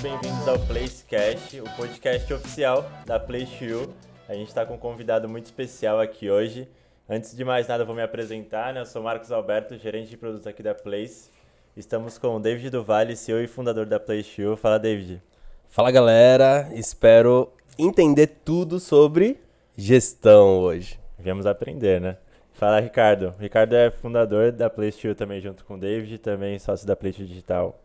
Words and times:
bem-vindos 0.00 0.46
ao 0.46 0.56
Placecast, 0.60 1.60
o 1.60 1.64
podcast 1.76 2.32
oficial 2.32 2.88
da 3.04 3.18
PlayShield. 3.18 3.92
A 4.28 4.34
gente 4.34 4.46
está 4.46 4.64
com 4.64 4.74
um 4.74 4.78
convidado 4.78 5.28
muito 5.28 5.46
especial 5.46 6.00
aqui 6.00 6.30
hoje. 6.30 6.68
Antes 7.08 7.36
de 7.36 7.44
mais 7.44 7.66
nada, 7.66 7.82
eu 7.82 7.86
vou 7.86 7.96
me 7.96 8.02
apresentar, 8.02 8.72
né? 8.72 8.80
Eu 8.80 8.86
sou 8.86 9.02
Marcos 9.02 9.32
Alberto, 9.32 9.76
gerente 9.76 10.08
de 10.08 10.16
produtos 10.16 10.46
aqui 10.46 10.62
da 10.62 10.72
Place. 10.72 11.30
Estamos 11.76 12.16
com 12.16 12.36
o 12.36 12.38
David 12.38 12.70
Duvalle, 12.70 13.16
CEO 13.16 13.40
e 13.40 13.48
fundador 13.48 13.86
da 13.86 13.98
PlayShield. 13.98 14.60
Fala, 14.60 14.78
David. 14.78 15.20
Fala, 15.68 15.90
galera. 15.90 16.68
Espero 16.74 17.52
entender 17.76 18.28
tudo 18.44 18.78
sobre 18.78 19.40
gestão 19.76 20.60
hoje. 20.60 21.00
Viemos 21.18 21.44
aprender, 21.44 22.00
né? 22.00 22.18
Fala, 22.52 22.78
Ricardo. 22.78 23.34
Ricardo 23.40 23.74
é 23.74 23.90
fundador 23.90 24.52
da 24.52 24.70
PlayShield 24.70 25.18
também, 25.18 25.40
junto 25.40 25.64
com 25.64 25.74
o 25.74 25.78
David, 25.78 26.18
também 26.18 26.56
sócio 26.60 26.86
da 26.86 26.94
PlayShield 26.94 27.28
Digital. 27.28 27.80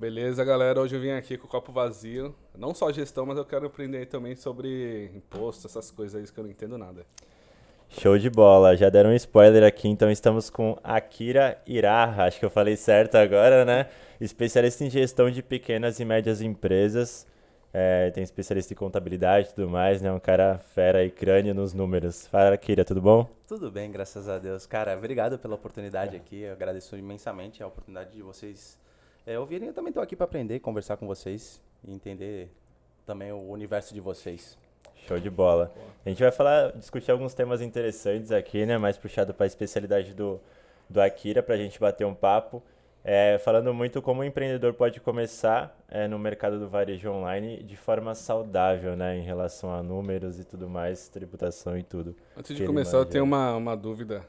Beleza, 0.00 0.42
galera. 0.46 0.80
Hoje 0.80 0.96
eu 0.96 1.00
vim 1.00 1.10
aqui 1.10 1.36
com 1.36 1.46
o 1.46 1.50
copo 1.50 1.70
vazio. 1.70 2.34
Não 2.56 2.74
só 2.74 2.90
gestão, 2.90 3.26
mas 3.26 3.36
eu 3.36 3.44
quero 3.44 3.66
aprender 3.66 4.06
também 4.06 4.34
sobre 4.34 5.10
imposto, 5.14 5.66
essas 5.66 5.90
coisas 5.90 6.18
aí 6.18 6.26
que 6.26 6.40
eu 6.40 6.44
não 6.44 6.50
entendo 6.50 6.78
nada. 6.78 7.04
Show 7.86 8.16
de 8.16 8.30
bola. 8.30 8.74
Já 8.74 8.88
deram 8.88 9.10
um 9.10 9.14
spoiler 9.14 9.62
aqui, 9.62 9.88
então 9.88 10.10
estamos 10.10 10.48
com 10.48 10.74
Akira 10.82 11.60
Iraha. 11.66 12.24
Acho 12.24 12.38
que 12.38 12.46
eu 12.46 12.48
falei 12.48 12.78
certo 12.78 13.16
agora, 13.16 13.62
né? 13.66 13.90
Especialista 14.18 14.82
em 14.82 14.88
gestão 14.88 15.30
de 15.30 15.42
pequenas 15.42 16.00
e 16.00 16.04
médias 16.06 16.40
empresas. 16.40 17.26
É, 17.70 18.10
tem 18.10 18.24
especialista 18.24 18.72
em 18.72 18.76
contabilidade 18.78 19.50
e 19.50 19.52
tudo 19.52 19.68
mais, 19.68 20.00
né? 20.00 20.10
Um 20.10 20.18
cara 20.18 20.56
fera 20.56 21.04
e 21.04 21.10
crânio 21.10 21.52
nos 21.52 21.74
números. 21.74 22.26
Fala, 22.26 22.56
Kira, 22.56 22.86
tudo 22.86 23.02
bom? 23.02 23.28
Tudo 23.46 23.70
bem, 23.70 23.92
graças 23.92 24.30
a 24.30 24.38
Deus. 24.38 24.64
Cara, 24.64 24.96
obrigado 24.96 25.38
pela 25.38 25.56
oportunidade 25.56 26.16
aqui. 26.16 26.40
Eu 26.40 26.54
agradeço 26.54 26.96
imensamente 26.96 27.62
a 27.62 27.66
oportunidade 27.66 28.12
de 28.12 28.22
vocês 28.22 28.80
é. 29.32 29.36
Eu 29.36 29.72
também 29.72 29.90
estou 29.90 30.02
aqui 30.02 30.16
para 30.16 30.24
aprender, 30.24 30.60
conversar 30.60 30.96
com 30.96 31.06
vocês 31.06 31.60
e 31.84 31.92
entender 31.92 32.50
também 33.06 33.32
o 33.32 33.50
universo 33.50 33.94
de 33.94 34.00
vocês. 34.00 34.58
Show 35.06 35.18
de 35.18 35.30
bola. 35.30 35.72
A 36.04 36.08
gente 36.08 36.22
vai 36.22 36.30
falar, 36.30 36.72
discutir 36.72 37.10
alguns 37.10 37.34
temas 37.34 37.60
interessantes 37.60 38.30
aqui, 38.30 38.66
né? 38.66 38.76
Mais 38.76 38.98
puxado 38.98 39.32
para 39.32 39.44
a 39.44 39.46
especialidade 39.46 40.14
do, 40.14 40.40
do 40.88 41.00
Akira, 41.00 41.42
para 41.42 41.54
a 41.54 41.58
gente 41.58 41.80
bater 41.80 42.06
um 42.06 42.14
papo. 42.14 42.62
É, 43.02 43.38
falando 43.38 43.72
muito 43.72 44.02
como 44.02 44.20
o 44.20 44.24
empreendedor 44.24 44.74
pode 44.74 45.00
começar 45.00 45.74
é, 45.88 46.06
no 46.06 46.18
mercado 46.18 46.58
do 46.58 46.68
varejo 46.68 47.10
online 47.10 47.62
de 47.62 47.74
forma 47.74 48.14
saudável, 48.14 48.94
né, 48.94 49.16
em 49.16 49.22
relação 49.22 49.72
a 49.72 49.82
números 49.82 50.38
e 50.38 50.44
tudo 50.44 50.68
mais, 50.68 51.08
tributação 51.08 51.78
e 51.78 51.82
tudo. 51.82 52.14
Antes 52.36 52.54
de 52.54 52.66
começar, 52.66 52.98
eu 52.98 53.06
tenho 53.06 53.24
uma, 53.24 53.56
uma 53.56 53.74
dúvida, 53.74 54.22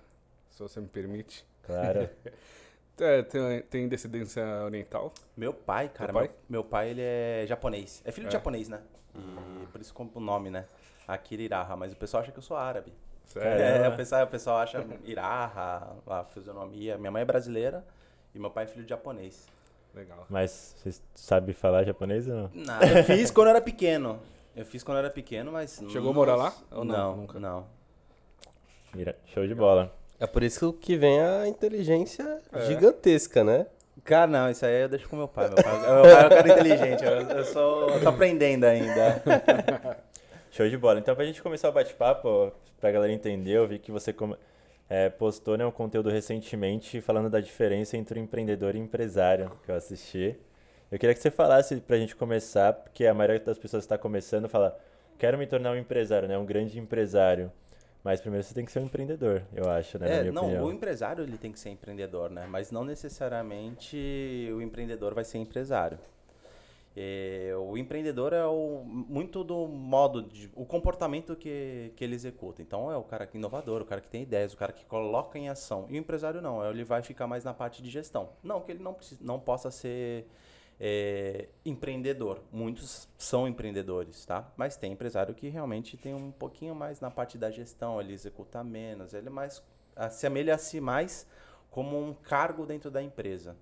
se 0.52 0.64
você 0.64 0.80
me 0.80 0.88
permite. 0.88 1.46
Claro. 1.64 2.10
é, 3.04 3.24
tem, 3.24 3.62
tem 3.64 3.88
descendência 3.88 4.44
oriental? 4.64 5.14
Meu 5.36 5.54
pai, 5.54 5.90
cara, 5.90 6.12
meu 6.12 6.22
pai, 6.22 6.28
meu, 6.28 6.62
meu 6.62 6.64
pai 6.64 6.90
ele 6.90 7.02
é 7.02 7.46
japonês. 7.48 8.02
É 8.06 8.12
filho 8.12 8.26
é. 8.26 8.30
de 8.30 8.34
japonês, 8.34 8.70
né? 8.70 8.82
E 9.62 9.66
por 9.68 9.82
isso 9.82 9.94
como 9.94 10.12
o 10.14 10.20
nome, 10.20 10.50
né? 10.50 10.66
Akira 11.08 11.42
Iraha, 11.42 11.76
mas 11.76 11.94
o 11.94 11.96
pessoal 11.96 12.24
acha 12.24 12.32
que 12.32 12.38
eu 12.38 12.44
sou 12.44 12.56
árabe. 12.56 12.94
Sério? 13.26 13.86
É, 13.86 13.90
o 13.90 13.96
pessoal, 13.96 14.24
o 14.24 14.28
pessoal 14.28 14.58
acha 14.58 14.86
Iraha, 15.04 15.96
a 16.08 16.24
fisionomia. 16.26 16.98
Minha 16.98 17.12
mãe 17.12 17.22
é 17.22 17.26
brasileira. 17.26 17.86
E 18.34 18.40
meu 18.40 18.50
pai 18.50 18.64
é 18.64 18.68
filho 18.68 18.84
de 18.84 18.90
japonês. 18.90 19.48
Legal. 19.94 20.26
Mas 20.30 20.76
você 20.78 21.02
sabe 21.14 21.54
falar 21.54 21.84
japonês 21.84 22.28
ou 22.28 22.34
não? 22.36 22.50
Não, 22.54 22.82
eu 22.82 23.04
fiz 23.04 23.30
quando 23.30 23.48
eu 23.48 23.52
era 23.52 23.62
pequeno. 23.62 24.20
Eu 24.56 24.66
fiz 24.66 24.84
quando 24.84 24.98
eu 24.98 25.06
era 25.06 25.10
pequeno, 25.10 25.52
mas. 25.52 25.84
Chegou 25.90 26.12
a 26.12 26.14
morar 26.14 26.36
lá? 26.36 26.54
Ou 26.72 26.86
não, 26.86 26.96
não, 26.96 27.18
nunca. 27.18 27.40
Não. 27.40 27.68
Mira, 28.94 29.18
show 29.26 29.46
de 29.46 29.56
bola. 29.56 29.94
É 30.22 30.28
por 30.28 30.44
isso 30.44 30.72
que 30.72 30.96
vem 30.96 31.20
a 31.20 31.48
inteligência 31.48 32.38
é. 32.54 32.62
gigantesca, 32.68 33.44
né? 33.44 33.66
Cara, 34.04 34.28
não, 34.28 34.52
isso 34.52 34.64
aí 34.64 34.84
eu 34.84 34.88
deixo 34.88 35.10
com 35.10 35.16
meu 35.16 35.28
pai. 35.28 35.48
Meu 35.48 35.56
pai, 35.56 35.80
meu 35.80 36.02
pai 36.04 36.12
é 36.12 36.26
um 36.26 36.30
cara 36.30 36.52
inteligente, 36.52 37.04
eu, 37.04 37.12
eu, 37.12 37.46
sou, 37.46 37.90
eu 37.90 38.02
tô 38.02 38.10
aprendendo 38.10 38.66
ainda. 38.66 39.20
Show 40.52 40.70
de 40.70 40.78
bola. 40.78 41.00
Então, 41.00 41.16
pra 41.16 41.26
gente 41.26 41.42
começar 41.42 41.70
o 41.70 41.72
bate-papo, 41.72 42.52
pra 42.80 42.92
galera 42.92 43.12
entender, 43.12 43.54
eu 43.54 43.68
vi 43.68 43.80
que 43.80 43.92
você. 43.92 44.14
Come 44.14 44.36
é, 44.88 45.10
postou 45.10 45.58
né, 45.58 45.66
um 45.66 45.72
conteúdo 45.72 46.10
recentemente 46.10 47.02
falando 47.02 47.30
da 47.30 47.40
diferença 47.40 47.98
entre 47.98 48.20
o 48.20 48.22
empreendedor 48.22 48.76
e 48.76 48.80
o 48.80 48.84
empresário, 48.84 49.50
que 49.64 49.72
eu 49.72 49.76
assisti. 49.76 50.38
Eu 50.92 51.00
queria 51.00 51.16
que 51.16 51.22
você 51.22 51.32
falasse 51.32 51.78
para 51.78 51.96
a 51.96 52.00
gente 52.00 52.16
começar, 52.16 52.74
porque 52.74 53.08
a 53.08 53.14
maioria 53.14 53.40
das 53.40 53.58
pessoas 53.58 53.86
está 53.86 53.98
começando 53.98 54.46
a 54.46 54.50
falar, 54.50 54.78
quero 55.18 55.38
me 55.38 55.48
tornar 55.48 55.72
um 55.72 55.78
empresário, 55.78 56.28
né, 56.28 56.38
um 56.38 56.46
grande 56.46 56.78
empresário. 56.78 57.52
Mas 58.04 58.20
primeiro 58.20 58.44
você 58.44 58.54
tem 58.54 58.66
que 58.66 58.72
ser 58.72 58.80
um 58.80 58.86
empreendedor, 58.86 59.44
eu 59.54 59.70
acho, 59.70 60.00
né? 60.00 60.28
É, 60.28 60.32
não, 60.32 60.46
opinião. 60.46 60.66
o 60.66 60.72
empresário 60.72 61.24
ele 61.24 61.38
tem 61.38 61.52
que 61.52 61.60
ser 61.60 61.70
empreendedor, 61.70 62.32
né? 62.32 62.48
Mas 62.50 62.72
não 62.72 62.84
necessariamente 62.84 64.50
o 64.56 64.62
empreendedor 64.62 65.14
vai 65.14 65.24
ser 65.24 65.38
empresário. 65.38 66.00
É, 66.96 67.54
o 67.58 67.78
empreendedor 67.78 68.34
é 68.34 68.46
o, 68.46 68.84
muito 68.84 69.44
do 69.44 69.66
modo, 69.68 70.24
de, 70.24 70.50
o 70.56 70.66
comportamento 70.66 71.36
que, 71.36 71.94
que 71.96 72.04
ele 72.04 72.16
executa. 72.16 72.62
Então 72.62 72.92
é 72.92 72.98
o 72.98 73.04
cara 73.04 73.26
que 73.26 73.38
é 73.38 73.40
inovador, 73.40 73.82
o 73.82 73.86
cara 73.86 74.02
que 74.02 74.10
tem 74.10 74.24
ideias, 74.24 74.54
o 74.54 74.58
cara 74.58 74.74
que 74.74 74.84
coloca 74.86 75.38
em 75.40 75.48
ação. 75.48 75.86
E 75.90 75.94
o 75.94 75.98
empresário 75.98 76.42
não, 76.42 76.68
ele 76.70 76.84
vai 76.84 77.02
ficar 77.02 77.28
mais 77.28 77.44
na 77.44 77.54
parte 77.54 77.82
de 77.82 77.90
gestão. 77.90 78.30
Não 78.44 78.60
que 78.62 78.72
ele 78.72 78.84
não, 78.84 78.94
precisa, 78.94 79.24
não 79.24 79.40
possa 79.40 79.72
ser 79.72 80.28
é, 80.84 81.48
empreendedor. 81.64 82.42
Muitos 82.52 83.08
são 83.16 83.48
empreendedores, 83.48 84.26
tá? 84.26 84.52
Mas 84.58 84.76
tem 84.76 84.92
empresário 84.92 85.36
que 85.36 85.48
realmente 85.48 85.96
tem 85.96 86.16
um 86.16 86.32
pouquinho 86.32 86.74
mais 86.74 87.00
na 87.00 87.12
parte 87.12 87.38
da 87.38 87.52
gestão, 87.52 88.02
ele 88.02 88.14
executa 88.14 88.64
menos, 88.64 89.14
ele 89.14 89.30
mais 89.30 89.62
se 90.10 90.26
amelha-se 90.26 90.82
mais 90.82 91.28
como 91.70 92.02
um 92.02 92.16
cargo 92.16 92.66
dentro 92.66 92.90
da 92.90 93.00
empresa. 93.00 93.56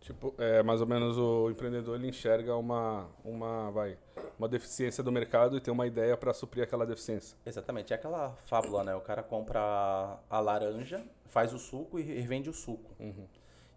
Tipo, 0.00 0.34
é, 0.36 0.60
mais 0.62 0.80
ou 0.80 0.88
menos 0.88 1.16
o 1.16 1.48
empreendedor 1.50 1.94
ele 1.94 2.08
enxerga 2.08 2.56
uma, 2.56 3.08
uma, 3.24 3.70
vai, 3.70 3.96
uma 4.36 4.48
deficiência 4.48 5.04
do 5.04 5.12
mercado 5.12 5.56
e 5.56 5.60
tem 5.60 5.72
uma 5.72 5.86
ideia 5.86 6.16
para 6.16 6.34
suprir 6.34 6.64
aquela 6.64 6.84
deficiência. 6.84 7.38
Exatamente, 7.46 7.92
é 7.92 7.96
aquela 7.96 8.30
fábula, 8.46 8.82
né? 8.82 8.94
O 8.96 9.00
cara 9.00 9.22
compra 9.22 10.18
a 10.28 10.40
laranja, 10.40 11.06
faz 11.26 11.54
o 11.54 11.58
suco 11.58 11.98
e 12.00 12.20
vende 12.22 12.50
o 12.50 12.52
suco. 12.52 12.90
Uhum. 12.98 13.26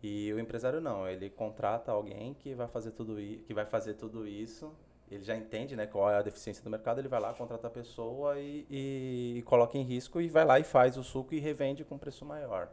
E 0.01 0.31
o 0.33 0.39
empresário 0.39 0.79
não, 0.79 1.07
ele 1.07 1.29
contrata 1.29 1.91
alguém 1.91 2.33
que 2.33 2.53
vai 2.53 2.67
fazer 2.67 2.91
tudo, 2.91 3.15
que 3.15 3.53
vai 3.53 3.65
fazer 3.65 3.95
tudo 3.95 4.27
isso. 4.27 4.71
Ele 5.09 5.23
já 5.23 5.35
entende 5.35 5.75
né, 5.75 5.87
qual 5.87 6.11
é 6.11 6.17
a 6.17 6.21
deficiência 6.21 6.63
do 6.63 6.69
mercado, 6.69 6.99
ele 6.99 7.07
vai 7.07 7.19
lá, 7.19 7.33
contrata 7.33 7.67
a 7.67 7.69
pessoa 7.69 8.37
e, 8.39 8.65
e, 8.69 9.35
e 9.37 9.41
coloca 9.43 9.77
em 9.77 9.81
risco 9.81 10.19
e 10.19 10.27
vai 10.27 10.43
lá 10.43 10.59
e 10.59 10.63
faz 10.63 10.97
o 10.97 11.03
suco 11.03 11.33
e 11.33 11.39
revende 11.39 11.85
com 11.85 11.97
preço 11.97 12.25
maior. 12.25 12.69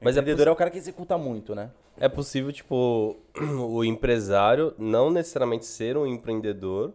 Mas 0.00 0.16
o 0.16 0.20
empreendedor 0.20 0.46
é, 0.46 0.50
é 0.50 0.52
o 0.52 0.56
cara 0.56 0.70
que 0.70 0.78
executa 0.78 1.18
muito, 1.18 1.54
né? 1.54 1.70
É 1.96 2.08
possível, 2.08 2.52
tipo, 2.52 3.16
o 3.68 3.84
empresário 3.84 4.74
não 4.78 5.10
necessariamente 5.10 5.66
ser 5.66 5.96
um 5.96 6.06
empreendedor 6.06 6.92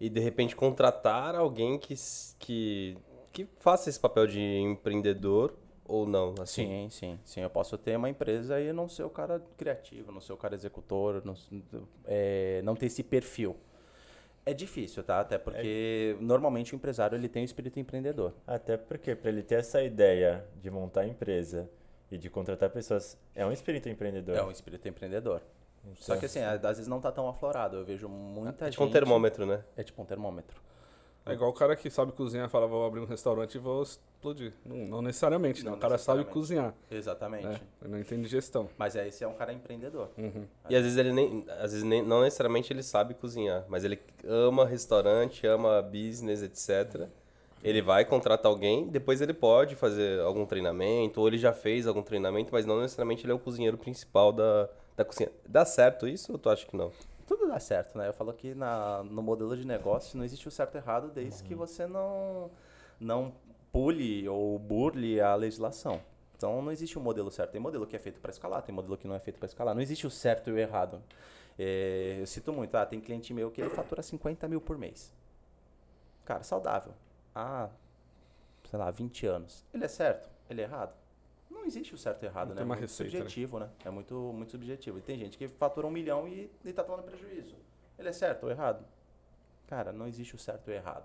e 0.00 0.08
de 0.08 0.20
repente 0.20 0.54
contratar 0.54 1.34
alguém 1.34 1.78
que, 1.78 1.94
que, 2.38 2.98
que 3.32 3.46
faça 3.56 3.88
esse 3.88 3.98
papel 3.98 4.26
de 4.26 4.40
empreendedor 4.40 5.54
ou 5.88 6.06
não? 6.06 6.34
Assim? 6.40 6.66
Sim, 6.66 6.90
sim, 6.90 7.18
sim. 7.24 7.40
Eu 7.40 7.50
posso 7.50 7.76
ter 7.78 7.96
uma 7.96 8.08
empresa 8.08 8.60
e 8.60 8.72
não 8.72 8.88
ser 8.88 9.02
o 9.02 9.10
cara 9.10 9.42
criativo, 9.56 10.12
não 10.12 10.20
ser 10.20 10.34
o 10.34 10.36
cara 10.36 10.54
executor, 10.54 11.22
não, 11.24 11.34
é, 12.04 12.60
não 12.62 12.76
ter 12.76 12.86
esse 12.86 13.02
perfil. 13.02 13.56
É 14.44 14.54
difícil, 14.54 15.02
tá? 15.02 15.20
Até 15.20 15.36
porque 15.36 16.16
é... 16.18 16.22
normalmente 16.22 16.74
o 16.74 16.76
empresário 16.76 17.16
ele 17.16 17.28
tem 17.28 17.42
o 17.42 17.44
espírito 17.44 17.80
empreendedor. 17.80 18.32
Até 18.46 18.76
porque 18.76 19.14
para 19.14 19.30
ele 19.30 19.42
ter 19.42 19.56
essa 19.56 19.82
ideia 19.82 20.44
de 20.62 20.70
montar 20.70 21.02
a 21.02 21.06
empresa 21.06 21.68
e 22.10 22.16
de 22.16 22.30
contratar 22.30 22.70
pessoas. 22.70 23.18
É 23.34 23.44
um 23.44 23.52
espírito 23.52 23.88
empreendedor. 23.88 24.36
É 24.36 24.42
um 24.42 24.50
espírito 24.50 24.86
empreendedor. 24.88 25.42
Então, 25.82 25.96
Só 25.96 26.16
que 26.16 26.26
assim, 26.26 26.40
às 26.40 26.60
vezes 26.60 26.88
não 26.88 27.00
tá 27.00 27.12
tão 27.12 27.28
aflorado. 27.28 27.76
Eu 27.76 27.84
vejo 27.84 28.08
muita 28.08 28.66
é 28.66 28.70
tipo 28.70 28.82
gente... 28.82 28.90
um 28.90 28.92
termômetro, 28.92 29.46
né? 29.46 29.62
É 29.76 29.82
tipo 29.82 30.00
um 30.00 30.04
termômetro. 30.04 30.60
É 31.30 31.34
igual 31.34 31.50
o 31.50 31.52
cara 31.52 31.76
que 31.76 31.90
sabe 31.90 32.12
cozinhar 32.12 32.48
fala, 32.48 32.66
vou 32.66 32.84
abrir 32.84 33.00
um 33.00 33.06
restaurante 33.06 33.54
e 33.54 33.58
vou 33.58 33.82
explodir. 33.82 34.52
Não, 34.64 34.76
não 34.76 35.02
necessariamente, 35.02 35.64
não 35.64 35.72
né? 35.72 35.78
O 35.78 35.80
cara 35.80 35.98
sabe 35.98 36.24
cozinhar. 36.24 36.74
Exatamente. 36.90 37.46
É, 37.46 37.60
ele 37.82 37.90
não 37.90 37.98
entende 37.98 38.26
gestão. 38.28 38.68
Mas 38.76 38.96
é, 38.96 39.06
esse 39.06 39.24
é 39.24 39.28
um 39.28 39.34
cara 39.34 39.52
empreendedor. 39.52 40.08
Uhum. 40.16 40.46
E 40.68 40.76
às 40.76 40.82
vezes 40.82 40.98
ele 40.98 41.12
nem. 41.12 41.44
Às 41.48 41.72
vezes 41.72 41.82
nem, 41.82 42.02
não 42.02 42.22
necessariamente 42.22 42.72
ele 42.72 42.82
sabe 42.82 43.14
cozinhar, 43.14 43.64
mas 43.68 43.84
ele 43.84 44.00
ama 44.26 44.64
restaurante, 44.66 45.46
ama 45.46 45.82
business, 45.82 46.42
etc. 46.42 47.02
Uhum. 47.02 47.08
Ele 47.62 47.82
vai 47.82 48.04
contratar 48.04 48.50
alguém, 48.50 48.86
depois 48.86 49.20
ele 49.20 49.34
pode 49.34 49.74
fazer 49.74 50.20
algum 50.20 50.46
treinamento, 50.46 51.20
ou 51.20 51.26
ele 51.26 51.38
já 51.38 51.52
fez 51.52 51.86
algum 51.86 52.02
treinamento, 52.02 52.50
mas 52.52 52.64
não 52.64 52.80
necessariamente 52.80 53.24
ele 53.24 53.32
é 53.32 53.34
o 53.34 53.38
cozinheiro 53.38 53.76
principal 53.76 54.32
da, 54.32 54.68
da 54.96 55.04
cozinha. 55.04 55.30
Dá 55.46 55.64
certo 55.64 56.06
isso 56.06 56.32
ou 56.32 56.38
tu 56.38 56.48
acha 56.48 56.64
que 56.66 56.76
não? 56.76 56.92
Tudo 57.28 57.46
dá 57.46 57.60
certo, 57.60 57.98
né? 57.98 58.08
Eu 58.08 58.14
falo 58.14 58.32
que 58.32 58.54
na, 58.54 59.04
no 59.04 59.22
modelo 59.22 59.54
de 59.54 59.66
negócio 59.66 60.16
não 60.16 60.24
existe 60.24 60.48
o 60.48 60.50
certo 60.50 60.76
e 60.76 60.78
errado 60.78 61.10
desde 61.10 61.42
uhum. 61.42 61.48
que 61.48 61.54
você 61.54 61.86
não, 61.86 62.50
não 62.98 63.34
pule 63.70 64.26
ou 64.26 64.58
burle 64.58 65.20
a 65.20 65.34
legislação. 65.34 66.00
Então 66.34 66.62
não 66.62 66.72
existe 66.72 66.98
um 66.98 67.02
modelo 67.02 67.30
certo. 67.30 67.50
Tem 67.50 67.60
modelo 67.60 67.86
que 67.86 67.94
é 67.94 67.98
feito 67.98 68.18
para 68.18 68.30
escalar, 68.30 68.62
tem 68.62 68.74
modelo 68.74 68.96
que 68.96 69.06
não 69.06 69.14
é 69.14 69.20
feito 69.20 69.38
para 69.38 69.44
escalar. 69.44 69.74
Não 69.74 69.82
existe 69.82 70.06
o 70.06 70.10
certo 70.10 70.48
e 70.48 70.54
o 70.54 70.58
errado. 70.58 71.02
É, 71.58 72.16
eu 72.18 72.26
cito 72.26 72.50
muito, 72.50 72.74
ah, 72.76 72.86
tem 72.86 72.98
cliente 72.98 73.34
meu 73.34 73.50
que 73.50 73.60
ele 73.60 73.68
fatura 73.68 74.02
50 74.02 74.48
mil 74.48 74.60
por 74.60 74.78
mês. 74.78 75.12
Cara, 76.24 76.42
saudável 76.42 76.94
há, 77.34 77.68
sei 78.70 78.78
lá, 78.78 78.90
20 78.90 79.26
anos. 79.26 79.66
Ele 79.74 79.84
é 79.84 79.88
certo? 79.88 80.30
Ele 80.48 80.62
é 80.62 80.64
errado? 80.64 80.94
Não 81.50 81.64
existe 81.64 81.94
o 81.94 81.98
certo 81.98 82.22
e 82.22 82.26
errado, 82.26 82.48
Não 82.48 82.56
né? 82.56 82.62
é 82.62 82.64
muito 82.64 82.80
receita, 82.80 83.12
né? 83.12 83.18
subjetivo, 83.18 83.58
né? 83.58 83.66
né? 83.66 83.72
É 83.84 83.90
muito, 83.90 84.14
muito 84.14 84.50
subjetivo. 84.52 84.98
E 84.98 85.02
tem 85.02 85.18
gente 85.18 85.38
que 85.38 85.48
fatura 85.48 85.86
um 85.86 85.90
milhão 85.90 86.28
e, 86.28 86.50
está 86.64 86.84
tomando 86.84 87.02
prejuízo. 87.02 87.56
Ele 87.98 88.08
é 88.08 88.12
certo 88.12 88.44
ou 88.44 88.50
errado? 88.50 88.84
Cara, 89.66 89.92
não 89.92 90.06
existe 90.06 90.34
o 90.34 90.38
certo 90.38 90.68
ou 90.68 90.74
errado. 90.74 91.04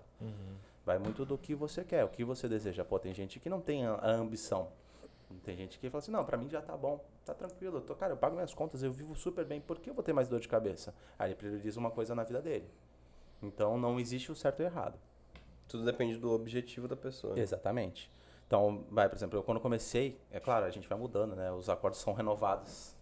Vai 0.84 0.98
muito 0.98 1.24
do 1.24 1.38
que 1.38 1.54
você 1.54 1.82
quer, 1.82 2.04
o 2.04 2.08
que 2.08 2.24
você 2.24 2.48
deseja. 2.48 2.84
Pô, 2.84 2.98
tem 2.98 3.14
gente 3.14 3.40
que 3.40 3.48
não 3.48 3.60
tem 3.60 3.86
a, 3.86 3.94
a 3.94 4.10
ambição. 4.12 4.68
Tem 5.42 5.56
gente 5.56 5.78
que 5.78 5.90
fala 5.90 5.98
assim, 5.98 6.12
não, 6.12 6.24
pra 6.24 6.36
mim 6.36 6.48
já 6.48 6.60
tá 6.60 6.76
bom, 6.76 7.02
tá 7.24 7.34
tranquilo. 7.34 7.78
Eu 7.78 7.80
tô, 7.80 7.94
cara, 7.94 8.12
eu 8.12 8.16
pago 8.16 8.34
minhas 8.34 8.54
contas, 8.54 8.82
eu 8.82 8.92
vivo 8.92 9.14
super 9.16 9.44
bem, 9.44 9.60
por 9.60 9.78
que 9.78 9.90
eu 9.90 9.94
vou 9.94 10.04
ter 10.04 10.12
mais 10.12 10.28
dor 10.28 10.40
de 10.40 10.48
cabeça? 10.48 10.94
Aí 11.18 11.28
ele 11.28 11.34
prioriza 11.34 11.80
uma 11.80 11.90
coisa 11.90 12.14
na 12.14 12.22
vida 12.22 12.40
dele. 12.40 12.68
Então 13.42 13.78
não 13.78 13.98
existe 13.98 14.30
o 14.30 14.36
certo 14.36 14.60
ou 14.60 14.66
errado. 14.66 14.98
Tudo 15.68 15.84
depende 15.84 16.18
do 16.18 16.30
objetivo 16.30 16.86
da 16.86 16.96
pessoa. 16.96 17.38
Exatamente. 17.38 18.10
Então, 18.46 18.84
vai, 18.90 19.08
por 19.08 19.16
exemplo, 19.16 19.38
eu 19.38 19.42
quando 19.42 19.60
comecei, 19.60 20.20
é 20.30 20.38
claro, 20.38 20.66
a 20.66 20.70
gente 20.70 20.88
vai 20.88 20.98
mudando, 20.98 21.34
né? 21.34 21.50
Os 21.52 21.68
acordos 21.68 22.00
são 22.00 22.12
renovados 22.12 22.94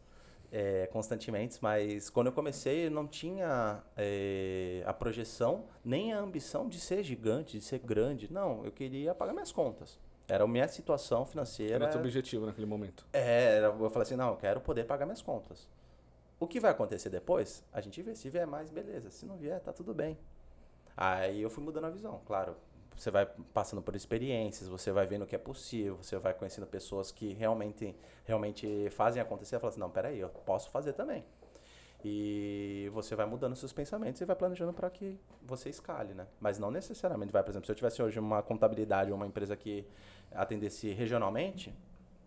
é, 0.50 0.86
constantemente, 0.92 1.58
mas 1.60 2.08
quando 2.10 2.28
eu 2.28 2.32
comecei, 2.32 2.86
eu 2.86 2.90
não 2.90 3.06
tinha 3.06 3.82
é, 3.96 4.82
a 4.86 4.92
projeção 4.92 5.64
nem 5.84 6.12
a 6.12 6.18
ambição 6.20 6.68
de 6.68 6.78
ser 6.78 7.02
gigante, 7.02 7.58
de 7.58 7.64
ser 7.64 7.78
grande. 7.80 8.32
Não, 8.32 8.64
eu 8.64 8.70
queria 8.70 9.14
pagar 9.14 9.32
minhas 9.32 9.50
contas. 9.52 9.98
Era 10.28 10.44
a 10.44 10.46
minha 10.48 10.68
situação 10.68 11.26
financeira. 11.26 11.74
Era 11.74 11.88
teu 11.88 12.00
objetivo 12.00 12.46
naquele 12.46 12.66
momento. 12.66 13.04
É, 13.12 13.56
era- 13.56 13.66
eu 13.66 13.90
falei 13.90 14.02
assim, 14.02 14.16
não, 14.16 14.30
eu 14.30 14.36
quero 14.36 14.60
poder 14.60 14.84
pagar 14.84 15.04
minhas 15.04 15.20
contas. 15.20 15.68
O 16.38 16.46
que 16.46 16.60
vai 16.60 16.70
acontecer 16.70 17.08
depois, 17.10 17.64
a 17.72 17.80
gente 17.80 18.00
vê. 18.02 18.14
Se 18.14 18.30
vier 18.30 18.46
mais, 18.46 18.70
beleza. 18.70 19.10
Se 19.10 19.26
não 19.26 19.36
vier, 19.36 19.60
tá 19.60 19.72
tudo 19.72 19.92
bem. 19.92 20.16
Aí 20.96 21.40
eu 21.42 21.50
fui 21.50 21.62
mudando 21.62 21.84
a 21.86 21.90
visão, 21.90 22.20
claro. 22.26 22.56
Você 22.96 23.10
vai 23.10 23.26
passando 23.54 23.82
por 23.82 23.96
experiências, 23.96 24.68
você 24.68 24.92
vai 24.92 25.06
vendo 25.06 25.22
o 25.22 25.26
que 25.26 25.34
é 25.34 25.38
possível, 25.38 25.96
você 25.96 26.18
vai 26.18 26.34
conhecendo 26.34 26.66
pessoas 26.66 27.10
que 27.10 27.32
realmente, 27.32 27.96
realmente 28.24 28.88
fazem 28.90 29.20
acontecer. 29.20 29.58
Fala 29.58 29.70
assim, 29.70 29.80
não, 29.80 29.90
peraí, 29.90 30.18
eu 30.20 30.28
posso 30.28 30.70
fazer 30.70 30.92
também. 30.92 31.24
E 32.04 32.90
você 32.92 33.14
vai 33.14 33.26
mudando 33.26 33.54
seus 33.54 33.72
pensamentos 33.72 34.20
e 34.20 34.24
vai 34.24 34.34
planejando 34.34 34.72
para 34.72 34.90
que 34.90 35.18
você 35.40 35.68
escale, 35.68 36.14
né? 36.14 36.26
Mas 36.40 36.58
não 36.58 36.70
necessariamente 36.70 37.32
vai, 37.32 37.42
por 37.42 37.50
exemplo, 37.50 37.66
se 37.66 37.72
eu 37.72 37.76
tivesse 37.76 38.02
hoje 38.02 38.18
uma 38.18 38.42
contabilidade 38.42 39.10
ou 39.10 39.16
uma 39.16 39.26
empresa 39.26 39.56
que 39.56 39.86
atendesse 40.32 40.92
regionalmente, 40.92 41.72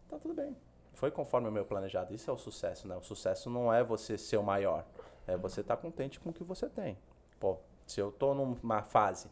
tá 0.09 0.17
tudo 0.17 0.33
bem. 0.33 0.55
Foi 0.93 1.11
conforme 1.11 1.49
o 1.49 1.51
meu 1.51 1.65
planejado. 1.65 2.13
Isso 2.13 2.29
é 2.29 2.33
o 2.33 2.37
sucesso, 2.37 2.87
né? 2.87 2.95
O 2.95 3.01
sucesso 3.01 3.49
não 3.49 3.71
é 3.73 3.83
você 3.83 4.17
ser 4.17 4.37
o 4.37 4.43
maior, 4.43 4.85
é 5.27 5.35
você 5.35 5.59
estar 5.59 5.75
contente 5.75 6.21
com 6.21 6.29
o 6.29 6.33
que 6.33 6.43
você 6.43 6.69
tem. 6.69 6.97
Pô, 7.37 7.57
se 7.85 7.99
eu 7.99 8.13
tô 8.13 8.33
numa 8.33 8.81
fase 8.81 9.29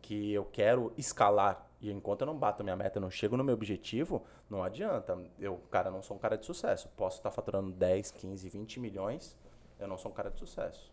que 0.00 0.32
eu 0.32 0.44
quero 0.44 0.92
escalar 0.96 1.68
e 1.80 1.92
enquanto 1.92 2.22
eu 2.22 2.26
não 2.26 2.36
bato 2.36 2.64
minha 2.64 2.76
meta, 2.76 2.98
não 2.98 3.10
chego 3.10 3.36
no 3.36 3.44
meu 3.44 3.54
objetivo, 3.54 4.24
não 4.50 4.62
adianta. 4.62 5.16
Eu, 5.38 5.58
cara, 5.70 5.90
não 5.90 6.02
sou 6.02 6.16
um 6.16 6.20
cara 6.20 6.36
de 6.36 6.44
sucesso. 6.44 6.88
Posso 6.96 7.18
estar 7.18 7.30
faturando 7.30 7.70
10, 7.70 8.10
15, 8.10 8.48
20 8.48 8.80
milhões, 8.80 9.36
eu 9.78 9.86
não 9.86 9.96
sou 9.96 10.10
um 10.10 10.14
cara 10.14 10.30
de 10.30 10.38
sucesso. 10.38 10.92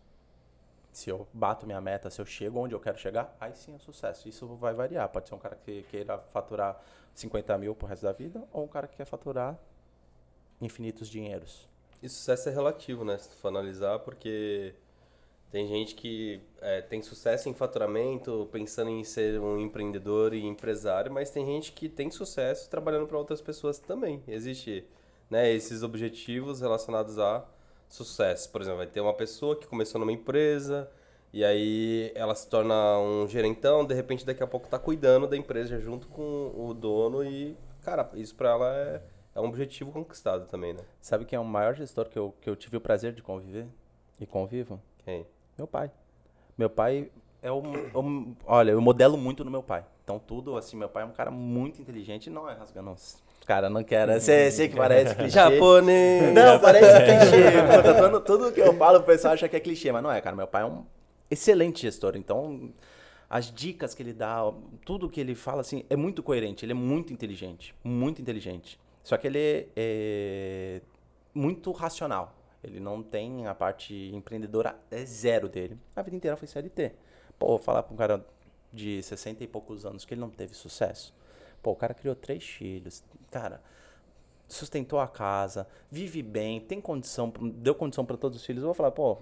Se 0.92 1.10
eu 1.10 1.26
bato 1.32 1.66
minha 1.66 1.80
meta, 1.80 2.08
se 2.08 2.20
eu 2.20 2.24
chego 2.24 2.58
onde 2.60 2.74
eu 2.74 2.80
quero 2.80 2.96
chegar, 2.96 3.36
aí 3.38 3.54
sim 3.54 3.74
é 3.74 3.78
sucesso. 3.78 4.28
Isso 4.28 4.46
vai 4.56 4.72
variar. 4.72 5.08
Pode 5.08 5.28
ser 5.28 5.34
um 5.34 5.38
cara 5.38 5.56
que 5.56 5.82
queira 5.90 6.18
faturar 6.18 6.80
50 7.14 7.58
mil 7.58 7.74
pro 7.74 7.86
resto 7.86 8.04
da 8.04 8.12
vida, 8.12 8.42
ou 8.52 8.64
um 8.64 8.68
cara 8.68 8.86
que 8.86 8.96
quer 8.96 9.04
faturar 9.04 9.58
infinitos 10.60 11.08
dinheiros. 11.08 11.68
E 12.02 12.08
sucesso 12.08 12.48
é 12.48 12.52
relativo, 12.52 13.04
né? 13.04 13.18
Se 13.18 13.28
tu 13.28 13.36
for 13.36 13.48
analisar, 13.48 13.98
porque 13.98 14.74
tem 15.50 15.66
gente 15.66 15.94
que 15.94 16.40
é, 16.60 16.80
tem 16.80 17.00
sucesso 17.00 17.48
em 17.48 17.54
faturamento, 17.54 18.48
pensando 18.50 18.90
em 18.90 19.04
ser 19.04 19.40
um 19.40 19.58
empreendedor 19.58 20.34
e 20.34 20.44
empresário, 20.44 21.12
mas 21.12 21.30
tem 21.30 21.46
gente 21.46 21.72
que 21.72 21.88
tem 21.88 22.10
sucesso 22.10 22.68
trabalhando 22.68 23.06
para 23.06 23.16
outras 23.16 23.40
pessoas 23.40 23.78
também. 23.78 24.22
Existe 24.26 24.84
né, 25.30 25.52
esses 25.52 25.82
objetivos 25.82 26.60
relacionados 26.60 27.18
a 27.18 27.44
sucesso. 27.88 28.50
Por 28.50 28.60
exemplo, 28.60 28.78
vai 28.78 28.86
ter 28.86 29.00
uma 29.00 29.14
pessoa 29.14 29.56
que 29.56 29.66
começou 29.66 30.00
numa 30.00 30.12
empresa 30.12 30.90
e 31.32 31.44
aí 31.44 32.12
ela 32.14 32.34
se 32.34 32.48
torna 32.48 32.98
um 32.98 33.28
gerentão, 33.28 33.84
de 33.84 33.94
repente 33.94 34.24
daqui 34.24 34.42
a 34.42 34.46
pouco 34.46 34.68
tá 34.68 34.78
cuidando 34.78 35.26
da 35.26 35.36
empresa 35.36 35.78
junto 35.78 36.08
com 36.08 36.52
o 36.56 36.74
dono 36.74 37.24
e, 37.24 37.56
cara, 37.82 38.10
isso 38.14 38.34
para 38.34 38.50
ela 38.50 38.76
é, 38.76 39.02
é 39.34 39.40
um 39.40 39.46
objetivo 39.46 39.92
conquistado 39.92 40.46
também, 40.46 40.72
né? 40.72 40.80
Sabe 41.00 41.24
quem 41.24 41.36
é 41.36 41.40
o 41.40 41.44
maior 41.44 41.74
gestor 41.74 42.08
que 42.08 42.18
eu, 42.18 42.34
que 42.40 42.48
eu 42.48 42.56
tive 42.56 42.76
o 42.76 42.80
prazer 42.80 43.12
de 43.12 43.22
conviver 43.22 43.66
e 44.20 44.26
convivo? 44.26 44.80
Quem? 45.04 45.26
Meu 45.56 45.66
pai. 45.66 45.90
Meu 46.56 46.70
pai 46.70 47.10
é 47.42 47.50
o, 47.50 47.58
o- 47.94 48.36
Olha, 48.46 48.72
eu 48.72 48.80
modelo 48.80 49.16
muito 49.16 49.44
no 49.44 49.50
meu 49.50 49.62
pai. 49.62 49.84
Então, 50.04 50.18
tudo 50.18 50.56
assim, 50.56 50.76
meu 50.76 50.88
pai 50.88 51.02
é 51.02 51.06
um 51.06 51.10
cara 51.12 51.30
muito 51.30 51.80
inteligente. 51.80 52.30
Não 52.30 52.48
é 52.48 52.54
rasgando 52.54 52.90
os. 52.92 53.22
Cara, 53.46 53.68
não 53.70 53.82
quero. 53.84 54.20
Sei, 54.20 54.50
sei 54.50 54.68
que 54.68 54.76
parece 54.76 55.14
clichê. 55.14 55.30
Japonês! 55.30 56.34
Não, 56.34 56.58
parece 56.60 57.04
clichê. 57.04 57.92
Falando 57.94 58.20
tudo 58.20 58.52
que 58.52 58.60
eu 58.60 58.74
falo, 58.74 58.98
o 58.98 59.02
pessoal 59.02 59.34
acha 59.34 59.48
que 59.48 59.56
é 59.56 59.60
clichê, 59.60 59.92
mas 59.92 60.02
não 60.02 60.10
é, 60.10 60.20
cara. 60.20 60.34
Meu 60.34 60.46
pai 60.46 60.62
é 60.62 60.66
um 60.66 60.84
excelente 61.30 61.82
gestor. 61.82 62.16
Então, 62.16 62.70
as 63.30 63.52
dicas 63.52 63.94
que 63.94 64.02
ele 64.02 64.12
dá, 64.12 64.52
tudo 64.84 65.08
que 65.08 65.20
ele 65.20 65.34
fala, 65.34 65.60
assim, 65.60 65.84
é 65.88 65.96
muito 65.96 66.22
coerente. 66.22 66.64
Ele 66.64 66.72
é 66.72 66.74
muito 66.74 67.12
inteligente. 67.12 67.74
Muito 67.84 68.20
inteligente. 68.20 68.78
Só 69.04 69.16
que 69.16 69.26
ele 69.28 69.68
é 69.76 70.80
muito 71.34 71.70
racional. 71.72 72.32
Ele 72.66 72.80
não 72.80 73.02
tem 73.02 73.46
a 73.46 73.54
parte 73.54 73.94
empreendedora, 74.12 74.76
é 74.90 75.04
zero 75.04 75.48
dele. 75.48 75.78
A 75.94 76.02
vida 76.02 76.16
inteira 76.16 76.36
foi 76.36 76.48
CLT. 76.48 76.92
Pô, 77.38 77.58
falar 77.58 77.82
pra 77.82 77.94
um 77.94 77.96
cara 77.96 78.26
de 78.72 79.02
60 79.02 79.44
e 79.44 79.46
poucos 79.46 79.86
anos 79.86 80.04
que 80.04 80.14
ele 80.14 80.20
não 80.20 80.30
teve 80.30 80.54
sucesso. 80.54 81.14
Pô, 81.62 81.70
o 81.72 81.76
cara 81.76 81.94
criou 81.94 82.14
três 82.14 82.44
filhos. 82.44 83.04
Cara, 83.30 83.62
sustentou 84.48 84.98
a 84.98 85.08
casa, 85.08 85.66
vive 85.90 86.22
bem, 86.22 86.60
tem 86.60 86.80
condição, 86.80 87.32
deu 87.54 87.74
condição 87.74 88.04
para 88.04 88.16
todos 88.16 88.40
os 88.40 88.46
filhos. 88.46 88.62
Eu 88.62 88.68
vou 88.68 88.74
falar, 88.74 88.90
pô. 88.90 89.18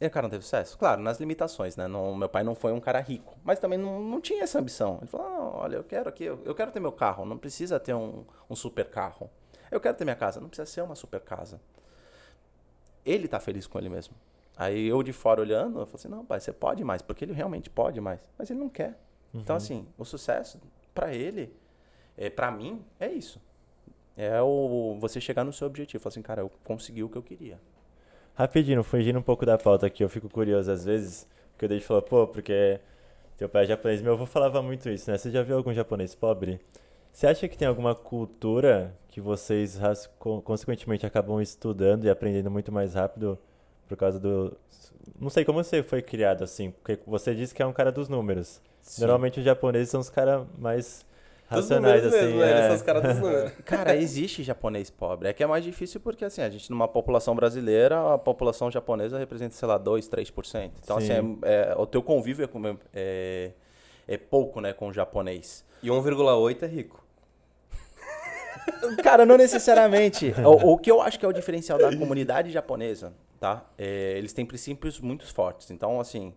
E 0.00 0.06
o 0.06 0.10
cara 0.10 0.24
não 0.24 0.30
teve 0.30 0.44
sucesso? 0.44 0.78
Claro, 0.78 1.02
nas 1.02 1.18
limitações, 1.18 1.76
né? 1.76 1.88
Não, 1.88 2.14
meu 2.14 2.28
pai 2.28 2.44
não 2.44 2.54
foi 2.54 2.72
um 2.72 2.80
cara 2.80 3.00
rico, 3.00 3.36
mas 3.42 3.58
também 3.58 3.78
não, 3.78 4.00
não 4.00 4.20
tinha 4.20 4.44
essa 4.44 4.58
ambição. 4.60 4.98
Ele 5.00 5.08
falou: 5.08 5.28
não, 5.28 5.54
olha, 5.56 5.76
eu 5.76 5.84
quero 5.84 6.08
aqui, 6.08 6.24
eu, 6.24 6.40
eu 6.44 6.54
quero 6.54 6.70
ter 6.70 6.78
meu 6.78 6.92
carro, 6.92 7.24
não 7.24 7.36
precisa 7.36 7.80
ter 7.80 7.94
um, 7.94 8.24
um 8.48 8.54
super 8.54 8.88
carro. 8.88 9.28
Eu 9.70 9.80
quero 9.80 9.96
ter 9.96 10.04
minha 10.04 10.16
casa, 10.16 10.40
não 10.40 10.48
precisa 10.48 10.66
ser 10.66 10.82
uma 10.82 10.94
super 10.94 11.20
casa. 11.20 11.60
Ele 13.04 13.28
tá 13.28 13.40
feliz 13.40 13.66
com 13.66 13.78
ele 13.78 13.88
mesmo. 13.88 14.14
Aí 14.56 14.88
eu 14.88 15.02
de 15.02 15.12
fora 15.12 15.40
olhando, 15.40 15.78
eu 15.78 15.86
falei 15.86 15.94
assim: 15.94 16.08
não, 16.08 16.24
pai, 16.24 16.40
você 16.40 16.52
pode 16.52 16.82
mais, 16.82 17.00
porque 17.00 17.24
ele 17.24 17.32
realmente 17.32 17.70
pode 17.70 18.00
mais, 18.00 18.20
mas 18.36 18.50
ele 18.50 18.58
não 18.58 18.68
quer. 18.68 18.98
Então, 19.32 19.54
assim, 19.54 19.86
o 19.96 20.04
sucesso 20.04 20.58
para 20.94 21.14
ele, 21.14 21.54
é, 22.16 22.30
para 22.30 22.50
mim, 22.50 22.84
é 22.98 23.08
isso. 23.08 23.40
É 24.16 24.40
o 24.42 24.96
você 24.98 25.20
chegar 25.20 25.44
no 25.44 25.52
seu 25.52 25.66
objetivo. 25.66 26.02
Falar 26.02 26.12
assim, 26.12 26.22
cara, 26.22 26.40
eu 26.40 26.50
consegui 26.64 27.04
o 27.04 27.08
que 27.08 27.16
eu 27.16 27.22
queria. 27.22 27.60
Rapidinho, 28.34 28.82
fugindo 28.82 29.18
um 29.18 29.22
pouco 29.22 29.44
da 29.46 29.58
pauta 29.58 29.86
aqui, 29.86 30.02
eu 30.02 30.08
fico 30.08 30.28
curioso 30.28 30.70
às 30.70 30.84
vezes, 30.84 31.26
porque 31.52 31.66
o 31.66 31.68
David 31.68 31.84
falou, 31.84 32.02
pô, 32.02 32.26
porque 32.26 32.80
teu 33.36 33.48
pai 33.48 33.64
é 33.64 33.66
japonês, 33.66 34.00
meu 34.00 34.12
avô 34.14 34.26
falava 34.26 34.62
muito 34.62 34.88
isso, 34.88 35.10
né? 35.10 35.18
Você 35.18 35.30
já 35.30 35.42
viu 35.42 35.56
algum 35.56 35.72
japonês 35.72 36.14
pobre? 36.14 36.60
Você 37.18 37.26
acha 37.26 37.48
que 37.48 37.58
tem 37.58 37.66
alguma 37.66 37.96
cultura 37.96 38.96
que 39.08 39.20
vocês, 39.20 39.76
consequentemente, 40.44 41.04
acabam 41.04 41.40
estudando 41.42 42.04
e 42.04 42.10
aprendendo 42.10 42.48
muito 42.48 42.70
mais 42.70 42.94
rápido 42.94 43.36
por 43.88 43.96
causa 43.96 44.20
do... 44.20 44.56
Não 45.18 45.28
sei 45.28 45.44
como 45.44 45.64
você 45.64 45.82
foi 45.82 46.00
criado 46.00 46.44
assim, 46.44 46.70
porque 46.70 46.96
você 47.04 47.34
disse 47.34 47.52
que 47.52 47.60
é 47.60 47.66
um 47.66 47.72
cara 47.72 47.90
dos 47.90 48.08
números. 48.08 48.62
Normalmente 49.00 49.40
os 49.40 49.44
japoneses 49.44 49.90
são 49.90 50.00
os 50.00 50.08
caras 50.08 50.46
mais 50.56 51.04
racionais, 51.48 52.06
assim. 52.06 52.16
mesmo, 52.18 52.38
né? 52.38 52.50
Eles 52.50 52.60
é. 52.60 52.66
são 52.68 52.76
os 52.76 52.82
caras 52.82 53.02
dos 53.02 53.18
números. 53.18 53.52
Cara, 53.64 53.96
existe 53.96 54.44
japonês 54.44 54.88
pobre. 54.88 55.28
É 55.28 55.32
que 55.32 55.42
é 55.42 55.46
mais 55.48 55.64
difícil 55.64 55.98
porque, 55.98 56.24
assim, 56.24 56.40
a 56.40 56.48
gente, 56.48 56.70
numa 56.70 56.86
população 56.86 57.34
brasileira, 57.34 58.14
a 58.14 58.16
população 58.16 58.70
japonesa 58.70 59.18
representa, 59.18 59.56
sei 59.56 59.66
lá, 59.66 59.76
2, 59.76 60.08
3%. 60.08 60.70
Então, 60.84 61.00
Sim. 61.00 61.12
assim, 61.12 61.38
é, 61.42 61.72
é- 61.72 61.74
o 61.76 61.84
teu 61.84 62.00
convívio 62.00 62.48
é, 62.48 62.76
é, 62.94 63.52
é 64.06 64.16
pouco, 64.16 64.60
né, 64.60 64.72
com 64.72 64.86
o 64.86 64.92
japonês. 64.92 65.66
E 65.82 65.88
1,8 65.88 66.62
é 66.62 66.66
rico. 66.68 67.07
Cara, 69.02 69.24
não 69.26 69.36
necessariamente. 69.36 70.32
o, 70.44 70.72
o 70.72 70.78
que 70.78 70.90
eu 70.90 71.00
acho 71.00 71.18
que 71.18 71.24
é 71.24 71.28
o 71.28 71.32
diferencial 71.32 71.78
da 71.78 71.94
comunidade 71.96 72.50
japonesa, 72.50 73.12
tá? 73.40 73.64
É, 73.76 74.14
eles 74.16 74.32
têm 74.32 74.44
princípios 74.46 75.00
muito 75.00 75.26
fortes. 75.32 75.70
Então, 75.70 76.00
assim, 76.00 76.34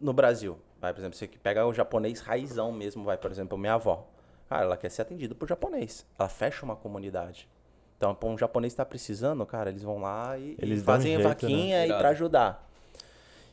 no 0.00 0.12
Brasil, 0.12 0.58
vai, 0.80 0.92
por 0.92 1.00
exemplo, 1.00 1.16
você 1.16 1.26
que 1.26 1.38
pega 1.38 1.66
o 1.66 1.74
japonês 1.74 2.20
raizão 2.20 2.72
mesmo, 2.72 3.04
vai, 3.04 3.16
por 3.16 3.30
exemplo, 3.30 3.56
minha 3.58 3.74
avó. 3.74 4.06
Cara, 4.48 4.64
ela 4.64 4.76
quer 4.76 4.90
ser 4.90 5.02
atendida 5.02 5.34
por 5.34 5.48
japonês. 5.48 6.04
Ela 6.18 6.28
fecha 6.28 6.64
uma 6.64 6.74
comunidade. 6.74 7.48
Então, 7.96 8.16
um 8.24 8.38
japonês 8.38 8.72
está 8.72 8.84
precisando, 8.84 9.44
cara, 9.44 9.68
eles 9.68 9.82
vão 9.82 10.00
lá 10.00 10.36
e, 10.38 10.56
Eles 10.58 10.80
um 10.80 10.84
fazem 10.84 11.14
a 11.14 11.18
jeito, 11.18 11.28
né? 11.28 11.34
vaquinha 11.34 11.82
e 11.82 11.88
Irado. 11.88 12.00
para 12.00 12.08
ajudar. 12.08 12.70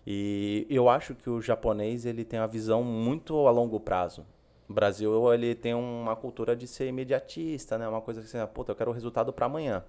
E 0.10 0.66
eu 0.70 0.88
acho 0.88 1.14
que 1.14 1.30
o 1.30 1.42
japonês 1.42 2.06
ele 2.06 2.24
tem 2.24 2.40
uma 2.40 2.48
visão 2.48 2.82
muito 2.82 3.46
a 3.46 3.52
longo 3.52 3.78
prazo. 3.78 4.26
O 4.70 4.74
Brasil 4.74 5.34
ele 5.34 5.56
tem 5.56 5.74
uma 5.74 6.16
cultura 6.16 6.56
de 6.56 6.68
ser 6.68 6.88
imediatista, 6.88 7.78
né? 7.78 7.88
Uma 7.88 8.02
coisa 8.02 8.22
que 8.22 8.38
ah, 8.38 8.46
puta, 8.48 8.72
eu 8.72 8.76
quero 8.76 8.92
o 8.92 8.94
resultado 8.94 9.32
para 9.32 9.46
amanhã. 9.46 9.84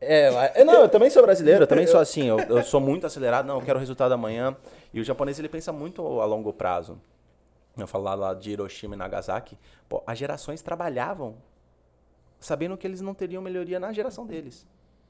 É, 0.00 0.30
mas- 0.30 0.56
eu- 0.56 0.64
não, 0.64 0.74
eu 0.82 0.88
também 0.88 1.10
sou 1.10 1.22
brasileiro, 1.22 1.64
eu 1.64 1.66
também 1.66 1.86
sou 1.86 2.00
assim, 2.00 2.26
eu, 2.28 2.38
eu 2.38 2.62
sou 2.62 2.80
muito 2.80 3.06
acelerado, 3.06 3.46
não, 3.46 3.56
eu 3.56 3.62
quero 3.64 3.78
o 3.78 3.80
resultado 3.80 4.12
amanhã. 4.12 4.56
E 4.94 5.00
o 5.00 5.04
japonês 5.04 5.38
ele 5.38 5.48
pensa 5.48 5.72
muito 5.72 6.20
a 6.20 6.24
longo 6.24 6.52
prazo. 6.52 7.00
Eu 7.76 7.86
falo 7.86 8.04
lá, 8.04 8.14
lá 8.14 8.34
de 8.34 8.50
Hiroshima 8.50 8.94
e 8.94 8.98
Nagasaki, 8.98 9.58
pô, 9.88 10.02
as 10.06 10.18
gerações 10.18 10.62
trabalhavam 10.62 11.36
sabendo 12.40 12.76
que 12.76 12.86
eles 12.86 13.00
não 13.00 13.12
teriam 13.14 13.42
melhoria 13.42 13.78
na 13.78 13.92
geração 13.92 14.24
deles. 14.26 14.66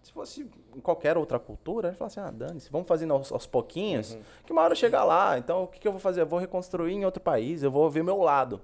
Se 0.09 0.12
fosse 0.15 0.50
em 0.75 0.81
qualquer 0.81 1.19
outra 1.19 1.38
cultura, 1.38 1.88
ele 1.88 1.97
fala 1.99 2.07
assim, 2.07 2.21
ah, 2.21 2.31
dane-se, 2.31 2.71
vamos 2.71 2.88
fazendo 2.88 3.12
aos, 3.12 3.31
aos 3.31 3.47
pouquinhos, 3.47 4.17
que 4.47 4.50
uma 4.50 4.62
hora 4.62 4.75
chegar 4.75 5.05
lá. 5.05 5.37
Então, 5.37 5.65
o 5.65 5.67
que, 5.67 5.79
que 5.79 5.87
eu 5.87 5.93
vou 5.93 6.00
fazer? 6.00 6.23
Eu 6.23 6.27
vou 6.27 6.38
reconstruir 6.38 6.95
em 6.95 7.05
outro 7.05 7.21
país, 7.21 7.62
eu 7.62 7.71
vou 7.71 7.91
ver 7.91 8.03
meu 8.03 8.17
lado. 8.23 8.59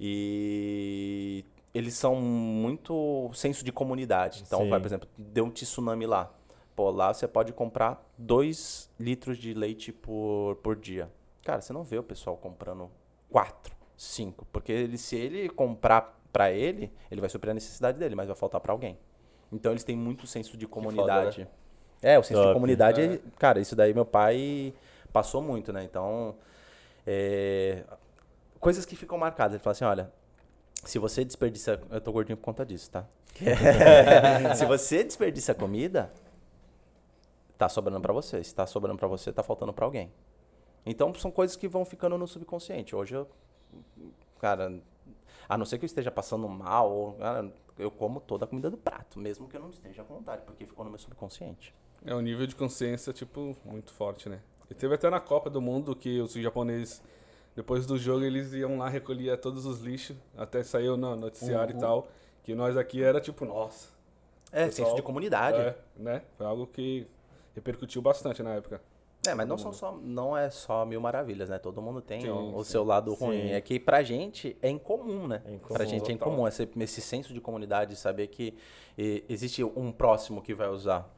E 0.00 1.44
eles 1.74 1.92
são 1.92 2.16
muito 2.16 3.30
senso 3.34 3.62
de 3.62 3.70
comunidade. 3.70 4.42
Então, 4.46 4.60
Sim. 4.60 4.70
vai, 4.70 4.80
por 4.80 4.86
exemplo, 4.86 5.06
deu 5.18 5.44
um 5.44 5.50
tsunami 5.50 6.06
lá. 6.06 6.32
Pô, 6.74 6.90
lá 6.90 7.12
você 7.12 7.28
pode 7.28 7.52
comprar 7.52 8.02
2 8.16 8.88
litros 8.98 9.36
de 9.36 9.52
leite 9.52 9.92
por, 9.92 10.56
por 10.62 10.76
dia. 10.76 11.12
Cara, 11.44 11.60
você 11.60 11.74
não 11.74 11.84
vê 11.84 11.98
o 11.98 12.02
pessoal 12.02 12.38
comprando 12.38 12.90
4, 13.28 13.76
5. 13.98 14.46
Porque 14.50 14.72
ele, 14.72 14.96
se 14.96 15.14
ele 15.14 15.50
comprar 15.50 16.18
pra 16.32 16.50
ele, 16.50 16.90
ele 17.10 17.20
vai 17.20 17.28
suprir 17.28 17.50
a 17.50 17.54
necessidade 17.54 17.98
dele, 17.98 18.14
mas 18.14 18.28
vai 18.28 18.36
faltar 18.36 18.62
pra 18.62 18.72
alguém. 18.72 18.96
Então 19.52 19.72
eles 19.72 19.84
têm 19.84 19.96
muito 19.96 20.26
senso 20.26 20.56
de 20.56 20.66
comunidade. 20.66 21.46
É, 22.00 22.18
o 22.18 22.22
senso 22.22 22.40
Top. 22.40 22.48
de 22.48 22.54
comunidade, 22.54 23.00
ele- 23.00 23.22
cara, 23.38 23.60
isso 23.60 23.76
daí 23.76 23.92
meu 23.94 24.04
pai 24.04 24.74
passou 25.12 25.42
muito, 25.42 25.72
né? 25.72 25.84
Então, 25.84 26.34
é, 27.06 27.84
coisas 28.58 28.84
que 28.86 28.96
ficam 28.96 29.18
marcadas. 29.18 29.54
Ele 29.54 29.62
fala 29.62 29.72
assim, 29.72 29.84
olha, 29.84 30.10
se 30.82 30.98
você 30.98 31.24
desperdiça... 31.24 31.80
Eu 31.90 32.00
tô 32.00 32.10
gordinho 32.10 32.36
por 32.36 32.44
conta 32.44 32.64
disso, 32.64 32.90
tá? 32.90 33.04
se 34.56 34.64
você 34.66 35.04
desperdiça 35.04 35.54
comida, 35.54 36.10
tá 37.56 37.68
sobrando 37.68 38.00
pra 38.00 38.12
você. 38.12 38.42
Se 38.42 38.54
tá 38.54 38.66
sobrando 38.66 38.98
pra 38.98 39.06
você, 39.06 39.32
tá 39.32 39.42
faltando 39.42 39.72
pra 39.72 39.84
alguém. 39.84 40.10
Então, 40.84 41.14
são 41.14 41.30
coisas 41.30 41.56
que 41.56 41.68
vão 41.68 41.84
ficando 41.84 42.18
no 42.18 42.26
subconsciente. 42.26 42.96
Hoje 42.96 43.14
eu... 43.14 43.28
Cara, 44.40 44.72
a 45.52 45.58
não 45.58 45.66
ser 45.66 45.76
que 45.76 45.84
eu 45.84 45.86
esteja 45.86 46.10
passando 46.10 46.48
mal, 46.48 46.90
ou, 46.90 47.12
cara, 47.12 47.52
eu 47.78 47.90
como 47.90 48.20
toda 48.20 48.46
a 48.46 48.48
comida 48.48 48.70
do 48.70 48.78
prato, 48.78 49.18
mesmo 49.18 49.46
que 49.46 49.54
eu 49.54 49.60
não 49.60 49.68
esteja 49.68 50.02
com 50.02 50.14
vontade, 50.14 50.40
porque 50.46 50.64
ficou 50.64 50.82
no 50.82 50.90
meu 50.90 50.98
subconsciente. 50.98 51.74
É 52.04 52.14
um 52.14 52.22
nível 52.22 52.46
de 52.46 52.56
consciência, 52.56 53.12
tipo, 53.12 53.54
muito 53.62 53.92
forte, 53.92 54.30
né? 54.30 54.40
E 54.70 54.74
teve 54.74 54.94
até 54.94 55.10
na 55.10 55.20
Copa 55.20 55.50
do 55.50 55.60
Mundo 55.60 55.94
que 55.94 56.20
os 56.22 56.32
japoneses, 56.32 57.02
depois 57.54 57.84
do 57.84 57.98
jogo, 57.98 58.24
eles 58.24 58.54
iam 58.54 58.78
lá 58.78 58.88
recolher 58.88 59.38
todos 59.38 59.66
os 59.66 59.80
lixos, 59.80 60.16
até 60.38 60.62
saiu 60.62 60.96
no 60.96 61.14
noticiário 61.16 61.76
e 61.76 61.78
tal, 61.78 62.08
que 62.42 62.54
nós 62.54 62.74
aqui 62.74 63.02
era 63.02 63.20
tipo, 63.20 63.44
nossa. 63.44 63.88
É, 64.50 64.64
Pessoal, 64.66 64.86
senso 64.86 64.96
de 64.96 65.02
comunidade. 65.02 65.58
É, 65.58 65.76
né? 65.96 66.22
Foi 66.38 66.46
algo 66.46 66.66
que 66.66 67.06
repercutiu 67.54 68.00
bastante 68.00 68.42
na 68.42 68.54
época. 68.54 68.80
É, 69.24 69.34
mas 69.34 69.46
não, 69.46 69.56
são 69.56 69.72
só, 69.72 69.96
não 70.02 70.36
é 70.36 70.50
só 70.50 70.84
mil 70.84 71.00
maravilhas, 71.00 71.48
né? 71.48 71.56
Todo 71.56 71.80
mundo 71.80 72.00
tem 72.00 72.22
Sim, 72.22 72.30
o, 72.30 72.56
o 72.56 72.64
sim. 72.64 72.72
seu 72.72 72.82
lado 72.82 73.14
Sim. 73.14 73.52
é 73.52 73.60
que 73.60 73.78
pra 73.78 74.02
gente 74.02 74.56
é 74.60 74.68
incomum, 74.68 75.28
né? 75.28 75.42
É 75.44 75.54
incomum, 75.54 75.74
pra 75.74 75.84
gente 75.84 76.10
é 76.10 76.14
incomum 76.14 76.48
esse, 76.48 76.68
esse 76.80 77.00
senso 77.00 77.32
de 77.32 77.40
comunidade, 77.40 77.94
saber 77.94 78.26
que 78.26 78.54
eh, 78.98 79.22
existe 79.28 79.62
um 79.62 79.92
próximo 79.92 80.42
que 80.42 80.52
vai 80.52 80.68
usar. 80.68 81.08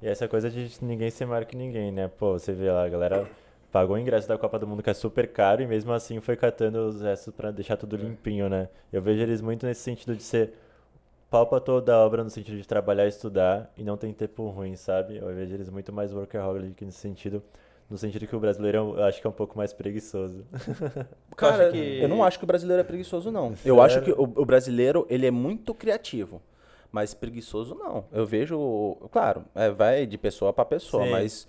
E 0.00 0.06
essa 0.06 0.28
coisa 0.28 0.48
de 0.48 0.70
ninguém 0.80 1.10
ser 1.10 1.26
maior 1.26 1.44
que 1.44 1.56
ninguém, 1.56 1.90
né? 1.90 2.06
Pô, 2.06 2.38
você 2.38 2.52
vê 2.52 2.70
lá, 2.70 2.84
a 2.84 2.88
galera 2.88 3.28
pagou 3.72 3.96
o 3.96 3.98
ingresso 3.98 4.28
da 4.28 4.38
Copa 4.38 4.56
do 4.56 4.68
Mundo 4.68 4.84
que 4.84 4.90
é 4.90 4.94
super 4.94 5.32
caro 5.32 5.60
e 5.60 5.66
mesmo 5.66 5.92
assim 5.92 6.20
foi 6.20 6.36
catando 6.36 6.86
os 6.86 7.00
restos 7.00 7.34
pra 7.34 7.50
deixar 7.50 7.76
tudo 7.76 7.96
limpinho, 7.96 8.48
né? 8.48 8.68
Eu 8.92 9.02
vejo 9.02 9.20
eles 9.20 9.40
muito 9.40 9.66
nesse 9.66 9.80
sentido 9.80 10.14
de 10.14 10.22
ser 10.22 10.54
pau 11.34 11.46
pra 11.48 11.58
toda 11.58 11.98
obra 11.98 12.22
no 12.22 12.30
sentido 12.30 12.56
de 12.56 12.64
trabalhar 12.64 13.06
e 13.06 13.08
estudar 13.08 13.68
e 13.76 13.82
não 13.82 13.96
tem 13.96 14.12
tempo 14.12 14.48
ruim, 14.50 14.76
sabe? 14.76 15.16
Eu 15.16 15.26
vejo 15.34 15.52
eles 15.52 15.68
muito 15.68 15.92
mais 15.92 16.12
workaholic 16.12 16.84
nesse 16.84 16.98
sentido, 16.98 17.42
no 17.90 17.98
sentido 17.98 18.24
que 18.24 18.36
o 18.36 18.38
brasileiro 18.38 18.94
eu 18.96 19.02
acho 19.02 19.20
que 19.20 19.26
é 19.26 19.30
um 19.30 19.32
pouco 19.32 19.58
mais 19.58 19.72
preguiçoso. 19.72 20.44
Cara, 21.36 21.72
que- 21.72 21.98
eu 22.00 22.08
não 22.08 22.22
acho 22.22 22.38
que 22.38 22.44
o 22.44 22.46
brasileiro 22.46 22.80
é 22.80 22.84
preguiçoso, 22.84 23.32
não. 23.32 23.52
Eu 23.66 23.82
acho 23.82 24.00
que 24.02 24.12
o, 24.12 24.22
o 24.22 24.44
brasileiro, 24.44 25.04
ele 25.10 25.26
é 25.26 25.30
muito 25.32 25.74
criativo. 25.74 26.40
Mas 26.92 27.12
preguiçoso, 27.14 27.74
não. 27.74 28.04
Eu 28.12 28.24
vejo, 28.24 28.96
claro, 29.10 29.44
é, 29.56 29.68
vai 29.70 30.06
de 30.06 30.16
pessoa 30.16 30.52
pra 30.52 30.64
pessoa, 30.64 31.02
Sim. 31.02 31.10
mas 31.10 31.48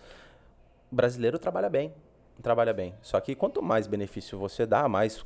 o 0.91 0.95
brasileiro 0.95 1.37
trabalha 1.37 1.69
bem. 1.69 1.93
Trabalha 2.41 2.73
bem. 2.73 2.93
Só 3.01 3.19
que 3.19 3.33
quanto 3.35 3.61
mais 3.61 3.87
benefício 3.87 4.37
você 4.37 4.65
dá, 4.65 4.87
mais. 4.87 5.25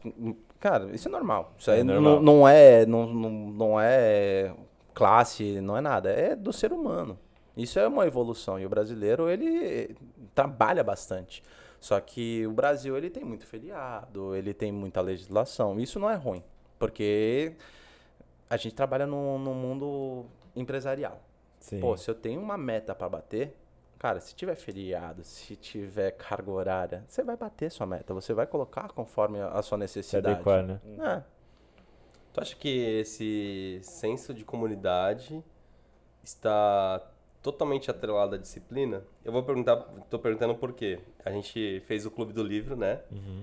Cara, 0.60 0.90
isso 0.94 1.08
é 1.08 1.12
normal. 1.12 1.54
Isso 1.58 1.72
aí 1.72 1.80
É 1.80 1.84
não, 1.84 1.96
normal. 2.02 2.22
não 2.22 2.48
é. 2.48 2.86
Não, 2.86 3.06
não, 3.08 3.30
não 3.32 3.80
é 3.82 4.54
classe, 4.94 5.60
não 5.62 5.76
é 5.76 5.82
nada. 5.82 6.10
É 6.12 6.36
do 6.36 6.54
ser 6.54 6.72
humano. 6.72 7.18
Isso 7.58 7.80
é 7.80 7.88
uma 7.88 8.06
evolução. 8.06 8.60
E 8.60 8.66
o 8.66 8.70
brasileiro, 8.70 9.30
ele 9.30 9.96
trabalha 10.34 10.84
bastante. 10.84 11.44
Só 11.80 12.00
que 12.00 12.46
o 12.46 12.52
Brasil, 12.52 12.98
ele 12.98 13.10
tem 13.10 13.24
muito 13.24 13.46
feriado, 13.46 14.36
ele 14.36 14.54
tem 14.54 14.72
muita 14.72 15.02
legislação. 15.02 15.80
Isso 15.80 16.00
não 16.00 16.10
é 16.10 16.16
ruim. 16.16 16.44
Porque 16.78 17.54
a 18.50 18.56
gente 18.58 18.76
trabalha 18.76 19.06
num, 19.08 19.38
num 19.40 19.54
mundo 19.54 20.26
empresarial. 20.56 21.22
Sim. 21.60 21.80
Pô, 21.80 21.96
se 21.98 22.10
eu 22.10 22.16
tenho 22.16 22.42
uma 22.42 22.58
meta 22.58 22.94
pra 22.96 23.10
bater, 23.10 23.56
cara, 24.00 24.22
se 24.22 24.34
tiver 24.34 24.56
feriado, 24.56 25.24
se 25.24 25.56
tiver 25.58 26.12
carga 26.12 26.50
horária, 26.50 27.04
você 27.08 27.22
vai 27.22 27.36
bater 27.36 27.70
sua 27.70 27.86
meta. 27.86 28.14
Você 28.14 28.34
vai 28.34 28.48
colocar 28.48 28.88
conforme 28.90 29.40
a 29.42 29.62
sua 29.62 29.78
se 29.78 29.82
necessidade. 29.82 30.36
adequar, 30.36 30.64
né? 30.64 30.80
É. 30.98 31.22
Tu 32.32 32.42
acha 32.42 32.56
que 32.56 32.70
esse 32.70 33.80
senso 33.84 34.34
de 34.34 34.46
comunidade 34.46 35.44
está 36.24 37.02
totalmente 37.42 37.92
atrelado 37.92 38.36
à 38.36 38.38
disciplina? 38.38 39.04
Eu 39.26 39.34
vou 39.34 39.44
perguntar, 39.44 39.76
tô 40.10 40.18
perguntando 40.18 40.56
por 40.56 40.72
quê. 40.74 41.00
A 41.26 41.32
gente 41.32 41.82
fez 41.86 42.06
o 42.06 42.12
Clube 42.12 42.32
do 42.32 42.44
Livro, 42.44 42.78
né? 42.78 43.02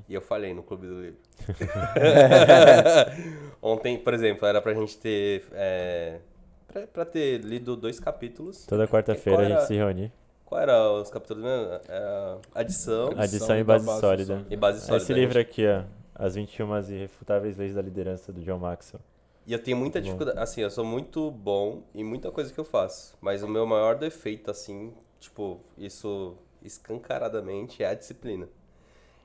E 0.08 0.14
eu 0.14 0.22
falei 0.22 0.54
no 0.54 0.62
Clube 0.62 0.86
do 0.86 1.02
Livro. 1.02 1.20
Ontem, 3.60 3.98
por 3.98 4.14
exemplo, 4.14 4.46
era 4.46 4.62
pra 4.62 4.72
gente 4.72 4.96
ter. 4.96 5.44
É, 5.52 6.20
pra, 6.68 6.86
pra 6.86 7.04
ter 7.04 7.42
lido 7.42 7.76
dois 7.76 8.00
capítulos. 8.00 8.64
Toda 8.64 8.86
quarta-feira 8.86 9.42
a 9.42 9.48
gente 9.48 9.66
se 9.66 9.74
reúne. 9.74 10.10
Qual 10.46 10.60
era 10.60 10.92
os 10.92 11.10
capítulos 11.10 11.42
mesmo? 11.42 11.72
É, 11.88 12.38
adição 12.54 13.10
Adição 13.16 13.56
e 13.58 13.64
da 13.64 13.74
base 13.74 13.84
base 13.84 14.00
sólida. 14.00 14.34
sólida. 14.34 14.54
e 14.54 14.56
base 14.56 14.80
sólida. 14.80 15.02
Esse 15.04 15.12
livro 15.12 15.38
aqui, 15.38 15.66
ó. 15.66 15.82
As 16.14 16.36
21 16.36 16.78
Irrefutáveis 16.92 17.56
Leis 17.58 17.74
da 17.74 17.82
Liderança, 17.82 18.32
do 18.32 18.40
John 18.40 18.58
Maxwell. 18.58 19.02
E 19.44 19.52
eu 19.52 19.62
tenho 19.62 19.76
muita 19.76 20.00
dificuldade. 20.00 20.38
Assim, 20.38 20.62
eu 20.62 20.70
sou 20.70 20.84
muito 20.84 21.30
bom 21.30 21.82
em 21.94 22.02
muita 22.02 22.30
coisa 22.30 22.52
que 22.52 22.58
eu 22.58 22.64
faço. 22.64 23.16
Mas 23.20 23.42
o 23.42 23.48
meu 23.48 23.66
maior 23.66 23.96
defeito, 23.96 24.50
assim, 24.50 24.94
tipo, 25.20 25.60
isso 25.76 26.36
escancaradamente 26.62 27.82
é 27.82 27.88
a 27.88 27.94
disciplina. 27.94 28.48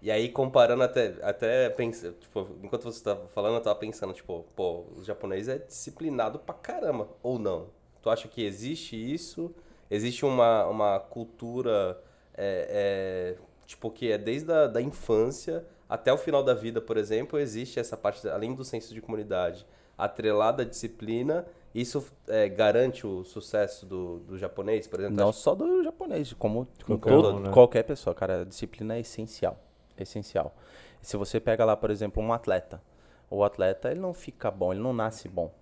E 0.02 0.10
aí, 0.10 0.30
comparando 0.30 0.82
até, 0.84 1.16
até 1.22 1.70
pensa, 1.70 2.12
tipo, 2.20 2.48
enquanto 2.64 2.84
você 2.84 3.04
tava 3.04 3.28
falando, 3.28 3.56
eu 3.56 3.62
tava 3.62 3.78
pensando, 3.78 4.14
tipo, 4.14 4.44
pô, 4.56 4.86
o 4.98 5.04
japonês 5.04 5.48
é 5.48 5.60
disciplinado 5.60 6.40
pra 6.40 6.56
caramba, 6.56 7.08
ou 7.22 7.38
não? 7.38 7.68
Tu 8.02 8.10
acha 8.10 8.28
que 8.28 8.44
existe 8.44 8.96
isso? 8.96 9.54
Existe 9.92 10.26
uma, 10.26 10.66
uma 10.68 11.00
cultura, 11.00 12.02
é, 12.34 13.36
é, 13.38 13.44
tipo, 13.68 13.92
que 13.92 14.12
é 14.12 14.18
desde 14.18 14.52
a 14.52 14.66
da 14.68 14.82
infância 14.82 15.66
até 15.90 16.12
o 16.14 16.18
final 16.18 16.42
da 16.42 16.54
vida, 16.54 16.80
por 16.80 16.96
exemplo, 16.96 17.38
existe 17.38 17.78
essa 17.78 17.98
parte, 17.98 18.26
além 18.30 18.56
do 18.56 18.64
senso 18.64 18.94
de 18.94 19.02
comunidade, 19.02 19.68
atrelada 19.98 20.64
à 20.64 20.66
disciplina, 20.66 21.46
isso 21.76 22.06
é, 22.30 22.48
garante 22.48 23.06
o 23.06 23.24
sucesso 23.26 23.86
do, 23.86 24.20
do 24.20 24.38
japonês, 24.38 24.88
por 24.88 25.00
exemplo? 25.02 25.18
Não 25.18 25.30
acha- 25.30 25.40
só 25.40 25.54
do 25.54 25.84
japonês, 25.84 26.32
como 26.34 26.66
com 26.86 26.98
Qualquer 26.98 27.10
todo- 27.10 27.36
um, 27.36 27.40
né? 27.42 27.52
qualquer 27.52 27.84
pessoa, 27.84 28.16
cara. 28.16 28.42
A 28.42 28.46
disciplina 28.46 28.96
é 28.96 29.02
essencial. 29.02 29.58
Essencial. 29.98 30.56
Se 31.02 31.18
você 31.18 31.40
pega 31.40 31.66
lá, 31.66 31.76
por 31.76 31.92
exemplo, 31.92 32.24
um 32.24 32.32
atleta. 32.32 32.82
O 33.30 33.44
atleta, 33.44 33.92
ele 33.92 34.00
não 34.00 34.14
fica 34.14 34.50
bom, 34.50 34.72
ele 34.74 34.82
não 34.82 34.94
nasce 34.94 35.28
bom. 35.30 35.54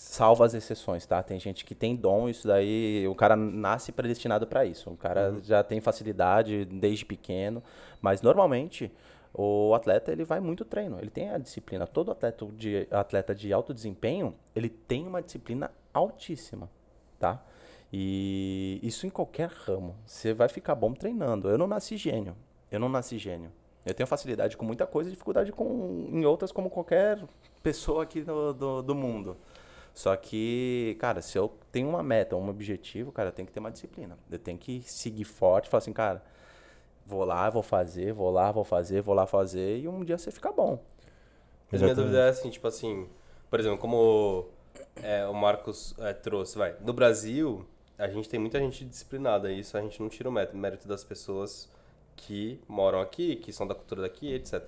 Salva 0.00 0.46
as 0.46 0.54
exceções, 0.54 1.04
tá? 1.04 1.22
Tem 1.22 1.38
gente 1.38 1.62
que 1.62 1.74
tem 1.74 1.94
dom, 1.94 2.26
isso 2.26 2.48
daí, 2.48 3.06
o 3.06 3.14
cara 3.14 3.36
nasce 3.36 3.92
predestinado 3.92 4.46
para 4.46 4.64
isso. 4.64 4.90
O 4.90 4.96
cara 4.96 5.36
já 5.42 5.62
tem 5.62 5.78
facilidade 5.78 6.64
desde 6.64 7.04
pequeno, 7.04 7.62
mas 8.00 8.22
normalmente 8.22 8.90
o 9.32 9.74
atleta 9.74 10.10
ele 10.10 10.24
vai 10.24 10.40
muito 10.40 10.64
treino, 10.64 10.98
ele 10.98 11.10
tem 11.10 11.28
a 11.28 11.36
disciplina. 11.36 11.86
Todo 11.86 12.10
atleta 12.10 12.46
de 12.46 12.88
atleta 12.90 13.34
de 13.34 13.52
alto 13.52 13.74
desempenho, 13.74 14.34
ele 14.56 14.70
tem 14.70 15.06
uma 15.06 15.20
disciplina 15.20 15.70
altíssima, 15.92 16.70
tá? 17.18 17.44
E 17.92 18.80
isso 18.82 19.06
em 19.06 19.10
qualquer 19.10 19.50
ramo. 19.50 19.94
Você 20.06 20.32
vai 20.32 20.48
ficar 20.48 20.74
bom 20.74 20.94
treinando. 20.94 21.50
Eu 21.50 21.58
não 21.58 21.66
nasci 21.66 21.98
gênio. 21.98 22.34
Eu 22.72 22.80
não 22.80 22.88
nasci 22.88 23.18
gênio. 23.18 23.52
Eu 23.84 23.92
tenho 23.92 24.06
facilidade 24.06 24.56
com 24.56 24.64
muita 24.64 24.86
coisa 24.86 25.10
e 25.10 25.12
dificuldade 25.12 25.52
com, 25.52 26.08
em 26.10 26.24
outras, 26.24 26.52
como 26.52 26.70
qualquer 26.70 27.22
pessoa 27.62 28.02
aqui 28.02 28.22
do, 28.22 28.52
do, 28.52 28.82
do 28.82 28.94
mundo. 28.94 29.36
Só 29.94 30.14
que, 30.16 30.96
cara, 30.98 31.20
se 31.20 31.36
eu 31.36 31.52
tenho 31.70 31.88
uma 31.88 32.02
meta, 32.02 32.36
um 32.36 32.48
objetivo, 32.48 33.12
cara, 33.12 33.28
eu 33.28 33.32
tenho 33.32 33.46
que 33.46 33.52
ter 33.52 33.60
uma 33.60 33.70
disciplina. 33.70 34.16
Eu 34.30 34.38
tenho 34.38 34.58
que 34.58 34.82
seguir 34.82 35.24
forte, 35.24 35.68
falar 35.68 35.78
assim, 35.78 35.92
cara, 35.92 36.22
vou 37.04 37.24
lá, 37.24 37.50
vou 37.50 37.62
fazer, 37.62 38.12
vou 38.12 38.30
lá, 38.30 38.52
vou 38.52 38.64
fazer, 38.64 39.02
vou 39.02 39.14
lá 39.14 39.26
fazer, 39.26 39.78
e 39.78 39.88
um 39.88 40.04
dia 40.04 40.16
você 40.16 40.30
fica 40.30 40.52
bom. 40.52 40.78
Mas 41.70 41.82
minha 41.82 41.94
dúvida 41.94 42.18
é 42.18 42.28
assim, 42.28 42.50
tipo 42.50 42.66
assim, 42.66 43.08
por 43.48 43.60
exemplo, 43.60 43.78
como 43.78 44.46
é, 45.02 45.26
o 45.26 45.34
Marcos 45.34 45.94
é, 45.98 46.12
trouxe, 46.12 46.56
vai. 46.58 46.74
No 46.80 46.92
Brasil, 46.92 47.64
a 47.98 48.08
gente 48.08 48.28
tem 48.28 48.40
muita 48.40 48.58
gente 48.58 48.84
disciplinada, 48.84 49.52
e 49.52 49.60
isso 49.60 49.76
a 49.76 49.80
gente 49.80 50.00
não 50.00 50.08
tira 50.08 50.28
o 50.28 50.32
mérito, 50.32 50.56
mérito 50.56 50.88
das 50.88 51.04
pessoas 51.04 51.70
que 52.16 52.60
moram 52.68 53.00
aqui, 53.00 53.36
que 53.36 53.52
são 53.52 53.66
da 53.66 53.74
cultura 53.74 54.02
daqui, 54.02 54.32
etc. 54.32 54.62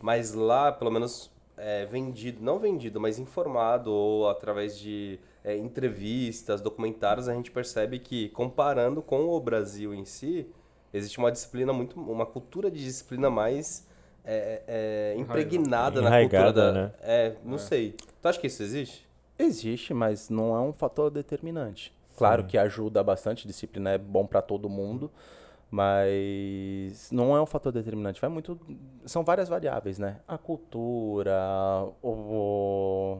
Mas 0.00 0.32
lá, 0.32 0.72
pelo 0.72 0.90
menos 0.90 1.30
é, 1.56 1.86
vendido, 1.86 2.42
não 2.42 2.58
vendido, 2.58 3.00
mas 3.00 3.18
informado 3.18 3.92
ou 3.92 4.28
através 4.28 4.78
de 4.78 5.18
é, 5.44 5.56
entrevistas, 5.56 6.60
documentários, 6.60 7.28
a 7.28 7.34
gente 7.34 7.50
percebe 7.50 7.98
que 7.98 8.28
comparando 8.30 9.02
com 9.02 9.28
o 9.28 9.40
Brasil 9.40 9.94
em 9.94 10.04
si, 10.04 10.46
existe 10.92 11.18
uma 11.18 11.30
disciplina 11.30 11.72
muito, 11.72 11.98
uma 12.00 12.26
cultura 12.26 12.70
de 12.70 12.82
disciplina 12.82 13.30
mais 13.30 13.86
é, 14.24 14.62
é, 14.66 15.14
impregnada 15.18 16.00
na 16.00 16.08
Enraigada, 16.08 16.44
cultura 16.52 16.72
da, 16.72 16.82
né? 16.82 16.92
é, 17.00 17.36
não 17.44 17.58
sei. 17.58 17.96
Tu 18.20 18.28
acha 18.28 18.40
que 18.40 18.46
isso 18.46 18.62
existe? 18.62 19.08
Existe, 19.38 19.92
mas 19.92 20.28
não 20.28 20.54
é 20.54 20.60
um 20.60 20.72
fator 20.72 21.10
determinante. 21.10 21.92
Claro 22.16 22.42
Sim. 22.42 22.48
que 22.48 22.58
ajuda 22.58 23.02
bastante, 23.02 23.46
disciplina 23.46 23.90
é 23.90 23.98
bom 23.98 24.26
para 24.26 24.42
todo 24.42 24.68
mundo, 24.68 25.10
mas 25.72 27.10
não 27.10 27.34
é 27.34 27.40
um 27.42 27.46
fator 27.46 27.72
determinante. 27.72 28.20
Vai 28.20 28.28
muito, 28.30 28.60
são 29.06 29.24
várias 29.24 29.48
variáveis, 29.48 29.98
né? 29.98 30.18
A 30.28 30.36
cultura, 30.36 31.32
o, 32.02 33.18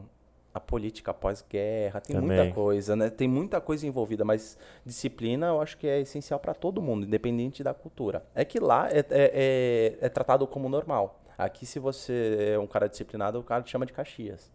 a 0.53 0.59
política 0.59 1.13
pós-guerra, 1.13 1.99
tem 1.99 2.15
muita 2.15 2.35
Também. 2.37 2.53
coisa, 2.53 2.95
né? 2.95 3.09
Tem 3.09 3.27
muita 3.27 3.59
coisa 3.59 3.87
envolvida, 3.87 4.23
mas 4.23 4.57
disciplina 4.85 5.47
eu 5.47 5.61
acho 5.61 5.77
que 5.77 5.87
é 5.87 5.99
essencial 5.99 6.39
para 6.39 6.53
todo 6.53 6.81
mundo, 6.81 7.05
independente 7.05 7.63
da 7.63 7.73
cultura. 7.73 8.23
É 8.35 8.45
que 8.45 8.59
lá 8.59 8.87
é, 8.89 8.99
é, 8.99 9.05
é, 9.09 9.97
é 10.01 10.09
tratado 10.09 10.45
como 10.47 10.69
normal. 10.69 11.19
Aqui, 11.35 11.65
se 11.65 11.79
você 11.79 12.51
é 12.53 12.59
um 12.59 12.67
cara 12.67 12.87
disciplinado, 12.87 13.39
o 13.39 13.43
cara 13.43 13.63
te 13.63 13.71
chama 13.71 13.85
de 13.87 13.93
Caxias. 13.93 14.51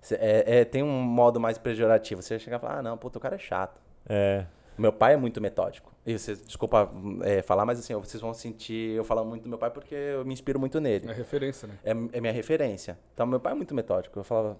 Cê- 0.00 0.14
É, 0.20 0.60
é- 0.60 0.64
tem 0.64 0.82
um 0.84 1.02
modo 1.02 1.40
mais 1.40 1.58
pejorativo. 1.58 2.22
Você 2.22 2.38
chega 2.38 2.56
e 2.56 2.60
fala, 2.60 2.78
ah, 2.78 2.82
não, 2.82 2.96
puta, 2.96 3.18
o 3.18 3.20
cara 3.20 3.34
é 3.34 3.38
chato. 3.38 3.80
É. 4.08 4.46
Meu 4.76 4.92
pai 4.92 5.14
é 5.14 5.16
muito 5.16 5.40
metódico. 5.40 5.92
E 6.04 6.18
você, 6.18 6.34
desculpa 6.34 6.90
é, 7.22 7.40
falar, 7.42 7.64
mas 7.64 7.78
assim, 7.78 7.94
vocês 7.94 8.20
vão 8.20 8.34
sentir 8.34 8.96
eu 8.96 9.04
falando 9.04 9.28
muito 9.28 9.44
do 9.44 9.48
meu 9.48 9.58
pai 9.58 9.70
porque 9.70 9.94
eu 9.94 10.24
me 10.24 10.34
inspiro 10.34 10.58
muito 10.58 10.80
nele. 10.80 11.08
É 11.08 11.12
referência, 11.12 11.68
né? 11.68 11.78
É, 11.84 11.90
é 11.90 12.20
minha 12.20 12.32
referência. 12.32 12.98
Então, 13.14 13.26
meu 13.26 13.40
pai 13.40 13.52
é 13.52 13.56
muito 13.56 13.74
metódico. 13.74 14.18
Eu 14.18 14.24
falava, 14.24 14.58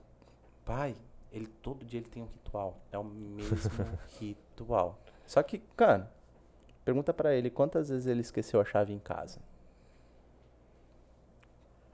pai, 0.65 0.95
ele 1.33 1.47
todo 1.47 1.85
dia 1.85 2.01
ele 2.01 2.09
tem 2.09 2.23
um 2.23 2.27
ritual. 2.27 2.79
É 2.93 2.99
o 2.99 3.05
mesmo 3.05 3.71
ritual. 4.19 4.99
Só 5.27 5.43
que, 5.43 5.59
cara, 5.77 6.11
pergunta 6.85 7.13
pra 7.13 7.35
ele 7.35 7.51
quantas 7.51 7.89
vezes 7.89 8.07
ele 8.07 8.21
esqueceu 8.21 8.61
a 8.61 8.65
chave 8.65 8.93
em 8.93 8.99
casa. 8.99 9.41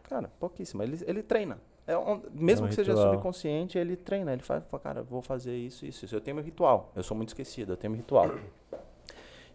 Cara, 0.05 0.31
pouquíssimo. 0.39 0.83
Ele, 0.83 0.99
ele 1.07 1.23
treina. 1.23 1.59
É 1.91 1.99
um- 1.99 2.23
mesmo 2.33 2.65
É 2.65 2.67
um 2.67 2.69
que 2.69 2.75
seja 2.77 2.93
ritual. 2.93 3.11
subconsciente, 3.13 3.77
ele 3.79 3.97
treina. 3.97 4.33
Ele 4.33 4.43
fala, 4.43 4.61
fala, 4.61 4.81
cara, 4.83 5.03
vou 5.03 5.21
fazer 5.21 5.57
isso, 5.57 5.85
isso, 5.85 6.05
isso. 6.05 6.15
Eu 6.15 6.21
tenho 6.21 6.37
meu 6.37 6.45
ritual. 6.45 6.93
Eu 6.95 7.03
sou 7.03 7.17
muito 7.17 7.31
esquecido, 7.31 7.73
eu 7.73 7.77
tenho 7.77 7.91
meu 7.91 7.99
ritual. 7.99 8.31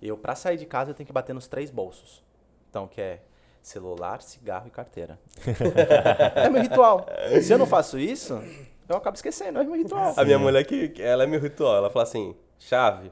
Eu, 0.01 0.17
pra 0.17 0.35
sair 0.35 0.57
de 0.57 0.65
casa, 0.65 0.91
eu 0.91 0.93
tenho 0.93 1.07
que 1.07 1.13
bater 1.13 1.33
nos 1.33 1.47
três 1.47 1.71
bolsos. 1.71 2.23
Então, 2.69 2.87
que 2.87 2.99
é 2.99 3.21
celular, 3.61 4.21
cigarro 4.21 4.67
e 4.67 4.69
carteira. 4.69 5.17
é 6.35 6.49
meu 6.49 6.61
ritual. 6.61 7.05
Se 7.41 7.53
eu 7.53 7.57
não 7.57 7.65
faço 7.65 7.97
isso, 7.97 8.39
eu 8.87 8.97
acabo 8.97 9.15
esquecendo. 9.15 9.59
É 9.59 9.63
meu 9.63 9.75
ritual. 9.75 10.13
A 10.17 10.25
minha 10.25 10.37
mulher, 10.37 10.63
que 10.65 10.93
ela 11.01 11.23
é 11.23 11.27
meu 11.27 11.39
ritual. 11.39 11.77
Ela 11.77 11.89
fala 11.89 12.03
assim: 12.03 12.35
chave, 12.59 13.11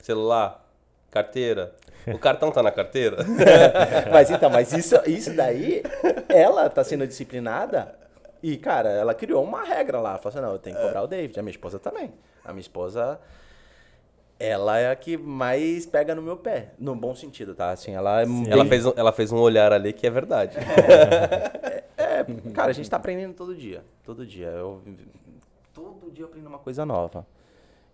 celular, 0.00 0.64
carteira. 1.10 1.74
O 2.06 2.18
cartão 2.20 2.52
tá 2.52 2.62
na 2.62 2.70
carteira? 2.70 3.16
mas 4.12 4.30
então, 4.30 4.48
mas 4.48 4.72
isso, 4.72 4.94
isso 5.06 5.34
daí, 5.34 5.82
ela 6.28 6.70
tá 6.70 6.84
sendo 6.84 7.04
disciplinada 7.04 8.05
e, 8.42 8.56
cara, 8.56 8.90
ela 8.90 9.14
criou 9.14 9.42
uma 9.42 9.62
regra 9.64 10.00
lá. 10.00 10.10
Ela 10.10 10.18
falou 10.18 10.36
assim, 10.36 10.46
não, 10.46 10.52
eu 10.52 10.58
tenho 10.58 10.76
que 10.76 10.82
cobrar 10.82 11.02
o 11.02 11.06
David. 11.06 11.38
A 11.38 11.42
minha 11.42 11.50
esposa 11.50 11.78
também. 11.78 12.12
A 12.44 12.52
minha 12.52 12.60
esposa, 12.60 13.18
ela 14.38 14.78
é 14.78 14.90
a 14.90 14.96
que 14.96 15.16
mais 15.16 15.86
pega 15.86 16.14
no 16.14 16.22
meu 16.22 16.36
pé. 16.36 16.70
No 16.78 16.94
bom 16.94 17.14
sentido, 17.14 17.54
tá? 17.54 17.70
Assim, 17.70 17.94
ela 17.94 18.22
é 18.22 18.26
ela, 18.48 18.64
fez 18.64 18.86
um, 18.86 18.92
ela 18.96 19.12
fez 19.12 19.32
um 19.32 19.38
olhar 19.38 19.72
ali 19.72 19.92
que 19.92 20.06
é 20.06 20.10
verdade. 20.10 20.56
É, 21.98 22.24
cara, 22.52 22.70
a 22.70 22.72
gente 22.74 22.88
tá 22.88 22.96
aprendendo 22.96 23.34
todo 23.34 23.54
dia. 23.54 23.82
Todo 24.04 24.24
dia. 24.24 24.48
Eu, 24.48 24.82
todo 25.74 26.10
dia 26.10 26.24
eu 26.24 26.28
aprendo 26.28 26.46
uma 26.46 26.58
coisa 26.58 26.84
nova. 26.84 27.26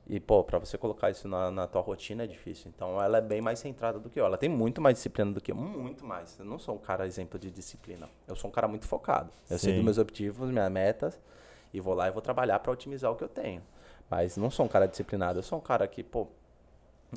E, 0.06 0.18
pô, 0.18 0.42
pra 0.42 0.58
você 0.58 0.76
colocar 0.76 1.10
isso 1.10 1.28
na, 1.28 1.50
na 1.50 1.66
tua 1.66 1.80
rotina 1.80 2.24
é 2.24 2.26
difícil. 2.26 2.70
Então, 2.74 3.00
ela 3.00 3.18
é 3.18 3.20
bem 3.20 3.40
mais 3.40 3.60
centrada 3.60 3.98
do 3.98 4.10
que 4.10 4.20
eu. 4.20 4.26
Ela 4.26 4.36
tem 4.36 4.48
muito 4.48 4.80
mais 4.80 4.96
disciplina 4.96 5.32
do 5.32 5.40
que 5.40 5.52
eu. 5.52 5.56
Muito 5.56 6.04
mais. 6.04 6.38
Eu 6.38 6.44
não 6.44 6.58
sou 6.58 6.74
um 6.74 6.78
cara 6.78 7.06
exemplo 7.06 7.38
de 7.38 7.50
disciplina. 7.50 8.08
Eu 8.26 8.34
sou 8.34 8.50
um 8.50 8.52
cara 8.52 8.66
muito 8.66 8.86
focado. 8.86 9.30
Eu 9.48 9.58
sei 9.58 9.70
Sim. 9.70 9.76
dos 9.76 9.84
meus 9.84 9.98
objetivos, 9.98 10.50
minhas 10.50 10.70
metas. 10.70 11.20
E 11.72 11.80
vou 11.80 11.94
lá 11.94 12.08
e 12.08 12.10
vou 12.10 12.20
trabalhar 12.20 12.58
pra 12.58 12.72
otimizar 12.72 13.10
o 13.10 13.16
que 13.16 13.24
eu 13.24 13.28
tenho. 13.28 13.62
Mas 14.10 14.36
não 14.36 14.50
sou 14.50 14.66
um 14.66 14.68
cara 14.68 14.86
disciplinado. 14.86 15.38
Eu 15.38 15.42
sou 15.42 15.58
um 15.58 15.62
cara 15.62 15.86
que, 15.86 16.02
pô, 16.02 16.26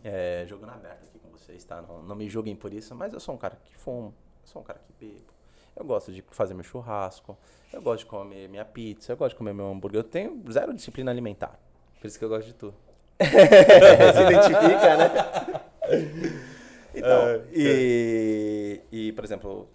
é, 0.04 0.46
jogando 0.48 0.70
aberto 0.70 1.08
aqui 1.08 1.20
com 1.20 1.30
vocês, 1.30 1.66
tá? 1.66 1.82
Não, 1.82 2.04
não 2.04 2.16
me 2.16 2.30
julguem 2.30 2.56
por 2.56 2.72
isso, 2.72 2.94
mas 2.96 3.14
eu 3.14 3.20
sou 3.20 3.36
um 3.36 3.38
cara 3.38 3.58
que 3.66 3.76
fumo. 3.76 4.14
Eu 4.44 4.48
sou 4.48 4.62
um 4.62 4.66
cara 4.66 4.80
que 4.80 4.94
bebo. 4.94 5.34
Eu 5.76 5.84
gosto 5.84 6.12
de 6.14 6.24
fazer 6.30 6.54
meu 6.54 6.64
churrasco. 6.64 7.38
Eu 7.74 7.82
gosto 7.82 8.00
de 8.00 8.06
comer 8.06 8.48
minha 8.48 8.64
pizza. 8.64 9.12
Eu 9.12 9.18
gosto 9.18 9.32
de 9.32 9.38
comer 9.38 9.54
meu 9.54 9.66
hambúrguer. 9.66 10.00
Eu 10.00 10.04
tenho 10.04 10.42
zero 10.50 10.74
disciplina 10.74 11.12
alimentar. 11.12 11.60
Por 12.06 12.10
isso 12.10 12.20
que 12.20 12.26
eu 12.26 12.30
gosto 12.30 12.46
de 12.46 12.54
tu. 12.54 12.72
Se 13.20 14.22
identifica, 14.22 14.98
né? 14.98 15.10
Então, 16.98 17.44
e, 17.52 18.80
e, 18.90 19.12
por 19.12 19.26
exemplo, 19.26 19.68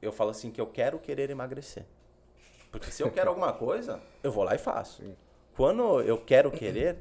eu 0.00 0.10
falo 0.10 0.30
assim 0.30 0.50
que 0.50 0.58
eu 0.58 0.66
quero 0.66 0.98
querer 0.98 1.28
emagrecer. 1.28 1.84
Porque 2.72 2.90
se 2.90 3.02
eu 3.02 3.10
quero 3.10 3.28
alguma 3.28 3.52
coisa, 3.52 4.00
eu 4.22 4.32
vou 4.32 4.42
lá 4.42 4.54
e 4.54 4.58
faço. 4.58 5.02
Quando 5.54 6.00
eu 6.00 6.16
quero 6.16 6.50
querer, 6.50 6.96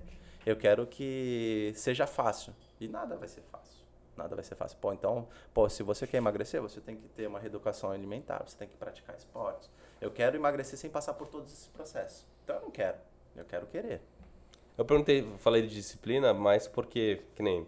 eu 0.46 0.58
quero 0.58 0.86
que 0.86 1.72
seja 1.74 2.06
fácil. 2.06 2.54
E 2.82 2.90
nada 2.90 3.16
vai 3.16 3.30
ser 3.30 3.44
fácil. 3.50 3.86
Nada 4.18 4.36
vai 4.36 4.44
ser 4.44 4.56
fácil. 4.56 4.78
Pô, 4.82 4.92
então, 4.92 5.26
pô, 5.54 5.70
se 5.70 5.84
você 5.84 6.06
quer 6.06 6.18
emagrecer, 6.18 6.62
você 6.62 6.82
tem 6.82 6.98
que 6.98 7.08
ter 7.08 7.26
uma 7.26 7.40
reeducação 7.40 7.92
alimentar, 7.92 8.44
você 8.46 8.58
tem 8.58 8.68
que 8.68 8.76
praticar 8.76 9.16
esportes. 9.16 9.70
Eu 10.02 10.12
quero 10.12 10.36
emagrecer 10.36 10.78
sem 10.78 10.90
passar 10.90 11.14
por 11.14 11.30
todos 11.30 11.54
esses 11.54 11.68
processos. 11.68 12.26
Então 12.44 12.58
eu 12.58 12.64
não 12.64 12.72
quero. 12.72 12.98
Eu 13.38 13.46
quero 13.46 13.66
querer. 13.68 14.02
Eu 14.78 14.84
perguntei, 14.86 15.26
falei 15.40 15.62
de 15.62 15.70
disciplina, 15.70 16.34
mas 16.34 16.68
porque, 16.68 17.22
que 17.36 17.42
nem. 17.44 17.66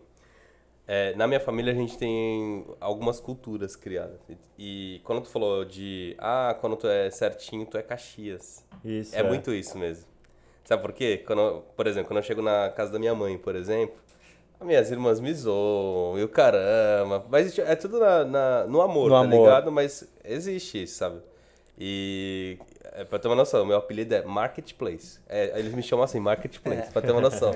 é, 0.88 1.15
na 1.15 1.26
minha 1.28 1.39
família 1.39 1.72
a 1.72 1.76
gente 1.76 1.98
tem 1.98 2.65
algumas 2.80 3.20
culturas 3.20 3.76
criadas. 3.76 4.20
E, 4.30 4.96
e 4.98 5.00
quando 5.04 5.22
tu 5.22 5.30
falou 5.30 5.63
de. 5.63 6.15
Ah, 6.20 6.56
quando 6.60 6.76
tu 6.76 6.88
é 6.88 7.10
certinho, 7.10 7.65
tu 7.65 7.78
é 7.78 7.82
Caxias. 7.82 8.65
Isso. 8.84 9.15
É 9.15 9.24
muito 9.24 9.54
isso 9.54 9.78
mesmo. 9.78 10.06
Sabe 10.65 10.82
por 10.82 10.91
quê? 10.91 11.24
Quando, 11.26 11.63
por 11.78 11.88
exemplo, 11.88 12.10
quando 12.10 12.17
eu 12.17 12.24
chego 12.24 12.41
na 12.41 12.70
casa 12.70 12.91
da 12.91 13.00
minha 13.00 13.15
mãe, 13.15 13.38
por 13.38 13.56
exemplo, 13.56 13.96
as 14.60 14.67
minhas 14.67 14.91
irmãs 14.91 15.20
me 15.22 15.34
zoam 15.34 16.20
e 16.20 16.24
o 16.24 16.28
caramba. 16.28 17.26
Mas 17.30 17.58
é 17.58 17.74
tudo 17.76 18.00
na, 18.00 18.26
na- 18.26 18.65
no 18.67 18.82
amor, 18.82 19.06
No 19.10 19.15
tá 19.15 19.20
amor. 19.22 19.46
ligado? 19.46 19.72
Mas 19.72 20.06
existe 20.26 20.84
isso, 20.84 20.96
sabe? 20.98 21.22
E 21.78 22.58
é, 22.94 23.04
pra 23.04 23.20
ter 23.20 23.28
uma 23.28 23.36
noção, 23.36 23.66
meu 23.66 23.78
apelido 23.78 24.16
é 24.16 24.24
Marketplace. 24.24 25.20
É, 25.30 25.60
eles 25.60 25.74
me 25.74 25.84
chamam 25.84 26.04
assim, 26.04 26.20
Marketplace, 26.20 26.92
pra 26.92 27.02
ter 27.02 27.12
uma 27.12 27.22
noção. 27.22 27.52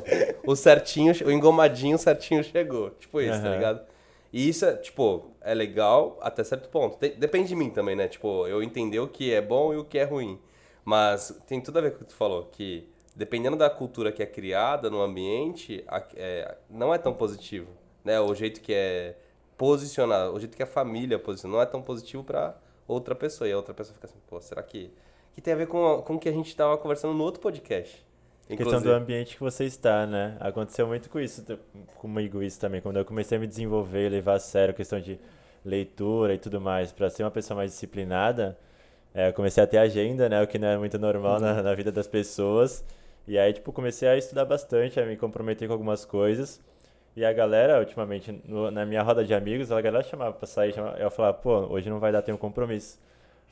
O 0.46 0.56
certinho, 0.56 1.14
o 1.26 1.32
engomadinho 1.32 1.98
certinho 1.98 2.44
chegou. 2.44 2.92
Tipo 2.92 3.20
isso, 3.22 3.42
tá 3.42 3.48
Aham. 3.48 3.56
ligado? 3.56 3.82
E 4.32 4.48
isso, 4.48 4.64
é, 4.66 4.76
tipo, 4.78 5.32
é 5.42 5.54
legal 5.54 6.18
até 6.22 6.44
certo 6.44 6.70
ponto. 6.70 6.98
Tem- 6.98 7.16
depende 7.16 7.50
de 7.50 7.56
mim 7.56 7.70
também, 7.70 7.96
né? 7.96 8.08
Tipo, 8.08 8.48
eu 8.48 8.62
entender 8.64 9.00
o 9.00 9.08
que 9.08 9.34
é 9.34 9.42
bom 9.42 9.74
e 9.74 9.78
o 9.78 9.84
que 9.84 9.98
é 9.98 10.04
ruim. 10.04 10.40
Mas 10.86 11.38
tem 11.48 11.60
tudo 11.60 11.80
a 11.80 11.82
ver 11.82 11.92
com 11.92 11.98
o 11.98 12.00
que 12.00 12.06
tu 12.06 12.16
falou, 12.16 12.46
que 12.52 12.88
dependendo 13.16 13.58
da 13.58 13.70
cultura 13.70 14.12
que 14.12 14.24
é 14.24 14.26
criada 14.26 14.90
no 14.90 15.02
ambiente, 15.02 15.84
a- 15.88 16.04
é, 16.16 16.56
não 16.70 16.94
é 16.94 16.98
tão 16.98 17.14
positivo, 17.14 17.68
né? 18.06 18.20
O 18.22 18.34
jeito 18.34 18.62
que 18.62 18.74
é 18.74 19.16
posicionado, 19.58 20.34
o 20.34 20.40
jeito 20.40 20.56
que 20.56 20.64
a 20.64 20.68
família 20.68 21.20
posiciona, 21.20 21.56
não 21.56 21.62
é 21.62 21.66
tão 21.66 21.82
positivo 21.82 22.24
pra 22.24 22.56
outra 22.88 23.16
pessoa. 23.16 23.48
E 23.48 23.52
a 23.52 23.58
outra 23.58 23.74
pessoa 23.74 23.94
fica 23.94 24.08
assim, 24.08 24.20
pô, 24.28 24.40
será 24.42 24.62
que... 24.64 24.92
Que 25.34 25.40
tem 25.40 25.54
a 25.54 25.58
ver 25.58 25.68
com, 25.68 26.02
com 26.02 26.16
o 26.16 26.20
que 26.20 26.28
a 26.28 26.32
gente 26.32 26.54
tava 26.56 26.78
conversando 26.78 27.14
no 27.14 27.24
outro 27.24 27.42
podcast. 27.42 28.06
A 28.50 28.56
questão 28.58 28.82
do 28.82 28.92
ambiente 28.92 29.36
que 29.36 29.42
você 29.42 29.64
está, 29.64 30.06
né? 30.06 30.36
Aconteceu 30.42 30.86
muito 30.86 31.10
com 31.10 31.20
isso, 31.20 31.46
comigo 31.96 32.44
isso 32.44 32.60
também. 32.60 32.82
Quando 32.82 32.98
eu 32.98 33.06
comecei 33.06 33.38
a 33.38 33.42
me 33.42 33.48
desenvolver, 33.48 34.10
levar 34.10 34.34
a 34.34 34.40
sério 34.40 34.74
a 34.74 34.76
questão 34.76 35.00
de 35.00 35.18
leitura 35.64 36.34
e 36.34 36.38
tudo 36.38 36.60
mais, 36.60 36.92
para 36.92 37.10
ser 37.10 37.24
uma 37.24 37.32
pessoa 37.32 37.56
mais 37.56 37.72
disciplinada, 37.72 38.58
é, 39.14 39.30
eu 39.30 39.34
comecei 39.34 39.64
a 39.64 39.68
ter 39.68 39.78
agenda, 39.78 40.28
né? 40.28 40.42
O 40.42 40.48
que 40.48 40.60
não 40.60 40.68
é 40.68 40.78
muito 40.78 41.00
normal 41.00 41.40
na, 41.40 41.64
na 41.64 41.74
vida 41.74 41.94
das 41.94 42.08
pessoas. 42.08 42.84
E 43.26 43.38
aí, 43.38 43.54
tipo, 43.54 43.72
comecei 43.72 44.10
a 44.10 44.18
estudar 44.18 44.44
bastante, 44.44 45.00
a 45.00 45.06
me 45.06 45.16
comprometer 45.16 45.68
com 45.68 45.74
algumas 45.74 46.04
coisas. 46.04 46.60
E 47.16 47.26
a 47.26 47.34
galera, 47.34 47.80
ultimamente, 47.80 48.32
no- 48.48 48.72
na 48.72 48.86
minha 48.86 49.02
roda 49.02 49.24
de 49.24 49.34
amigos, 49.34 49.72
a 49.72 49.82
galera 49.82 50.04
chamava 50.04 50.34
pra 50.34 50.48
sair, 50.48 50.74
chamava, 50.74 50.98
eu 50.98 51.12
falava, 51.12 51.34
pô, 51.38 51.60
hoje 51.74 51.90
não 51.90 52.00
vai 52.00 52.12
dar, 52.12 52.22
tem 52.22 52.34
um 52.34 52.38
compromisso. 52.38 52.98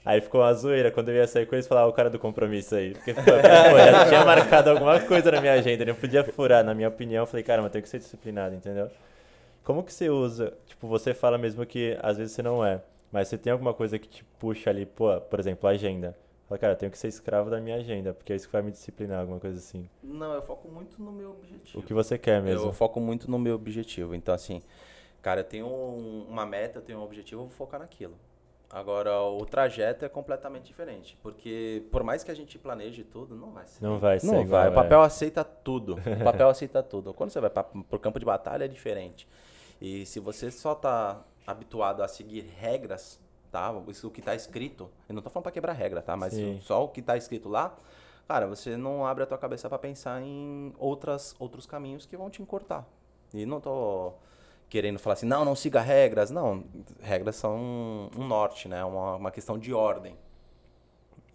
Aí 0.05 0.21
ficou 0.21 0.41
uma 0.41 0.53
zoeira, 0.53 0.91
quando 0.91 1.09
eu 1.09 1.15
ia 1.15 1.27
sair 1.27 1.45
com 1.45 1.55
eles, 1.55 1.67
falava 1.67 1.87
"Ah, 1.87 1.89
o 1.89 1.93
cara 1.93 2.09
do 2.09 2.17
compromisso 2.17 2.73
aí. 2.75 2.93
Porque, 2.93 3.13
pô, 3.13 3.21
pô, 3.21 3.77
já 3.77 4.05
tinha 4.07 4.23
marcado 4.25 4.69
alguma 4.69 4.99
coisa 5.01 5.29
na 5.31 5.41
minha 5.41 5.53
agenda, 5.53 5.83
não 5.85 5.93
podia 5.95 6.23
furar, 6.23 6.63
na 6.63 6.73
minha 6.73 6.87
opinião. 6.87 7.23
Eu 7.23 7.27
falei, 7.27 7.43
cara, 7.43 7.61
mas 7.61 7.71
tem 7.71 7.81
que 7.81 7.89
ser 7.89 7.99
disciplinado, 7.99 8.55
entendeu? 8.55 8.89
Como 9.63 9.83
que 9.83 9.93
você 9.93 10.09
usa, 10.09 10.53
tipo, 10.65 10.87
você 10.87 11.13
fala 11.13 11.37
mesmo 11.37 11.65
que 11.65 11.97
às 12.01 12.17
vezes 12.17 12.33
você 12.33 12.41
não 12.41 12.65
é, 12.65 12.81
mas 13.11 13.27
você 13.27 13.37
tem 13.37 13.51
alguma 13.53 13.73
coisa 13.73 13.99
que 13.99 14.07
te 14.07 14.23
puxa 14.39 14.69
ali, 14.69 14.85
pô, 14.85 15.19
por 15.21 15.39
exemplo, 15.39 15.67
a 15.69 15.73
agenda. 15.73 16.15
Fala, 16.49 16.57
cara, 16.59 16.73
eu 16.73 16.77
tenho 16.77 16.91
que 16.91 16.97
ser 16.97 17.07
escravo 17.07 17.47
da 17.51 17.61
minha 17.61 17.75
agenda, 17.75 18.11
porque 18.11 18.33
é 18.33 18.35
isso 18.35 18.47
que 18.47 18.51
vai 18.51 18.63
me 18.63 18.71
disciplinar, 18.71 19.19
alguma 19.21 19.39
coisa 19.39 19.59
assim. 19.59 19.87
Não, 20.01 20.33
eu 20.33 20.41
foco 20.41 20.67
muito 20.67 20.99
no 21.01 21.11
meu 21.11 21.29
objetivo. 21.29 21.79
O 21.79 21.83
que 21.83 21.93
você 21.93 22.17
quer 22.17 22.41
mesmo. 22.41 22.67
Eu 22.69 22.73
foco 22.73 22.99
muito 22.99 23.29
no 23.29 23.37
meu 23.37 23.53
objetivo. 23.53 24.15
Então, 24.15 24.33
assim, 24.33 24.59
cara, 25.21 25.41
eu 25.41 25.43
tenho 25.43 25.67
um- 25.67 26.25
uma 26.27 26.47
meta, 26.47 26.79
eu 26.79 26.81
tenho 26.81 26.97
um 26.97 27.03
objetivo, 27.03 27.41
eu 27.43 27.45
vou 27.45 27.55
focar 27.55 27.79
naquilo. 27.79 28.15
Agora, 28.67 29.21
o 29.21 29.45
trajeto 29.45 30.05
é 30.05 30.09
completamente 30.09 30.65
diferente. 30.65 31.15
Porque, 31.21 31.83
por 31.91 32.03
mais 32.03 32.23
que 32.23 32.31
a 32.31 32.35
gente 32.35 32.57
planeje 32.57 33.03
tudo, 33.03 33.35
não 33.35 33.51
vai 33.51 33.67
ser. 33.67 33.83
Não 33.83 33.99
vai 33.99 34.19
ser 34.19 34.25
Não 34.25 34.45
vai. 34.45 34.67
é. 34.67 34.69
O 34.71 34.73
papel 34.73 35.01
aceita 35.01 35.43
tudo. 35.43 35.97
O 36.21 36.23
papel 36.23 36.49
aceita 36.49 36.81
tudo. 36.81 37.13
Quando 37.13 37.29
você 37.29 37.39
vai 37.39 37.49
para 37.51 37.65
o 37.91 37.99
campo 37.99 38.17
de 38.19 38.25
batalha, 38.25 38.65
é 38.65 38.67
diferente. 38.67 39.27
E 39.79 40.03
se 40.05 40.19
você 40.19 40.49
só 40.49 40.73
tá 40.73 41.23
habituado 41.45 42.01
a 42.01 42.07
seguir 42.07 42.41
regras, 42.59 43.19
tá? 43.51 43.73
Isso 43.87 44.07
o 44.07 44.11
que 44.11 44.21
tá 44.21 44.35
escrito. 44.35 44.89
Eu 45.07 45.15
não 45.15 45.21
tô 45.21 45.29
falando 45.29 45.43
para 45.43 45.51
quebrar 45.51 45.73
regra, 45.73 46.01
tá? 46.01 46.15
Mas 46.15 46.33
Sim. 46.33 46.59
só 46.61 46.83
o 46.83 46.89
que 46.89 47.01
tá 47.01 47.17
escrito 47.17 47.49
lá, 47.49 47.75
cara, 48.27 48.47
você 48.47 48.77
não 48.77 49.05
abre 49.05 49.23
a 49.23 49.27
tua 49.27 49.37
cabeça 49.37 49.67
para 49.67 49.77
pensar 49.77 50.21
em 50.21 50.73
outras, 50.77 51.35
outros 51.39 51.65
caminhos 51.65 52.05
que 52.05 52.15
vão 52.15 52.29
te 52.29 52.41
encurtar. 52.41 52.85
E 53.33 53.45
não 53.45 53.59
tô 53.59 54.13
querendo 54.69 54.99
falar 54.99 55.13
assim, 55.13 55.25
não, 55.25 55.43
não 55.43 55.55
siga 55.55 55.81
regras. 55.81 56.29
Não, 56.29 56.63
regras 57.01 57.35
são 57.35 57.55
um, 57.55 58.09
um 58.17 58.27
norte, 58.27 58.67
né? 58.67 58.83
Uma, 58.83 59.15
uma 59.15 59.31
questão 59.31 59.57
de 59.57 59.73
ordem. 59.73 60.15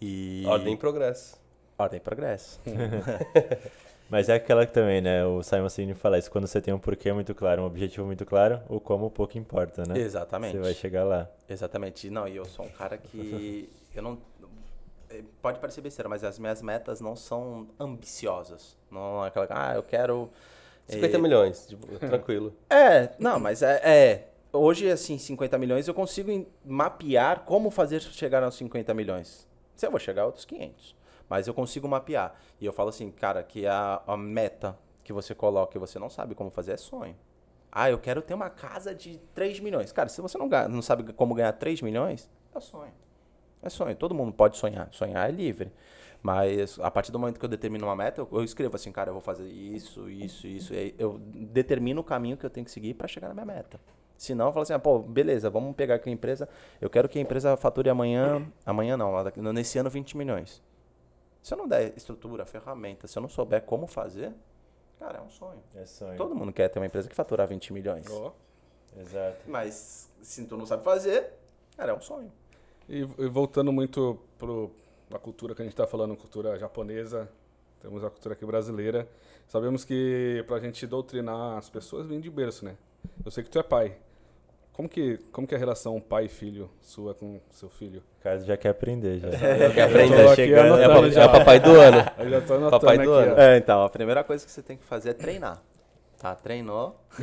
E... 0.01 0.45
Ordem 0.47 0.75
e 0.75 0.77
progresso. 0.77 1.41
Ordem 1.77 1.99
e 1.99 2.01
progresso. 2.01 2.61
Mas 4.09 4.29
é 4.29 4.35
aquela 4.35 4.67
que 4.67 4.73
também, 4.73 5.01
né? 5.01 5.25
O 5.25 5.43
Simon 5.43 5.69
Sinek 5.69 5.99
fala 5.99 6.19
isso. 6.19 6.31
Quando 6.31 6.47
você 6.47 6.61
tem 6.61 6.73
um 6.73 6.79
porquê 6.79 7.13
muito 7.13 7.35
claro, 7.35 7.63
um 7.63 7.67
objetivo 7.67 8.07
muito 8.07 8.25
claro, 8.25 8.61
o 8.69 8.79
como 8.79 9.11
pouco 9.11 9.39
importa, 9.39 9.85
né? 9.87 9.99
Exatamente. 9.99 10.57
Você 10.57 10.63
vai 10.63 10.75
chegar 10.75 11.05
lá. 11.05 11.29
Exatamente. 11.49 12.11
Não, 12.11 12.29
e 12.29 12.37
eu 12.37 12.45
sou 12.45 12.65
um 12.67 12.69
cara 12.69 12.99
que 12.99 13.69
eu 13.95 14.03
não 14.03 14.19
eh, 15.11 15.23
pode 15.41 15.59
parecer 15.59 15.81
besteira, 15.81 16.09
mas 16.09 16.23
as 16.23 16.39
minhas 16.39 16.61
metas 16.61 17.01
não 17.01 17.17
são 17.17 17.69
ambiciosas. 17.79 18.77
Não 18.91 19.25
é 19.25 19.29
aquela, 19.29 19.47
ah, 19.51 19.75
eu 19.75 19.83
quero 19.83 20.31
50 20.87 21.17
eh, 21.17 21.21
milhões, 21.21 21.67
tipo, 21.67 21.87
tranquilo. 21.99 22.55
É, 22.69 23.11
não, 23.19 23.39
mas 23.39 23.63
é, 23.63 23.81
é. 23.85 24.29
Hoje, 24.53 24.89
assim, 24.89 25.19
50 25.19 25.59
milhões, 25.59 25.89
eu 25.89 25.95
consigo 25.95 26.47
mapear 26.65 27.41
como 27.41 27.71
fazer 27.71 28.01
chegar 28.01 28.43
aos 28.43 28.55
50 28.55 28.95
milhões. 28.95 29.49
Se 29.75 29.87
eu 29.87 29.91
vou 29.91 29.99
chegar 29.99 30.23
a 30.23 30.27
outros 30.27 30.45
500. 30.45 30.95
Mas 31.29 31.47
eu 31.47 31.55
consigo 31.55 31.89
mapear. 31.89 32.35
E 32.61 32.67
eu 32.67 32.73
falo 32.73 32.91
assim, 32.91 33.11
cara, 33.11 33.43
que 33.43 33.67
a, 33.67 34.03
a 34.07 34.17
meta 34.17 34.79
que 35.03 35.13
você 35.13 35.35
coloca 35.35 35.77
e 35.77 35.81
você 35.81 35.99
não 35.99 36.09
sabe 36.11 36.35
como 36.35 36.51
fazer 36.51 36.73
é 36.73 36.77
sonho. 36.77 37.17
Ah, 37.71 37.91
eu 37.91 37.99
quero 37.99 38.23
ter 38.23 38.35
uma 38.35 38.49
casa 38.51 38.95
de 38.95 39.19
3 39.35 39.59
milhões. 39.61 39.91
Cara, 39.93 40.09
se 40.09 40.21
você 40.21 40.39
não, 40.39 40.49
ganha- 40.49 40.69
não 40.69 40.81
sabe 40.81 41.13
como 41.13 41.35
ganhar 41.35 41.53
3 41.53 41.83
milhões, 41.83 42.31
é 42.55 42.61
sonho. 42.61 42.93
É 43.63 43.69
sonho. 43.69 43.97
Todo 43.97 44.15
mundo 44.15 44.33
pode 44.33 44.57
sonhar. 44.57 44.89
Sonhar 44.93 45.29
é 45.29 45.33
livre. 45.33 45.73
Mas 46.23 46.79
a 46.81 46.91
partir 46.91 47.13
do 47.13 47.19
momento 47.19 47.39
que 47.39 47.45
eu 47.45 47.49
determino 47.49 47.87
uma 47.87 47.97
meta, 47.97 48.21
eu, 48.23 48.29
eu 48.33 48.45
escrevo 48.45 48.77
assim, 48.77 48.91
cara, 48.93 49.11
eu 49.11 49.15
vou 49.15 49.21
fazer 49.23 49.47
isso, 49.47 50.09
isso, 50.09 50.47
isso. 50.47 50.73
Eu 50.99 51.19
determino 51.19 52.01
o 52.01 52.05
caminho 52.05 52.37
que 52.37 52.47
eu 52.47 52.51
tenho 52.51 52.65
que 52.65 52.71
seguir 52.71 52.95
para 52.95 53.07
chegar 53.09 53.29
na 53.29 53.35
minha 53.35 53.45
meta. 53.47 53.79
Senão, 54.17 54.47
eu 54.47 54.53
falo 54.53 54.63
assim, 54.63 54.73
ah, 54.73 54.79
pô, 54.79 55.01
beleza, 55.01 55.51
vamos 55.51 55.75
pegar 55.75 55.97
aqui 55.97 56.09
a 56.09 56.13
empresa. 56.13 56.49
Eu 56.81 56.89
quero 56.89 57.09
que 57.09 57.19
a 57.19 57.23
empresa 57.23 57.57
fature 57.57 57.91
amanhã. 57.91 58.37
Amanhã 58.65 58.97
não, 58.97 59.13
nesse 59.53 59.77
ano 59.79 59.91
20 59.91 60.17
milhões. 60.17 60.63
Se 61.45 61.53
eu 61.53 61.59
não 61.59 61.69
der 61.69 61.93
estrutura, 61.95 62.47
ferramenta, 62.47 63.07
se 63.07 63.19
eu 63.19 63.21
não 63.21 63.29
souber 63.29 63.61
como 63.61 63.87
fazer, 63.87 64.33
cara, 64.99 65.19
é 65.19 65.21
um 65.21 65.29
sonho. 65.29 65.63
É 65.75 65.85
sonho. 65.85 66.17
Todo 66.17 66.35
mundo 66.35 66.51
quer 66.55 66.71
ter 66.71 66.79
uma 66.79 66.87
empresa 66.87 67.07
que 67.07 67.15
faturar 67.15 67.47
20 67.47 67.71
milhões. 67.71 68.07
Ó. 68.11 68.33
Exato. 68.99 69.43
Mas 69.47 70.11
se 70.23 70.47
tu 70.47 70.57
não 70.57 70.65
sabe 70.65 70.83
fazer, 70.83 71.35
cara, 71.77 71.93
é 71.93 71.95
um 71.95 72.01
sonho. 72.01 72.33
E, 72.89 73.01
e 73.01 73.29
voltando 73.29 73.71
muito 73.71 74.19
pro 74.39 74.71
a 75.13 75.19
cultura 75.19 75.55
que 75.55 75.61
a 75.61 75.67
gente 75.67 75.75
está 75.75 75.87
falando, 75.87 76.17
cultura 76.17 76.59
japonesa, 76.59 77.31
temos 77.79 78.03
a 78.03 78.09
cultura 78.09 78.33
aqui 78.33 78.47
brasileira. 78.47 79.07
Sabemos 79.47 79.85
que 79.85 80.43
pra 80.47 80.59
gente 80.61 80.87
doutrinar 80.87 81.59
as 81.59 81.69
pessoas 81.69 82.07
vem 82.07 82.21
de 82.21 82.31
berço, 82.31 82.65
né? 82.65 82.75
Eu 83.23 83.31
sei 83.31 83.45
que 83.45 83.51
tu 83.51 83.59
é 83.59 83.63
pai. 83.63 83.99
Como 84.75 84.89
que, 84.89 85.19
como 85.31 85.47
que 85.47 85.55
é 85.55 85.57
a 85.57 85.61
relação 85.61 86.01
pai 86.01 86.25
e 86.25 86.29
filho 86.29 86.69
sua 86.81 87.15
com 87.15 87.41
seu 87.51 87.71
filho? 87.71 88.03
O 88.19 88.23
Carlos 88.25 88.45
já 88.45 88.57
quer 88.57 88.71
aprender, 88.71 89.21
já. 89.21 89.29
Eu 89.29 89.73
quero 89.73 89.93
tô 89.93 89.99
aprender. 89.99 90.27
aqui 90.27 90.35
chegando. 90.35 90.81
É, 90.81 90.85
anotando 90.85 91.03
pa- 91.07 91.11
já. 91.11 91.23
é 91.23 91.29
papai 91.29 91.61
do 91.61 91.81
ano. 91.81 91.99
Eu 92.19 92.31
já 92.31 92.41
tô 92.41 92.55
anotando 92.55 92.81
Papai 92.81 92.97
aqui, 92.97 93.05
do 93.05 93.13
ó. 93.13 93.19
ano. 93.19 93.41
É, 93.41 93.57
então, 93.57 93.85
a 93.85 93.89
primeira 93.89 94.25
coisa 94.25 94.45
que 94.45 94.51
você 94.51 94.63
tem 94.63 94.77
que 94.77 94.85
fazer 94.85 95.11
é 95.11 95.15
treinar. 95.15 95.63
Tá? 96.19 96.35
Treinou. 96.35 96.97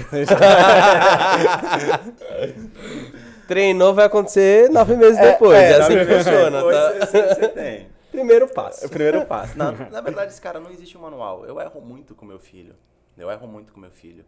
Treinou 3.47 3.93
vai 3.93 4.05
acontecer 4.05 4.69
nove 4.69 4.95
meses 4.95 5.19
depois. 5.19 5.57
É, 5.59 5.75
assim 5.81 5.93
que 5.97 6.05
funciona, 6.05 6.61
tá? 6.63 7.05
Você, 7.05 7.27
você 7.35 7.47
tem. 7.49 7.87
Primeiro 8.11 8.47
passo. 8.47 8.83
É 8.83 8.87
o 8.87 8.89
primeiro 8.89 9.25
passo. 9.25 9.57
Na, 9.57 9.71
na 9.71 10.01
verdade, 10.01 10.31
esse 10.31 10.41
cara, 10.41 10.59
não 10.59 10.69
existe 10.69 10.97
um 10.97 11.01
manual. 11.01 11.45
Eu 11.45 11.59
erro 11.61 11.79
muito 11.79 12.13
com 12.13 12.25
meu 12.25 12.39
filho. 12.39 12.75
Eu 13.17 13.31
erro 13.31 13.47
muito 13.47 13.71
com 13.71 13.79
meu 13.79 13.91
filho. 13.91 14.25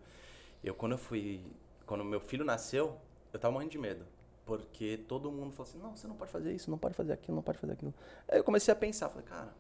Eu, 0.64 0.74
quando 0.74 0.94
eu 0.94 0.98
fui... 0.98 1.42
Quando 1.86 2.02
meu 2.06 2.22
filho 2.22 2.46
nasceu, 2.46 2.96
eu 3.34 3.40
tava 3.40 3.52
morrendo 3.52 3.72
de 3.72 3.78
medo. 3.78 4.06
Porque 4.46 4.98
todo 5.08 5.32
mundo 5.32 5.54
falou 5.54 5.70
assim, 5.70 5.80
não, 5.80 5.96
você 5.96 6.08
não 6.08 6.16
pode 6.16 6.32
fazer 6.32 6.54
isso, 6.54 6.70
não 6.70 6.78
pode 6.78 6.96
fazer 6.96 7.14
aquilo, 7.14 7.36
não 7.36 7.44
pode 7.44 7.58
fazer 7.58 7.74
aquilo. 7.74 7.94
Aí 8.28 8.38
eu 8.38 8.44
comecei 8.44 8.72
a 8.72 8.76
pensar, 8.76 9.10
falei, 9.10 9.26
cara, 9.26 9.54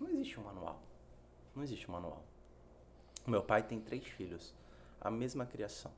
não 0.00 0.10
existe 0.10 0.38
um 0.38 0.42
manual. 0.42 0.82
Não 1.54 1.62
existe 1.62 1.88
um 1.88 1.92
manual. 1.92 2.22
O 3.26 3.30
meu 3.30 3.42
pai 3.42 3.62
tem 3.62 3.80
três 3.80 4.04
filhos. 4.04 4.54
A 5.00 5.10
mesma 5.10 5.46
criação. 5.46 5.92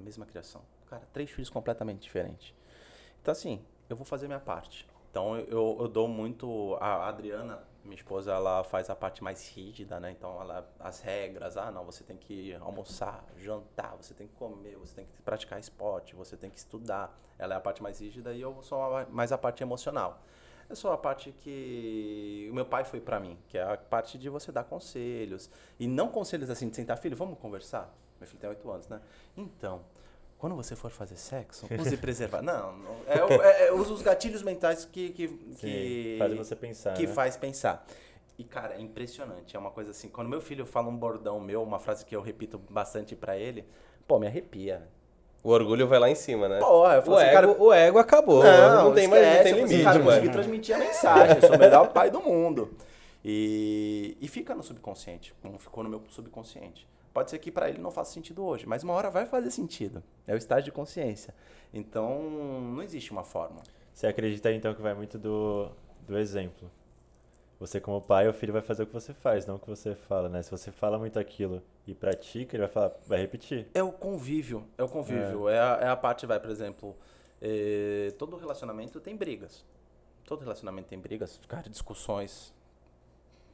Mesma 0.00 0.26
criação. 0.26 0.62
Cara, 0.88 1.06
três 1.12 1.30
filhos 1.30 1.50
completamente 1.50 2.00
diferentes. 2.00 2.54
Então, 3.20 3.32
assim, 3.32 3.64
eu 3.88 3.96
vou 3.96 4.04
fazer 4.04 4.26
minha 4.26 4.40
parte. 4.40 4.88
Então, 5.10 5.36
eu, 5.36 5.76
eu 5.80 5.88
dou 5.88 6.08
muito. 6.08 6.76
A 6.80 7.08
Adriana, 7.08 7.62
minha 7.86 7.96
esposa, 7.96 8.32
ela 8.32 8.62
faz 8.64 8.90
a 8.90 8.96
parte 8.96 9.22
mais 9.22 9.48
rígida, 9.48 9.98
né? 9.98 10.10
Então, 10.10 10.40
ela, 10.40 10.68
as 10.78 11.00
regras. 11.00 11.56
Ah, 11.56 11.70
não, 11.70 11.84
você 11.84 12.04
tem 12.04 12.16
que 12.16 12.54
almoçar, 12.54 13.24
jantar, 13.38 13.96
você 13.96 14.12
tem 14.14 14.26
que 14.26 14.34
comer, 14.34 14.76
você 14.76 14.96
tem 14.96 15.06
que 15.06 15.22
praticar 15.22 15.58
esporte, 15.58 16.14
você 16.14 16.36
tem 16.36 16.50
que 16.50 16.58
estudar. 16.58 17.18
Ela 17.38 17.54
é 17.54 17.56
a 17.56 17.60
parte 17.60 17.82
mais 17.82 18.00
rígida 18.00 18.32
e 18.32 18.40
eu 18.40 18.62
sou 18.62 18.80
mais 19.10 19.32
a 19.32 19.38
parte 19.38 19.62
emocional. 19.62 20.20
Eu 20.68 20.74
sou 20.74 20.90
a 20.90 20.98
parte 20.98 21.30
que 21.30 22.48
o 22.50 22.54
meu 22.54 22.66
pai 22.66 22.84
foi 22.84 23.00
pra 23.00 23.20
mim, 23.20 23.38
que 23.48 23.56
é 23.56 23.62
a 23.62 23.76
parte 23.76 24.18
de 24.18 24.28
você 24.28 24.50
dar 24.50 24.64
conselhos. 24.64 25.48
E 25.78 25.86
não 25.86 26.08
conselhos 26.08 26.50
assim, 26.50 26.68
de 26.68 26.74
sentar, 26.74 26.98
filho, 26.98 27.16
vamos 27.16 27.38
conversar? 27.38 27.94
Meu 28.18 28.26
filho 28.26 28.40
tem 28.40 28.50
oito 28.50 28.68
anos, 28.70 28.88
né? 28.88 29.00
Então, 29.36 29.84
quando 30.38 30.54
você 30.54 30.76
for 30.76 30.90
fazer 30.90 31.16
sexo, 31.16 31.66
use 31.78 31.96
preservar. 31.96 32.42
Não, 32.42 32.76
não 32.76 32.96
é, 33.06 33.18
é, 33.64 33.68
é, 33.68 33.72
usa 33.72 33.92
os 33.92 34.02
gatilhos 34.02 34.42
mentais 34.42 34.84
que, 34.84 35.10
que, 35.10 35.28
que 35.28 35.56
Sim, 35.56 36.18
faz 36.18 36.34
você 36.34 36.56
pensar, 36.56 36.94
que 36.94 37.06
né? 37.06 37.12
faz 37.12 37.36
pensar. 37.36 37.86
E, 38.38 38.44
cara, 38.44 38.74
é 38.74 38.80
impressionante. 38.80 39.56
É 39.56 39.58
uma 39.58 39.70
coisa 39.70 39.92
assim. 39.92 40.08
Quando 40.08 40.28
meu 40.28 40.40
filho 40.40 40.66
fala 40.66 40.88
um 40.88 40.96
bordão 40.96 41.40
meu, 41.40 41.62
uma 41.62 41.78
frase 41.78 42.04
que 42.04 42.14
eu 42.14 42.20
repito 42.20 42.58
bastante 42.68 43.16
pra 43.16 43.36
ele, 43.36 43.64
pô, 44.06 44.18
me 44.18 44.26
arrepia. 44.26 44.86
O 45.42 45.50
orgulho 45.50 45.86
vai 45.86 45.98
lá 45.98 46.10
em 46.10 46.14
cima, 46.14 46.48
né? 46.48 46.58
Pô, 46.58 46.90
eu 46.90 47.02
falo 47.02 47.16
o, 47.16 47.18
assim, 47.18 47.26
ego, 47.28 47.34
cara- 47.34 47.62
o 47.62 47.72
ego 47.72 47.98
acabou. 47.98 48.42
Não, 48.44 48.92
tem 48.92 49.08
mais 49.08 49.22
não 49.26 49.42
tem 49.42 49.52
assim, 49.52 49.64
limite, 49.64 49.84
cara, 49.84 49.98
eu 49.98 50.04
consegui 50.04 50.28
transmitir 50.28 50.74
a 50.74 50.78
mensagem. 50.78 51.36
Eu 51.36 51.42
sou 51.42 51.56
o 51.56 51.58
melhor 51.58 51.92
pai 51.92 52.10
do 52.10 52.20
mundo. 52.20 52.76
E, 53.24 54.16
e 54.20 54.28
fica 54.28 54.54
no 54.54 54.62
subconsciente, 54.62 55.34
como 55.40 55.58
ficou 55.58 55.82
no 55.82 55.90
meu 55.90 56.02
subconsciente. 56.08 56.86
Pode 57.16 57.30
ser 57.30 57.38
que 57.38 57.50
pra 57.50 57.70
ele 57.70 57.78
não 57.78 57.90
faça 57.90 58.12
sentido 58.12 58.44
hoje, 58.44 58.66
mas 58.66 58.82
uma 58.82 58.92
hora 58.92 59.08
vai 59.08 59.24
fazer 59.24 59.50
sentido. 59.50 60.02
É 60.26 60.34
o 60.34 60.36
estágio 60.36 60.66
de 60.66 60.70
consciência. 60.70 61.34
Então, 61.72 62.20
não 62.60 62.82
existe 62.82 63.10
uma 63.10 63.24
forma. 63.24 63.62
Você 63.90 64.06
acredita 64.06 64.52
então 64.52 64.74
que 64.74 64.82
vai 64.82 64.92
muito 64.92 65.18
do, 65.18 65.70
do 66.06 66.18
exemplo. 66.18 66.70
Você 67.58 67.80
como 67.80 68.02
pai, 68.02 68.28
o 68.28 68.34
filho 68.34 68.52
vai 68.52 68.60
fazer 68.60 68.82
o 68.82 68.86
que 68.86 68.92
você 68.92 69.14
faz, 69.14 69.46
não 69.46 69.54
o 69.54 69.58
que 69.58 69.66
você 69.66 69.94
fala, 69.94 70.28
né? 70.28 70.42
Se 70.42 70.50
você 70.50 70.70
fala 70.70 70.98
muito 70.98 71.18
aquilo 71.18 71.62
e 71.86 71.94
pratica, 71.94 72.54
ele 72.54 72.64
vai 72.64 72.70
falar, 72.70 72.92
vai 73.06 73.18
repetir. 73.18 73.66
É 73.72 73.82
o 73.82 73.92
convívio, 73.92 74.66
é 74.76 74.82
o 74.82 74.88
convívio. 74.88 75.48
É, 75.48 75.58
a, 75.58 75.78
é 75.84 75.88
a 75.88 75.96
parte, 75.96 76.26
vai, 76.26 76.38
por 76.38 76.50
exemplo, 76.50 76.94
eh, 77.40 78.12
todo 78.18 78.36
relacionamento 78.36 79.00
tem 79.00 79.16
brigas. 79.16 79.64
Todo 80.26 80.40
relacionamento 80.40 80.88
tem 80.88 80.98
brigas, 80.98 81.40
cara, 81.48 81.70
discussões 81.70 82.54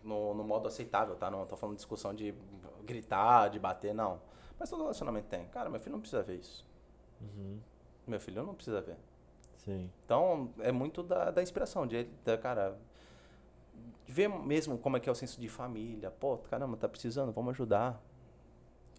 no, 0.02 0.34
no 0.34 0.44
modo 0.44 0.68
aceitável, 0.68 1.16
tá? 1.16 1.30
Não 1.30 1.46
tô 1.46 1.56
falando 1.56 1.76
de 1.76 1.80
discussão 1.80 2.14
de 2.14 2.34
gritar, 2.84 3.48
de 3.48 3.58
bater, 3.58 3.94
não. 3.94 4.20
Mas 4.58 4.70
todo 4.70 4.80
relacionamento 4.82 5.28
tem. 5.28 5.46
Cara, 5.46 5.68
meu 5.68 5.80
filho 5.80 5.92
não 5.92 6.00
precisa 6.00 6.22
ver 6.22 6.36
isso. 6.36 6.66
Meu 8.06 8.20
filho 8.20 8.42
não 8.42 8.54
precisa 8.54 8.80
ver. 8.80 8.96
Sim. 9.56 9.90
Então, 10.04 10.52
é 10.58 10.72
muito 10.72 11.02
da, 11.02 11.30
da 11.30 11.42
inspiração, 11.42 11.86
de 11.86 11.96
ele, 11.96 12.10
da, 12.24 12.36
cara, 12.36 12.76
ver 14.06 14.28
mesmo 14.28 14.76
como 14.76 14.96
é 14.96 15.00
que 15.00 15.08
é 15.08 15.12
o 15.12 15.14
senso 15.14 15.40
de 15.40 15.48
família. 15.48 16.10
Pô, 16.10 16.38
caramba, 16.38 16.76
tá 16.76 16.88
precisando, 16.88 17.32
vamos 17.32 17.52
ajudar. 17.52 18.02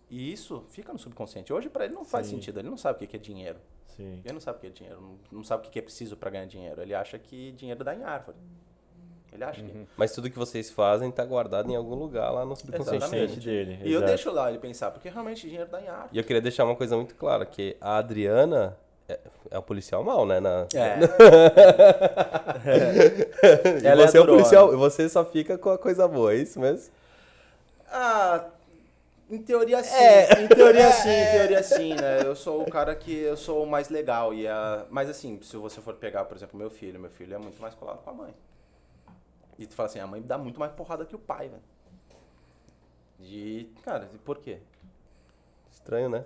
E 0.10 0.32
isso 0.32 0.64
fica 0.70 0.94
no 0.94 1.00
subconsciente. 1.00 1.52
Hoje, 1.52 1.70
pra 1.70 1.86
ele, 1.86 1.94
não 1.94 2.06
faz 2.06 2.28
Sim. 2.28 2.36
sentido. 2.36 2.60
Ele 2.60 2.70
não 2.70 2.78
sabe 2.78 3.04
o 3.04 3.08
que 3.08 3.16
é 3.16 3.20
dinheiro. 3.20 3.60
Sim. 3.88 4.22
Ele 4.24 4.34
não 4.34 4.40
sabe 4.40 4.58
o 4.58 4.62
que 4.62 4.68
é 4.68 4.70
dinheiro. 4.70 5.20
Não, 5.32 5.44
sabe 5.44 5.68
o 5.68 5.70
que 5.72 5.80
é 5.80 5.82
preciso 5.82 6.16
pra 6.16 6.30
ganhar 6.30 6.46
dinheiro. 6.46 6.82
Ele 6.82 6.94
acha 6.94 7.18
que 7.20 7.52
dinheiro 7.54 7.84
dá 7.84 7.96
em 7.96 8.04
árvore. 8.04 8.38
Ele 9.34 9.44
acha 9.44 9.62
que... 9.62 9.88
Mas 9.98 10.12
tudo 10.14 10.30
que 10.30 10.38
vocês 10.38 10.70
fazem 10.70 11.10
tá 11.12 11.26
guardado 11.26 11.72
em 11.72 11.76
algum 11.76 11.96
lugar 11.96 12.30
lá 12.32 12.46
no 12.46 12.56
subconsciente 12.56 13.10
dele. 13.10 13.36
dele. 13.38 13.80
E 13.84 13.92
eu 13.92 14.00
exato. 14.00 14.06
deixo 14.08 14.32
lá 14.32 14.50
ele 14.50 14.60
pensar, 14.60 14.92
porque 14.92 15.10
realmente 15.10 15.48
dinheiro 15.48 15.70
dá 15.72 15.82
em 15.82 15.88
árvore. 15.88 16.10
E 16.12 16.18
eu 16.18 16.24
queria 16.24 16.42
deixar 16.42 16.66
uma 16.66 16.76
coisa 16.76 16.96
muito 16.96 17.16
clara, 17.16 17.46
que 17.46 17.76
a 17.82 17.98
Adriana 17.98 18.78
é, 19.10 19.20
é 19.52 19.58
o 19.58 19.64
policial 19.64 20.04
mal, 20.04 20.26
né? 20.26 20.40
Na... 20.40 20.68
É. 22.66 23.80
E 23.82 23.88
Ela 23.88 24.04
é 24.04 24.08
você 24.08 24.18
é, 24.18 24.22
o 24.22 24.24
durona. 24.24 24.40
policial, 24.40 24.78
você 24.78 25.10
só 25.10 25.26
fica 25.26 25.58
com 25.58 25.70
a 25.70 25.78
coisa 25.78 26.08
boa, 26.08 26.34
é 26.34 26.38
isso 26.38 26.60
mesmo? 26.60 26.92
Ah, 27.92 28.46
Em 29.30 29.38
teoria 29.40 29.84
sim, 29.84 29.96
É. 29.96 30.44
em 30.44 30.48
teoria 30.48 30.92
sim, 30.92 31.10
em 31.10 31.32
teoria 31.32 31.64
sim, 31.64 31.94
né? 31.96 32.22
Eu 32.24 32.36
sou 32.36 32.62
o 32.62 32.70
cara 32.70 32.94
que 32.96 33.14
eu 33.14 33.36
sou 33.38 33.64
o 33.64 33.68
mais 33.68 33.90
legal 33.90 34.34
e 34.34 34.48
a... 34.48 34.86
mas 34.90 35.10
assim, 35.10 35.40
se 35.42 35.56
você 35.58 35.82
for 35.82 35.96
pegar, 35.96 36.26
por 36.26 36.38
exemplo, 36.38 36.58
meu 36.58 36.70
filho, 36.70 37.00
meu 37.00 37.10
filho 37.10 37.34
é 37.36 37.38
muito 37.38 37.62
mais 37.62 37.74
colado 37.74 38.00
com 38.04 38.10
a 38.10 38.14
mãe. 38.14 38.34
E 39.64 39.68
tu 39.68 39.76
fala 39.76 39.88
assim, 39.88 40.00
a 40.00 40.06
mãe 40.08 40.22
dá 40.22 40.38
muito 40.38 40.60
mais 40.60 40.74
porrada 40.74 41.06
que 41.06 41.16
o 41.16 41.20
pai, 41.20 41.48
velho. 41.48 41.62
E, 43.22 43.72
cara, 43.84 44.10
e 44.14 44.18
por 44.18 44.40
quê? 44.40 44.60
Estranho, 45.72 46.10
né? 46.10 46.26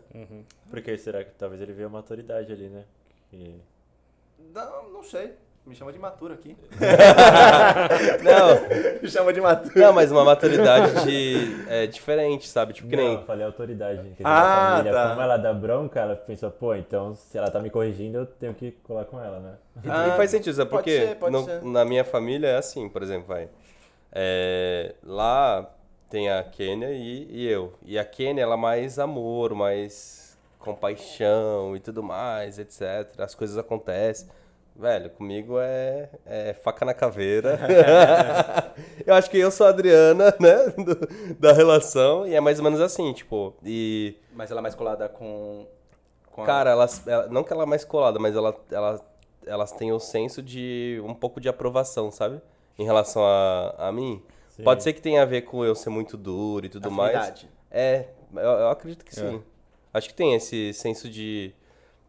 Por 0.69 0.81
que 0.81 0.97
será 0.97 1.23
que 1.23 1.31
talvez 1.35 1.61
ele 1.61 1.71
veja 1.71 1.87
maturidade 1.87 2.51
ali, 2.51 2.67
né? 2.67 2.85
E- 3.31 3.59
Não, 4.53 4.89
não 4.89 5.03
sei. 5.03 5.35
Me 5.67 5.75
chama 5.75 5.91
de 5.91 5.97
imaturo 5.97 6.33
aqui. 6.33 6.55
Não, 8.23 9.01
Me 9.01 9.09
chama 9.09 9.33
de 9.33 9.39
imaturo. 9.39 9.77
não, 9.79 9.93
mas 9.93 10.11
uma 10.11 10.23
maturidade 10.23 11.03
de, 11.05 11.65
é, 11.69 11.85
diferente, 11.87 12.47
sabe? 12.47 12.73
Tipo, 12.73 12.87
que 12.89 12.95
Não, 12.95 13.03
nem. 13.03 13.13
eu 13.15 13.23
falei 13.23 13.45
autoridade. 13.45 13.97
Quer 14.01 14.09
dizer, 14.11 14.23
Ah, 14.25 14.71
família, 14.75 14.93
tá. 14.93 15.09
como 15.09 15.21
ela 15.21 15.37
dá 15.37 15.53
bronca, 15.53 15.99
ela 15.99 16.15
pensou, 16.15 16.49
pô, 16.51 16.73
então 16.73 17.15
se 17.15 17.37
ela 17.37 17.51
tá 17.51 17.59
me 17.59 17.69
corrigindo, 17.69 18.19
eu 18.19 18.25
tenho 18.25 18.53
que 18.53 18.71
colar 18.83 19.05
com 19.05 19.19
ela, 19.21 19.39
né? 19.39 19.53
E, 19.83 19.89
Ah, 19.89 20.07
e 20.07 20.11
faz 20.17 20.31
sentido, 20.31 20.53
sabe? 20.55 20.69
pode 20.69 20.83
Porque 20.83 21.05
ser, 21.05 21.15
pode 21.15 21.31
no- 21.33 21.43
ser. 21.43 21.61
na 21.63 21.83
minha 21.85 22.03
família 22.05 22.47
é 22.47 22.57
assim, 22.57 22.87
por 22.89 23.03
exemplo, 23.03 23.27
vai. 23.27 23.49
É, 24.11 24.95
lá 25.03 25.69
tem 26.09 26.29
a 26.31 26.41
Kênia 26.43 26.91
e, 26.91 27.27
e 27.29 27.47
eu. 27.47 27.73
E 27.85 27.99
a 27.99 28.05
Kênia, 28.05 28.41
ela 28.43 28.53
é 28.55 28.57
mais 28.57 28.97
amor, 28.97 29.53
mais 29.53 30.37
compaixão 30.59 31.75
e 31.75 31.79
tudo 31.79 32.01
mais, 32.01 32.57
etc. 32.57 33.07
As 33.19 33.35
coisas 33.35 33.57
acontecem. 33.57 34.27
Velho, 34.79 35.09
comigo 35.09 35.57
é, 35.59 36.07
é 36.23 36.53
faca 36.53 36.85
na 36.85 36.93
caveira. 36.93 37.57
eu 39.05 39.15
acho 39.15 39.27
que 39.29 39.37
eu 39.39 39.49
sou 39.49 39.65
a 39.65 39.69
Adriana, 39.69 40.25
né? 40.39 40.55
do- 40.77 41.35
da 41.39 41.51
relação. 41.51 42.27
E 42.27 42.35
é 42.35 42.39
mais 42.39 42.59
ou 42.59 42.63
menos 42.63 42.79
assim, 42.79 43.11
tipo. 43.11 43.55
E. 43.65 44.15
Mas 44.33 44.51
ela 44.51 44.59
é 44.59 44.61
mais 44.61 44.75
colada 44.75 45.09
com. 45.09 45.65
com 46.31 46.43
a- 46.43 46.45
Cara, 46.45 46.69
elas, 46.69 47.07
ela- 47.07 47.27
não 47.27 47.43
que 47.43 47.51
ela 47.51 47.63
é 47.63 47.65
mais 47.65 47.83
colada, 47.83 48.19
mas 48.19 48.35
ela, 48.35 48.55
ela, 48.71 49.01
elas 49.47 49.71
têm 49.71 49.91
o 49.91 49.99
senso 49.99 50.43
de 50.43 51.01
um 51.03 51.13
pouco 51.15 51.41
de 51.41 51.49
aprovação, 51.49 52.11
sabe? 52.11 52.39
Em 52.77 52.85
relação 52.85 53.23
a, 53.25 53.73
a 53.79 53.91
mim. 53.91 54.21
Sim. 54.49 54.63
Pode 54.63 54.83
ser 54.83 54.93
que 54.93 55.01
tenha 55.01 55.23
a 55.23 55.25
ver 55.25 55.41
com 55.41 55.65
eu 55.65 55.73
ser 55.73 55.89
muito 55.89 56.15
duro 56.15 56.67
e 56.67 56.69
tudo 56.69 56.91
mais. 56.91 57.15
afinidade. 57.15 57.49
É, 57.71 58.05
eu, 58.35 58.41
eu 58.41 58.69
acredito 58.69 59.03
que 59.03 59.15
sim. 59.15 59.41
Acho 59.91 60.09
que 60.09 60.13
tem 60.13 60.35
esse 60.35 60.71
senso 60.73 61.09
de. 61.09 61.51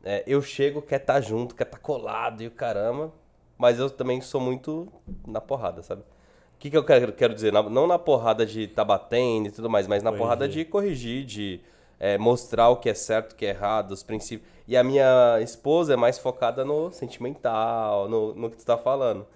É, 0.05 0.23
eu 0.27 0.41
chego, 0.43 0.81
quer 0.83 1.01
estar 1.01 1.21
junto, 1.21 1.55
quer 1.55 1.65
estar 1.65 1.79
colado 1.79 2.43
e 2.43 2.47
o 2.47 2.51
caramba. 2.51 3.13
Mas 3.57 3.79
eu 3.81 3.91
também 3.91 4.21
sou 4.21 4.41
muito 4.41 4.87
na 5.27 5.41
porrada, 5.41 5.83
sabe? 5.83 6.03
O 6.03 6.59
que, 6.61 6.71
que 6.71 6.77
eu 6.77 6.85
quero, 6.85 7.13
quero 7.13 7.35
dizer? 7.35 7.53
Na- 7.53 7.63
não 7.63 7.87
na 7.87 7.99
porrada 7.99 8.47
de 8.47 8.63
estar 8.65 8.85
batendo 8.85 9.49
e 9.49 9.51
tudo 9.51 9.69
mais, 9.69 9.87
mas 9.89 10.03
na 10.03 10.11
Corrigir. 10.11 10.25
porrada 10.25 10.49
de 10.49 10.65
corrigir, 10.65 11.25
de 11.25 11.61
é, 11.99 12.17
mostrar 12.19 12.69
o 12.69 12.77
que 12.77 12.89
é 12.89 12.95
certo, 12.95 13.33
o 13.33 13.35
que 13.37 13.45
é 13.47 13.51
errado, 13.51 13.91
os 13.93 14.03
princípios. 14.05 14.49
E 14.67 14.77
a 14.77 14.85
minha 14.85 15.41
esposa 15.41 15.95
é 15.95 15.97
mais 15.97 16.19
focada 16.19 16.65
no 16.65 16.93
sentimental, 16.93 18.09
no, 18.09 18.35
no 18.35 18.51
que 18.51 18.57
tu 18.57 18.65
tá 18.65 18.77
falando. 18.79 19.27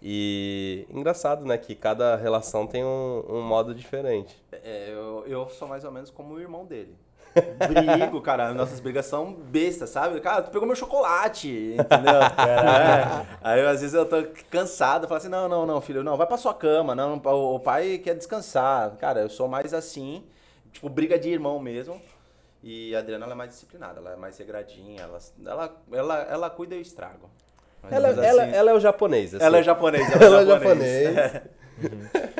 E 0.00 0.86
engraçado, 0.90 1.44
né? 1.44 1.56
Que 1.56 1.74
cada 1.74 2.16
relação 2.16 2.66
tem 2.66 2.84
um, 2.84 3.24
um 3.28 3.40
modo 3.42 3.74
diferente. 3.74 4.40
É, 4.50 4.90
eu, 4.90 5.24
eu 5.26 5.48
sou 5.48 5.66
mais 5.68 5.84
ou 5.84 5.90
menos 5.92 6.10
como 6.10 6.34
o 6.34 6.40
irmão 6.40 6.64
dele. 6.66 6.96
Brigo, 7.68 8.20
cara. 8.20 8.52
Nossas 8.52 8.80
brigas 8.80 9.06
são 9.06 9.32
bestas, 9.32 9.90
sabe? 9.90 10.20
Cara, 10.20 10.42
tu 10.42 10.50
pegou 10.50 10.66
meu 10.66 10.76
chocolate, 10.76 11.76
entendeu? 11.78 12.20
É. 12.22 13.26
Aí 13.40 13.60
às 13.66 13.80
vezes 13.80 13.94
eu 13.94 14.04
tô 14.06 14.16
cansado, 14.50 15.08
falo 15.08 15.18
assim: 15.18 15.28
não, 15.28 15.48
não, 15.48 15.66
não, 15.66 15.80
filho, 15.80 16.04
não, 16.04 16.16
vai 16.16 16.26
pra 16.26 16.36
sua 16.36 16.54
cama. 16.54 16.94
Não, 16.94 17.16
o 17.24 17.58
pai 17.60 17.98
quer 17.98 18.14
descansar. 18.14 18.90
Cara, 18.96 19.20
eu 19.20 19.28
sou 19.28 19.48
mais 19.48 19.72
assim, 19.72 20.24
tipo, 20.72 20.88
briga 20.88 21.18
de 21.18 21.28
irmão 21.30 21.58
mesmo. 21.58 22.00
E 22.62 22.94
a 22.94 23.00
Adriana 23.00 23.24
ela 23.24 23.34
é 23.34 23.36
mais 23.36 23.50
disciplinada, 23.50 23.98
ela 23.98 24.12
é 24.12 24.16
mais 24.16 24.38
regradinha, 24.38 25.02
ela, 25.02 25.18
ela, 25.44 25.76
ela, 25.92 26.18
ela 26.30 26.50
cuida 26.50 26.74
e 26.74 26.78
eu 26.78 26.82
estrago. 26.82 27.28
Ela, 27.90 28.08
menos 28.10 28.24
ela, 28.24 28.42
assim. 28.44 28.54
ela 28.54 28.70
é 28.70 28.74
o 28.74 28.78
japonês. 28.78 29.34
assim. 29.34 29.44
Ela 29.44 29.58
é 29.58 29.62
japonesa, 29.64 30.24
Ela 30.24 30.42
é 30.42 30.46
japonês. 30.46 31.14
japonês. 31.14 31.42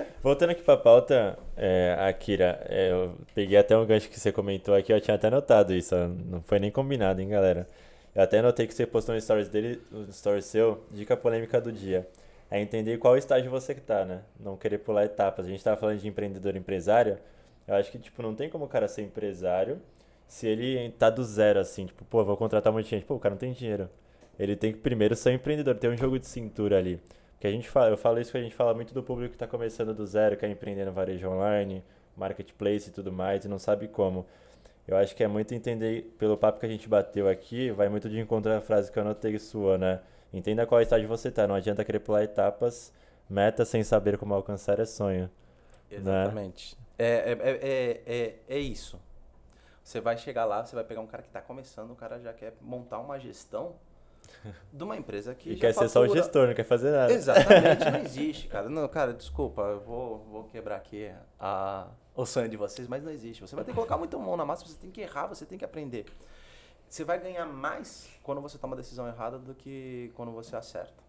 Voltando 0.23 0.51
aqui 0.51 0.63
pra 0.63 0.77
pauta, 0.77 1.37
é, 1.57 1.97
Akira, 1.99 2.65
é, 2.69 2.93
eu 2.93 3.13
peguei 3.35 3.59
até 3.59 3.77
um 3.77 3.85
gancho 3.85 4.09
que 4.09 4.21
você 4.21 4.31
comentou 4.31 4.73
aqui, 4.73 4.93
eu 4.93 5.01
tinha 5.01 5.17
até 5.17 5.29
notado 5.29 5.75
isso, 5.75 5.97
não 5.97 6.41
foi 6.41 6.61
nem 6.61 6.71
combinado, 6.71 7.21
hein, 7.21 7.29
galera. 7.29 7.69
Eu 8.15 8.23
até 8.23 8.41
notei 8.41 8.69
que 8.69 8.73
você 8.73 8.87
postou 8.87 9.17
no 9.17 9.21
stories 9.21 9.49
dele, 9.49 9.83
no 9.91 10.13
stories 10.13 10.45
seu, 10.45 10.85
dica 10.93 11.17
polêmica 11.17 11.61
do 11.61 11.73
dia. 11.73 12.09
É 12.49 12.61
entender 12.61 12.99
qual 12.99 13.17
estágio 13.17 13.51
você 13.51 13.75
que 13.75 13.81
tá, 13.81 14.05
né? 14.05 14.23
Não 14.39 14.57
querer 14.57 14.79
pular 14.79 15.05
etapas. 15.05 15.47
A 15.47 15.49
gente 15.49 15.65
tava 15.65 15.77
falando 15.77 15.99
de 15.99 16.07
empreendedor 16.07 16.55
empresário, 16.55 17.19
eu 17.67 17.75
acho 17.75 17.91
que, 17.91 17.99
tipo, 17.99 18.23
não 18.23 18.33
tem 18.33 18.49
como 18.49 18.67
o 18.67 18.69
cara 18.69 18.87
ser 18.87 19.03
empresário 19.03 19.81
se 20.29 20.47
ele 20.47 20.91
tá 20.99 21.11
do 21.11 21.25
zero, 21.25 21.59
assim, 21.59 21.87
tipo, 21.87 22.05
pô, 22.05 22.25
vou 22.25 22.37
contratar 22.37 22.73
um 22.73 22.77
monte 22.77 22.85
de 22.85 22.91
gente. 22.91 23.05
Pô, 23.05 23.17
o 23.17 23.21
cara 23.21 23.35
não 23.35 23.41
tem 23.41 23.53
dinheiro. 23.53 23.91
Ele 24.39 24.55
tem 24.55 24.73
que 24.73 24.79
primeiro 24.79 25.17
ser 25.17 25.31
um 25.31 25.35
empreendedor, 25.35 25.77
ter 25.77 25.89
um 25.89 25.97
jogo 25.97 26.17
de 26.19 26.27
cintura 26.27 26.79
ali. 26.79 27.01
Porque 27.43 27.49
a 27.49 27.57
gente 27.57 27.69
fala, 27.69 27.91
eu 27.91 27.97
falo 27.97 28.21
isso 28.21 28.31
que 28.31 28.39
a 28.39 28.41
gente 28.41 28.55
fala 28.55 28.73
muito 28.73 28.95
do 28.95 29.03
público 29.03 29.31
que 29.31 29.35
está 29.35 29.49
começando 29.49 29.93
do 29.93 30.07
zero, 30.07 30.37
quer 30.37 30.49
empreender 30.49 30.85
no 30.85 30.93
varejo 30.93 31.29
online, 31.29 31.83
marketplace 32.17 32.89
e 32.89 32.93
tudo 32.93 33.11
mais, 33.11 33.45
e 33.45 33.49
não 33.49 33.59
sabe 33.59 33.89
como. 33.89 34.25
Eu 34.87 34.97
acho 34.97 35.17
que 35.17 35.25
é 35.25 35.27
muito 35.27 35.53
entender, 35.53 36.15
pelo 36.21 36.39
papo 36.39 36.61
que 36.61 36.67
a 36.67 36.69
gente 36.69 36.89
bateu 36.89 37.29
aqui, 37.29 37.73
vai 37.73 37.89
muito 37.89 38.09
de 38.09 38.21
encontrar 38.21 38.59
a 38.59 38.61
frase 38.61 38.93
que 38.93 38.97
eu 38.97 39.03
anotei 39.03 39.37
sua, 39.41 39.77
né? 39.77 40.01
Entenda 40.33 40.65
qual 40.69 40.81
estágio 40.81 41.09
você 41.09 41.33
tá, 41.33 41.49
não 41.49 41.57
adianta 41.57 41.85
querer 41.85 41.99
pular 41.99 42.23
etapas, 42.23 42.93
meta 43.29 43.65
sem 43.65 43.83
saber 43.83 44.17
como 44.19 44.33
alcançar 44.33 44.79
é 44.79 44.85
sonho. 44.85 45.29
Exatamente. 45.91 46.79
É, 46.97 47.07
é, 47.07 47.33
é, 47.33 47.51
é, 47.51 48.03
é, 48.07 48.35
é 48.51 48.59
isso. 48.61 49.01
Você 49.83 50.01
vai 50.01 50.17
chegar 50.17 50.45
lá, 50.45 50.65
você 50.65 50.77
vai 50.77 50.85
pegar 50.85 51.01
um 51.01 51.09
cara 51.09 51.25
que 51.25 51.29
está 51.29 51.41
começando, 51.41 51.91
o 51.91 51.97
cara 51.97 52.21
já 52.21 52.33
quer 52.33 52.55
montar 52.61 53.01
uma 53.01 53.19
gestão 53.19 53.75
de 54.73 54.85
uma 54.85 54.97
empresa 54.97 55.35
que 55.35 55.51
E 55.53 55.57
quer 55.57 55.73
ser 55.73 55.89
só 55.89 56.01
o 56.01 56.03
fatura- 56.05 56.23
gestor, 56.23 56.47
não 56.49 56.55
quer 56.55 56.65
fazer 56.65 56.91
nada. 56.91 57.13
Exatamente, 57.13 57.91
não 57.91 57.99
existe, 58.05 58.49
cara. 58.49 58.69
Não, 58.69 58.87
cara, 58.89 59.13
desculpa, 59.13 59.63
eu 59.63 59.81
vou, 59.81 60.19
vou 60.31 60.45
quebrar 60.45 60.77
aqui 60.77 61.11
a, 61.39 61.89
o 62.15 62.25
sonho 62.27 62.49
de 62.49 62.57
vocês, 62.57 62.87
mas 62.89 63.03
não 63.03 63.11
existe. 63.11 63.41
Você 63.41 63.55
vai 63.55 63.65
ter 63.65 63.71
que 63.71 63.75
colocar 63.75 63.97
muita 63.97 64.17
mão 64.19 64.37
na 64.37 64.45
massa, 64.45 64.65
você 64.67 64.77
tem 64.79 64.91
que 64.91 65.01
errar, 65.01 65.27
você 65.27 65.45
tem 65.47 65.57
que 65.59 65.65
aprender. 65.65 66.07
Você 66.89 67.05
vai 67.05 67.19
ganhar 67.19 67.47
mais 67.47 68.09
quando 68.23 68.41
você 68.41 68.59
toma 68.59 68.75
a 68.75 68.77
decisão 68.77 69.07
errada 69.09 69.39
do 69.39 69.55
que 69.55 70.13
quando 70.15 70.31
você 70.33 70.55
acerta. 70.57 71.03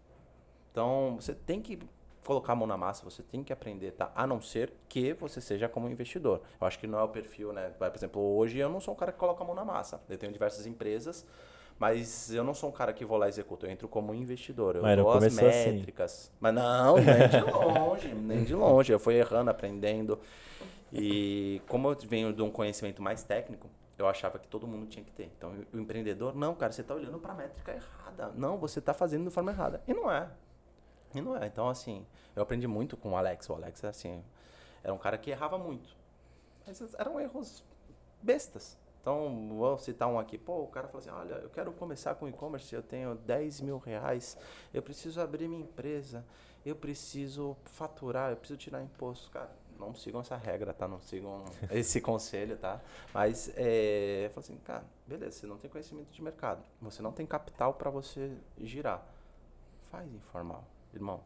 Então, 0.72 1.16
você 1.20 1.34
tem 1.34 1.60
que 1.60 1.78
colocar 2.24 2.54
a 2.54 2.56
mão 2.56 2.66
na 2.66 2.76
massa, 2.76 3.04
você 3.04 3.22
tem 3.22 3.44
que 3.44 3.52
aprender, 3.52 3.90
tá? 3.92 4.10
A 4.14 4.26
não 4.26 4.40
ser 4.40 4.72
que 4.88 5.12
você 5.12 5.42
seja 5.42 5.68
como 5.68 5.86
investidor. 5.90 6.40
Eu 6.58 6.66
acho 6.66 6.78
que 6.78 6.86
não 6.86 6.98
é 6.98 7.02
o 7.02 7.08
perfil, 7.08 7.52
né? 7.52 7.68
Por 7.78 7.86
exemplo, 7.94 8.22
hoje 8.36 8.56
eu 8.58 8.70
não 8.70 8.80
sou 8.80 8.94
um 8.94 8.96
cara 8.96 9.12
que 9.12 9.18
coloca 9.18 9.44
a 9.44 9.46
mão 9.46 9.54
na 9.54 9.62
massa. 9.64 10.00
Eu 10.08 10.16
tenho 10.16 10.32
diversas 10.32 10.66
empresas, 10.66 11.26
mas 11.78 12.32
eu 12.32 12.44
não 12.44 12.54
sou 12.54 12.70
um 12.70 12.72
cara 12.72 12.92
que 12.92 13.04
vou 13.04 13.18
lá 13.18 13.26
e 13.26 13.28
executo. 13.28 13.66
Eu 13.66 13.70
entro 13.70 13.88
como 13.88 14.14
investidor. 14.14 14.76
Eu 14.76 14.82
Mas 14.82 14.96
dou 14.96 15.10
as 15.10 15.24
assim. 15.24 15.44
métricas. 15.44 16.32
Mas 16.40 16.54
não, 16.54 16.96
nem 16.96 17.28
de 17.28 17.40
longe, 17.40 18.08
nem 18.14 18.44
de 18.44 18.54
longe. 18.54 18.92
Eu 18.92 18.98
fui 18.98 19.14
errando, 19.14 19.50
aprendendo. 19.50 20.18
E 20.92 21.60
como 21.68 21.90
eu 21.90 21.96
venho 22.06 22.32
de 22.32 22.42
um 22.42 22.50
conhecimento 22.50 23.02
mais 23.02 23.24
técnico, 23.24 23.68
eu 23.98 24.06
achava 24.06 24.38
que 24.38 24.46
todo 24.46 24.66
mundo 24.66 24.86
tinha 24.86 25.04
que 25.04 25.10
ter. 25.10 25.30
Então, 25.36 25.52
o 25.72 25.78
empreendedor, 25.78 26.34
não, 26.36 26.54
cara, 26.54 26.72
você 26.72 26.82
está 26.82 26.94
olhando 26.94 27.18
para 27.18 27.32
a 27.32 27.36
métrica 27.36 27.72
errada. 27.72 28.32
Não, 28.36 28.56
você 28.56 28.78
está 28.78 28.94
fazendo 28.94 29.24
de 29.24 29.30
forma 29.30 29.50
errada. 29.50 29.82
E 29.86 29.92
não 29.92 30.10
é. 30.10 30.28
E 31.14 31.20
não 31.20 31.36
é. 31.36 31.46
Então, 31.46 31.68
assim, 31.68 32.06
eu 32.36 32.42
aprendi 32.42 32.68
muito 32.68 32.96
com 32.96 33.12
o 33.12 33.16
Alex. 33.16 33.48
O 33.48 33.54
Alex, 33.54 33.84
assim, 33.84 34.22
era 34.82 34.94
um 34.94 34.98
cara 34.98 35.18
que 35.18 35.30
errava 35.30 35.58
muito. 35.58 35.96
Mas 36.66 36.80
eram 36.96 37.20
erros 37.20 37.64
bestas. 38.22 38.78
Então, 39.04 39.50
vou 39.50 39.76
citar 39.76 40.08
um 40.08 40.18
aqui. 40.18 40.38
Pô, 40.38 40.62
o 40.62 40.66
cara 40.66 40.88
falou 40.88 41.00
assim, 41.00 41.10
olha, 41.10 41.34
eu 41.34 41.50
quero 41.50 41.70
começar 41.72 42.14
com 42.14 42.26
e-commerce, 42.26 42.74
eu 42.74 42.82
tenho 42.82 43.14
10 43.14 43.60
mil 43.60 43.76
reais, 43.76 44.34
eu 44.72 44.80
preciso 44.80 45.20
abrir 45.20 45.46
minha 45.46 45.60
empresa, 45.60 46.24
eu 46.64 46.74
preciso 46.74 47.54
faturar, 47.64 48.30
eu 48.30 48.36
preciso 48.38 48.58
tirar 48.58 48.82
imposto. 48.82 49.30
Cara, 49.30 49.50
não 49.78 49.94
sigam 49.94 50.22
essa 50.22 50.38
regra, 50.38 50.72
tá? 50.72 50.88
Não 50.88 51.02
sigam 51.02 51.44
esse 51.70 52.00
conselho, 52.00 52.56
tá? 52.56 52.80
Mas, 53.12 53.52
é, 53.56 54.24
eu 54.24 54.30
falei 54.30 54.48
assim, 54.48 54.56
cara, 54.64 54.84
beleza, 55.06 55.40
você 55.40 55.46
não 55.46 55.58
tem 55.58 55.68
conhecimento 55.70 56.10
de 56.10 56.22
mercado, 56.22 56.64
você 56.80 57.02
não 57.02 57.12
tem 57.12 57.26
capital 57.26 57.74
para 57.74 57.90
você 57.90 58.32
girar. 58.58 59.06
Faz 59.90 60.10
informal, 60.14 60.64
irmão. 60.94 61.20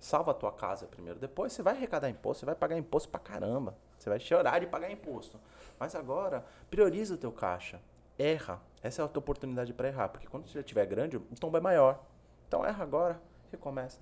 Salva 0.00 0.30
a 0.30 0.34
tua 0.34 0.52
casa 0.52 0.86
primeiro. 0.86 1.18
Depois 1.18 1.52
você 1.52 1.62
vai 1.62 1.74
arrecadar 1.74 2.08
imposto, 2.08 2.40
você 2.40 2.46
vai 2.46 2.54
pagar 2.54 2.78
imposto 2.78 3.10
pra 3.10 3.20
caramba. 3.20 3.76
Você 4.08 4.10
vai 4.10 4.20
chorar 4.20 4.58
de 4.58 4.66
pagar 4.66 4.90
imposto. 4.90 5.38
Mas 5.78 5.94
agora, 5.94 6.44
prioriza 6.70 7.14
o 7.14 7.18
teu 7.18 7.30
caixa. 7.30 7.80
Erra. 8.18 8.60
Essa 8.82 9.02
é 9.02 9.04
a 9.04 9.08
tua 9.08 9.20
oportunidade 9.20 9.72
para 9.72 9.88
errar. 9.88 10.08
Porque 10.08 10.26
quando 10.26 10.48
você 10.48 10.60
estiver 10.60 10.86
grande, 10.86 11.16
o 11.16 11.20
tombo 11.38 11.56
é 11.56 11.60
maior. 11.60 12.02
Então 12.46 12.64
erra 12.64 12.82
agora, 12.82 13.20
recomeça. 13.50 14.00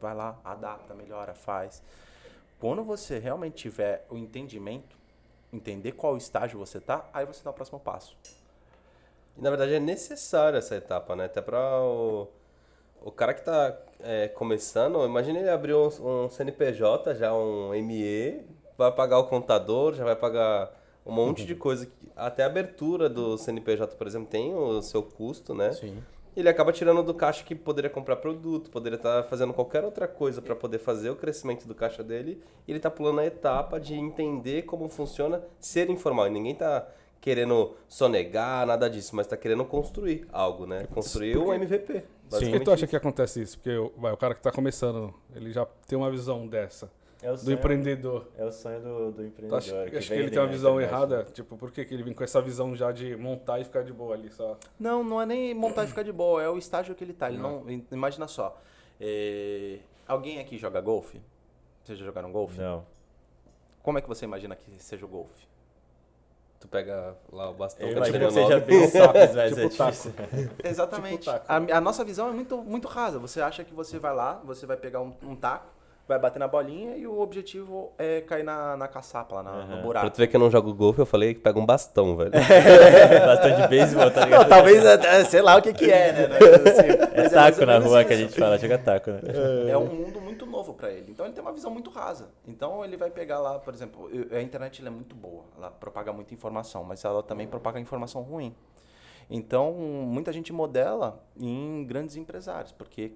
Vai 0.00 0.14
lá, 0.14 0.38
adapta, 0.44 0.94
melhora, 0.94 1.34
faz. 1.34 1.82
Quando 2.60 2.84
você 2.84 3.18
realmente 3.18 3.54
tiver 3.54 4.06
o 4.10 4.16
entendimento, 4.16 4.96
entender 5.52 5.92
qual 5.92 6.16
estágio 6.16 6.58
você 6.58 6.80
tá, 6.80 7.08
aí 7.12 7.24
você 7.24 7.42
dá 7.42 7.50
o 7.50 7.54
próximo 7.54 7.80
passo. 7.80 8.16
E 9.36 9.40
na 9.40 9.48
verdade 9.48 9.74
é 9.74 9.80
necessário 9.80 10.58
essa 10.58 10.76
etapa, 10.76 11.16
né? 11.16 11.24
Até 11.24 11.40
para 11.40 11.80
o, 11.80 12.28
o 13.02 13.10
cara 13.10 13.32
que 13.32 13.42
tá 13.42 13.76
é, 14.00 14.28
começando, 14.28 15.04
imagina 15.04 15.38
ele 15.38 15.50
abrir 15.50 15.74
um, 15.74 15.86
um 16.24 16.28
CNPJ, 16.28 17.14
já 17.14 17.34
um 17.34 17.70
ME, 17.70 18.44
vai 18.76 18.92
pagar 18.92 19.18
o 19.18 19.24
contador, 19.24 19.94
já 19.94 20.04
vai 20.04 20.16
pagar 20.16 20.72
Um 21.06 21.12
monte 21.12 21.46
de 21.46 21.54
coisa. 21.54 21.86
Que, 21.86 21.92
até 22.16 22.42
a 22.42 22.46
abertura 22.46 23.08
do 23.08 23.38
CNPJ, 23.38 23.94
por 23.94 24.06
exemplo, 24.08 24.26
tem 24.28 24.52
o 24.52 24.82
seu 24.82 25.02
custo, 25.04 25.54
né? 25.54 25.72
Sim. 25.72 26.02
Ele 26.36 26.48
acaba 26.48 26.72
tirando 26.72 27.02
do 27.02 27.14
caixa 27.14 27.44
que 27.44 27.54
poderia 27.54 27.88
comprar 27.88 28.16
produto, 28.16 28.68
poderia 28.68 28.96
estar 28.96 29.22
fazendo 29.22 29.54
qualquer 29.54 29.84
outra 29.84 30.06
coisa 30.06 30.42
para 30.42 30.54
poder 30.54 30.78
fazer 30.78 31.08
o 31.08 31.16
crescimento 31.16 31.66
do 31.66 31.74
caixa 31.74 32.02
dele. 32.02 32.42
E 32.66 32.72
ele 32.72 32.78
está 32.78 32.90
pulando 32.90 33.20
a 33.20 33.24
etapa 33.24 33.80
de 33.80 33.94
entender 33.94 34.62
como 34.62 34.88
funciona 34.88 35.42
ser 35.60 35.88
informal. 35.88 36.26
E 36.26 36.30
ninguém 36.30 36.52
está 36.52 36.86
querendo 37.20 37.74
sonegar, 37.88 38.66
nada 38.66 38.90
disso, 38.90 39.16
mas 39.16 39.26
está 39.26 39.36
querendo 39.36 39.64
construir 39.64 40.26
algo, 40.30 40.66
né? 40.66 40.86
Construir 40.92 41.38
um 41.38 41.54
MVP. 41.54 42.04
Por 42.28 42.40
que 42.40 42.60
tu 42.60 42.70
acha 42.70 42.86
que 42.86 42.96
acontece 42.96 43.40
isso? 43.40 43.58
Porque 43.58 43.92
vai, 43.96 44.12
o 44.12 44.16
cara 44.16 44.34
que 44.34 44.40
está 44.40 44.50
começando, 44.50 45.14
ele 45.34 45.52
já 45.52 45.64
tem 45.86 45.96
uma 45.96 46.10
visão 46.10 46.46
dessa. 46.46 46.90
É 47.22 47.30
o 47.30 47.34
do 47.34 47.40
sonho, 47.40 47.54
empreendedor. 47.54 48.28
É 48.36 48.44
o 48.44 48.52
sonho 48.52 48.80
do, 48.80 49.12
do 49.12 49.24
empreendedor. 49.24 49.58
acho 49.58 49.70
que 49.70 49.98
vende 49.98 50.12
ele 50.14 50.30
tem 50.30 50.38
uma 50.38 50.46
visão 50.46 50.80
internet, 50.80 50.92
errada? 50.92 51.18
né? 51.18 51.24
Tipo, 51.32 51.56
por 51.56 51.70
que, 51.70 51.84
que 51.84 51.94
ele 51.94 52.02
vem 52.02 52.12
com 52.12 52.22
essa 52.22 52.40
visão 52.42 52.76
já 52.76 52.92
de 52.92 53.16
montar 53.16 53.58
e 53.58 53.64
ficar 53.64 53.82
de 53.82 53.92
boa 53.92 54.14
ali 54.14 54.30
só? 54.30 54.58
Não, 54.78 55.02
não 55.02 55.20
é 55.20 55.26
nem 55.26 55.54
montar 55.54 55.84
e 55.84 55.86
ficar 55.86 56.02
de 56.02 56.12
boa, 56.12 56.42
é 56.42 56.48
o 56.48 56.58
estágio 56.58 56.94
que 56.94 57.02
ele 57.02 57.14
tá. 57.14 57.28
Ele 57.28 57.38
não, 57.38 57.64
imagina 57.90 58.28
só. 58.28 58.60
é, 59.00 59.78
alguém 60.06 60.40
aqui 60.40 60.58
joga 60.58 60.80
golfe? 60.80 61.20
Vocês 61.82 61.98
já 61.98 62.04
jogaram 62.04 62.30
golfe? 62.32 62.60
Não. 62.60 62.84
Como 63.82 63.96
é 63.98 64.00
que 64.00 64.08
você 64.08 64.24
imagina 64.24 64.56
que 64.56 64.82
seja 64.82 65.04
o 65.04 65.08
golfe? 65.08 65.46
Tu 66.58 66.66
pega 66.66 67.14
lá 67.32 67.50
o 67.50 67.54
bastão 67.54 67.86
Eu 67.86 67.92
que 67.92 67.98
imagino 67.98 68.24
eu 68.24 68.28
que 68.28 68.34
seja 68.34 68.60
bem 68.60 68.86
simples, 68.88 69.34
mas 69.34 69.54
Tipo 69.54 69.82
é 69.82 69.90
difícil. 69.90 70.12
Exatamente. 70.64 71.18
Tipo 71.18 71.30
a, 71.46 71.76
a 71.76 71.80
nossa 71.80 72.04
visão 72.04 72.28
é 72.28 72.32
muito, 72.32 72.56
muito 72.62 72.88
rasa. 72.88 73.18
Você 73.18 73.40
acha 73.40 73.62
que 73.62 73.72
você 73.72 73.98
vai 73.98 74.14
lá, 74.14 74.40
você 74.44 74.66
vai 74.66 74.76
pegar 74.76 75.00
um, 75.00 75.14
um 75.22 75.36
taco, 75.36 75.75
vai 76.08 76.18
bater 76.20 76.38
na 76.38 76.46
bolinha 76.46 76.96
e 76.96 77.04
o 77.06 77.18
objetivo 77.20 77.92
é 77.98 78.20
cair 78.20 78.44
na, 78.44 78.76
na 78.76 78.86
caçapa, 78.86 79.34
lá 79.36 79.42
na- 79.42 79.52
no 79.52 79.58
Aham. 79.58 79.66
Pra 79.68 79.82
buraco. 79.82 80.10
tu 80.10 80.18
ver 80.18 80.26
que 80.28 80.36
eu 80.36 80.40
não 80.40 80.50
jogo 80.50 80.72
golfe, 80.72 81.00
eu 81.00 81.06
falei 81.06 81.34
que 81.34 81.40
pega 81.40 81.58
um 81.58 81.66
bastão, 81.66 82.16
velho. 82.16 82.30
Bastante 83.26 83.68
beisebol, 83.68 84.10
tá 84.10 84.24
ligado? 84.24 84.42
Não, 84.42 84.48
talvez, 84.48 84.82
sei 85.28 85.42
lá 85.42 85.56
o 85.56 85.62
que 85.62 85.72
que 85.72 85.90
é, 85.90 86.12
né? 86.12 86.36
Assim, 86.36 86.88
É 87.12 87.16
mais 87.20 87.32
taco 87.32 87.60
ou 87.60 87.66
na 87.66 87.78
rua 87.78 88.04
que 88.04 88.12
a 88.12 88.16
isso. 88.16 88.24
gente 88.28 88.38
fala, 88.38 88.56
joga 88.58 88.78
taco, 88.78 89.10
né? 89.10 89.20
É 89.68 89.76
um 89.76 89.86
mundo 89.86 90.20
muito 90.20 90.46
novo 90.46 90.74
para 90.74 90.90
ele. 90.92 91.10
Então 91.10 91.26
ele 91.26 91.34
tem 91.34 91.42
uma 91.42 91.52
visão 91.52 91.70
muito 91.70 91.90
rasa. 91.90 92.28
Então 92.46 92.84
ele 92.84 92.96
vai 92.96 93.10
pegar 93.10 93.40
lá, 93.40 93.58
por 93.58 93.74
exemplo, 93.74 94.08
a 94.30 94.40
internet 94.40 94.80
ela 94.80 94.88
é 94.88 94.92
muito 94.92 95.14
boa, 95.16 95.44
ela 95.56 95.70
propaga 95.70 96.12
muita 96.12 96.32
informação, 96.34 96.84
mas 96.84 97.04
ela 97.04 97.22
também 97.22 97.46
propaga 97.48 97.80
informação 97.80 98.22
ruim. 98.22 98.54
Então 99.28 99.72
muita 99.72 100.32
gente 100.32 100.52
modela 100.52 101.20
em 101.36 101.84
grandes 101.84 102.14
empresários, 102.16 102.70
porque 102.70 103.12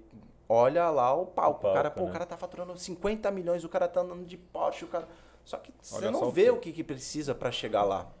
olha 0.51 0.89
lá 0.89 1.13
o 1.13 1.25
palco. 1.25 1.67
O, 1.67 1.73
cara, 1.73 1.89
palco, 1.89 1.99
pô, 1.99 2.03
né? 2.05 2.09
o 2.09 2.13
cara 2.13 2.25
tá 2.25 2.37
faturando 2.37 2.77
50 2.77 3.31
milhões, 3.31 3.63
o 3.63 3.69
cara 3.69 3.87
tá 3.87 4.01
andando 4.01 4.25
de 4.25 4.37
Porsche, 4.37 4.83
o 4.83 4.87
cara. 4.87 5.07
Só 5.45 5.57
que 5.57 5.73
você 5.81 5.95
Olha 5.95 6.11
não 6.11 6.23
o 6.23 6.31
vê 6.31 6.49
o 6.49 6.57
que, 6.57 6.71
que 6.73 6.83
precisa 6.83 7.33
para 7.33 7.51
chegar 7.51 7.83
lá. 7.83 8.11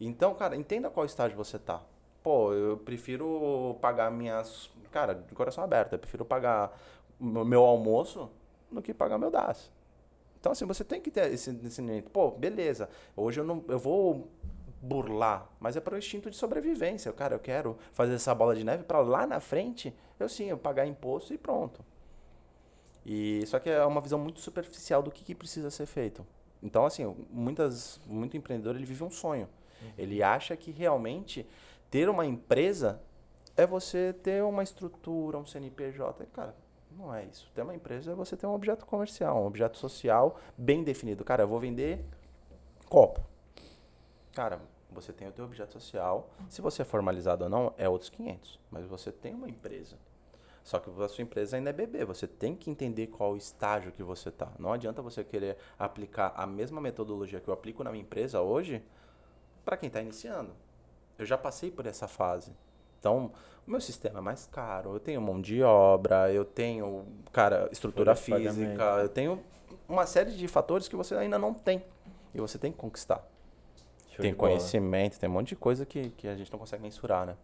Então, 0.00 0.34
cara, 0.34 0.56
entenda 0.56 0.88
qual 0.88 1.04
estágio 1.04 1.36
você 1.36 1.58
tá. 1.58 1.82
Pô, 2.22 2.52
eu 2.52 2.76
prefiro 2.78 3.76
pagar 3.80 4.10
minhas. 4.10 4.70
Cara, 4.90 5.14
de 5.14 5.34
coração 5.34 5.64
aberto, 5.64 5.94
eu 5.94 5.98
prefiro 5.98 6.24
pagar 6.24 6.78
o 7.20 7.44
meu 7.44 7.64
almoço 7.64 8.30
do 8.70 8.80
que 8.80 8.94
pagar 8.94 9.18
meu 9.18 9.30
DAS. 9.30 9.70
Então, 10.38 10.52
assim, 10.52 10.64
você 10.66 10.84
tem 10.84 11.00
que 11.00 11.10
ter 11.10 11.32
esse 11.32 11.52
discernimento. 11.52 12.10
Pô, 12.10 12.30
beleza, 12.30 12.88
hoje 13.16 13.40
eu 13.40 13.44
não 13.44 13.64
eu 13.68 13.78
vou 13.78 14.28
burlar, 14.84 15.48
mas 15.58 15.76
é 15.76 15.80
para 15.80 15.94
o 15.94 15.98
instinto 15.98 16.30
de 16.30 16.36
sobrevivência. 16.36 17.12
Cara, 17.12 17.34
eu 17.34 17.40
quero 17.40 17.78
fazer 17.92 18.14
essa 18.14 18.34
bola 18.34 18.54
de 18.54 18.62
neve 18.62 18.84
para 18.84 19.00
lá 19.00 19.26
na 19.26 19.40
frente, 19.40 19.94
eu 20.20 20.28
sim, 20.28 20.44
eu 20.44 20.58
pagar 20.58 20.86
imposto 20.86 21.32
e 21.32 21.38
pronto. 21.38 21.84
E 23.04 23.44
só 23.46 23.58
que 23.58 23.70
é 23.70 23.84
uma 23.84 24.00
visão 24.00 24.18
muito 24.18 24.40
superficial 24.40 25.02
do 25.02 25.10
que, 25.10 25.24
que 25.24 25.34
precisa 25.34 25.70
ser 25.70 25.86
feito. 25.86 26.26
Então, 26.62 26.84
assim, 26.86 27.04
muitas, 27.30 28.00
muito 28.06 28.36
empreendedor 28.36 28.76
ele 28.76 28.86
vive 28.86 29.04
um 29.04 29.10
sonho. 29.10 29.48
Ele 29.98 30.22
acha 30.22 30.56
que 30.56 30.70
realmente 30.70 31.46
ter 31.90 32.08
uma 32.08 32.24
empresa 32.24 33.00
é 33.56 33.66
você 33.66 34.14
ter 34.22 34.42
uma 34.42 34.62
estrutura, 34.62 35.38
um 35.38 35.44
CNPJ. 35.44 36.26
Cara, 36.32 36.54
não 36.90 37.14
é 37.14 37.24
isso. 37.24 37.50
Ter 37.54 37.62
uma 37.62 37.74
empresa 37.74 38.12
é 38.12 38.14
você 38.14 38.36
ter 38.36 38.46
um 38.46 38.54
objeto 38.54 38.86
comercial, 38.86 39.42
um 39.42 39.46
objeto 39.46 39.76
social 39.76 40.38
bem 40.56 40.82
definido. 40.82 41.24
Cara, 41.24 41.42
eu 41.42 41.48
vou 41.48 41.60
vender 41.60 42.02
copo. 42.88 43.20
Cara, 44.32 44.60
você 44.94 45.12
tem 45.12 45.28
o 45.28 45.32
teu 45.32 45.44
objeto 45.44 45.72
social. 45.72 46.30
Se 46.48 46.62
você 46.62 46.82
é 46.82 46.84
formalizado 46.84 47.44
ou 47.44 47.50
não, 47.50 47.74
é 47.76 47.88
outros 47.88 48.10
500. 48.10 48.58
Mas 48.70 48.86
você 48.86 49.12
tem 49.12 49.34
uma 49.34 49.48
empresa. 49.48 49.96
Só 50.62 50.78
que 50.78 50.88
a 51.02 51.08
sua 51.08 51.22
empresa 51.22 51.56
ainda 51.56 51.70
é 51.70 51.72
bebê. 51.72 52.04
Você 52.06 52.26
tem 52.26 52.56
que 52.56 52.70
entender 52.70 53.08
qual 53.08 53.32
o 53.32 53.36
estágio 53.36 53.92
que 53.92 54.02
você 54.02 54.30
está. 54.30 54.50
Não 54.58 54.72
adianta 54.72 55.02
você 55.02 55.22
querer 55.22 55.58
aplicar 55.78 56.32
a 56.34 56.46
mesma 56.46 56.80
metodologia 56.80 57.38
que 57.38 57.48
eu 57.48 57.54
aplico 57.54 57.84
na 57.84 57.90
minha 57.90 58.02
empresa 58.02 58.40
hoje 58.40 58.82
para 59.64 59.76
quem 59.76 59.88
está 59.88 60.00
iniciando. 60.00 60.52
Eu 61.18 61.26
já 61.26 61.36
passei 61.36 61.70
por 61.70 61.86
essa 61.86 62.08
fase. 62.08 62.52
Então, 62.98 63.30
o 63.66 63.70
meu 63.70 63.80
sistema 63.80 64.18
é 64.18 64.22
mais 64.22 64.46
caro, 64.46 64.94
eu 64.94 65.00
tenho 65.00 65.20
mão 65.20 65.40
de 65.40 65.62
obra, 65.62 66.32
eu 66.32 66.44
tenho, 66.44 67.04
cara, 67.30 67.68
estrutura 67.70 68.14
física, 68.14 68.76
pagamento. 68.78 69.00
eu 69.00 69.08
tenho 69.10 69.44
uma 69.86 70.06
série 70.06 70.32
de 70.32 70.48
fatores 70.48 70.88
que 70.88 70.96
você 70.96 71.14
ainda 71.14 71.38
não 71.38 71.52
tem. 71.52 71.84
E 72.34 72.40
você 72.40 72.58
tem 72.58 72.72
que 72.72 72.78
conquistar. 72.78 73.22
Show 74.14 74.22
tem 74.22 74.32
conhecimento, 74.32 75.18
tem 75.18 75.28
um 75.28 75.32
monte 75.32 75.48
de 75.48 75.56
coisa 75.56 75.84
que, 75.84 76.10
que 76.10 76.28
a 76.28 76.36
gente 76.36 76.50
não 76.52 76.58
consegue 76.58 76.82
mensurar, 76.82 77.26
né? 77.26 77.34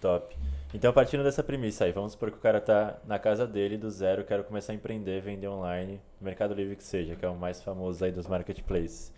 Top. 0.00 0.36
Então, 0.72 0.92
partindo 0.92 1.24
dessa 1.24 1.42
premissa 1.42 1.84
aí, 1.84 1.92
vamos 1.92 2.12
supor 2.12 2.30
que 2.30 2.36
o 2.36 2.40
cara 2.40 2.60
tá 2.60 2.96
na 3.06 3.18
casa 3.18 3.46
dele, 3.46 3.76
do 3.76 3.90
zero, 3.90 4.24
quero 4.24 4.44
começar 4.44 4.72
a 4.72 4.74
empreender, 4.74 5.20
vender 5.20 5.48
online, 5.48 6.00
Mercado 6.20 6.54
Livre 6.54 6.76
que 6.76 6.84
seja, 6.84 7.16
que 7.16 7.24
é 7.24 7.28
o 7.28 7.34
mais 7.34 7.62
famoso 7.62 8.04
aí 8.04 8.12
dos 8.12 8.26
marketplaces. 8.26 9.12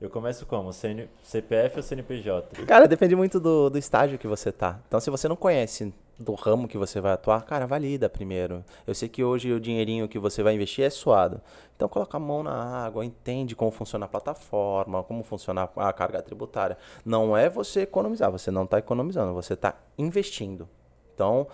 Eu 0.00 0.10
começo 0.10 0.44
como? 0.44 0.72
CN 0.72 1.08
CPF 1.22 1.78
ou 1.78 1.82
CNPJ? 1.82 2.64
Cara, 2.66 2.86
depende 2.86 3.16
muito 3.16 3.40
do, 3.40 3.70
do 3.70 3.78
estágio 3.78 4.18
que 4.18 4.26
você 4.26 4.52
tá. 4.52 4.80
Então, 4.86 5.00
se 5.00 5.10
você 5.10 5.28
não 5.28 5.36
conhece 5.36 5.92
do 6.18 6.34
ramo 6.34 6.66
que 6.66 6.76
você 6.76 7.00
vai 7.00 7.12
atuar, 7.12 7.42
cara, 7.44 7.66
valida 7.66 8.08
primeiro. 8.08 8.64
Eu 8.86 8.94
sei 8.94 9.08
que 9.08 9.22
hoje 9.22 9.52
o 9.52 9.60
dinheirinho 9.60 10.08
que 10.08 10.18
você 10.18 10.42
vai 10.42 10.54
investir 10.54 10.84
é 10.84 10.90
suado. 10.90 11.40
Então, 11.76 11.88
coloca 11.88 12.16
a 12.16 12.20
mão 12.20 12.42
na 12.42 12.52
água, 12.84 13.04
entende 13.04 13.54
como 13.54 13.70
funciona 13.70 14.04
a 14.06 14.08
plataforma, 14.08 15.02
como 15.04 15.22
funciona 15.22 15.68
a 15.76 15.92
carga 15.92 16.20
tributária. 16.20 16.76
Não 17.04 17.36
é 17.36 17.48
você 17.48 17.82
economizar, 17.82 18.32
você 18.32 18.50
não 18.50 18.64
está 18.64 18.78
economizando, 18.78 19.32
você 19.32 19.54
está 19.54 19.76
investindo. 19.96 20.68
Então, 21.14 21.46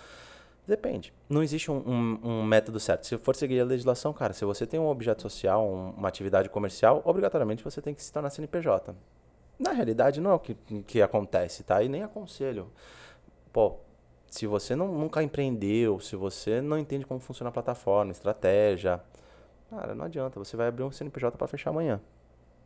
depende. 0.66 1.12
Não 1.28 1.42
existe 1.42 1.70
um, 1.70 1.76
um- 1.86 2.20
um 2.22 2.42
método 2.42 2.80
certo. 2.80 3.06
Se 3.06 3.18
for 3.18 3.36
seguir 3.36 3.60
a 3.60 3.64
legislação, 3.66 4.14
cara, 4.14 4.32
se 4.32 4.46
você 4.46 4.66
tem 4.66 4.80
um 4.80 4.88
objeto 4.88 5.20
social, 5.20 5.66
um- 5.66 5.90
uma 5.90 6.08
atividade 6.08 6.48
comercial, 6.48 7.02
obrigatoriamente 7.04 7.62
você 7.62 7.82
tem 7.82 7.94
que 7.94 8.02
se 8.02 8.10
tornar 8.10 8.30
CNPJ. 8.30 8.94
Na 9.58 9.72
realidade, 9.72 10.20
não 10.22 10.30
é 10.30 10.34
o 10.34 10.38
que, 10.38 10.54
que 10.86 11.02
acontece, 11.02 11.62
tá? 11.64 11.82
E 11.82 11.88
nem 11.88 12.02
aconselho. 12.02 12.70
Pô, 13.52 13.76
se 14.34 14.48
você 14.48 14.74
não, 14.74 14.88
nunca 14.88 15.22
empreendeu, 15.22 16.00
se 16.00 16.16
você 16.16 16.60
não 16.60 16.76
entende 16.76 17.06
como 17.06 17.20
funciona 17.20 17.50
a 17.50 17.52
plataforma, 17.52 18.10
estratégia, 18.10 19.00
cara, 19.70 19.94
não 19.94 20.04
adianta. 20.04 20.40
Você 20.40 20.56
vai 20.56 20.66
abrir 20.66 20.82
um 20.82 20.90
CNPJ 20.90 21.38
para 21.38 21.46
fechar 21.46 21.70
amanhã. 21.70 22.00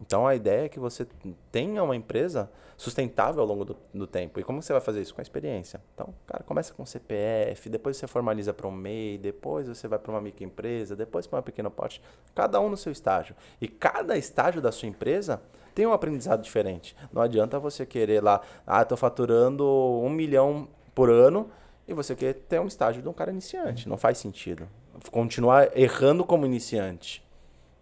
Então, 0.01 0.27
a 0.27 0.35
ideia 0.35 0.65
é 0.65 0.69
que 0.71 0.81
você 0.81 1.07
tenha 1.53 1.85
uma 1.85 1.95
empresa 1.95 2.51
sustentável 2.75 3.43
ao 3.43 3.47
longo 3.47 3.67
do, 3.67 3.77
do 3.93 4.07
tempo. 4.07 4.41
E 4.41 4.45
como 4.45 4.63
você 4.63 4.73
vai 4.73 4.81
fazer 4.81 5.03
isso? 5.03 5.15
Com 5.15 5.21
a 5.21 5.23
experiência. 5.23 5.83
Então, 5.93 6.15
cara, 6.27 6.43
começa 6.43 6.73
com 6.73 6.87
CPF, 6.87 7.69
depois 7.69 7.99
você 7.99 8.07
formaliza 8.07 8.55
para 8.55 8.67
um 8.67 8.73
MEI, 8.73 9.19
depois 9.19 9.69
você 9.69 9.87
vai 9.87 9.99
para 9.99 10.11
uma 10.11 10.23
microempresa, 10.23 10.97
depois 10.97 11.27
para 11.27 11.37
uma 11.37 11.43
pequena 11.43 11.69
porte. 11.69 12.01
Cada 12.35 12.59
um 12.61 12.71
no 12.71 12.79
seu 12.79 12.93
estágio. 12.93 13.37
E 13.61 13.69
cada 13.69 14.17
estágio 14.17 14.63
da 14.63 14.73
sua 14.73 14.89
empresa 14.89 15.43
tem 15.75 15.85
um 15.85 15.93
aprendizado 15.93 16.41
diferente. 16.41 16.97
Não 17.13 17.21
adianta 17.21 17.59
você 17.59 17.85
querer 17.85 18.23
lá, 18.23 18.41
ah, 18.67 18.81
estou 18.81 18.97
faturando 18.97 19.67
um 20.03 20.09
milhão 20.09 20.67
por 20.99 21.11
ano 21.11 21.49
e 21.87 21.95
você 21.95 22.17
quer 22.17 22.35
ter 22.35 22.61
um 22.61 22.67
estágio 22.67 23.01
de 23.01 23.09
um 23.09 23.13
cara 23.13 23.31
iniciante. 23.31 23.89
Não 23.89 23.97
faz 23.97 24.19
sentido. 24.19 24.69
Continuar 25.13 25.71
errando 25.79 26.25
como 26.25 26.45
iniciante. 26.45 27.23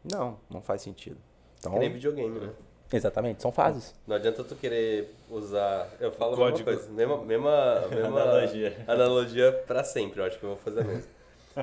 Não, 0.04 0.36
não 0.50 0.60
faz 0.60 0.82
sentido. 0.82 1.16
Então, 1.58 1.72
Que 1.72 1.78
nem 1.78 1.90
videogame, 1.90 2.38
né? 2.38 2.50
exatamente, 2.92 3.40
são 3.40 3.50
fases. 3.50 3.94
Não 4.06 4.14
adianta 4.16 4.44
tu 4.44 4.54
querer 4.54 5.14
usar. 5.30 5.88
Eu 5.98 6.12
falo 6.12 6.34
a 6.34 6.36
Código. 6.36 6.68
mesma 6.70 6.82
coisa. 6.82 6.92
Mesma, 6.92 7.16
mesma, 7.24 7.80
mesma 7.90 8.20
Analogia. 8.20 8.76
analogia 8.86 9.52
pra 9.66 9.82
sempre, 9.82 10.20
eu 10.20 10.26
acho 10.26 10.38
que 10.38 10.44
eu 10.44 10.50
vou 10.50 10.58
fazer 10.58 10.84
mesmo. 10.84 11.04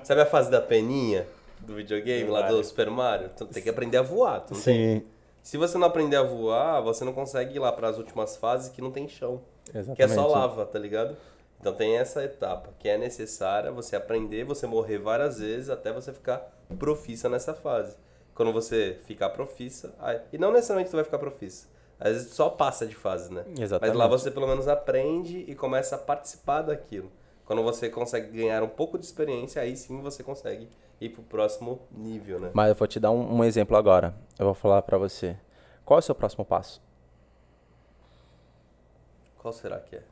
Sabe 0.03 0.21
a 0.21 0.25
fase 0.25 0.49
da 0.49 0.59
peninha 0.59 1.27
do 1.59 1.75
videogame, 1.75 2.27
lá 2.31 2.47
do. 2.47 2.63
Super 2.63 2.89
Mario? 2.89 3.29
Tu 3.37 3.45
tem 3.45 3.61
que 3.61 3.69
aprender 3.69 3.97
a 3.97 4.01
voar. 4.01 4.39
Tu 4.41 4.55
não 4.55 4.61
tem- 4.61 5.05
Se 5.43 5.55
você 5.55 5.77
não 5.77 5.85
aprender 5.87 6.15
a 6.15 6.23
voar, 6.23 6.81
você 6.81 7.05
não 7.05 7.13
consegue 7.13 7.55
ir 7.55 7.59
lá 7.59 7.71
pras 7.71 7.99
últimas 7.99 8.35
fases 8.35 8.69
que 8.69 8.81
não 8.81 8.89
tem 8.91 9.07
chão. 9.07 9.39
Exatamente. 9.69 9.95
Que 9.95 10.01
é 10.01 10.07
só 10.07 10.25
lava, 10.27 10.65
tá 10.65 10.79
ligado? 10.79 11.15
Então 11.63 11.73
tem 11.73 11.95
essa 11.97 12.21
etapa 12.21 12.71
que 12.77 12.89
é 12.89 12.97
necessária 12.97 13.71
você 13.71 13.95
aprender, 13.95 14.43
você 14.43 14.67
morrer 14.67 14.97
várias 14.97 15.39
vezes 15.39 15.69
até 15.69 15.93
você 15.93 16.11
ficar 16.11 16.39
profissa 16.77 17.29
nessa 17.29 17.53
fase. 17.53 17.95
Quando 18.35 18.51
você 18.51 18.99
ficar 19.05 19.29
profissa, 19.29 19.95
aí- 19.97 20.19
e 20.33 20.37
não 20.37 20.51
necessariamente 20.51 20.91
tu 20.91 20.97
vai 20.97 21.05
ficar 21.05 21.19
profissa. 21.19 21.69
Às 21.97 22.11
vezes 22.15 22.33
só 22.33 22.49
passa 22.49 22.85
de 22.85 22.93
fase, 22.93 23.33
né? 23.33 23.45
Exatamente. 23.57 23.95
Mas 23.95 23.97
lá 23.97 24.07
você 24.07 24.29
pelo 24.29 24.45
menos 24.45 24.67
aprende 24.67 25.45
e 25.47 25.55
começa 25.55 25.95
a 25.95 25.97
participar 25.97 26.63
daquilo. 26.63 27.09
Quando 27.45 27.63
você 27.63 27.89
consegue 27.89 28.35
ganhar 28.37 28.61
um 28.61 28.67
pouco 28.67 28.99
de 28.99 29.05
experiência, 29.05 29.61
aí 29.61 29.77
sim 29.77 30.01
você 30.01 30.21
consegue 30.21 30.67
ir 30.99 31.09
pro 31.11 31.23
próximo 31.23 31.79
nível, 31.89 32.41
né? 32.41 32.51
Mas 32.53 32.67
eu 32.67 32.75
vou 32.75 32.87
te 32.89 32.99
dar 32.99 33.11
um, 33.11 33.35
um 33.37 33.41
exemplo 33.41 33.77
agora. 33.77 34.13
Eu 34.37 34.47
vou 34.47 34.53
falar 34.53 34.81
pra 34.81 34.97
você. 34.97 35.37
Qual 35.85 35.97
é 35.97 36.01
o 36.01 36.03
seu 36.03 36.13
próximo 36.13 36.43
passo? 36.43 36.81
Qual 39.37 39.53
será 39.53 39.79
que 39.79 39.95
é? 39.95 40.03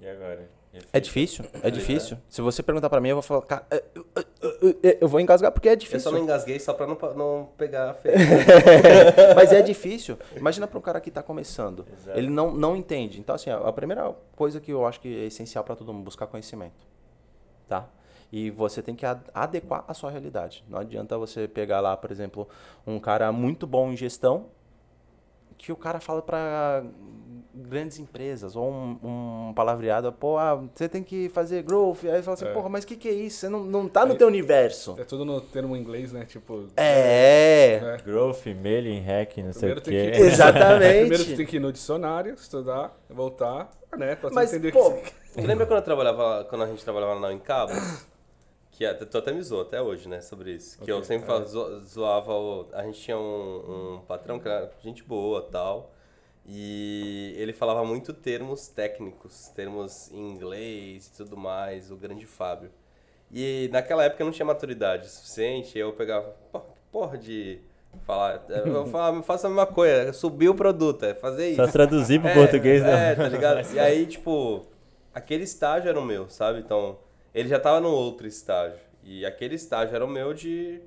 E 0.00 0.08
agora? 0.08 0.48
É 0.92 0.98
difícil? 0.98 1.44
É 1.62 1.70
difícil? 1.70 2.18
Se 2.28 2.40
você 2.42 2.60
perguntar 2.60 2.90
pra 2.90 3.00
mim, 3.00 3.10
eu 3.10 3.14
vou 3.16 3.22
falar, 3.22 3.42
cara, 3.42 3.64
eu, 3.70 4.04
eu- 4.16 4.24
eu- 4.42 4.78
eu- 4.82 4.98
eu 5.02 5.08
vou 5.08 5.20
engasgar 5.20 5.52
porque 5.52 5.68
é 5.68 5.72
Eu 5.72 5.76
difícil. 5.76 6.00
só 6.00 6.10
não 6.10 6.18
engasguei 6.18 6.58
só 6.58 6.74
pra 6.74 6.84
não, 6.84 6.98
não 7.14 7.48
pegar 7.56 7.90
a 7.90 7.94
feia. 7.94 8.16
Mas 9.36 9.52
é 9.52 9.62
difícil. 9.62 10.18
Imagina 10.34 10.66
para 10.66 10.76
um 10.76 10.82
cara 10.82 11.00
que 11.00 11.10
está 11.10 11.22
começando. 11.22 11.86
Exato. 11.92 12.18
Ele 12.18 12.28
não, 12.28 12.52
não 12.52 12.76
entende. 12.76 13.20
Então, 13.20 13.36
assim, 13.36 13.50
a 13.50 13.72
primeira 13.72 14.12
coisa 14.34 14.60
que 14.60 14.72
eu 14.72 14.84
acho 14.84 15.00
que 15.00 15.22
é 15.22 15.26
essencial 15.26 15.62
para 15.62 15.76
todo 15.76 15.92
mundo, 15.92 16.04
buscar 16.04 16.26
conhecimento. 16.26 16.84
Tá? 17.68 17.88
E 18.32 18.50
você 18.50 18.82
tem 18.82 18.96
que 18.96 19.06
adequar 19.32 19.84
a 19.86 19.94
sua 19.94 20.10
realidade. 20.10 20.64
Não 20.68 20.80
adianta 20.80 21.16
você 21.16 21.46
pegar 21.46 21.80
lá, 21.80 21.96
por 21.96 22.10
exemplo, 22.10 22.48
um 22.84 22.98
cara 22.98 23.30
muito 23.30 23.64
bom 23.64 23.92
em 23.92 23.96
gestão, 23.96 24.46
que 25.56 25.70
o 25.70 25.76
cara 25.76 26.00
fala 26.00 26.20
para 26.20 26.82
grandes 27.54 27.98
empresas, 27.98 28.56
ou 28.56 28.70
um, 28.70 29.48
um 29.48 29.52
palavreado, 29.54 30.12
pô, 30.12 30.36
ah, 30.36 30.56
você 30.74 30.88
tem 30.88 31.02
que 31.02 31.28
fazer 31.28 31.62
growth. 31.62 32.04
Aí 32.04 32.22
fala 32.22 32.34
assim, 32.34 32.46
É. 32.46 32.52
porra, 32.52 32.68
mas 32.68 32.84
o 32.84 32.86
que, 32.86 32.96
que 32.96 33.08
é 33.08 33.12
isso? 33.12 33.38
Você 33.40 33.48
não, 33.48 33.64
não 33.64 33.88
tá 33.88 34.04
no 34.04 34.14
teu 34.16 34.26
universo. 34.26 34.96
É 34.98 35.04
tudo 35.04 35.24
no 35.24 35.40
termo 35.40 35.76
inglês, 35.76 36.12
né? 36.12 36.24
Tipo. 36.24 36.66
É, 36.76 37.74
É. 37.82 37.96
Growth, 38.04 38.46
mailing, 38.46 39.00
hack, 39.00 39.38
não 39.38 39.52
sei 39.52 39.74
Primeiro 39.74 39.80
o 39.80 39.82
tem 39.82 39.94
quê. 39.94 40.10
que- 40.16 40.22
exatamente. 40.22 40.98
Primeiro 41.00 41.24
tu 41.24 41.36
tem 41.36 41.46
que 41.46 41.56
ir 41.56 41.60
no 41.60 41.72
dicionário, 41.72 42.34
estudar, 42.34 42.96
voltar, 43.08 43.70
né? 43.96 44.16
Pra 44.16 44.30
Mas, 44.30 44.52
entender 44.52 44.72
pô, 44.72 44.88
o 44.88 44.94
que 45.00 45.12
você 45.32 45.40
Lembra 45.40 45.66
quando 45.66 45.78
eu 45.78 45.84
trabalhava, 45.84 46.44
quando 46.48 46.62
a 46.62 46.66
gente 46.66 46.82
trabalhava 46.84 47.18
na 47.20 47.32
Encabos? 47.32 48.06
Que 48.72 48.84
até, 48.84 49.04
tu 49.04 49.18
até 49.18 49.32
me 49.32 49.40
zoou 49.40 49.62
até 49.62 49.80
hoje, 49.80 50.08
né, 50.08 50.20
sobre 50.20 50.50
isso. 50.52 50.78
Que 50.80 50.90
eu 50.90 51.04
sempre 51.04 51.28
zo- 51.44 51.80
zoava 51.82 52.32
o... 52.32 52.66
A 52.72 52.82
gente 52.82 53.00
tinha 53.00 53.16
um, 53.16 53.94
um 53.94 54.00
patrão 54.00 54.40
que 54.40 54.48
era 54.48 54.68
gente 54.82 55.04
boa 55.04 55.42
tal. 55.42 55.92
E 56.46 57.34
ele 57.38 57.52
falava 57.52 57.84
muito 57.84 58.12
termos 58.12 58.68
técnicos, 58.68 59.48
termos 59.48 60.10
em 60.12 60.30
inglês 60.32 61.06
e 61.06 61.16
tudo 61.16 61.36
mais, 61.36 61.90
o 61.90 61.96
grande 61.96 62.26
Fábio. 62.26 62.70
E 63.32 63.68
naquela 63.72 64.04
época 64.04 64.22
eu 64.22 64.26
não 64.26 64.32
tinha 64.32 64.44
maturidade 64.44 65.08
suficiente, 65.08 65.78
eu 65.78 65.92
pegava, 65.92 66.34
pô, 66.52 66.60
que 66.60 66.66
porra 66.92 67.16
de 67.16 67.58
falar. 68.06 68.44
Eu 68.48 68.86
falava, 68.86 69.22
faça 69.22 69.46
a 69.46 69.50
mesma 69.50 69.66
coisa, 69.66 70.12
subir 70.12 70.48
o 70.50 70.54
produto, 70.54 71.04
é 71.04 71.14
fazer 71.14 71.48
isso. 71.48 71.64
Só 71.64 71.72
traduzir 71.72 72.20
pro 72.20 72.28
É, 72.28 72.34
português, 72.34 72.82
É, 72.82 72.86
né? 72.86 73.14
tá 73.14 73.28
ligado? 73.28 73.72
E 73.74 73.78
aí, 73.80 74.04
tipo, 74.06 74.66
aquele 75.14 75.44
estágio 75.44 75.88
era 75.88 75.98
o 75.98 76.04
meu, 76.04 76.28
sabe? 76.28 76.58
Então, 76.60 76.98
ele 77.34 77.48
já 77.48 77.58
tava 77.58 77.80
no 77.80 77.88
outro 77.90 78.26
estágio. 78.26 78.78
E 79.02 79.24
aquele 79.24 79.54
estágio 79.54 79.94
era 79.94 80.04
o 80.04 80.08
meu 80.08 80.34
de. 80.34 80.80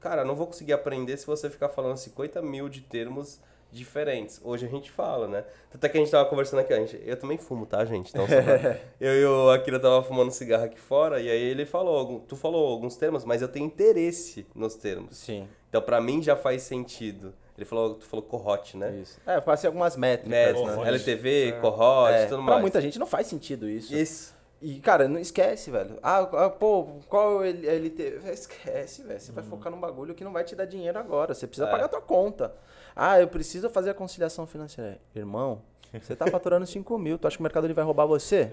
Cara, 0.00 0.24
não 0.24 0.34
vou 0.36 0.46
conseguir 0.46 0.72
aprender 0.72 1.16
se 1.16 1.26
você 1.26 1.48
ficar 1.48 1.68
falando 1.68 1.96
50 1.96 2.40
mil 2.42 2.68
de 2.68 2.80
termos 2.80 3.40
diferentes. 3.76 4.40
Hoje 4.42 4.66
a 4.66 4.68
gente 4.68 4.90
fala, 4.90 5.26
né? 5.28 5.44
Tanto 5.70 5.84
é 5.84 5.88
que 5.88 5.96
a 5.96 6.00
gente 6.00 6.10
tava 6.10 6.28
conversando 6.28 6.60
aqui, 6.60 6.72
a 6.72 6.76
gente, 6.78 7.00
eu 7.04 7.16
também 7.18 7.38
fumo, 7.38 7.66
tá, 7.66 7.84
gente? 7.84 8.10
Então, 8.10 8.26
pra- 8.26 8.76
eu 9.00 9.14
e 9.14 9.24
o 9.24 9.50
Akira 9.50 9.78
tava 9.78 10.02
fumando 10.02 10.30
cigarro 10.30 10.64
aqui 10.64 10.78
fora, 10.80 11.20
e 11.20 11.28
aí 11.30 11.42
ele 11.42 11.64
falou, 11.66 12.20
tu 12.26 12.36
falou 12.36 12.66
alguns 12.72 12.96
termos, 12.96 13.24
mas 13.24 13.42
eu 13.42 13.48
tenho 13.48 13.66
interesse 13.66 14.46
nos 14.54 14.74
termos. 14.74 15.16
Sim, 15.16 15.48
Então, 15.68 15.82
pra 15.82 16.00
mim 16.00 16.22
já 16.22 16.34
faz 16.36 16.62
sentido. 16.62 17.34
Ele 17.56 17.64
falou, 17.64 17.94
tu 17.94 18.04
falou 18.06 18.22
corrote, 18.24 18.76
né? 18.76 18.94
isso. 19.00 19.18
É, 19.26 19.36
eu 19.36 19.42
passei 19.42 19.66
algumas 19.66 19.96
métricas, 19.96 20.30
Métrica, 20.30 20.76
né? 20.76 20.88
LTV, 20.88 21.48
É. 21.48 21.52
corrote, 21.52 22.14
É, 22.14 22.22
tudo 22.26 22.36
pra 22.42 22.52
mais. 22.52 22.60
muita 22.60 22.80
gente 22.82 22.98
não 22.98 23.06
faz 23.06 23.26
sentido 23.28 23.68
isso. 23.68 23.94
Isso. 23.94 24.36
E, 24.60 24.78
cara, 24.80 25.06
não 25.08 25.18
esquece, 25.20 25.70
velho. 25.70 25.98
Ah, 26.02 26.20
ah, 26.20 26.50
pô, 26.50 26.86
qual 27.08 27.44
ele, 27.44 27.66
ele 27.66 27.90
teve? 27.90 28.30
Esquece, 28.30 29.02
velho. 29.02 29.20
Você 29.20 29.30
vai 29.32 29.44
focar 29.44 29.70
num 29.70 29.78
bagulho 29.80 30.14
que 30.14 30.24
não 30.24 30.32
vai 30.32 30.44
te 30.44 30.54
dar 30.54 30.64
dinheiro 30.64 30.98
agora. 30.98 31.34
Você 31.34 31.46
precisa 31.46 31.66
É. 31.68 31.70
pagar 31.70 31.84
a 31.84 31.88
tua 31.88 32.00
conta. 32.00 32.54
Ah, 32.96 33.20
eu 33.20 33.28
preciso 33.28 33.68
fazer 33.68 33.90
a 33.90 33.94
conciliação 33.94 34.46
financeira. 34.46 34.98
Irmão, 35.14 35.60
você 36.02 36.16
tá 36.16 36.26
faturando 36.26 36.66
5 36.66 36.98
mil. 36.98 37.18
Tu 37.18 37.26
acha 37.28 37.36
que 37.36 37.40
o 37.40 37.44
mercado 37.44 37.66
ele 37.66 37.74
vai 37.74 37.84
roubar 37.84 38.06
você? 38.06 38.50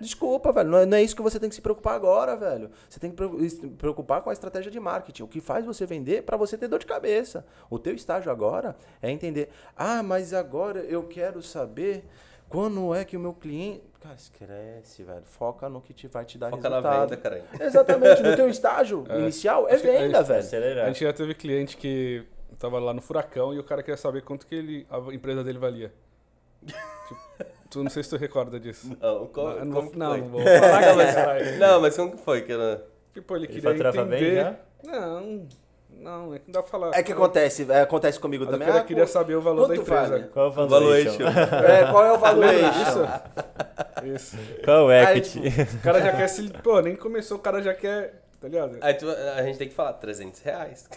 Desculpa, 0.00 0.52
velho. 0.52 0.68
Não 0.68 0.78
é, 0.78 0.86
não 0.86 0.96
é 0.96 1.02
isso 1.02 1.14
que 1.16 1.22
você 1.22 1.38
tem 1.40 1.48
que 1.48 1.54
se 1.54 1.60
preocupar 1.60 1.94
agora, 1.94 2.36
velho. 2.36 2.70
Você 2.88 3.00
tem 3.00 3.10
que 3.10 3.50
se 3.50 3.66
preocupar 3.68 4.20
com 4.22 4.30
a 4.30 4.32
estratégia 4.32 4.70
de 4.70 4.78
marketing. 4.80 5.22
O 5.22 5.28
que 5.28 5.40
faz 5.40 5.64
você 5.64 5.86
vender 5.86 6.22
para 6.22 6.36
você 6.36 6.58
ter 6.58 6.68
dor 6.68 6.78
de 6.78 6.86
cabeça. 6.86 7.44
O 7.70 7.78
teu 7.78 7.94
estágio 7.94 8.30
agora 8.30 8.76
é 9.00 9.10
entender. 9.10 9.48
Ah, 9.76 10.02
mas 10.02 10.34
agora 10.34 10.80
eu 10.80 11.04
quero 11.04 11.42
saber 11.42 12.04
quando 12.48 12.94
é 12.94 13.04
que 13.04 13.16
o 13.16 13.20
meu 13.20 13.32
cliente. 13.32 13.82
Cara, 14.00 14.16
esquece, 14.16 15.04
velho. 15.04 15.22
Foca 15.24 15.68
no 15.68 15.80
que 15.80 15.94
te 15.94 16.08
vai 16.08 16.24
te 16.24 16.36
dar 16.36 16.50
Foca 16.50 16.68
na 16.68 16.76
resultado. 16.76 17.10
venda, 17.10 17.16
cara. 17.16 17.44
Exatamente, 17.60 18.22
no 18.22 18.34
teu 18.36 18.48
estágio 18.48 19.04
inicial 19.18 19.68
é 19.68 19.74
Acho 19.74 19.86
é 19.86 19.92
venda, 20.00 20.22
velho. 20.22 20.38
A 20.38 20.40
Acelerar. 20.40 20.86
gente 20.88 21.04
já 21.04 21.12
teve 21.12 21.34
cliente 21.34 21.76
que 21.76 22.24
tava 22.62 22.78
lá 22.78 22.94
no 22.94 23.02
furacão 23.02 23.52
e 23.52 23.58
o 23.58 23.64
cara 23.64 23.82
queria 23.82 23.96
saber 23.96 24.22
quanto 24.22 24.46
que 24.46 24.54
ele, 24.54 24.86
a 24.88 24.98
empresa 25.12 25.42
dele 25.42 25.58
valia. 25.58 25.92
Tipo, 26.64 27.20
tu 27.68 27.82
não 27.82 27.90
sei 27.90 28.02
se 28.04 28.10
tu 28.10 28.16
recorda 28.16 28.58
disso. 28.60 28.96
Não, 29.00 29.26
como, 29.26 29.48
não, 29.48 29.64
não, 29.64 29.72
como 29.74 29.82
vou, 29.82 29.90
que 29.90 29.98
não, 29.98 30.10
foi? 30.10 30.20
não 30.20 30.28
vou 30.28 30.40
falar, 30.42 30.94
mas. 30.96 31.58
Não, 31.58 31.80
mas 31.80 31.96
como 31.96 32.12
que 32.12 32.22
foi? 32.22 32.42
Que 32.42 32.52
era... 32.52 32.84
Tipo, 33.12 33.34
ele 33.36 33.46
Ele 33.46 33.52
queria 33.54 33.70
faturava 33.70 34.04
bem 34.04 34.18
entender. 34.22 34.34
já? 34.36 34.56
Não, 34.84 35.46
não, 35.90 36.34
é 36.34 36.38
que 36.38 36.46
não 36.46 36.52
dá 36.52 36.62
pra 36.62 36.70
falar. 36.70 36.90
É 36.94 37.02
que 37.02 37.12
acontece, 37.12 37.70
é, 37.70 37.80
acontece 37.82 38.18
comigo 38.18 38.44
o 38.44 38.46
também. 38.46 38.66
cara 38.66 38.80
Ah, 38.80 38.84
queria 38.84 39.06
saber 39.06 39.34
o 39.36 39.40
valor 39.42 39.68
da 39.68 39.76
empresa. 39.76 40.08
vale? 40.08 40.24
Qual 40.28 40.48
o 40.48 40.50
Valuation. 40.50 41.22
É, 41.68 41.90
qual 41.90 42.04
é 42.04 42.12
o 42.12 42.18
valuation? 42.18 42.70
disso? 42.72 43.00
Isso. 44.16 44.36
Qual 44.64 44.86
o 44.86 44.88
Aí, 44.88 45.18
equity? 45.18 45.38
O 45.78 45.82
cara 45.82 46.00
já 46.00 46.12
quer 46.12 46.28
se. 46.28 46.48
Pô, 46.62 46.80
nem 46.80 46.96
começou, 46.96 47.36
o 47.36 47.40
cara 47.40 47.62
já 47.62 47.74
quer. 47.74 48.22
Tá 48.42 48.48
ligado? 48.48 48.76
Aí 48.80 48.94
tu- 48.94 49.08
a 49.08 49.40
gente 49.44 49.56
tem 49.56 49.68
que 49.68 49.74
falar 49.74 49.92
300 49.92 50.40
reais. 50.40 50.88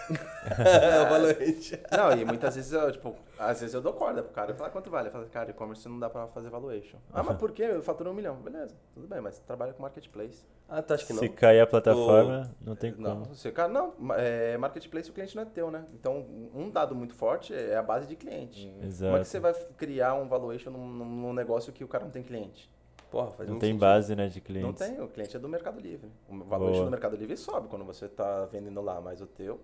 é 0.50 1.02
o 1.06 1.10
valorante. 1.10 1.80
Não, 1.96 2.12
e 2.12 2.26
muitas 2.26 2.56
vezes 2.56 2.72
eu, 2.74 2.92
tipo, 2.92 3.16
às 3.38 3.62
vezes 3.62 3.76
eu 3.76 3.82
dou 3.84 3.94
corda 3.94 4.24
pro 4.24 4.34
cara. 4.34 4.50
Eu 4.52 4.56
falo, 4.56 4.72
quanto 4.72 4.90
vale? 4.90 5.10
Eu 5.10 5.12
falo, 5.12 5.28
cara, 5.28 5.52
e-commerce 5.52 5.88
não 5.88 6.00
dá 6.00 6.10
pra 6.10 6.26
fazer 6.30 6.50
valuation. 6.50 6.98
Ah, 7.14 7.22
mas 7.22 7.38
por 7.38 7.52
quê? 7.52 7.62
Eu 7.70 7.84
faturo 7.84 8.10
um 8.10 8.14
milhão. 8.16 8.36
Beleza, 8.38 8.76
tudo 8.96 9.08
bem, 9.08 9.22
mas 9.22 9.38
trabalha 9.42 9.74
com 9.74 9.84
marketplace. 9.84 10.44
Ah, 10.68 10.82
tu 10.82 10.96
acha 10.96 11.06
que 11.06 11.14
não? 11.14 11.20
Se 11.20 11.30
cair 11.30 11.60
a 11.62 11.68
plataforma, 11.68 12.50
não 12.60 12.76
tem 12.76 12.92
Não, 12.98 13.12
como. 13.20 13.26
você, 13.26 13.52
cara, 13.52 13.72
não, 13.72 13.94
ma- 14.00 14.18
é, 14.18 14.58
marketplace 14.58 15.12
o 15.12 15.14
cliente 15.14 15.36
não 15.36 15.44
é 15.44 15.46
teu, 15.46 15.70
né? 15.70 15.86
Então, 15.94 16.26
um 16.56 16.68
dado 16.72 16.96
muito 16.96 17.14
forte 17.14 17.54
é 17.54 17.76
a 17.76 17.84
base 17.84 18.08
de 18.08 18.16
cliente. 18.16 18.66
Como 18.66 18.78
é 18.78 18.82
que 18.82 18.86
Exato. 18.88 19.24
você 19.26 19.40
vai 19.40 19.54
criar 19.78 20.16
um 20.16 20.28
valuation 20.28 20.72
num- 20.72 20.88
num 20.88 21.34
negócio 21.34 21.72
que 21.72 21.84
o 21.84 21.88
cara 21.88 22.04
não 22.06 22.12
tem 22.12 22.24
cliente? 22.24 22.74
Porra, 23.16 23.32
faz 23.32 23.50
Não 23.50 23.58
tem 23.58 23.70
sentido. 23.70 23.80
base, 23.80 24.14
né, 24.14 24.28
de 24.28 24.40
Não 24.40 24.46
clientes. 24.46 24.86
tem, 24.86 25.00
o 25.02 25.08
cliente 25.08 25.38
é 25.38 25.40
do 25.40 25.48
Mercado 25.48 25.80
Livre. 25.80 26.12
O 26.28 26.36
Boa. 26.36 26.84
do 26.84 26.92
Mercado 26.92 27.16
Livre 27.16 27.38
sobe 27.38 27.70
quando 27.70 27.86
você 27.86 28.10
tá 28.10 28.44
vendendo 28.44 28.82
lá, 28.82 29.00
mas 29.00 29.22
o 29.22 29.26
teu, 29.26 29.58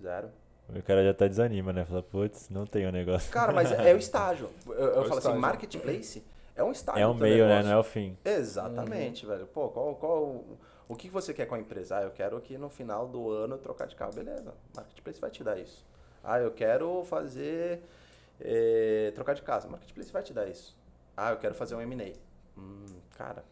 zero. 0.00 0.30
O 0.74 0.82
cara 0.82 1.04
já 1.04 1.12
tá 1.12 1.28
desanima, 1.28 1.74
né? 1.74 1.84
Fala, 1.84 2.02
putz, 2.02 2.48
não 2.48 2.64
tem 2.64 2.86
o 2.86 2.90
negócio. 2.90 3.30
Cara, 3.30 3.52
mas 3.52 3.70
é, 3.70 3.90
é 3.90 3.94
o 3.94 3.98
estágio. 4.00 4.48
Eu, 4.66 4.72
eu 4.72 4.88
o 4.88 4.92
falo 4.92 5.04
assim, 5.08 5.18
estágio. 5.18 5.40
marketplace 5.42 6.24
é 6.56 6.64
um 6.64 6.72
estágio 6.72 7.02
É 7.02 7.06
um 7.06 7.12
meio, 7.12 7.44
né? 7.46 7.62
Não 7.62 7.72
é 7.72 7.76
o 7.76 7.84
fim. 7.84 8.16
Exatamente, 8.24 9.26
velho. 9.26 9.46
Pô, 9.48 9.68
qual, 9.68 9.94
qual, 9.96 10.42
o 10.88 10.96
que 10.96 11.10
você 11.10 11.34
quer 11.34 11.44
com 11.44 11.54
a 11.54 11.58
empresa? 11.58 11.98
Ah, 11.98 12.02
eu 12.04 12.10
quero 12.12 12.40
que 12.40 12.56
no 12.56 12.70
final 12.70 13.06
do 13.06 13.28
ano 13.30 13.56
eu 13.56 13.58
trocar 13.58 13.88
de 13.88 13.94
carro. 13.94 14.14
Beleza, 14.14 14.54
Marketplace 14.74 15.20
vai 15.20 15.30
te 15.30 15.44
dar 15.44 15.58
isso. 15.58 15.84
Ah, 16.24 16.40
eu 16.40 16.50
quero 16.50 17.04
fazer, 17.04 17.82
eh, 18.40 19.12
trocar 19.14 19.34
de 19.34 19.42
casa. 19.42 19.68
Marketplace 19.68 20.10
vai 20.10 20.22
te 20.22 20.32
dar 20.32 20.48
isso. 20.48 20.74
Ah, 21.16 21.30
eu 21.30 21.38
quero 21.38 21.54
fazer 21.54 21.74
um 21.74 21.80
M&A. 21.80 22.12
Hum, 22.60 22.84
cara, 23.16 23.44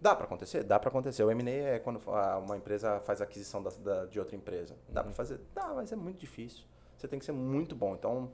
dá 0.00 0.14
pra 0.14 0.24
acontecer? 0.26 0.62
Dá 0.64 0.78
pra 0.78 0.88
acontecer. 0.90 1.22
O 1.24 1.30
M&A 1.30 1.50
é 1.74 1.78
quando 1.78 2.00
a- 2.10 2.38
uma 2.38 2.56
empresa 2.56 3.00
faz 3.00 3.20
aquisição 3.20 3.62
da, 3.62 3.70
da- 3.70 4.06
de 4.06 4.18
outra 4.18 4.36
empresa. 4.36 4.76
Dá 4.88 5.02
pra 5.02 5.12
fazer? 5.12 5.40
Dá, 5.54 5.72
mas 5.74 5.92
é 5.92 5.96
muito 5.96 6.18
difícil. 6.18 6.64
Você 6.96 7.08
tem 7.08 7.18
que 7.18 7.24
ser 7.24 7.32
muito 7.32 7.74
bom. 7.74 7.94
Então, 7.94 8.30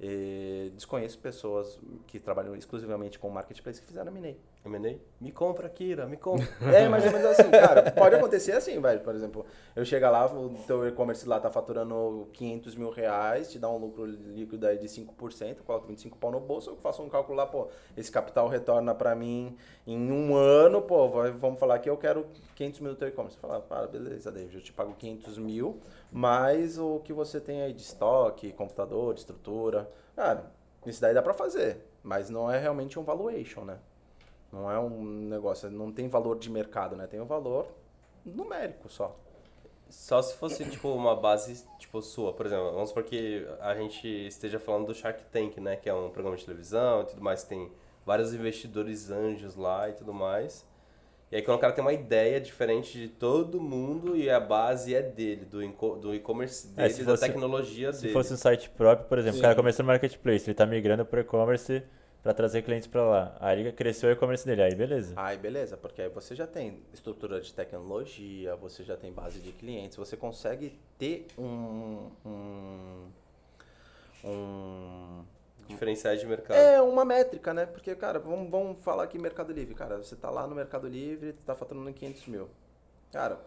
eh, 0.00 0.70
desconheço 0.74 1.18
pessoas 1.18 1.78
que 2.06 2.18
trabalham 2.18 2.54
exclusivamente 2.56 3.18
com 3.18 3.28
marketplace 3.30 3.80
que 3.80 3.86
fizeram 3.86 4.10
M&A. 4.16 4.34
M&A? 4.64 4.98
Me 5.18 5.32
compra, 5.32 5.68
Kira, 5.70 6.06
me 6.06 6.16
compra. 6.16 6.46
É, 6.70 6.88
mais 6.88 7.04
ou 7.04 7.12
menos 7.12 7.26
assim, 7.26 7.50
cara. 7.50 7.90
Pode 7.92 8.14
acontecer 8.14 8.52
assim, 8.52 8.78
velho. 8.80 9.00
Por 9.00 9.14
exemplo, 9.14 9.46
eu 9.74 9.84
chegar 9.84 10.10
lá, 10.10 10.26
o 10.26 10.50
teu 10.66 10.86
e-commerce 10.86 11.26
lá 11.26 11.40
tá 11.40 11.50
faturando 11.50 12.28
500 12.34 12.74
mil 12.74 12.90
reais, 12.90 13.50
te 13.50 13.58
dá 13.58 13.70
um 13.70 13.78
lucro 13.78 14.04
líquido 14.04 14.66
aí 14.66 14.78
de 14.78 14.86
5%, 14.86 15.56
eu 15.58 15.64
coloco 15.64 15.86
25 15.86 16.18
pau 16.18 16.30
no 16.30 16.40
bolso, 16.40 16.70
eu 16.70 16.76
faço 16.76 17.02
um 17.02 17.08
cálculo 17.08 17.38
lá, 17.38 17.46
pô, 17.46 17.68
esse 17.96 18.10
capital 18.12 18.48
retorna 18.48 18.94
pra 18.94 19.14
mim 19.14 19.56
em 19.86 20.12
um 20.12 20.36
ano, 20.36 20.82
pô, 20.82 21.08
vamos 21.08 21.58
falar 21.58 21.78
que 21.78 21.88
eu 21.88 21.96
quero 21.96 22.26
500 22.54 22.80
mil 22.80 22.90
no 22.92 22.96
teu 22.98 23.08
e-commerce. 23.08 23.38
Falar, 23.38 23.60
para, 23.60 23.86
beleza, 23.86 24.30
David, 24.30 24.56
eu 24.56 24.62
te 24.62 24.72
pago 24.72 24.94
500 24.94 25.38
mil, 25.38 25.80
mais 26.12 26.78
o 26.78 27.00
que 27.00 27.12
você 27.12 27.40
tem 27.40 27.62
aí 27.62 27.72
de 27.72 27.82
estoque, 27.82 28.52
computador, 28.52 29.14
estrutura. 29.14 29.90
Cara, 30.14 30.52
isso 30.84 31.00
daí 31.00 31.14
dá 31.14 31.22
pra 31.22 31.32
fazer, 31.32 31.78
mas 32.02 32.28
não 32.28 32.50
é 32.50 32.58
realmente 32.58 32.98
um 32.98 33.02
valuation, 33.02 33.64
né? 33.64 33.78
Não 34.52 34.70
é 34.70 34.78
um 34.78 35.02
negócio, 35.28 35.70
não 35.70 35.92
tem 35.92 36.08
valor 36.08 36.38
de 36.38 36.50
mercado, 36.50 36.96
né? 36.96 37.06
Tem 37.06 37.20
um 37.20 37.26
valor 37.26 37.66
numérico 38.24 38.88
só. 38.88 39.16
Só 39.88 40.22
se 40.22 40.34
fosse, 40.36 40.64
tipo, 40.66 40.88
uma 40.88 41.16
base, 41.16 41.64
tipo, 41.78 42.00
sua, 42.00 42.32
por 42.32 42.46
exemplo. 42.46 42.72
Vamos 42.72 42.90
supor 42.90 43.02
que 43.04 43.46
a 43.60 43.74
gente 43.74 44.06
esteja 44.26 44.58
falando 44.60 44.86
do 44.86 44.94
Shark 44.94 45.22
Tank, 45.32 45.58
né? 45.58 45.76
Que 45.76 45.88
é 45.88 45.94
um 45.94 46.10
programa 46.10 46.36
de 46.36 46.44
televisão 46.44 47.02
e 47.02 47.06
tudo 47.06 47.20
mais. 47.22 47.42
Tem 47.42 47.70
vários 48.06 48.32
investidores 48.32 49.10
anjos 49.10 49.56
lá 49.56 49.88
e 49.88 49.92
tudo 49.94 50.12
mais. 50.14 50.64
E 51.32 51.36
aí 51.36 51.42
quando 51.42 51.58
o 51.58 51.60
cara 51.60 51.72
tem 51.72 51.82
uma 51.82 51.92
ideia 51.92 52.40
diferente 52.40 52.98
de 52.98 53.08
todo 53.08 53.60
mundo 53.60 54.16
e 54.16 54.28
a 54.28 54.40
base 54.40 54.94
é 54.94 55.00
dele, 55.02 55.44
do 55.44 56.12
e-commerce 56.14 56.68
É, 56.76 56.82
dele, 56.82 56.94
se 56.94 57.04
da 57.04 57.12
fosse- 57.12 57.26
tecnologia 57.26 57.92
Se 57.92 58.02
dele. 58.02 58.12
fosse 58.12 58.32
um 58.32 58.36
site 58.36 58.68
próprio, 58.70 59.06
por 59.08 59.16
exemplo, 59.18 59.34
o 59.34 59.38
Sim. 59.38 59.42
cara 59.42 59.54
começou 59.54 59.84
no 59.84 59.88
marketplace, 59.88 60.46
ele 60.50 60.54
tá 60.54 60.66
migrando 60.66 61.04
pro 61.06 61.20
e-commerce 61.20 61.84
para 62.22 62.34
trazer 62.34 62.62
clientes 62.62 62.86
para 62.86 63.02
lá. 63.02 63.36
Aí 63.40 63.72
cresceu 63.72 64.10
o 64.10 64.12
e-commerce 64.12 64.44
dele, 64.44 64.62
aí 64.62 64.74
beleza. 64.74 65.14
Aí 65.16 65.36
beleza, 65.36 65.76
porque 65.76 66.02
aí 66.02 66.08
você 66.08 66.34
já 66.34 66.46
tem 66.46 66.82
estrutura 66.92 67.40
de 67.40 67.52
tecnologia, 67.52 68.54
você 68.56 68.84
já 68.84 68.96
tem 68.96 69.12
base 69.12 69.40
de 69.40 69.52
clientes, 69.52 69.96
você 69.96 70.16
consegue 70.16 70.78
ter 70.98 71.26
um. 71.38 72.10
um, 72.24 73.10
um 74.24 75.24
Diferenciais 75.68 76.18
de 76.18 76.26
mercado. 76.26 76.56
é 76.56 76.82
uma 76.82 77.04
métrica, 77.04 77.54
né? 77.54 77.64
Porque, 77.64 77.94
cara, 77.94 78.18
vamos, 78.18 78.50
vamos 78.50 78.82
falar 78.82 79.04
aqui 79.04 79.16
Mercado 79.18 79.52
Livre. 79.52 79.72
Cara, 79.72 79.98
você 79.98 80.16
tá 80.16 80.28
lá 80.28 80.44
no 80.44 80.54
Mercado 80.54 80.88
Livre, 80.88 81.32
tá 81.32 81.54
faturando 81.54 81.92
500 81.92 82.26
mil. 82.26 82.48
Cara, 83.12 83.38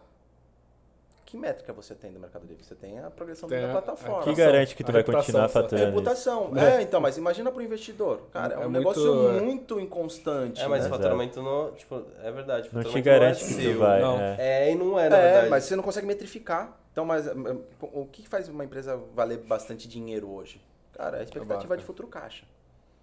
que 1.34 1.38
métrica 1.40 1.72
você 1.72 1.96
tem 1.96 2.12
do 2.12 2.20
Mercado 2.20 2.46
Livre? 2.46 2.62
Você 2.64 2.76
tem 2.76 2.96
a 3.00 3.10
progressão 3.10 3.48
Tem 3.48 3.60
da 3.60 3.66
a- 3.68 3.72
plataforma. 3.72 4.22
Que 4.22 4.30
reputação. 4.30 4.52
garante 4.52 4.76
que 4.76 4.84
tu 4.84 4.90
A 4.90 4.92
vai 4.92 5.02
continuar 5.02 5.48
faturando 5.48 5.88
isso? 5.88 5.92
Reputação. 5.98 6.52
É, 6.56 6.80
então, 6.80 7.00
mas 7.00 7.18
imagina 7.18 7.50
pro 7.50 7.60
investidor. 7.60 8.20
Cara, 8.32 8.54
é, 8.54 8.56
É 8.56 8.58
um 8.60 8.70
muito- 8.70 8.78
negócio 8.78 9.30
é. 9.36 9.40
muito 9.40 9.80
inconstante. 9.80 10.62
É, 10.62 10.68
mas 10.68 10.82
né? 10.82 10.86
o 10.86 10.90
faturamento 10.92 11.42
não, 11.42 11.72
tipo, 11.72 12.04
é 12.22 12.30
verdade. 12.30 12.68
Não 12.72 12.84
te 12.84 13.00
garante 13.00 13.42
é 13.42 13.48
que 13.48 13.72
tu 13.72 13.78
vai. 13.80 14.00
Não. 14.00 14.20
é. 14.20 14.36
É, 14.38 14.70
e 14.70 14.76
não 14.76 14.96
é, 14.96 15.08
na 15.08 15.16
É, 15.16 15.22
verdade. 15.22 15.50
mas 15.50 15.64
você 15.64 15.74
não 15.74 15.82
consegue 15.82 16.06
metrificar. 16.06 16.78
Então, 16.92 17.04
mas 17.04 17.26
hum, 17.26 17.32
hum, 17.82 17.88
o 17.92 18.06
que 18.06 18.28
faz 18.28 18.48
uma 18.48 18.64
empresa 18.64 18.96
valer 19.12 19.38
bastante 19.38 19.88
dinheiro 19.88 20.30
hoje? 20.30 20.60
Cara, 20.92 21.16
é 21.16 21.20
a 21.20 21.24
expectativa 21.24 21.76
de 21.76 21.82
futuro 21.82 22.06
caixa. 22.06 22.44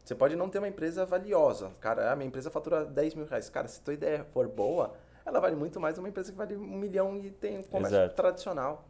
Você 0.05 0.15
pode 0.15 0.37
não 0.37 0.47
ter 0.47 0.59
uma 0.59 0.69
empresa 0.69 1.05
valiosa. 1.05 1.71
Cara, 1.81 2.13
a 2.13 2.15
minha 2.15 2.27
empresa 2.29 2.49
fatura 2.49 2.85
10 2.85 3.13
mil 3.13 3.25
reais. 3.25 3.49
Cara, 3.49 3.67
se 3.67 3.81
tua 3.81 3.93
ideia 3.93 4.25
for 4.33 4.47
boa, 4.47 4.93
ela 5.25 5.39
vale 5.39 5.55
muito 5.55 5.79
mais 5.79 5.97
uma 5.97 6.09
empresa 6.09 6.31
que 6.31 6.37
vale 6.37 6.55
um 6.55 6.77
milhão 6.77 7.17
e 7.17 7.29
tem 7.31 7.57
um 7.59 7.63
comércio 7.63 7.97
Exato. 7.97 8.15
tradicional. 8.15 8.85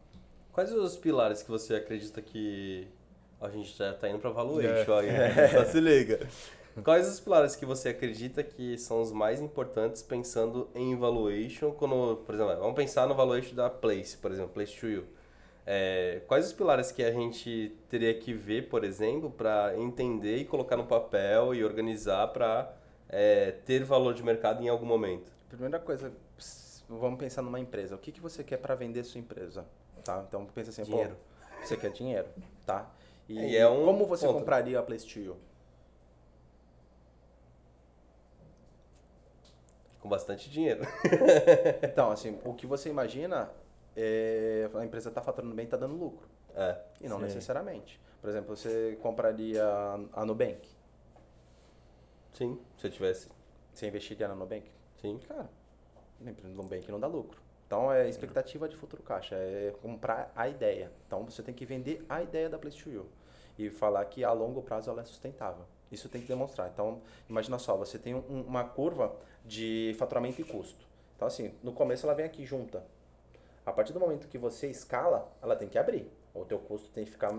Quais 0.52 0.72
os 0.72 0.98
pilares 0.98 1.42
que 1.44 1.50
você 1.50 1.76
acredita 1.76 2.22
que. 2.22 2.88
A 3.40 3.50
gente 3.50 3.76
já 3.76 3.94
tá 3.94 4.08
indo 4.08 4.20
pra 4.20 4.30
É. 4.30 4.34
valuation 4.34 4.94
aí, 4.94 5.08
só 5.52 5.66
se 5.66 5.80
liga. 5.80 6.20
Quais 6.84 7.08
os 7.08 7.20
pilares 7.20 7.56
que 7.56 7.66
você 7.66 7.90
acredita 7.90 8.44
que 8.44 8.78
são 8.78 9.02
os 9.02 9.12
mais 9.12 9.42
importantes 9.42 10.02
pensando 10.04 10.70
em 10.76 10.96
valuation? 10.96 11.72
Quando, 11.72 12.18
por 12.26 12.36
exemplo, 12.36 12.56
vamos 12.58 12.76
pensar 12.76 13.08
no 13.08 13.16
valuation 13.16 13.56
da 13.56 13.70
Place, 13.70 14.16
por 14.18 14.32
exemplo, 14.32 14.52
Place 14.54 14.80
to 14.80 14.88
You. 14.88 15.04
É, 15.66 16.22
quais 16.28 16.46
os 16.48 16.54
pilares 16.54 16.92
que 16.92 17.04
a 17.04 17.12
gente 17.12 17.76
teria 17.90 18.14
que 18.14 18.34
ver, 18.34 18.70
por 18.70 18.84
exemplo, 18.84 19.30
para 19.32 19.76
entender 19.78 20.38
e 20.38 20.46
colocar 20.46 20.78
no 20.78 20.86
papel 20.86 21.54
e 21.56 21.64
organizar 21.64 22.28
para 22.28 22.72
ter 23.66 23.84
valor 23.84 24.14
de 24.14 24.24
mercado 24.24 24.64
em 24.64 24.70
algum 24.70 24.86
momento? 24.86 25.32
Primeira 25.52 25.80
coisa, 25.82 26.14
vamos 26.88 27.20
pensar 27.20 27.42
numa 27.42 27.60
empresa. 27.60 27.94
O 27.94 27.98
que, 27.98 28.10
que 28.10 28.22
você 28.22 28.42
quer 28.42 28.56
para 28.56 28.74
vender 28.74 29.04
sua 29.04 29.20
empresa? 29.20 29.66
Tá? 30.02 30.24
Então 30.26 30.46
pensa 30.46 30.70
assim, 30.70 30.84
Dinheiro. 30.84 31.16
pô, 31.16 31.66
você 31.66 31.76
quer 31.76 31.92
dinheiro, 31.92 32.30
tá? 32.66 32.90
E, 33.28 33.38
E 33.38 33.58
é 33.58 33.68
um 33.68 33.84
como 33.84 34.06
você 34.06 34.26
ponto. 34.26 34.40
compraria 34.40 34.80
a 34.80 34.86
You? 35.18 35.38
Com 40.00 40.08
bastante 40.08 40.50
dinheiro. 40.50 40.82
Então, 41.84 42.12
assim, 42.12 42.40
o 42.46 42.54
que 42.54 42.66
você 42.66 42.90
imagina 42.90 43.52
é 43.96 44.70
a 44.74 44.86
empresa 44.86 45.10
está 45.10 45.22
faturando 45.22 45.54
bem, 45.54 45.66
está 45.66 45.76
dando 45.76 45.96
lucro. 45.96 46.30
É. 46.56 46.78
E 47.02 47.10
não 47.10 47.18
Sim. 47.18 47.24
necessariamente. 47.24 48.00
Por 48.22 48.30
exemplo, 48.30 48.56
você 48.56 48.98
compraria 49.02 49.64
a 50.14 50.26
Nubank. 50.26 50.66
Sim, 52.32 52.58
se 52.78 52.88
eu 52.88 52.92
tivesse. 52.92 53.28
Você 53.74 53.88
investiria 53.88 54.30
na 54.30 54.36
Nubank? 54.36 54.72
Sim. 55.02 55.20
Cara, 55.28 55.50
a 56.26 56.30
empresa 56.30 56.54
Nubank 56.54 56.92
não 56.92 57.00
dá 57.00 57.08
lucro. 57.08 57.40
Então, 57.68 57.92
é 57.92 58.08
expectativa 58.10 58.68
de 58.68 58.76
futuro 58.76 59.02
caixa, 59.02 59.36
é 59.36 59.74
comprar 59.82 60.32
a 60.36 60.48
ideia. 60.50 60.92
Então, 61.08 61.24
você 61.24 61.42
tem 61.42 61.54
que 61.54 61.66
vender 61.66 62.06
a 62.10 62.22
ideia 62.22 62.50
da 62.50 62.60
Place 62.60 62.78
to 62.84 62.90
You. 62.90 63.06
E 63.58 63.70
falar 63.70 64.04
que 64.06 64.24
a 64.24 64.32
longo 64.34 64.62
prazo 64.62 64.90
ela 64.90 65.02
é 65.02 65.06
sustentável. 65.06 65.64
Isso 65.92 66.10
tem 66.10 66.22
que 66.22 66.28
demonstrar. 66.28 66.70
Então, 66.70 67.02
imagina 67.30 67.58
só, 67.60 67.76
você 67.78 67.98
tem 67.98 68.14
um- 68.16 68.42
uma 68.46 68.64
curva 68.66 69.16
de 69.46 69.96
faturamento 69.98 70.42
e 70.42 70.44
custo. 70.44 70.86
Então, 71.16 71.28
assim, 71.28 71.54
no 71.64 71.72
começo 71.72 72.06
ela 72.06 72.14
vem 72.16 72.26
aqui 72.26 72.46
junta. 72.46 72.84
A 73.66 73.72
partir 73.72 73.94
do 73.94 74.00
momento 74.00 74.28
que 74.28 74.38
você 74.38 74.68
escala, 74.68 75.32
ela 75.42 75.56
tem 75.56 75.70
que 75.70 75.78
abrir. 75.78 76.12
O 76.34 76.44
teu 76.46 76.60
custo 76.60 76.90
tem 76.90 77.06
que 77.06 77.12
ficar 77.12 77.32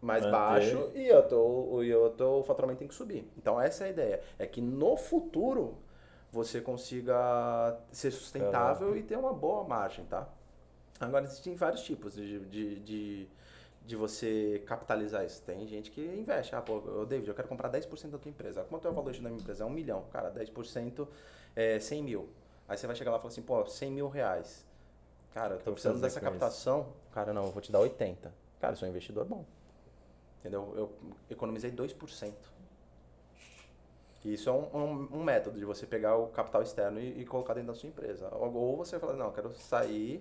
mais 0.00 0.22
Manter. 0.24 0.30
baixo 0.36 0.90
e 0.94 1.12
o, 1.12 1.22
teu, 1.22 1.84
e 1.84 1.94
o 1.94 2.10
teu 2.10 2.42
faturamento 2.44 2.78
tem 2.80 2.88
que 2.88 2.94
subir. 2.94 3.28
Então, 3.36 3.60
essa 3.60 3.84
é 3.84 3.86
a 3.88 3.90
ideia. 3.90 4.20
É 4.38 4.46
que 4.46 4.60
no 4.60 4.96
futuro 4.96 5.76
você 6.36 6.60
consiga 6.60 7.78
ser 7.90 8.10
sustentável 8.10 8.94
e 8.96 9.02
ter 9.02 9.16
uma 9.16 9.32
boa 9.32 9.64
margem, 9.64 10.04
tá? 10.04 10.28
Agora, 11.00 11.24
existem 11.24 11.56
vários 11.56 11.82
tipos 11.82 12.14
de, 12.14 12.40
de, 12.46 12.80
de, 12.80 13.28
de 13.86 13.96
você 13.96 14.62
capitalizar 14.66 15.24
isso. 15.24 15.42
Tem 15.42 15.66
gente 15.66 15.90
que 15.90 16.00
investe. 16.00 16.54
Ah, 16.54 16.60
pô, 16.60 17.04
David, 17.06 17.28
eu 17.28 17.34
quero 17.34 17.48
comprar 17.48 17.70
10% 17.70 18.10
da 18.10 18.18
tua 18.18 18.28
empresa. 18.28 18.64
Quanto 18.64 18.86
é 18.86 18.90
o 18.90 18.94
valor 18.94 19.12
da 19.12 19.18
minha 19.18 19.32
empresa? 19.32 19.64
É 19.64 19.66
um 19.66 19.70
milhão. 19.70 20.04
Cara, 20.12 20.30
10% 20.30 21.08
é 21.54 21.80
100 21.80 22.02
mil. 22.02 22.28
Aí 22.68 22.76
você 22.76 22.86
vai 22.86 22.94
chegar 22.94 23.10
lá 23.12 23.16
e 23.16 23.20
falar 23.20 23.32
assim, 23.32 23.42
pô, 23.42 23.66
100 23.66 23.90
mil 23.90 24.08
reais. 24.08 24.64
Cara, 25.32 25.54
eu 25.54 25.58
tô 25.60 25.72
precisando 25.72 26.00
dessa 26.00 26.20
com 26.20 26.26
isso? 26.26 26.38
captação. 26.38 26.92
Cara, 27.12 27.32
não, 27.32 27.46
eu 27.46 27.50
vou 27.50 27.62
te 27.62 27.72
dar 27.72 27.80
80. 27.80 28.32
Cara, 28.60 28.74
eu 28.74 28.76
sou 28.76 28.86
um 28.86 28.90
investidor 28.90 29.24
bom. 29.24 29.44
Entendeu? 30.40 30.72
Eu 30.76 30.92
economizei 31.30 31.70
2%. 31.72 32.32
E 34.26 34.34
isso 34.34 34.50
é 34.50 34.52
um, 34.52 34.66
um, 34.74 35.08
um 35.18 35.22
método 35.22 35.56
de 35.56 35.64
você 35.64 35.86
pegar 35.86 36.16
o 36.16 36.26
capital 36.26 36.60
externo 36.60 36.98
e, 36.98 37.20
e 37.20 37.24
colocar 37.24 37.54
dentro 37.54 37.68
da 37.68 37.74
sua 37.74 37.88
empresa. 37.88 38.28
Ou, 38.34 38.52
ou 38.52 38.76
você 38.76 38.98
fala, 38.98 39.12
não, 39.12 39.26
eu 39.26 39.32
quero 39.32 39.54
sair 39.54 40.20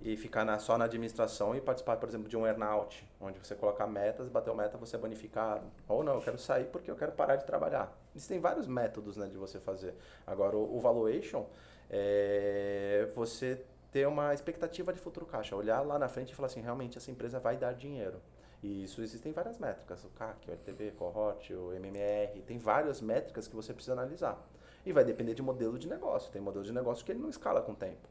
e 0.00 0.16
ficar 0.16 0.44
na, 0.44 0.60
só 0.60 0.78
na 0.78 0.84
administração 0.84 1.52
e 1.56 1.60
participar, 1.60 1.96
por 1.96 2.08
exemplo, 2.08 2.28
de 2.28 2.36
um 2.36 2.46
earnout, 2.46 3.04
onde 3.20 3.40
você 3.40 3.56
coloca 3.56 3.84
metas, 3.84 4.28
bateu 4.28 4.54
meta, 4.54 4.78
você 4.78 4.94
é 4.94 4.98
bonificado. 4.98 5.66
Ou 5.88 6.04
não, 6.04 6.14
eu 6.14 6.20
quero 6.20 6.38
sair 6.38 6.66
porque 6.66 6.88
eu 6.88 6.94
quero 6.94 7.10
parar 7.10 7.34
de 7.34 7.44
trabalhar. 7.44 7.92
Existem 8.14 8.38
vários 8.38 8.68
métodos 8.68 9.16
né, 9.16 9.26
de 9.26 9.36
você 9.36 9.58
fazer. 9.58 9.92
Agora, 10.24 10.56
o, 10.56 10.76
o 10.76 10.80
valuation 10.80 11.44
é 11.90 13.08
você 13.12 13.60
ter 13.90 14.06
uma 14.06 14.32
expectativa 14.32 14.92
de 14.92 15.00
futuro 15.00 15.26
caixa, 15.26 15.56
olhar 15.56 15.80
lá 15.80 15.98
na 15.98 16.08
frente 16.08 16.30
e 16.30 16.34
falar 16.36 16.46
assim, 16.46 16.60
realmente 16.60 16.96
essa 16.96 17.10
empresa 17.10 17.40
vai 17.40 17.56
dar 17.56 17.72
dinheiro. 17.74 18.22
E 18.62 18.84
isso 18.84 19.02
existem 19.02 19.32
várias 19.32 19.58
métricas, 19.58 20.04
o 20.04 20.08
CAC, 20.10 20.48
o 20.48 20.52
LTV, 20.52 20.92
cohort, 20.92 21.50
o 21.52 21.72
MMR, 21.72 22.42
tem 22.42 22.58
várias 22.58 23.00
métricas 23.00 23.48
que 23.48 23.56
você 23.56 23.72
precisa 23.72 23.92
analisar. 23.92 24.38
E 24.86 24.92
vai 24.92 25.04
depender 25.04 25.34
de 25.34 25.42
modelo 25.42 25.78
de 25.78 25.88
negócio. 25.88 26.30
Tem 26.32 26.40
modelo 26.40 26.64
de 26.64 26.72
negócio 26.72 27.04
que 27.04 27.10
ele 27.12 27.18
não 27.20 27.28
escala 27.28 27.60
com 27.60 27.72
o 27.72 27.76
tempo. 27.76 28.08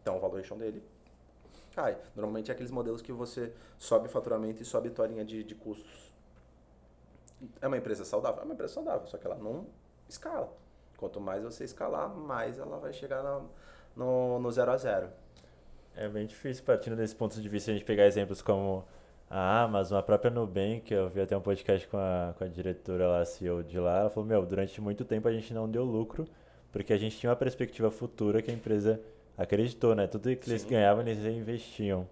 Então 0.00 0.16
o 0.16 0.20
valuation 0.20 0.56
dele 0.56 0.82
cai. 1.74 1.96
Normalmente 2.16 2.50
é 2.50 2.54
aqueles 2.54 2.70
modelos 2.70 3.00
que 3.00 3.12
você 3.12 3.52
sobe 3.78 4.08
faturamento 4.08 4.60
e 4.60 4.64
sobe 4.64 4.90
tua 4.90 5.06
linha 5.06 5.24
de, 5.24 5.42
de 5.44 5.54
custos. 5.54 6.12
É 7.60 7.66
uma 7.66 7.76
empresa 7.76 8.04
saudável? 8.04 8.40
É 8.42 8.44
uma 8.44 8.54
empresa 8.54 8.74
saudável, 8.74 9.06
só 9.06 9.18
que 9.18 9.26
ela 9.26 9.36
não 9.36 9.66
escala. 10.08 10.52
Quanto 10.96 11.20
mais 11.20 11.42
você 11.42 11.64
escalar, 11.64 12.08
mais 12.08 12.58
ela 12.58 12.78
vai 12.78 12.92
chegar 12.92 13.22
na- 13.22 13.42
no, 13.96 14.38
no 14.38 14.50
zero 14.52 14.70
a 14.70 14.76
zero. 14.76 15.10
É 15.96 16.08
bem 16.08 16.26
difícil, 16.26 16.64
partindo 16.64 16.96
desse 16.96 17.14
ponto 17.14 17.40
de 17.40 17.48
vista, 17.48 17.70
a 17.70 17.74
gente 17.74 17.84
pegar 17.84 18.06
exemplos 18.06 18.40
como 18.40 18.84
a 19.32 19.62
Amazon, 19.62 19.98
a 19.98 20.02
própria 20.02 20.30
Nubank, 20.30 20.92
eu 20.92 21.08
vi 21.08 21.22
até 21.22 21.34
um 21.34 21.40
podcast 21.40 21.88
com 21.88 21.96
a, 21.96 22.34
com 22.36 22.44
a 22.44 22.46
diretora 22.46 23.08
lá, 23.08 23.24
CEO 23.24 23.62
de 23.62 23.78
lá, 23.78 24.00
ela 24.00 24.10
falou, 24.10 24.28
meu, 24.28 24.44
durante 24.44 24.78
muito 24.78 25.06
tempo 25.06 25.26
a 25.26 25.32
gente 25.32 25.54
não 25.54 25.66
deu 25.66 25.84
lucro, 25.84 26.28
porque 26.70 26.92
a 26.92 26.98
gente 26.98 27.16
tinha 27.16 27.30
uma 27.30 27.36
perspectiva 27.36 27.90
futura 27.90 28.42
que 28.42 28.50
a 28.50 28.54
empresa 28.54 29.00
acreditou, 29.36 29.94
né? 29.94 30.06
Tudo 30.06 30.36
que 30.36 30.50
eles 30.50 30.60
Sim. 30.60 30.68
ganhavam, 30.68 31.02
eles 31.02 31.24
reinvestiam. 31.24 32.06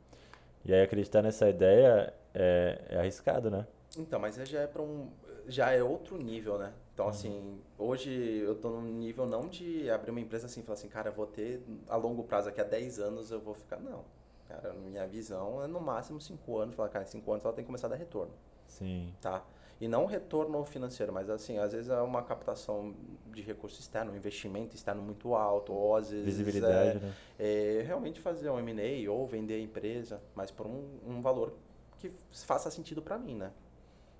E 0.64 0.72
aí 0.72 0.80
acreditar 0.82 1.20
nessa 1.20 1.46
ideia 1.46 2.10
é, 2.32 2.80
é 2.88 2.98
arriscado, 2.98 3.50
né? 3.50 3.66
Então, 3.98 4.18
mas 4.18 4.36
já 4.36 4.60
é 4.60 4.66
para 4.66 4.80
um 4.80 5.10
já 5.46 5.72
é 5.72 5.82
outro 5.82 6.16
nível, 6.16 6.56
né? 6.58 6.72
Então, 6.94 7.06
assim, 7.06 7.60
hoje 7.76 8.10
eu 8.38 8.54
tô 8.54 8.70
num 8.70 8.82
nível 8.82 9.26
não 9.26 9.46
de 9.46 9.90
abrir 9.90 10.10
uma 10.10 10.20
empresa 10.20 10.46
assim, 10.46 10.60
e 10.60 10.62
falar 10.62 10.78
assim, 10.78 10.88
cara, 10.88 11.10
eu 11.10 11.12
vou 11.12 11.26
ter 11.26 11.62
a 11.86 11.96
longo 11.96 12.24
prazo, 12.24 12.46
daqui 12.46 12.60
a 12.62 12.64
10 12.64 12.98
anos 12.98 13.30
eu 13.30 13.40
vou 13.40 13.54
ficar. 13.54 13.78
Não. 13.78 14.04
Cara, 14.50 14.72
minha 14.74 15.06
visão 15.06 15.62
é 15.62 15.68
no 15.68 15.80
máximo 15.80 16.20
5 16.20 16.58
anos. 16.58 16.74
Falar, 16.74 16.88
cara, 16.88 17.04
em 17.04 17.08
5 17.08 17.32
anos 17.32 17.44
ela 17.44 17.54
tem 17.54 17.64
que 17.64 17.66
começar 17.66 17.86
a 17.86 17.90
dar 17.90 17.96
retorno, 17.96 18.32
Sim. 18.66 19.14
tá? 19.20 19.44
E 19.80 19.88
não 19.88 20.04
retorno 20.04 20.62
financeiro, 20.64 21.12
mas 21.12 21.30
assim, 21.30 21.56
às 21.58 21.72
vezes 21.72 21.88
é 21.88 22.00
uma 22.02 22.22
captação 22.22 22.94
de 23.32 23.40
recurso 23.40 23.80
externo, 23.80 24.12
um 24.12 24.16
investimento 24.16 24.76
externo 24.76 25.00
muito 25.00 25.34
alto, 25.34 25.72
ou 25.72 25.96
às 25.96 26.10
vezes. 26.10 26.26
Visibilidade, 26.26 26.98
é, 26.98 27.00
né? 27.00 27.14
é, 27.38 27.82
realmente 27.86 28.20
fazer 28.20 28.50
um 28.50 28.58
M&A 28.58 29.10
ou 29.10 29.26
vender 29.26 29.54
a 29.54 29.60
empresa, 29.60 30.20
mas 30.34 30.50
por 30.50 30.66
um, 30.66 30.98
um 31.06 31.22
valor 31.22 31.54
que 31.98 32.10
faça 32.30 32.70
sentido 32.70 33.00
para 33.00 33.16
mim, 33.18 33.36
né? 33.36 33.52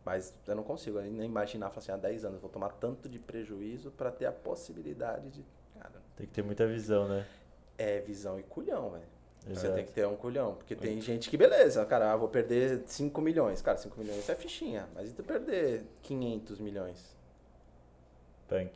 Mas 0.03 0.33
eu 0.47 0.55
não 0.55 0.63
consigo 0.63 0.99
nem 1.01 1.27
imaginar, 1.27 1.69
falar 1.69 1.79
assim, 1.83 1.93
há 1.93 1.97
10 1.97 2.25
anos 2.25 2.37
eu 2.37 2.41
vou 2.41 2.51
tomar 2.51 2.71
tanto 2.71 3.07
de 3.07 3.19
prejuízo 3.19 3.91
para 3.91 4.11
ter 4.11 4.25
a 4.25 4.33
possibilidade 4.33 5.29
de... 5.29 5.45
Cara, 5.79 6.01
Tem 6.17 6.27
que 6.27 6.33
ter 6.33 6.43
muita 6.43 6.67
visão, 6.67 7.07
né? 7.07 7.27
é 7.81 7.99
visão 8.01 8.39
e 8.39 8.43
culhão, 8.43 8.91
velho. 8.91 9.09
Você 9.47 9.67
Exato. 9.67 9.75
tem 9.75 9.85
que 9.85 9.93
ter 9.93 10.07
um 10.07 10.17
culhão, 10.17 10.55
porque 10.55 10.77
tem 10.77 11.01
gente 11.01 11.31
que, 11.31 11.37
beleza, 11.37 11.85
cara, 11.87 12.13
ah, 12.13 12.17
vou 12.17 12.29
perder 12.29 12.83
5 12.85 13.21
milhões. 13.21 13.63
Cara, 13.63 13.79
5 13.79 13.99
milhões 13.99 14.29
é 14.29 14.35
fichinha, 14.35 14.87
mas 14.95 15.11
e 15.11 15.15
tu 15.15 15.23
perder 15.23 15.83
500 16.03 16.61
milhões? 16.61 17.17
Punk. 18.47 18.71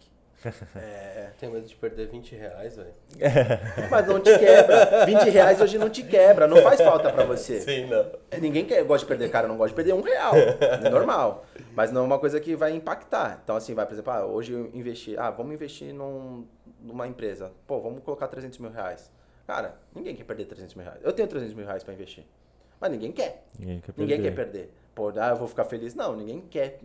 É. 0.77 1.31
Tenho 1.39 1.53
medo 1.53 1.67
de 1.67 1.75
perder 1.77 2.07
20 2.09 2.35
reais, 2.35 2.77
velho. 2.77 2.95
Mas 3.91 4.07
não 4.07 4.21
te 4.21 4.39
quebra. 4.39 5.07
20 5.07 5.31
reais 5.31 5.61
hoje 5.61 5.79
não 5.79 5.89
te 5.89 6.03
quebra, 6.03 6.47
não 6.47 6.59
faz 6.59 6.81
falta 6.81 7.11
pra 7.11 7.25
você. 7.25 7.61
Sim, 7.61 7.87
não. 7.87 8.05
Ninguém 8.41 8.65
quer, 8.65 8.85
gosta 8.85 9.07
de 9.07 9.09
perder, 9.09 9.31
cara, 9.31 9.49
não 9.49 9.57
gosta 9.57 9.71
de 9.71 9.77
perder 9.77 9.95
um 9.95 10.03
real. 10.03 10.35
É 10.37 10.91
normal. 10.91 11.47
Mas 11.75 11.91
não 11.91 12.03
é 12.03 12.05
uma 12.05 12.19
coisa 12.19 12.41
que 12.41 12.55
vai 12.55 12.75
impactar. 12.75 13.41
Então, 13.43 13.57
assim, 13.57 13.75
vai, 13.75 13.87
por 13.87 13.95
exemplo, 13.95 14.13
ah, 14.13 14.27
hoje 14.27 14.53
eu 14.53 14.71
investi. 14.75 15.17
Ah, 15.17 15.31
vamos 15.31 15.55
investir 15.55 15.95
num, 15.95 16.47
numa 16.81 17.07
empresa. 17.07 17.53
Pô, 17.67 17.81
vamos 17.81 18.03
colocar 18.03 18.29
300 18.29 18.59
mil 18.59 18.71
reais. 18.71 19.11
Cara, 19.47 19.79
ninguém 19.95 20.15
quer 20.17 20.25
perder 20.25 20.47
300 20.47 20.75
mil 20.75 20.85
reais. 20.85 21.01
Eu 21.03 21.13
tenho 21.13 21.29
300 21.29 21.55
mil 21.55 21.67
reais 21.67 21.83
pra 21.85 21.93
investir. 21.93 22.25
Mas 22.81 22.91
ninguém 22.91 23.13
quer. 23.13 23.47
Ninguém 23.59 23.81
quer 23.81 23.95
Ninguém 23.97 24.17
perder. 24.23 24.31
quer 24.31 24.45
perder. 24.45 24.75
Pô, 24.95 25.09
ah, 25.17 25.31
eu 25.31 25.37
vou 25.37 25.49
ficar 25.49 25.65
feliz. 25.65 25.95
Não, 25.95 26.17
ninguém 26.17 26.41
quer 26.43 26.79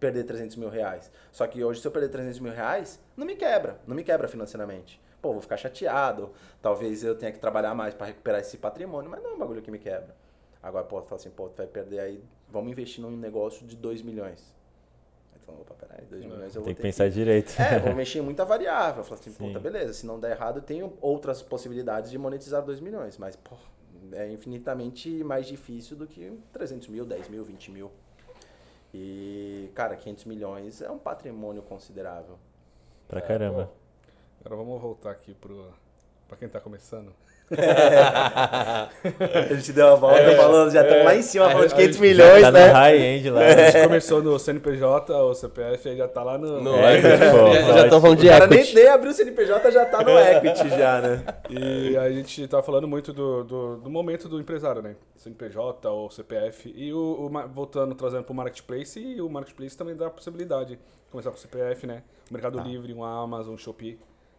perder 0.00 0.24
300 0.24 0.56
mil 0.56 0.68
reais. 0.68 1.10
Só 1.30 1.46
que 1.46 1.62
hoje, 1.62 1.80
se 1.80 1.86
eu 1.86 1.92
perder 1.92 2.08
300 2.08 2.38
mil 2.40 2.52
reais, 2.52 3.00
não 3.16 3.26
me 3.26 3.36
quebra. 3.36 3.78
Não 3.86 3.94
me 3.94 4.02
quebra 4.04 4.28
financeiramente. 4.28 5.00
Pô, 5.22 5.32
vou 5.32 5.40
ficar 5.40 5.56
chateado. 5.56 6.32
Talvez 6.60 7.02
eu 7.02 7.14
tenha 7.14 7.32
que 7.32 7.38
trabalhar 7.38 7.74
mais 7.74 7.94
para 7.94 8.08
recuperar 8.08 8.40
esse 8.40 8.58
patrimônio, 8.58 9.10
mas 9.10 9.22
não 9.22 9.30
é 9.30 9.34
um 9.34 9.38
bagulho 9.38 9.62
que 9.62 9.70
me 9.70 9.78
quebra. 9.78 10.14
Agora, 10.62 10.84
pô, 10.84 11.00
fala 11.02 11.20
assim, 11.20 11.30
pô, 11.30 11.48
tu 11.48 11.56
vai 11.58 11.66
perder 11.66 12.00
aí, 12.00 12.24
vamos 12.48 12.70
investir 12.70 13.02
num 13.02 13.10
negócio 13.10 13.66
de 13.66 13.76
2 13.76 14.02
milhões. 14.02 14.54
Fala, 15.44 15.58
opa, 15.60 15.74
peraí, 15.74 16.04
2 16.06 16.24
milhões 16.24 16.54
eu 16.54 16.62
vou 16.62 16.64
Tem 16.64 16.74
que 16.74 16.80
ter 16.82 16.88
pensar 16.88 17.10
direito. 17.10 17.54
é, 17.60 17.78
vou 17.78 17.94
mexer 17.96 18.18
em 18.18 18.22
muita 18.22 18.44
variável. 18.44 19.00
Eu 19.00 19.04
falo 19.04 19.20
assim, 19.20 19.30
Sim. 19.30 19.36
puta, 19.46 19.58
beleza, 19.60 19.92
se 19.92 20.06
não 20.06 20.18
der 20.18 20.32
errado, 20.32 20.58
eu 20.58 20.62
tenho 20.62 20.96
outras 21.00 21.42
possibilidades 21.42 22.10
de 22.10 22.18
monetizar 22.18 22.62
2 22.62 22.80
milhões. 22.80 23.18
Mas, 23.18 23.36
pô, 23.36 23.56
é 24.12 24.30
infinitamente 24.30 25.22
mais 25.24 25.46
difícil 25.46 25.96
do 25.96 26.06
que 26.06 26.32
300 26.52 26.88
mil, 26.88 27.04
10 27.04 27.28
mil, 27.28 27.44
20 27.44 27.70
mil. 27.70 27.90
E, 28.92 29.70
cara, 29.74 29.96
500 29.96 30.24
milhões 30.24 30.80
é 30.80 30.90
um 30.90 30.98
patrimônio 30.98 31.62
considerável. 31.62 32.38
Pra 33.08 33.20
caramba. 33.20 33.70
Agora 34.44 34.56
vamos 34.62 34.80
voltar 34.80 35.10
aqui 35.10 35.34
pro. 35.34 35.72
Pra 36.28 36.36
quem 36.36 36.48
tá 36.48 36.60
começando. 36.60 37.12
A 37.54 38.88
gente 39.54 39.72
deu 39.72 39.86
uma 39.88 39.96
volta 39.96 40.36
falando, 40.36 40.70
já 40.72 40.82
estamos 40.82 41.04
lá 41.04 41.14
em 41.14 41.22
cima 41.22 41.50
falando 41.50 41.68
de 41.68 41.74
a 41.74 41.76
500 41.76 41.96
gente 41.96 42.00
milhões, 42.08 42.42
tá 42.42 42.50
né? 42.50 42.66
no 42.68 42.72
high-end 42.72 43.30
lá. 43.30 43.40
A 43.42 43.70
gente 43.70 43.82
começou 43.84 44.22
no 44.22 44.38
CNPJ, 44.38 45.12
o 45.14 45.34
CPF 45.34 45.88
aí 45.88 45.96
já 45.96 46.08
tá 46.08 46.22
lá 46.22 46.38
no. 46.38 46.60
No 46.62 46.74
É, 46.76 46.98
equity, 46.98 47.18
pô, 47.30 47.54
já- 47.74 47.84
estão 47.84 48.00
falando 48.00 48.18
O 48.18 48.22
de 48.22 48.28
cara 48.28 48.46
nem, 48.46 48.58
equity. 48.60 48.74
nem 48.76 48.88
abriu 48.88 49.10
o 49.10 49.14
CNPJ, 49.14 49.70
já 49.70 49.84
tá 49.84 50.02
no 50.02 50.18
equity 50.18 50.68
já, 50.70 51.00
né? 51.00 51.22
E 51.50 51.96
a 51.96 52.10
gente 52.10 52.46
tá 52.48 52.62
falando 52.62 52.88
muito 52.88 53.12
do, 53.12 53.44
do, 53.44 53.76
do 53.76 53.90
momento 53.90 54.28
do 54.28 54.40
empresário, 54.40 54.82
né? 54.82 54.96
CNPJ 55.16 55.88
ou 55.90 56.10
CPF. 56.10 56.72
E 56.74 56.92
o, 56.92 56.98
o 57.30 57.48
voltando, 57.48 57.94
trazendo 57.94 58.24
pro 58.24 58.34
Marketplace, 58.34 58.98
e 58.98 59.20
o 59.20 59.28
Marketplace 59.28 59.76
também 59.76 59.94
dá 59.96 60.06
a 60.06 60.10
possibilidade 60.10 60.70
de 60.70 60.78
começar 61.10 61.30
com 61.30 61.36
o 61.36 61.40
CPF, 61.40 61.86
né? 61.86 62.02
O 62.30 62.32
Mercado 62.32 62.58
Livre, 62.60 62.92
um 62.94 63.04
Amazon, 63.04 63.54
um 63.54 63.58
Shopee, 63.58 63.98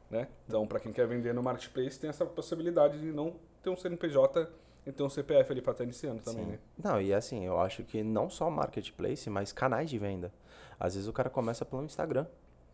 né? 0.09 0.27
Então, 0.47 0.65
pra 0.67 0.79
quem 0.79 0.91
quer 0.91 1.07
vender 1.07 1.33
no 1.33 1.41
Marketplace, 1.43 1.99
tem 1.99 2.09
essa 2.09 2.25
possibilidade 2.25 2.99
de 2.99 3.11
não 3.11 3.35
ter 3.63 3.69
um 3.69 3.75
CNPJ 3.75 4.47
e 4.85 4.91
ter 4.91 5.03
um 5.03 5.09
CPF 5.09 5.51
ali 5.51 5.61
pra 5.61 5.71
estar 5.71 5.83
iniciando 5.83 6.21
também, 6.21 6.45
né? 6.45 6.59
Não, 6.81 7.01
e 7.01 7.13
assim, 7.13 7.45
eu 7.45 7.59
acho 7.59 7.83
que 7.83 8.03
não 8.03 8.29
só 8.29 8.49
marketplace, 8.49 9.29
mas 9.29 9.51
canais 9.51 9.89
de 9.89 9.97
venda. 9.97 10.31
Às 10.79 10.93
vezes 10.93 11.09
o 11.09 11.13
cara 11.13 11.29
começa 11.29 11.65
pelo 11.65 11.83
Instagram. 11.83 12.27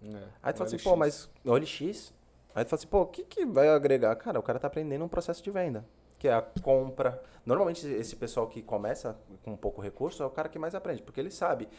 É, 0.04 0.18
Aí 0.44 0.54
tu 0.54 0.58
fala 0.58 0.68
assim, 0.68 0.78
pô, 0.78 0.96
mas 0.96 1.30
OLX? 1.46 2.14
Aí 2.54 2.66
tu 2.66 2.70
fala 2.70 2.80
assim, 2.80 2.88
pô, 2.88 3.02
o 3.02 3.06
que, 3.06 3.24
que 3.24 3.46
vai 3.46 3.70
agregar? 3.70 4.14
Cara, 4.16 4.40
o 4.40 4.44
cara 4.44 4.60
tá 4.60 4.68
aprendendo 4.68 5.06
um 5.06 5.08
processo 5.08 5.42
de 5.42 5.50
venda, 5.52 5.86
que 6.20 6.28
é 6.28 6.34
a 6.34 6.42
compra. 6.62 7.22
Normalmente 7.46 7.88
esse 7.88 8.16
pessoal 8.16 8.48
que 8.48 8.62
começa 8.62 9.18
com 9.44 9.56
pouco 9.56 9.82
recurso 9.82 10.22
é 10.22 10.26
o 10.26 10.30
cara 10.30 10.50
que 10.50 10.60
mais 10.60 10.76
aprende, 10.76 11.02
porque 11.02 11.20
ele 11.20 11.32
sabe 11.32 11.70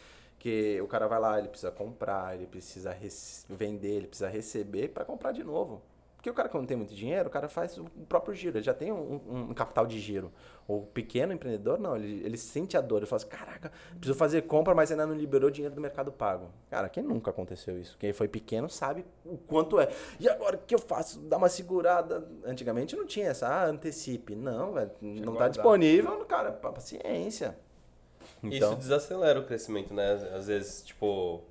que 0.43 0.81
o 0.81 0.87
cara 0.87 1.07
vai 1.07 1.19
lá, 1.21 1.39
ele 1.39 1.47
precisa 1.47 1.71
comprar, 1.71 2.35
ele 2.35 2.45
precisa 2.45 2.93
vender, 3.47 3.91
ele 3.95 4.07
precisa 4.07 4.27
receber 4.27 4.89
para 4.89 5.05
comprar 5.05 5.31
de 5.31 5.41
novo. 5.41 5.81
Porque 6.17 6.29
o 6.29 6.33
cara 6.33 6.47
que 6.49 6.55
não 6.55 6.65
tem 6.65 6.75
muito 6.77 6.93
dinheiro, 6.93 7.27
o 7.27 7.31
cara 7.31 7.47
faz 7.49 7.77
o 7.77 7.83
próprio 8.07 8.33
giro, 8.33 8.57
ele 8.57 8.63
já 8.63 8.73
tem 8.73 8.91
um, 8.93 9.19
um- 9.49 9.53
capital 9.53 9.85
de 9.85 9.99
giro. 9.99 10.31
O 10.67 10.81
pequeno 10.81 11.33
empreendedor, 11.33 11.77
não, 11.79 11.95
ele, 11.97 12.25
ele 12.25 12.37
sente 12.37 12.75
a 12.77 12.81
dor, 12.81 12.97
ele 12.97 13.05
fala 13.05 13.21
assim, 13.21 13.27
caraca, 13.29 13.71
preciso 13.97 14.17
fazer 14.17 14.41
compra, 14.43 14.73
mas 14.75 14.89
ainda 14.91 15.05
não 15.05 15.15
liberou 15.15 15.49
dinheiro 15.49 15.75
do 15.75 15.81
mercado 15.81 16.11
pago. 16.13 16.49
Cara, 16.69 16.87
quem 16.89 17.03
nunca 17.03 17.29
aconteceu 17.31 17.77
isso? 17.79 17.97
Quem 17.97 18.11
foi 18.13 18.27
pequeno 18.29 18.69
sabe 18.69 19.05
o 19.25 19.37
quanto 19.37 19.79
é. 19.79 19.89
E 20.19 20.27
agora 20.29 20.55
o 20.55 20.59
que 20.59 20.75
eu 20.75 20.79
faço? 20.79 21.19
Dá 21.21 21.35
uma 21.37 21.49
segurada. 21.49 22.25
Antigamente 22.45 22.95
não 22.97 23.05
tinha 23.05 23.27
essa, 23.27 23.47
ah, 23.47 23.65
antecipe. 23.65 24.33
Não, 24.35 24.71
velho, 24.73 24.91
não 25.01 25.15
tá 25.17 25.31
guardar. 25.31 25.49
disponível, 25.49 26.25
cara, 26.25 26.51
pa- 26.53 26.71
paciência. 28.43 28.57
Isso 28.57 28.65
Então, 28.67 28.79
desacelera 28.79 29.39
o 29.39 29.45
crescimento, 29.45 29.93
né? 29.93 30.13
Às 30.33 30.47
vezes, 30.47 30.83
tipo, 30.83 31.41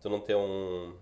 tu 0.00 0.08
não 0.08 0.20
tem 0.20 0.36
um. 0.36 0.94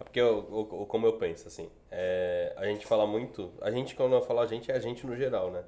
É 0.00 0.04
porque, 0.04 0.20
eu, 0.20 0.48
eu- 0.50 0.86
como 0.86 1.06
eu 1.06 1.14
penso, 1.18 1.48
assim, 1.48 1.70
é, 1.90 2.52
a 2.56 2.64
gente 2.66 2.86
fala 2.86 3.06
muito. 3.06 3.52
A 3.60 3.70
gente, 3.70 3.94
quando 3.94 4.14
eu 4.14 4.22
falo 4.22 4.40
a 4.40 4.46
gente, 4.46 4.70
é 4.70 4.74
a 4.74 4.80
gente 4.80 5.06
no 5.06 5.16
geral, 5.16 5.50
né? 5.50 5.64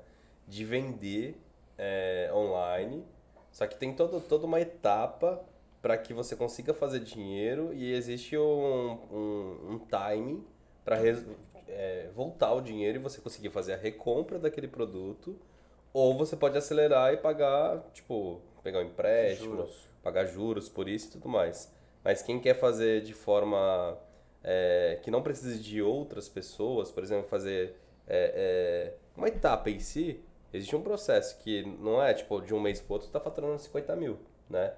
De 0.46 0.64
vender 0.64 1.36
é, 1.78 2.30
online. 2.32 3.04
Só 3.52 3.66
que 3.66 3.76
tem 3.76 3.94
todo, 3.94 4.20
toda 4.20 4.46
uma 4.46 4.60
etapa 4.60 5.42
para 5.82 5.96
que 5.98 6.14
você 6.14 6.36
consiga 6.36 6.72
fazer 6.74 7.00
dinheiro 7.00 7.72
e 7.74 7.92
existe 7.92 8.36
um, 8.38 8.98
um, 9.10 9.72
um 9.74 9.78
timing 9.78 10.44
para 10.84 10.98
voltar 12.14 12.52
o 12.52 12.60
dinheiro 12.60 12.98
e 12.98 13.02
você 13.02 13.20
conseguir 13.20 13.50
fazer 13.50 13.74
a 13.74 13.76
recompra 13.76 14.38
daquele 14.38 14.68
produto. 14.68 15.36
Ou 15.92 16.16
você 16.16 16.36
pode 16.36 16.56
acelerar 16.56 17.12
e 17.12 17.16
pagar, 17.16 17.80
tipo, 17.92 18.40
pegar 18.62 18.80
um 18.80 18.82
empréstimo, 18.82 19.56
Juros. 19.56 19.88
pagar 20.02 20.26
juros 20.26 20.68
por 20.68 20.88
isso 20.88 21.08
e 21.08 21.10
tudo 21.12 21.28
mais. 21.28 21.72
Mas 22.04 22.22
quem 22.22 22.40
quer 22.40 22.54
fazer 22.54 23.02
de 23.02 23.12
forma 23.12 23.98
é, 24.42 24.98
que 25.02 25.10
não 25.10 25.22
precise 25.22 25.58
de 25.58 25.82
outras 25.82 26.28
pessoas, 26.28 26.90
por 26.90 27.02
exemplo, 27.02 27.28
fazer 27.28 27.76
é, 28.06 28.92
é, 28.92 28.94
uma 29.16 29.28
etapa 29.28 29.70
em 29.70 29.78
si, 29.78 30.20
existe 30.52 30.74
um 30.74 30.82
processo 30.82 31.38
que 31.38 31.62
não 31.78 32.02
é 32.02 32.14
tipo 32.14 32.40
de 32.40 32.54
um 32.54 32.60
mês 32.60 32.80
pro 32.80 32.94
outro 32.94 33.08
tu 33.08 33.12
tá 33.12 33.20
faturando 33.20 33.58
50 33.58 33.94
mil, 33.96 34.18
né? 34.48 34.72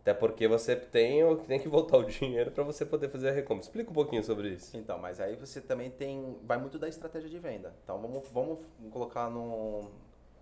Até 0.00 0.12
porque 0.12 0.48
você 0.48 0.74
tem, 0.74 1.22
tem 1.46 1.60
que 1.60 1.68
voltar 1.68 1.96
o 1.96 2.02
dinheiro 2.04 2.50
para 2.50 2.64
você 2.64 2.84
poder 2.84 3.08
fazer 3.08 3.28
a 3.28 3.32
recompra. 3.32 3.62
Explica 3.62 3.88
um 3.88 3.94
pouquinho 3.94 4.24
sobre 4.24 4.48
isso. 4.48 4.76
Então, 4.76 4.98
mas 4.98 5.20
aí 5.20 5.36
você 5.36 5.60
também 5.60 5.90
tem. 5.90 6.36
Vai 6.42 6.58
muito 6.58 6.76
da 6.76 6.88
estratégia 6.88 7.30
de 7.30 7.38
venda. 7.38 7.72
Então 7.84 8.00
vamos, 8.00 8.28
vamos 8.30 8.58
colocar 8.90 9.30
no. 9.30 9.90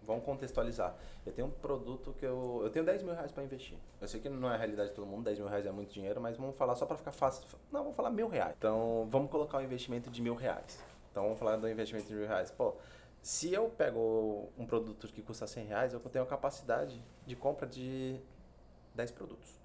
Vamos 0.02 0.24
contextualizar. 0.24 0.94
Eu 1.24 1.32
tenho 1.32 1.48
um 1.48 1.50
produto 1.50 2.14
que 2.18 2.24
eu. 2.24 2.60
Eu 2.62 2.70
tenho 2.70 2.84
10 2.84 3.02
mil 3.02 3.14
reais 3.14 3.30
para 3.30 3.44
investir. 3.44 3.76
Eu 4.00 4.08
sei 4.08 4.20
que 4.20 4.28
não 4.28 4.50
é 4.50 4.54
a 4.54 4.56
realidade 4.56 4.90
de 4.90 4.94
todo 4.94 5.06
mundo, 5.06 5.24
10 5.24 5.38
mil 5.38 5.48
reais 5.48 5.66
é 5.66 5.70
muito 5.70 5.92
dinheiro, 5.92 6.20
mas 6.20 6.36
vamos 6.36 6.56
falar 6.56 6.74
só 6.74 6.86
para 6.86 6.96
ficar 6.96 7.12
fácil. 7.12 7.44
Não, 7.70 7.82
vamos 7.82 7.96
falar 7.96 8.10
mil 8.10 8.28
reais. 8.28 8.54
Então 8.58 9.06
vamos 9.10 9.30
colocar 9.30 9.58
um 9.58 9.62
investimento 9.62 10.10
de 10.10 10.22
mil 10.22 10.34
reais. 10.34 10.82
Então 11.10 11.24
vamos 11.24 11.38
falar 11.38 11.56
do 11.56 11.68
investimento 11.68 12.06
de 12.06 12.14
mil 12.14 12.26
reais. 12.26 12.50
Pô, 12.50 12.74
se 13.22 13.52
eu 13.52 13.68
pego 13.68 14.48
um 14.56 14.66
produto 14.66 15.06
que 15.08 15.22
custa 15.22 15.46
100 15.46 15.66
reais, 15.66 15.92
eu 15.92 16.00
tenho 16.00 16.24
a 16.24 16.28
capacidade 16.28 17.02
de 17.26 17.36
compra 17.36 17.66
de 17.66 18.18
10 18.94 19.10
produtos. 19.10 19.60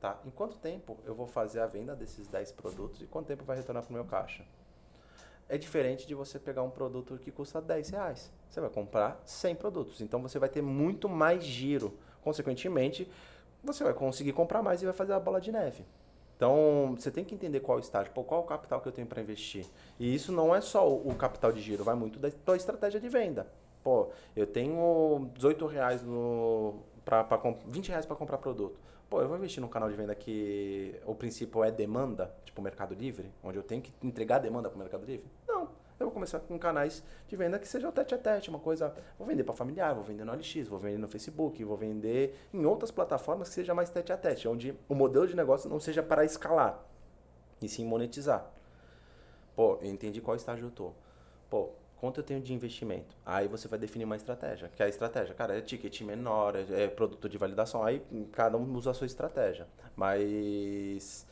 Tá? 0.00 0.18
Em 0.24 0.30
quanto 0.30 0.56
tempo 0.58 0.96
eu 1.04 1.14
vou 1.14 1.26
fazer 1.26 1.60
a 1.60 1.66
venda 1.66 1.94
desses 1.94 2.28
10 2.28 2.52
produtos 2.52 3.02
e 3.02 3.06
quanto 3.06 3.26
tempo 3.26 3.44
vai 3.44 3.56
retornar 3.56 3.82
para 3.82 3.90
o 3.90 3.94
meu 3.94 4.04
caixa? 4.04 4.44
É 5.48 5.56
diferente 5.56 6.06
de 6.06 6.14
você 6.14 6.38
pegar 6.38 6.62
um 6.62 6.70
produto 6.70 7.16
que 7.18 7.30
custa 7.30 7.60
10 7.60 7.88
reais. 7.90 8.30
Você 8.50 8.60
vai 8.60 8.68
comprar 8.70 9.20
100 9.24 9.54
produtos. 9.54 10.00
Então 10.00 10.20
você 10.20 10.38
vai 10.38 10.48
ter 10.48 10.62
muito 10.62 11.08
mais 11.08 11.42
giro. 11.42 11.94
Consequentemente, 12.22 13.10
você 13.64 13.82
vai 13.82 13.94
conseguir 13.94 14.32
comprar 14.32 14.62
mais 14.62 14.82
e 14.82 14.84
vai 14.84 14.94
fazer 14.94 15.14
a 15.14 15.20
bola 15.20 15.40
de 15.40 15.50
neve. 15.50 15.84
Então, 16.36 16.94
você 16.96 17.10
tem 17.10 17.24
que 17.24 17.34
entender 17.34 17.58
qual 17.60 17.80
estágio, 17.80 18.12
qual 18.12 18.42
o 18.42 18.44
capital 18.44 18.80
que 18.80 18.86
eu 18.86 18.92
tenho 18.92 19.08
para 19.08 19.20
investir. 19.20 19.66
E 19.98 20.14
isso 20.14 20.30
não 20.30 20.54
é 20.54 20.60
só 20.60 20.88
o 20.88 21.12
capital 21.16 21.50
de 21.50 21.60
giro, 21.60 21.82
vai 21.82 21.96
muito 21.96 22.18
da 22.20 22.30
tua 22.30 22.56
estratégia 22.56 23.00
de 23.00 23.08
venda. 23.08 23.48
Pô, 23.82 24.08
eu 24.36 24.46
tenho 24.46 25.30
18 25.34 25.66
reais 25.66 26.02
no, 26.02 26.74
pra, 27.04 27.24
pra, 27.24 27.38
comp- 27.38 27.60
20 27.66 27.88
reais 27.88 28.06
para 28.06 28.14
comprar 28.14 28.38
produto. 28.38 28.78
Pô, 29.08 29.22
eu 29.22 29.28
vou 29.28 29.38
investir 29.38 29.62
num 29.62 29.68
canal 29.68 29.88
de 29.88 29.96
venda 29.96 30.14
que 30.14 30.94
o 31.06 31.14
princípio 31.14 31.64
é 31.64 31.70
demanda, 31.70 32.34
tipo 32.44 32.60
Mercado 32.60 32.94
Livre, 32.94 33.32
onde 33.42 33.56
eu 33.58 33.62
tenho 33.62 33.80
que 33.80 33.90
entregar 34.02 34.38
demanda 34.38 34.68
para 34.68 34.76
o 34.76 34.78
Mercado 34.78 35.06
Livre? 35.06 35.26
Não. 35.46 35.62
Eu 35.98 36.06
vou 36.06 36.10
começar 36.12 36.38
com 36.38 36.56
canais 36.58 37.02
de 37.26 37.34
venda 37.34 37.58
que 37.58 37.66
seja 37.66 37.88
o 37.88 37.92
tete 37.92 38.14
a 38.14 38.18
tete, 38.18 38.50
uma 38.50 38.58
coisa. 38.58 38.94
Vou 39.18 39.26
vender 39.26 39.42
para 39.44 39.54
familiar, 39.54 39.94
vou 39.94 40.04
vender 40.04 40.24
no 40.24 40.32
OLX, 40.32 40.68
vou 40.68 40.78
vender 40.78 40.98
no 40.98 41.08
Facebook, 41.08 41.64
vou 41.64 41.76
vender 41.76 42.38
em 42.52 42.64
outras 42.66 42.90
plataformas 42.90 43.48
que 43.48 43.54
seja 43.54 43.74
mais 43.74 43.90
tete 43.90 44.12
a 44.12 44.16
tete, 44.16 44.46
onde 44.46 44.78
o 44.88 44.94
modelo 44.94 45.26
de 45.26 45.34
negócio 45.34 45.68
não 45.70 45.80
seja 45.80 46.02
para 46.02 46.24
escalar, 46.24 46.84
e 47.60 47.68
sim 47.68 47.84
monetizar. 47.84 48.48
Pô, 49.56 49.78
eu 49.80 49.90
entendi 49.90 50.20
qual 50.20 50.36
estágio 50.36 50.66
eu 50.66 50.70
tô. 50.70 50.92
Pô, 51.50 51.70
quanto 52.00 52.20
eu 52.20 52.24
tenho 52.24 52.40
de 52.40 52.52
investimento? 52.54 53.16
Aí 53.24 53.48
você 53.48 53.68
vai 53.68 53.78
definir 53.78 54.04
uma 54.04 54.16
estratégia. 54.16 54.70
Que 54.74 54.82
é 54.82 54.86
a 54.86 54.88
estratégia, 54.88 55.34
cara, 55.34 55.56
é 55.56 55.60
ticket 55.60 56.00
menor, 56.02 56.54
é, 56.56 56.84
é 56.84 56.88
produto 56.88 57.28
de 57.28 57.36
validação. 57.36 57.82
Aí 57.82 58.02
cada 58.32 58.56
um 58.56 58.74
usa 58.74 58.90
a 58.90 58.94
sua 58.94 59.06
estratégia. 59.06 59.66
Mas 59.96 61.26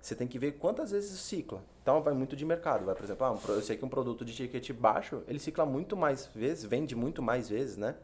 você 0.00 0.14
tem 0.14 0.26
que 0.26 0.38
ver 0.38 0.52
quantas 0.52 0.90
vezes 0.90 1.18
cicla. 1.20 1.62
Então 1.82 2.02
vai 2.02 2.14
muito 2.14 2.36
de 2.36 2.44
mercado. 2.44 2.84
Vai, 2.84 2.94
por 2.94 3.04
exemplo, 3.04 3.26
ah, 3.26 3.52
eu 3.52 3.62
sei 3.62 3.76
que 3.76 3.84
um 3.84 3.88
produto 3.88 4.24
de 4.24 4.34
ticket 4.34 4.72
baixo, 4.72 5.22
ele 5.26 5.38
cicla 5.38 5.66
muito 5.66 5.96
mais 5.96 6.26
vezes, 6.34 6.64
vende 6.64 6.94
muito 6.94 7.22
mais 7.22 7.48
vezes, 7.48 7.76
né? 7.76 7.96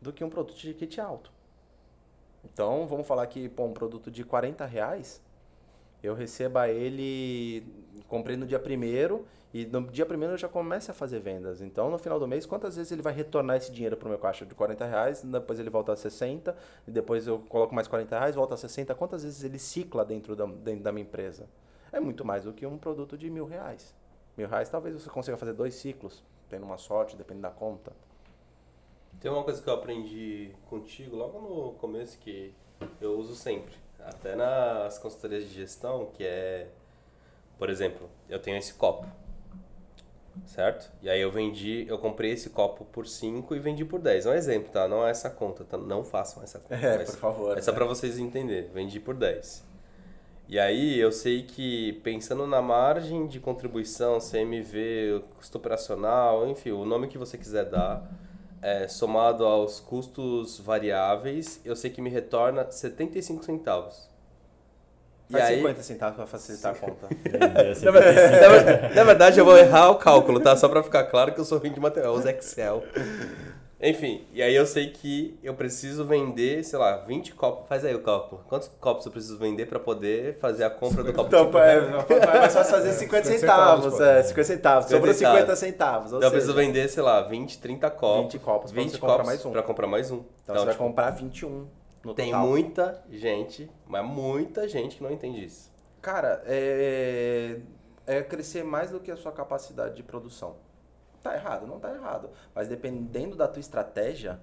Do 0.00 0.12
que 0.12 0.22
um 0.22 0.30
produto 0.30 0.56
de 0.56 0.74
ticket 0.74 0.98
alto. 0.98 1.32
Então, 2.44 2.86
vamos 2.86 3.06
falar 3.06 3.26
que 3.26 3.48
pô, 3.48 3.64
um 3.64 3.72
produto 3.72 4.10
de 4.10 4.24
40 4.24 4.64
reais, 4.64 5.20
eu 6.02 6.14
receba 6.14 6.68
ele, 6.68 7.66
comprei 8.06 8.36
no 8.36 8.46
dia 8.46 8.58
primeiro 8.58 9.26
e 9.52 9.64
no 9.64 9.86
dia 9.86 10.04
primeiro 10.04 10.34
eu 10.34 10.38
já 10.38 10.48
começo 10.48 10.90
a 10.90 10.94
fazer 10.94 11.20
vendas. 11.20 11.62
Então, 11.62 11.90
no 11.90 11.98
final 11.98 12.20
do 12.20 12.28
mês, 12.28 12.44
quantas 12.44 12.76
vezes 12.76 12.92
ele 12.92 13.00
vai 13.00 13.14
retornar 13.14 13.56
esse 13.56 13.72
dinheiro 13.72 13.96
para 13.96 14.06
o 14.06 14.10
meu 14.10 14.18
caixa 14.18 14.44
de 14.44 14.54
40 14.54 14.84
reais, 14.84 15.22
depois 15.22 15.58
ele 15.58 15.70
volta 15.70 15.92
a 15.92 15.96
60, 15.96 16.54
e 16.86 16.90
depois 16.90 17.26
eu 17.26 17.38
coloco 17.48 17.74
mais 17.74 17.88
40 17.88 18.18
reais, 18.18 18.34
volta 18.34 18.54
a 18.54 18.58
60. 18.58 18.94
Quantas 18.94 19.22
vezes 19.22 19.42
ele 19.42 19.58
cicla 19.58 20.04
dentro 20.04 20.36
da, 20.36 20.44
dentro 20.44 20.82
da 20.82 20.92
minha 20.92 21.04
empresa? 21.04 21.48
É 21.90 21.98
muito 21.98 22.24
mais 22.24 22.44
do 22.44 22.52
que 22.52 22.66
um 22.66 22.76
produto 22.76 23.16
de 23.16 23.30
mil 23.30 23.46
reais. 23.46 23.94
Mil 24.36 24.46
reais 24.46 24.68
talvez 24.68 24.94
você 24.94 25.08
consiga 25.08 25.36
fazer 25.38 25.54
dois 25.54 25.74
ciclos, 25.74 26.22
tendo 26.50 26.66
uma 26.66 26.76
sorte, 26.76 27.16
dependendo 27.16 27.42
da 27.42 27.50
conta. 27.50 27.92
Tem 29.18 29.30
uma 29.30 29.42
coisa 29.42 29.62
que 29.62 29.68
eu 29.68 29.74
aprendi 29.74 30.52
contigo 30.68 31.16
logo 31.16 31.40
no 31.40 31.72
começo 31.72 32.18
que 32.18 32.54
eu 33.00 33.18
uso 33.18 33.34
sempre, 33.34 33.74
até 33.98 34.36
nas 34.36 34.98
consultorias 34.98 35.44
de 35.48 35.54
gestão, 35.54 36.06
que 36.12 36.22
é, 36.22 36.68
por 37.58 37.68
exemplo, 37.68 38.08
eu 38.28 38.38
tenho 38.38 38.56
esse 38.56 38.74
copo, 38.74 39.08
certo? 40.46 40.90
E 41.02 41.08
aí 41.08 41.20
eu 41.20 41.30
vendi, 41.30 41.84
eu 41.88 41.98
comprei 41.98 42.32
esse 42.32 42.50
copo 42.50 42.84
por 42.86 43.06
5 43.06 43.54
e 43.54 43.58
vendi 43.58 43.84
por 43.84 44.00
10. 44.00 44.26
É 44.26 44.30
um 44.30 44.34
exemplo, 44.34 44.70
tá? 44.72 44.88
Não 44.88 45.06
é 45.06 45.10
essa 45.10 45.30
conta, 45.30 45.64
tá? 45.64 45.76
Não 45.76 46.04
façam 46.04 46.42
essa 46.42 46.58
conta. 46.58 46.74
É, 46.74 46.98
por 47.04 47.16
favor. 47.16 47.58
É 47.58 47.62
só 47.62 47.70
né? 47.72 47.76
pra 47.76 47.86
vocês 47.86 48.18
entenderem. 48.18 48.70
Vendi 48.72 48.98
por 48.98 49.14
10. 49.14 49.66
E 50.48 50.58
aí 50.58 50.98
eu 50.98 51.12
sei 51.12 51.42
que 51.42 52.00
pensando 52.02 52.46
na 52.46 52.62
margem 52.62 53.26
de 53.26 53.38
contribuição, 53.38 54.18
CMV, 54.18 55.22
custo 55.36 55.58
operacional, 55.58 56.48
enfim, 56.48 56.70
o 56.70 56.86
nome 56.86 57.06
que 57.06 57.18
você 57.18 57.36
quiser 57.36 57.66
dar, 57.66 58.10
é, 58.62 58.88
somado 58.88 59.44
aos 59.44 59.78
custos 59.78 60.58
variáveis, 60.58 61.60
eu 61.66 61.76
sei 61.76 61.90
que 61.90 62.00
me 62.00 62.08
retorna 62.08 62.70
75 62.70 63.44
centavos. 63.44 64.08
E 65.28 65.32
Faz 65.32 65.44
aí, 65.44 65.56
50 65.56 65.82
centavos 65.82 66.16
para 66.16 66.26
facilitar 66.26 66.72
a 66.72 66.74
conta. 66.74 67.06
Na, 67.84 67.90
verdade, 67.90 68.94
na 68.94 69.04
verdade- 69.04 69.38
eu 69.38 69.44
vou 69.44 69.58
errar 69.58 69.90
o 69.90 69.96
cálculo, 69.96 70.40
tá? 70.40 70.56
Só 70.56 70.68
pra 70.68 70.82
ficar 70.82 71.04
claro 71.04 71.32
que 71.34 71.40
eu 71.40 71.44
sou 71.44 71.58
ruim 71.58 71.70
de 71.72 71.78
material, 71.80 72.14
eu 72.14 72.18
uso 72.18 72.28
Excel. 72.28 72.82
Enfim, 73.80 74.26
e 74.32 74.42
aí 74.42 74.56
eu 74.56 74.66
sei 74.66 74.88
que 74.90 75.38
eu 75.40 75.54
preciso 75.54 76.04
vender, 76.04 76.64
sei 76.64 76.76
lá, 76.78 76.96
20 76.96 77.32
copos. 77.34 77.68
Faz 77.68 77.84
aí 77.84 77.94
o 77.94 78.00
cálculo. 78.02 78.42
Quantos 78.48 78.68
copos 78.80 79.06
eu 79.06 79.12
preciso 79.12 79.38
vender 79.38 79.66
pra 79.66 79.78
poder 79.78 80.36
fazer 80.40 80.64
a 80.64 80.70
compra 80.70 81.04
do 81.04 81.12
copo 81.12 81.28
Então, 81.28 81.44
de 81.44 81.52
5 81.52 81.58
é, 81.58 82.16
é 82.16 82.38
mais 82.40 82.54
fácil 82.54 82.72
fazer 82.74 82.92
50 82.92 83.24
50 83.28 83.38
centavos, 83.38 84.00
é, 84.00 84.22
pô. 84.22 84.28
50 84.28 84.44
centavos. 84.44 84.84
50 84.88 84.88
Sobrou 84.88 85.14
50 85.14 85.56
centavos. 85.56 86.06
Então 86.08 86.22
eu 86.22 86.30
preciso 86.32 86.54
seja, 86.54 86.66
vender, 86.66 86.88
sei 86.88 87.02
lá, 87.04 87.22
20, 87.22 87.58
30 87.58 87.90
copos. 87.90 88.32
20 88.32 88.38
copos 88.40 88.72
pra 88.72 88.82
20 88.82 88.90
você 88.90 88.98
comprar 88.98 89.12
copos 89.14 89.26
mais 89.28 89.46
um. 89.46 89.52
pra 89.52 89.62
comprar 89.62 89.86
mais 89.86 90.10
um. 90.10 90.22
Então, 90.42 90.56
você 90.56 90.64
vai 90.64 90.74
tipo, 90.74 90.84
comprar 90.84 91.10
21 91.10 91.66
no 92.08 92.14
tem 92.14 92.32
total. 92.32 92.46
muita 92.46 93.04
gente, 93.10 93.70
mas 93.86 94.04
muita 94.04 94.66
gente 94.66 94.96
que 94.96 95.02
não 95.02 95.10
entende 95.10 95.44
isso. 95.44 95.70
Cara, 96.00 96.42
é, 96.46 97.60
é 98.06 98.22
crescer 98.22 98.64
mais 98.64 98.90
do 98.90 98.98
que 98.98 99.10
a 99.10 99.16
sua 99.16 99.30
capacidade 99.30 99.94
de 99.96 100.02
produção. 100.02 100.56
Tá 101.22 101.34
errado? 101.34 101.66
Não 101.66 101.78
tá 101.78 101.92
errado. 101.92 102.30
Mas 102.54 102.68
dependendo 102.68 103.36
da 103.36 103.46
tua 103.46 103.60
estratégia, 103.60 104.40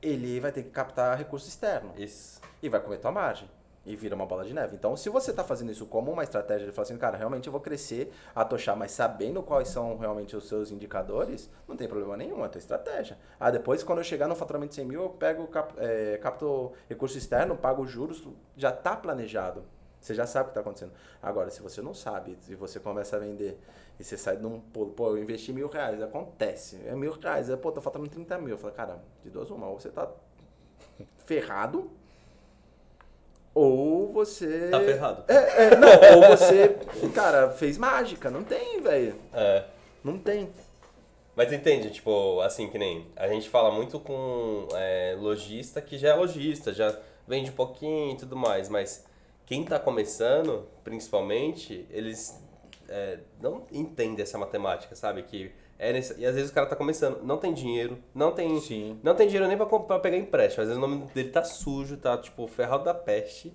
ele 0.00 0.38
vai 0.38 0.52
ter 0.52 0.62
que 0.62 0.70
captar 0.70 1.18
recurso 1.18 1.48
externo. 1.48 1.92
Isso. 1.96 2.40
E 2.62 2.68
vai 2.68 2.80
comer 2.80 2.98
tua 2.98 3.10
margem. 3.10 3.48
E 3.86 3.94
vira 3.94 4.14
uma 4.14 4.24
bola 4.24 4.44
de 4.44 4.54
neve. 4.54 4.74
Então, 4.76 4.96
se 4.96 5.10
você 5.10 5.30
está 5.30 5.44
fazendo 5.44 5.70
isso 5.70 5.84
como 5.86 6.10
uma 6.10 6.22
estratégia 6.22 6.66
de 6.66 6.72
falar 6.72 6.84
assim, 6.84 6.96
cara, 6.96 7.18
realmente 7.18 7.46
eu 7.46 7.52
vou 7.52 7.60
crescer, 7.60 8.12
atochar, 8.34 8.76
mas 8.76 8.92
sabendo 8.92 9.42
quais 9.42 9.68
são 9.68 9.98
realmente 9.98 10.34
os 10.34 10.48
seus 10.48 10.70
indicadores, 10.70 11.50
não 11.68 11.76
tem 11.76 11.86
problema 11.86 12.16
nenhum, 12.16 12.42
é 12.42 12.46
a 12.46 12.48
tua 12.48 12.58
estratégia. 12.58 13.18
Ah, 13.38 13.50
depois, 13.50 13.82
quando 13.82 13.98
eu 13.98 14.04
chegar 14.04 14.26
no 14.26 14.34
faturamento 14.34 14.70
de 14.70 14.76
100 14.76 14.84
mil, 14.86 15.02
eu 15.02 15.10
pego, 15.10 15.46
cap, 15.48 15.74
é, 15.76 16.18
capto 16.18 16.72
recurso 16.88 17.18
externo, 17.18 17.56
pago 17.56 17.86
juros, 17.86 18.26
já 18.56 18.70
está 18.70 18.96
planejado. 18.96 19.64
Você 20.04 20.14
já 20.14 20.26
sabe 20.26 20.42
o 20.42 20.44
que 20.46 20.50
está 20.50 20.60
acontecendo. 20.60 20.92
Agora, 21.22 21.50
se 21.50 21.62
você 21.62 21.80
não 21.80 21.94
sabe, 21.94 22.36
se 22.42 22.54
você 22.54 22.78
começa 22.78 23.16
a 23.16 23.18
vender 23.18 23.58
e 23.98 24.04
você 24.04 24.18
sai 24.18 24.36
num 24.36 24.60
pulo, 24.60 24.92
pô, 24.92 25.08
eu 25.08 25.18
investi 25.18 25.50
mil 25.50 25.66
reais, 25.66 26.02
acontece, 26.02 26.78
é 26.86 26.94
mil 26.94 27.12
reais, 27.12 27.48
é, 27.48 27.56
pô, 27.56 27.72
tô 27.72 27.80
faturando 27.80 28.10
30 28.10 28.36
mil. 28.36 28.50
Eu 28.50 28.58
falo, 28.58 28.74
cara, 28.74 29.02
de 29.22 29.30
duas 29.30 29.50
uma, 29.50 29.66
ou 29.66 29.80
você 29.80 29.88
tá 29.88 30.10
ferrado, 31.24 31.90
ou 33.54 34.12
você. 34.12 34.68
Tá 34.70 34.80
ferrado. 34.80 35.24
É, 35.28 35.64
é, 35.64 35.76
não, 35.76 35.88
ou 36.16 36.36
você, 36.36 36.76
cara, 37.14 37.50
fez 37.50 37.78
mágica. 37.78 38.30
Não 38.30 38.42
tem, 38.42 38.80
velho. 38.80 39.14
É. 39.32 39.64
Não 40.02 40.18
tem. 40.18 40.50
Mas 41.36 41.52
entende, 41.52 41.90
tipo, 41.90 42.40
assim, 42.40 42.68
que 42.68 42.78
nem 42.78 43.06
a 43.16 43.28
gente 43.28 43.48
fala 43.48 43.70
muito 43.70 43.98
com 43.98 44.68
é, 44.72 45.16
lojista 45.18 45.80
que 45.80 45.98
já 45.98 46.10
é 46.10 46.14
lojista, 46.14 46.72
já 46.72 46.96
vende 47.26 47.50
um 47.50 47.54
pouquinho 47.54 48.12
e 48.12 48.16
tudo 48.16 48.36
mais, 48.36 48.68
mas 48.68 49.04
quem 49.46 49.64
tá 49.64 49.78
começando, 49.78 50.66
principalmente, 50.84 51.86
eles 51.90 52.40
é, 52.88 53.18
não 53.40 53.64
entendem 53.72 54.22
essa 54.22 54.38
matemática, 54.38 54.94
sabe? 54.94 55.22
Que 55.22 55.50
é 55.88 55.92
nesse- 55.92 56.18
e 56.20 56.26
às 56.26 56.34
vezes 56.34 56.50
o 56.50 56.54
cara 56.54 56.66
tá 56.66 56.76
começando, 56.76 57.22
não 57.22 57.36
tem 57.38 57.52
dinheiro, 57.52 57.98
não 58.14 58.32
tem, 58.32 58.60
Sim. 58.60 58.98
não 59.02 59.14
tem 59.14 59.26
dinheiro 59.26 59.46
nem 59.48 59.56
pra, 59.56 59.66
pra 59.66 59.98
pegar 59.98 60.16
empréstimo, 60.16 60.62
às 60.62 60.68
vezes 60.68 60.82
o 60.82 60.86
nome 60.86 61.04
dele 61.14 61.30
tá 61.30 61.44
sujo, 61.44 61.96
tá 61.96 62.16
tipo 62.18 62.46
ferrado 62.46 62.84
da 62.84 62.94
peste, 62.94 63.52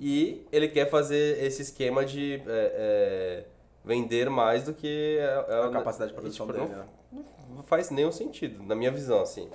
e 0.00 0.46
ele 0.50 0.68
quer 0.68 0.90
fazer 0.90 1.42
esse 1.44 1.62
esquema 1.62 2.04
de 2.04 2.34
é, 2.34 2.42
é, 2.46 3.44
vender 3.84 4.28
mais 4.28 4.64
do 4.64 4.74
que 4.74 5.18
é, 5.20 5.44
é 5.48 5.64
A 5.64 5.68
capacidade 5.70 6.10
de 6.12 6.16
produção 6.18 6.46
tipo, 6.46 6.58
dele, 6.58 6.70
não- 6.72 6.78
né? 6.80 7.24
não 7.56 7.62
faz 7.62 7.90
nenhum 7.90 8.10
sentido, 8.12 8.62
na 8.64 8.74
minha 8.74 8.90
visão, 8.90 9.20
assim. 9.20 9.48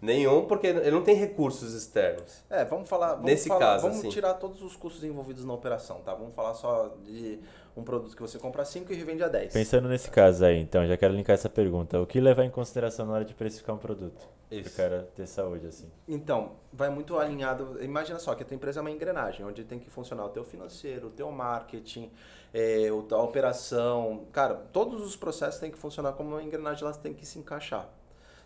Nenhum, 0.00 0.44
porque 0.44 0.68
ele 0.68 0.92
não 0.92 1.02
tem 1.02 1.16
recursos 1.16 1.74
externos. 1.74 2.44
É, 2.48 2.64
vamos 2.64 2.88
falar. 2.88 3.14
Vamos 3.14 3.24
Nesse 3.24 3.48
falar- 3.48 3.58
caso, 3.60 3.82
vamos 3.82 3.98
assim. 3.98 4.08
tirar 4.10 4.34
todos 4.34 4.62
os 4.62 4.76
custos 4.76 5.02
envolvidos 5.02 5.44
na 5.44 5.52
operação, 5.52 6.00
tá? 6.04 6.14
Vamos 6.14 6.36
falar 6.36 6.54
só 6.54 6.94
de 7.04 7.40
um 7.78 7.84
produto 7.84 8.14
que 8.14 8.20
você 8.22 8.38
compra 8.38 8.62
a 8.62 8.64
5 8.64 8.92
e 8.92 8.96
revende 8.96 9.22
a 9.22 9.28
10. 9.28 9.52
Pensando 9.52 9.88
nesse 9.88 10.10
caso 10.10 10.44
aí, 10.44 10.58
então, 10.58 10.86
já 10.86 10.96
quero 10.96 11.14
linkar 11.14 11.34
essa 11.34 11.48
pergunta. 11.48 12.00
O 12.00 12.06
que 12.06 12.20
levar 12.20 12.44
em 12.44 12.50
consideração 12.50 13.06
na 13.06 13.12
hora 13.14 13.24
de 13.24 13.34
precificar 13.34 13.74
um 13.74 13.78
produto? 13.78 14.28
Isso. 14.50 14.62
Pro 14.70 14.72
cara 14.82 15.08
ter 15.14 15.26
saúde, 15.26 15.66
assim. 15.66 15.90
Então, 16.06 16.52
vai 16.72 16.88
muito 16.88 17.18
alinhado. 17.18 17.82
Imagina 17.82 18.18
só 18.18 18.34
que 18.34 18.42
a 18.42 18.46
tua 18.46 18.54
empresa 18.54 18.80
é 18.80 18.82
uma 18.82 18.90
engrenagem, 18.90 19.44
onde 19.44 19.62
tem 19.64 19.78
que 19.78 19.90
funcionar 19.90 20.24
o 20.24 20.30
teu 20.30 20.42
financeiro, 20.44 21.08
o 21.08 21.10
teu 21.10 21.30
marketing, 21.30 22.10
é, 22.52 22.90
o- 22.90 23.06
a 23.14 23.22
operação. 23.22 24.26
Cara, 24.32 24.54
todos 24.54 25.02
os 25.04 25.16
processos 25.16 25.60
têm 25.60 25.70
que 25.70 25.78
funcionar 25.78 26.12
como 26.12 26.30
uma 26.30 26.42
engrenagem, 26.42 26.82
elas 26.84 26.96
têm 26.96 27.12
que 27.12 27.26
se 27.26 27.38
encaixar. 27.38 27.88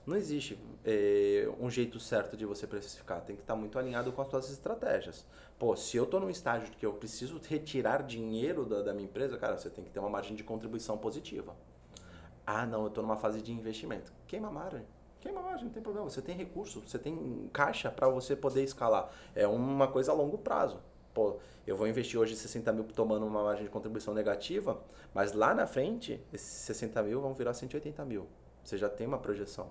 Não 0.04 0.16
existe 0.16 0.58
é, 0.84 1.48
um 1.60 1.70
jeito 1.70 2.00
certo 2.00 2.36
de 2.36 2.44
você 2.44 2.66
precificar, 2.66 3.20
tem 3.20 3.36
que 3.36 3.42
estar 3.42 3.54
muito 3.54 3.78
alinhado 3.78 4.10
com 4.10 4.20
as 4.20 4.26
suas 4.26 4.50
estratégias. 4.50 5.24
Pô, 5.62 5.76
se 5.76 5.96
eu 5.96 6.02
estou 6.02 6.18
num 6.18 6.28
estágio 6.28 6.72
que 6.72 6.84
eu 6.84 6.92
preciso 6.92 7.40
retirar 7.48 8.02
dinheiro 8.02 8.66
da, 8.66 8.82
da 8.82 8.92
minha 8.92 9.04
empresa, 9.04 9.38
cara, 9.38 9.56
você 9.56 9.70
tem 9.70 9.84
que 9.84 9.92
ter 9.92 10.00
uma 10.00 10.08
margem 10.08 10.34
de 10.34 10.42
contribuição 10.42 10.98
positiva. 10.98 11.54
Ah, 12.44 12.66
não, 12.66 12.80
eu 12.80 12.88
estou 12.88 13.00
numa 13.00 13.16
fase 13.16 13.40
de 13.40 13.52
investimento. 13.52 14.12
Queima 14.26 14.48
a 14.48 14.50
margem. 14.50 14.84
Queima 15.20 15.38
a 15.38 15.42
margem, 15.44 15.66
não 15.66 15.72
tem 15.72 15.80
problema. 15.80 16.10
Você 16.10 16.20
tem 16.20 16.36
recurso, 16.36 16.80
você 16.80 16.98
tem 16.98 17.48
caixa 17.52 17.92
para 17.92 18.08
você 18.08 18.34
poder 18.34 18.64
escalar. 18.64 19.08
É 19.36 19.46
uma 19.46 19.86
coisa 19.86 20.10
a 20.10 20.14
longo 20.16 20.36
prazo. 20.36 20.80
Pô, 21.14 21.36
eu 21.64 21.76
vou 21.76 21.86
investir 21.86 22.18
hoje 22.18 22.34
60 22.34 22.72
mil 22.72 22.82
tomando 22.82 23.24
uma 23.24 23.44
margem 23.44 23.62
de 23.62 23.70
contribuição 23.70 24.12
negativa, 24.12 24.82
mas 25.14 25.32
lá 25.32 25.54
na 25.54 25.68
frente, 25.68 26.20
esses 26.32 26.48
60 26.64 27.00
mil 27.04 27.20
vão 27.20 27.34
virar 27.34 27.54
180 27.54 28.04
mil. 28.04 28.26
Você 28.64 28.76
já 28.76 28.88
tem 28.88 29.06
uma 29.06 29.18
projeção. 29.18 29.70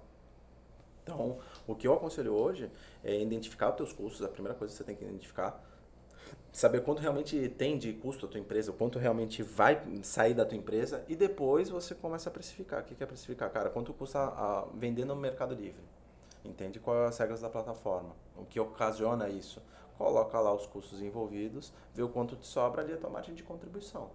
Então, 1.04 1.40
o 1.68 1.76
que 1.76 1.86
eu 1.86 1.92
aconselho 1.92 2.34
hoje 2.34 2.72
é 3.04 3.20
identificar 3.20 3.72
os 3.72 3.76
teus 3.76 3.92
custos. 3.92 4.24
A 4.24 4.30
primeira 4.30 4.58
coisa 4.58 4.72
que 4.72 4.78
você 4.78 4.86
tem 4.86 4.96
que 4.96 5.04
identificar 5.04 5.62
saber 6.52 6.82
quanto 6.82 7.02
realmente 7.02 7.48
tem 7.50 7.78
de 7.78 7.94
custo 7.94 8.26
a 8.26 8.30
tua 8.30 8.40
empresa, 8.40 8.72
quanto 8.72 9.00
realmente 9.00 9.42
vai 9.42 9.82
sair 10.04 10.34
da 10.34 10.46
tua 10.46 10.58
empresa 10.58 11.04
e 11.08 11.16
depois 11.16 11.70
você 11.70 11.96
começa 11.96 12.30
a 12.30 12.32
precificar. 12.32 12.82
O 12.82 12.84
que 12.84 13.02
é 13.02 13.08
precificar? 13.08 13.50
Cara, 13.50 13.70
quanto 13.70 13.94
custa 13.94 14.20
a 14.20 14.66
vender 14.74 15.06
no 15.06 15.16
Mercado 15.16 15.56
Livre? 15.56 15.82
Entende 16.44 16.80
quais 16.80 16.98
são 16.98 17.08
as 17.08 17.18
regras 17.18 17.42
da 17.42 17.50
plataforma? 17.50 18.16
O 18.36 18.46
que 18.46 18.60
ocasiona 18.60 19.30
isso? 19.30 19.62
Coloca 19.98 20.40
lá 20.40 20.54
os 20.54 20.66
custos 20.66 21.02
envolvidos, 21.02 21.72
vê 21.94 22.02
o 22.02 22.10
quanto 22.10 22.36
te 22.36 22.48
sobra 22.48 22.82
ali 22.82 22.94
a 22.94 22.98
tua 22.98 23.10
margem 23.10 23.36
de 23.36 23.44
contribuição. 23.44 24.10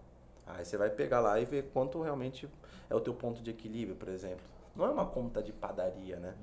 Aí 0.46 0.64
você 0.64 0.76
vai 0.76 0.90
pegar 0.90 1.20
lá 1.20 1.40
e 1.40 1.44
ver 1.44 1.70
quanto 1.72 2.00
realmente 2.02 2.48
é 2.90 2.94
o 2.94 3.00
teu 3.00 3.14
ponto 3.14 3.42
de 3.42 3.50
equilíbrio, 3.50 3.96
por 3.96 4.08
exemplo. 4.08 4.55
Não 4.76 4.84
é 4.84 4.90
uma 4.90 5.06
conta 5.06 5.42
de 5.42 5.52
padaria, 5.52 6.16
né? 6.18 6.34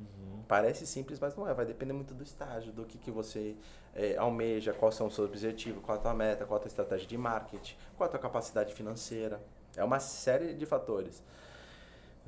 Parece 0.48 0.86
simples, 0.86 1.20
mas 1.20 1.36
não 1.36 1.48
é. 1.48 1.54
Vai 1.54 1.66
depender 1.66 1.94
muito 1.94 2.14
do 2.14 2.24
estágio, 2.24 2.74
do 2.74 2.84
que, 2.86 2.98
que 2.98 3.10
você 3.12 3.56
eh, 3.96 4.16
almeja, 4.18 4.74
quais 4.74 4.96
são 4.96 5.08
os 5.08 5.16
seus 5.16 5.28
objetivos, 5.30 5.82
qual 5.84 5.98
a 5.98 6.02
tua 6.02 6.14
meta, 6.14 6.46
qual 6.46 6.58
a 6.58 6.60
tua 6.62 6.68
estratégia 6.68 7.08
de 7.08 7.18
marketing, 7.18 7.76
qual 7.96 8.08
a 8.08 8.12
tua 8.12 8.20
capacidade 8.20 8.74
financeira. 8.74 9.42
É 9.76 9.84
uma 9.84 10.00
série 10.00 10.54
de 10.54 10.66
fatores. 10.66 11.24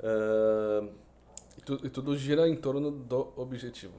Ahn, 0.02 0.88
E, 1.58 1.60
tu- 1.62 1.80
e 1.86 1.88
tudo 1.90 2.14
gira 2.16 2.46
em 2.48 2.54
torno 2.56 2.90
do 2.90 3.32
objetivo. 3.36 3.94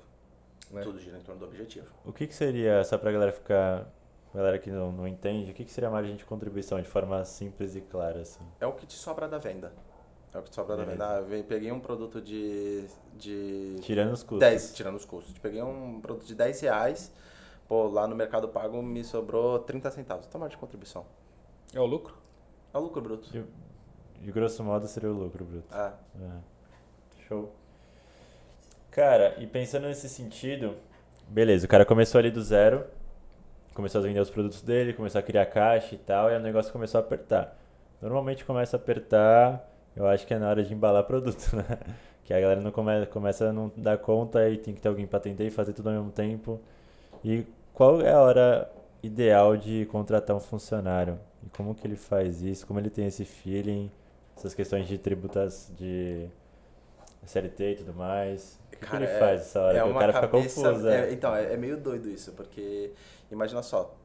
né? 0.71 0.81
tudo 0.81 0.99
gira 0.99 1.17
em 1.17 1.21
torno 1.21 1.39
do 1.39 1.45
objetivo. 1.47 1.87
O 2.05 2.11
que, 2.13 2.27
que 2.27 2.35
seria, 2.35 2.83
só 2.83 2.97
pra 2.97 3.11
galera 3.11 3.31
ficar. 3.31 3.87
Galera 4.35 4.59
que 4.59 4.69
não, 4.69 4.91
não 4.91 5.07
entende, 5.07 5.49
o 5.49 5.53
que, 5.53 5.63
que 5.65 5.71
seria 5.71 5.87
a 5.87 5.91
margem 5.91 6.15
de 6.15 6.23
contribuição 6.25 6.79
de 6.81 6.87
forma 6.87 7.23
simples 7.25 7.75
e 7.75 7.81
clara, 7.81 8.19
assim? 8.21 8.45
É 8.59 8.67
o 8.67 8.73
que 8.73 8.85
te 8.85 8.93
sobra 8.93 9.27
da 9.27 9.37
venda. 9.39 9.71
É 10.33 10.37
o 10.39 10.43
que 10.43 10.53
sobra 10.53 10.75
Beleza. 10.75 10.97
da 10.97 11.21
venda. 11.21 11.27
Ah, 11.29 11.37
eu 11.37 11.43
peguei 11.43 11.71
um 11.71 11.79
produto 11.79 12.21
de. 12.21 12.85
de 13.15 13.77
Tirando 13.81 14.11
os 14.13 14.23
custos. 14.23 14.39
10, 14.39 14.73
tirando 14.75 14.95
os 14.95 15.05
custos. 15.05 15.37
Peguei 15.39 15.61
um 15.61 15.99
produto 16.01 16.25
de 16.25 16.35
10 16.35 16.61
reais, 16.61 17.11
pô, 17.67 17.87
lá 17.87 18.07
no 18.07 18.15
Mercado 18.15 18.47
Pago 18.47 18.81
me 18.81 19.03
sobrou 19.03 19.59
30 19.59 19.91
centavos. 19.91 20.27
Tomar 20.27 20.49
de 20.49 20.57
contribuição. 20.57 21.05
É 21.73 21.79
o 21.79 21.85
lucro? 21.85 22.15
É 22.73 22.77
o 22.77 22.81
lucro 22.81 23.01
bruto. 23.01 23.29
De, 23.31 23.43
de 24.21 24.31
grosso 24.31 24.63
modo 24.63 24.87
seria 24.87 25.09
o 25.09 25.13
lucro 25.13 25.43
bruto. 25.45 25.73
É. 25.73 25.93
É. 26.21 26.57
Show. 27.27 27.53
Cara, 28.91 29.35
e 29.39 29.45
pensando 29.45 29.87
nesse 29.87 30.09
sentido, 30.09 30.75
beleza, 31.27 31.65
o 31.65 31.69
cara 31.69 31.85
começou 31.85 32.17
ali 32.19 32.31
do 32.31 32.41
zero, 32.41 32.85
começou 33.73 33.99
a 33.99 34.03
vender 34.03 34.19
os 34.19 34.29
produtos 34.29 34.61
dele, 34.61 34.93
começou 34.93 35.19
a 35.19 35.21
criar 35.21 35.45
caixa 35.45 35.93
e 35.93 35.97
tal, 35.99 36.31
e 36.31 36.35
o 36.35 36.39
negócio 36.39 36.71
começou 36.71 36.99
a 36.99 37.03
apertar. 37.03 37.55
Normalmente 38.01 38.43
começa 38.43 38.75
a 38.75 38.79
apertar, 38.79 39.69
eu 39.97 40.07
acho 40.07 40.27
que 40.27 40.33
é 40.33 40.39
na 40.39 40.47
hora 40.49 40.63
de 40.63 40.73
embalar 40.73 41.03
produto, 41.03 41.53
né? 41.57 41.65
Que 42.23 42.33
a 42.33 42.39
galera 42.39 42.61
não 42.61 42.71
come, 42.71 43.05
começa 43.07 43.49
a 43.49 43.53
não 43.53 43.71
dar 43.75 43.97
conta 43.97 44.47
e 44.49 44.57
tem 44.57 44.73
que 44.73 44.81
ter 44.81 44.87
alguém 44.89 45.07
para 45.07 45.17
atender 45.17 45.47
e 45.47 45.49
fazer 45.49 45.73
tudo 45.73 45.89
ao 45.89 45.95
mesmo 45.95 46.11
tempo. 46.11 46.59
E 47.23 47.45
qual 47.73 48.01
é 48.01 48.13
a 48.13 48.21
hora 48.21 48.71
ideal 49.01 49.57
de 49.57 49.85
contratar 49.87 50.35
um 50.35 50.39
funcionário? 50.39 51.17
E 51.45 51.49
como 51.49 51.73
que 51.73 51.87
ele 51.87 51.95
faz 51.95 52.41
isso? 52.41 52.67
Como 52.67 52.79
ele 52.79 52.89
tem 52.89 53.07
esse 53.07 53.25
feeling? 53.25 53.89
Essas 54.35 54.53
questões 54.53 54.87
de 54.87 54.97
tributas, 54.97 55.71
de 55.75 56.27
CLT 57.25 57.71
e 57.71 57.75
tudo 57.77 57.93
mais. 57.93 58.59
O 58.67 58.77
que, 58.77 58.85
que 58.85 58.95
ele 58.95 59.07
faz 59.07 59.39
nessa 59.39 59.61
hora? 59.61 59.77
É 59.77 59.83
o 59.83 59.93
cara 59.93 60.13
cabeça, 60.13 60.27
fica 60.27 60.69
confuso. 60.69 60.89
é. 60.89 61.09
é, 61.09 61.13
então, 61.13 61.35
é, 61.35 61.53
é 61.53 61.57
meio 61.57 61.77
doido 61.77 62.09
isso, 62.09 62.33
porque 62.33 62.91
imagina 63.31 63.63
só, 63.63 63.95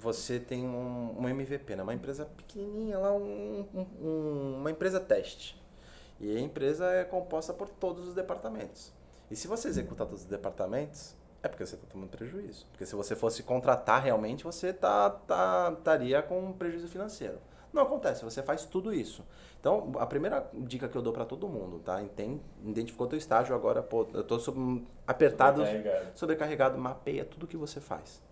você 0.00 0.38
tem 0.40 0.66
um, 0.66 1.20
um 1.20 1.28
MVP, 1.28 1.76
né? 1.76 1.82
uma 1.82 1.94
empresa 1.94 2.24
pequenininha 2.26 2.98
lá, 2.98 3.12
um, 3.12 3.66
um- 3.74 3.86
um- 4.06 4.56
uma 4.58 4.70
empresa 4.70 4.98
teste. 5.00 5.60
E 6.20 6.36
a 6.36 6.40
empresa 6.40 6.86
é 6.90 7.04
composta 7.04 7.52
por 7.52 7.68
todos 7.68 8.08
os 8.08 8.14
departamentos. 8.14 8.92
E 9.30 9.36
se 9.36 9.46
você 9.48 9.68
executar 9.68 10.06
todos 10.06 10.22
os 10.22 10.28
departamentos, 10.28 11.14
é 11.42 11.48
porque 11.48 11.64
você 11.66 11.74
está 11.74 11.86
tomando 11.86 12.08
prejuízo. 12.08 12.66
Porque 12.70 12.86
se 12.86 12.94
você 12.94 13.14
fosse 13.16 13.42
contratar 13.42 14.02
realmente, 14.02 14.44
você 14.44 14.72
tá, 14.72 15.10
tá, 15.10 15.74
estaria 15.76 16.22
com 16.22 16.40
um 16.40 16.52
prejuízo 16.52 16.88
financeiro. 16.88 17.38
Não 17.72 17.82
acontece, 17.82 18.24
você 18.24 18.42
faz 18.42 18.64
tudo 18.64 18.94
isso. 18.94 19.24
Então, 19.58 19.92
a 19.98 20.06
primeira 20.06 20.48
dica 20.54 20.88
que 20.88 20.96
eu 20.96 21.02
dou 21.02 21.12
para 21.12 21.24
todo 21.24 21.48
mundo, 21.48 21.80
tá? 21.80 22.00
Entende, 22.00 22.40
identificou 22.64 23.06
teu 23.08 23.18
estágio 23.18 23.54
agora, 23.54 23.82
pô, 23.82 24.06
eu 24.14 24.22
tô 24.22 24.38
sob- 24.38 24.86
apertado, 25.06 25.64
Sobrecarregado. 25.66 26.06
sobrecarregado, 26.18 26.78
mapeia 26.78 27.24
tudo 27.24 27.46
que 27.48 27.56
você 27.56 27.80
faz. 27.80 28.22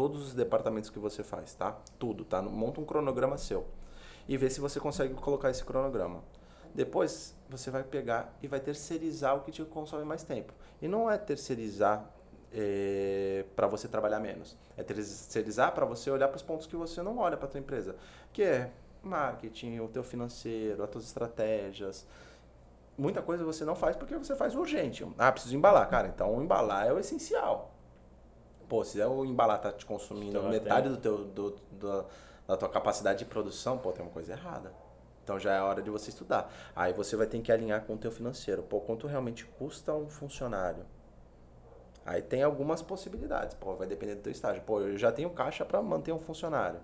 Todos 0.00 0.28
os 0.28 0.32
departamentos 0.32 0.88
que 0.88 0.98
você 0.98 1.22
faz, 1.22 1.52
tá? 1.52 1.76
Tudo, 1.98 2.24
tá? 2.24 2.40
Monta 2.40 2.80
um 2.80 2.86
cronograma 2.86 3.36
seu. 3.36 3.66
E 4.26 4.34
vê 4.34 4.48
se 4.48 4.58
você 4.58 4.80
consegue 4.80 5.12
colocar 5.12 5.50
esse 5.50 5.62
cronograma. 5.62 6.24
Depois, 6.74 7.36
você 7.50 7.70
vai 7.70 7.84
pegar 7.84 8.34
e 8.42 8.48
vai 8.48 8.60
terceirizar 8.60 9.36
o 9.36 9.42
que 9.42 9.52
te 9.52 9.62
consome 9.62 10.02
mais 10.06 10.22
tempo. 10.22 10.54
E 10.80 10.88
não 10.88 11.10
é 11.10 11.18
terceirizar 11.18 12.10
para 13.54 13.66
você 13.66 13.88
trabalhar 13.88 14.20
menos. 14.20 14.56
É 14.74 14.82
terceirizar 14.82 15.74
para 15.74 15.84
você 15.84 16.10
olhar 16.10 16.28
para 16.28 16.36
os 16.38 16.42
pontos 16.42 16.66
que 16.66 16.76
você 16.76 17.02
não 17.02 17.18
olha 17.18 17.36
para 17.36 17.46
tua 17.46 17.60
empresa. 17.60 17.94
Que 18.32 18.42
é 18.42 18.72
marketing, 19.02 19.80
o 19.80 19.88
teu 19.88 20.02
financeiro, 20.02 20.82
as 20.82 20.88
tuas 20.88 21.04
estratégias. 21.04 22.06
Muita 22.96 23.20
coisa 23.20 23.44
você 23.44 23.66
não 23.66 23.74
faz 23.74 23.96
porque 23.96 24.16
você 24.16 24.34
faz 24.34 24.54
urgente. 24.54 25.06
Ah, 25.18 25.30
preciso 25.30 25.54
embalar. 25.54 25.86
Cara, 25.90 26.08
então 26.08 26.42
embalar 26.42 26.86
é 26.86 26.92
o 26.94 26.98
essencial. 26.98 27.74
Pô, 28.70 28.84
se 28.84 29.02
o 29.02 29.24
embalar 29.24 29.60
tá 29.60 29.72
te 29.72 29.84
consumindo 29.84 30.38
Então, 30.38 30.48
metade 30.48 30.82
tem- 30.88 30.92
do 30.92 31.02
teu, 31.02 31.18
do, 31.24 31.50
do- 31.72 32.04
da 32.46 32.56
tua 32.56 32.68
capacidade 32.68 33.18
de 33.18 33.24
produção, 33.24 33.76
pô, 33.76 33.90
tem 33.90 34.04
uma 34.04 34.12
coisa 34.12 34.32
errada. 34.32 34.72
Então 35.24 35.40
já 35.40 35.52
é 35.54 35.60
hora 35.60 35.82
de 35.82 35.90
você 35.90 36.10
estudar. 36.10 36.48
Aí 36.74 36.92
você 36.92 37.16
vai 37.16 37.26
ter 37.26 37.40
que 37.40 37.50
alinhar 37.50 37.82
com 37.84 37.94
o 37.94 37.98
teu 37.98 38.12
financeiro. 38.12 38.62
Pô, 38.62 38.80
quanto 38.80 39.08
realmente 39.08 39.44
custa 39.44 39.92
um 39.92 40.08
funcionário? 40.08 40.86
Aí 42.06 42.22
tem 42.22 42.44
algumas 42.44 42.80
possibilidades. 42.80 43.54
Pô, 43.56 43.74
vai 43.74 43.88
depender 43.88 44.14
do 44.14 44.22
teu 44.22 44.30
estágio. 44.32 44.62
Pô, 44.62 44.80
eu 44.80 44.96
já 44.96 45.10
tenho 45.10 45.30
caixa 45.30 45.64
para 45.64 45.82
manter 45.82 46.12
um 46.12 46.18
funcionário. 46.20 46.78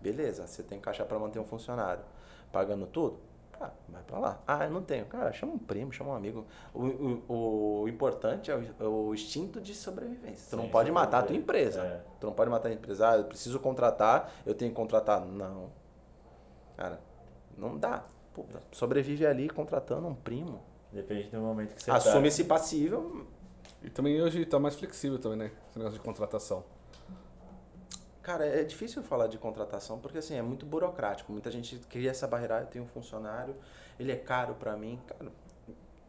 Beleza, 0.00 0.46
você 0.46 0.62
tem 0.62 0.80
caixa 0.80 1.04
para 1.04 1.18
manter 1.18 1.38
um 1.38 1.44
funcionário. 1.44 2.02
Pagando 2.50 2.86
tudo? 2.86 3.20
Cara, 3.62 3.74
vai 3.88 4.02
para 4.02 4.18
lá. 4.18 4.42
Ah, 4.46 4.64
eu 4.64 4.70
não 4.70 4.82
tenho. 4.82 5.06
Cara, 5.06 5.32
chama 5.32 5.52
um 5.52 5.58
primo, 5.58 5.92
chama 5.92 6.10
um 6.10 6.14
amigo. 6.14 6.44
O, 6.74 6.84
o, 7.28 7.82
o 7.82 7.88
importante 7.88 8.50
é 8.50 8.56
o, 8.80 9.08
o 9.08 9.14
instinto 9.14 9.60
de 9.60 9.72
sobrevivência. 9.74 10.48
Tu 10.50 10.56
não 10.56 10.64
Sim, 10.64 10.70
pode 10.70 10.90
matar 10.90 11.20
a 11.20 11.22
tua 11.22 11.36
empresa. 11.36 11.80
É. 11.82 12.00
Tu 12.18 12.26
não 12.26 12.34
pode 12.34 12.50
matar 12.50 12.70
a 12.70 12.72
empresa. 12.72 13.10
Ah, 13.10 13.16
eu 13.18 13.24
preciso 13.24 13.60
contratar, 13.60 14.32
eu 14.44 14.54
tenho 14.54 14.72
que 14.72 14.76
contratar. 14.76 15.24
Não. 15.24 15.70
Cara, 16.76 17.00
não 17.56 17.78
dá. 17.78 18.04
Puta, 18.34 18.62
sobrevive 18.72 19.26
ali 19.26 19.48
contratando 19.48 20.08
um 20.08 20.14
primo. 20.14 20.60
Depende 20.90 21.28
do 21.28 21.40
momento 21.40 21.74
que 21.74 21.82
você 21.82 21.90
Assume 21.90 22.22
tá. 22.22 22.28
esse 22.28 22.44
passível. 22.44 23.26
E 23.82 23.90
também 23.90 24.20
hoje 24.20 24.44
tá 24.44 24.58
mais 24.58 24.74
flexível 24.74 25.18
também, 25.18 25.38
né? 25.38 25.52
Esse 25.68 25.78
negócio 25.78 25.98
de 25.98 26.04
contratação. 26.04 26.64
Cara, 28.22 28.46
é 28.46 28.62
difícil 28.62 29.02
falar 29.02 29.26
de 29.26 29.36
contratação 29.36 29.98
porque 29.98 30.18
assim, 30.18 30.36
é 30.36 30.42
muito 30.42 30.64
burocrático. 30.64 31.32
Muita 31.32 31.50
gente 31.50 31.76
cria 31.88 32.10
essa 32.10 32.26
barreira, 32.26 32.58
"Ah, 32.58 32.60
eu 32.60 32.66
tenho 32.66 32.84
um 32.84 32.88
funcionário, 32.88 33.56
ele 33.98 34.12
é 34.12 34.16
caro 34.16 34.54
para 34.54 34.76
mim. 34.76 35.00
Cara, 35.06 35.32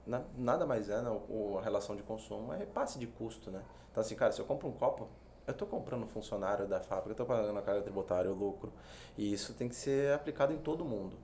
na- 0.06 0.24
nada 0.38 0.66
mais 0.66 0.90
é, 0.90 1.02
né? 1.02 1.10
O, 1.30 1.58
a 1.60 1.62
relação 1.64 1.96
de 1.96 2.04
consumo 2.04 2.54
é 2.54 2.58
repasse 2.58 3.00
de 3.00 3.08
custo, 3.08 3.52
né? 3.52 3.64
Então 3.92 4.02
assim, 4.02 4.16
cara, 4.16 4.32
se 4.32 4.40
eu 4.42 4.46
compro 4.46 4.68
um 4.70 4.72
copo, 4.74 5.08
eu 5.48 5.54
tô 5.54 5.66
comprando 5.66 6.04
um 6.04 6.08
funcionário 6.08 6.68
da 6.68 6.80
fábrica, 6.82 7.12
eu 7.12 7.16
tô 7.16 7.26
pagando 7.26 7.58
a 7.60 7.62
carga 7.62 7.82
tributária, 7.82 8.30
o 8.32 8.36
lucro. 8.36 8.72
E 9.18 9.34
isso 9.34 9.54
tem 9.54 9.68
que 9.70 9.76
ser 9.76 10.14
aplicado 10.14 10.54
em 10.54 10.58
todo 10.58 10.86
mundo. 10.86 11.18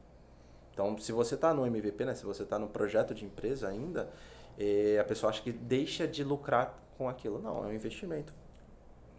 Então, 0.73 0.97
se 0.97 1.11
você 1.11 1.35
está 1.35 1.53
no 1.53 1.65
MVP, 1.65 2.05
né, 2.05 2.15
se 2.15 2.25
você 2.25 2.43
está 2.43 2.59
no 2.59 2.67
projeto 2.69 3.13
de 3.15 3.25
empresa 3.25 3.67
ainda, 3.69 4.09
eh, 4.57 4.97
a 4.99 5.03
pessoa 5.05 5.29
acha 5.31 5.41
que 5.43 5.51
deixa 5.51 6.07
de 6.07 6.23
lucrar 6.23 6.77
com 6.97 7.09
aquilo. 7.09 7.39
Não, 7.41 7.63
é 7.65 7.67
um 7.67 7.73
investimento. 7.73 8.33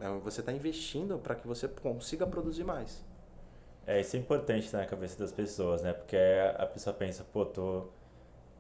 É, 0.01 0.09
Você 0.21 0.41
está 0.41 0.53
investindo 0.53 1.19
para 1.19 1.35
que 1.37 1.47
você 1.47 1.69
consiga 1.69 2.27
produzir 2.27 2.65
mais. 2.65 3.05
É, 3.87 4.01
isso 4.01 4.17
é 4.17 4.19
importante 4.19 4.73
na 4.73 4.87
cabeça 4.87 5.19
das 5.19 5.33
pessoas, 5.33 5.83
né? 5.83 5.93
Porque 5.93 6.17
a 6.57 6.67
pessoa 6.67 6.95
pensa, 6.95 7.25
pô, 7.33 7.45
tô, 7.47 7.89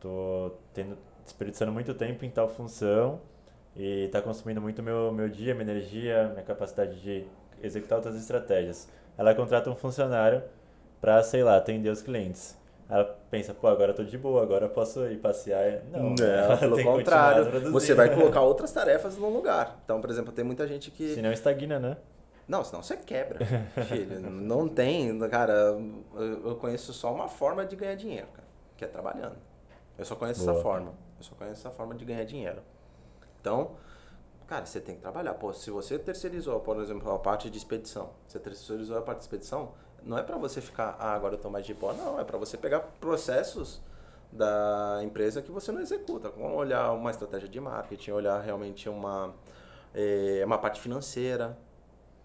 tô 0.00 0.52
tendo, 0.74 0.98
desperdiçando 1.24 1.72
muito 1.72 1.94
tempo 1.94 2.24
em 2.26 2.30
tal 2.30 2.48
função 2.48 3.22
e 3.76 4.08
tá 4.12 4.22
consumindo 4.22 4.60
muito 4.62 4.82
meu, 4.82 5.12
meu 5.12 5.28
dia, 5.30 5.54
minha 5.54 5.70
energia, 5.70 6.30
minha 6.30 6.44
capacidade 6.44 7.00
de 7.02 7.26
executar 7.62 7.98
outras 7.98 8.16
estratégias. 8.16 8.88
Ela 9.18 9.34
contrata 9.34 9.70
um 9.70 9.76
funcionário 9.76 10.42
para, 11.00 11.22
sei 11.24 11.44
lá, 11.44 11.58
atender 11.58 11.90
os 11.90 12.02
clientes. 12.02 12.58
Ela 12.90 13.04
pensa, 13.30 13.54
pô, 13.54 13.68
agora 13.68 13.92
eu 13.92 13.94
tô 13.94 14.02
de 14.02 14.18
boa, 14.18 14.42
agora 14.42 14.66
eu 14.66 14.70
posso 14.70 15.06
ir 15.06 15.18
passear. 15.18 15.84
Não, 15.92 16.14
ela 16.24 16.56
pelo 16.56 16.82
contrário, 16.82 17.70
você 17.70 17.94
vai 17.94 18.10
colocar 18.16 18.40
outras 18.40 18.72
tarefas 18.72 19.16
no 19.16 19.30
lugar. 19.30 19.78
Então, 19.84 20.00
por 20.00 20.10
exemplo, 20.10 20.32
tem 20.32 20.44
muita 20.44 20.66
gente 20.66 20.90
que 20.90 21.14
Senão 21.14 21.30
estagna, 21.30 21.78
né? 21.78 21.96
Não, 22.48 22.64
senão 22.64 22.82
você 22.82 22.96
quebra. 22.96 23.46
filho. 23.86 24.18
Não 24.18 24.66
tem, 24.66 25.16
cara. 25.28 25.78
Eu 26.44 26.56
conheço 26.56 26.92
só 26.92 27.14
uma 27.14 27.28
forma 27.28 27.64
de 27.64 27.76
ganhar 27.76 27.94
dinheiro, 27.94 28.26
cara, 28.34 28.48
que 28.76 28.84
é 28.84 28.88
trabalhando. 28.88 29.36
Eu 29.96 30.04
só 30.04 30.16
conheço 30.16 30.40
essa 30.40 30.52
Boa. 30.52 30.62
forma. 30.62 30.92
Eu 31.16 31.22
só 31.22 31.34
conheço 31.36 31.60
essa 31.60 31.70
forma 31.70 31.94
de 31.94 32.04
ganhar 32.04 32.24
dinheiro. 32.24 32.60
Então, 33.40 33.76
cara, 34.48 34.66
você 34.66 34.80
tem 34.80 34.96
que 34.96 35.00
trabalhar. 35.00 35.34
Pô, 35.34 35.52
se 35.52 35.70
você 35.70 35.96
terceirizou, 35.96 36.58
por 36.58 36.80
exemplo, 36.80 37.08
a 37.12 37.20
parte 37.20 37.48
de 37.48 37.56
expedição, 37.56 38.10
você 38.26 38.40
terceirizou 38.40 38.98
a 38.98 39.02
parte 39.02 39.18
de 39.18 39.24
expedição, 39.24 39.72
não 40.04 40.18
é 40.18 40.22
para 40.22 40.36
você 40.36 40.60
ficar, 40.60 40.96
ah, 40.98 41.14
agora 41.14 41.34
eu 41.34 41.38
tô 41.38 41.50
mais 41.50 41.64
de 41.64 41.74
boa. 41.74 41.92
Não, 41.92 42.18
é 42.20 42.24
para 42.24 42.38
você 42.38 42.56
pegar 42.56 42.80
processos 43.00 43.80
da 44.32 45.00
empresa 45.02 45.42
que 45.42 45.50
você 45.50 45.72
não 45.72 45.80
executa. 45.80 46.30
Como 46.30 46.54
olhar 46.54 46.92
uma 46.92 47.10
estratégia 47.10 47.48
de 47.48 47.60
marketing, 47.60 48.12
olhar 48.12 48.40
realmente 48.40 48.88
uma, 48.88 49.34
eh, 49.94 50.42
uma 50.44 50.58
parte 50.58 50.80
financeira. 50.80 51.56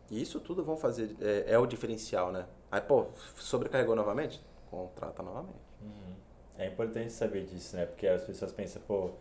E 0.10 0.22
isso 0.22 0.40
tudo 0.40 0.64
vão 0.64 0.78
fazer, 0.78 1.16
é, 1.20 1.54
é 1.54 1.60
o 1.60 1.66
diferencial, 1.66 2.32
né? 2.32 2.46
Aí, 2.72 2.82
pô, 2.82 3.08
sobrecarregou 3.36 3.96
novamente? 3.96 4.44
Contrata 4.70 5.24
novamente. 5.24 5.66
É 6.58 6.68
importante 6.68 7.12
saber 7.12 7.46
disso, 7.46 7.76
né? 7.76 7.86
Porque 7.86 8.08
as 8.08 8.24
pessoas 8.24 8.52
pensam, 8.52 8.82
pô, 8.88 9.12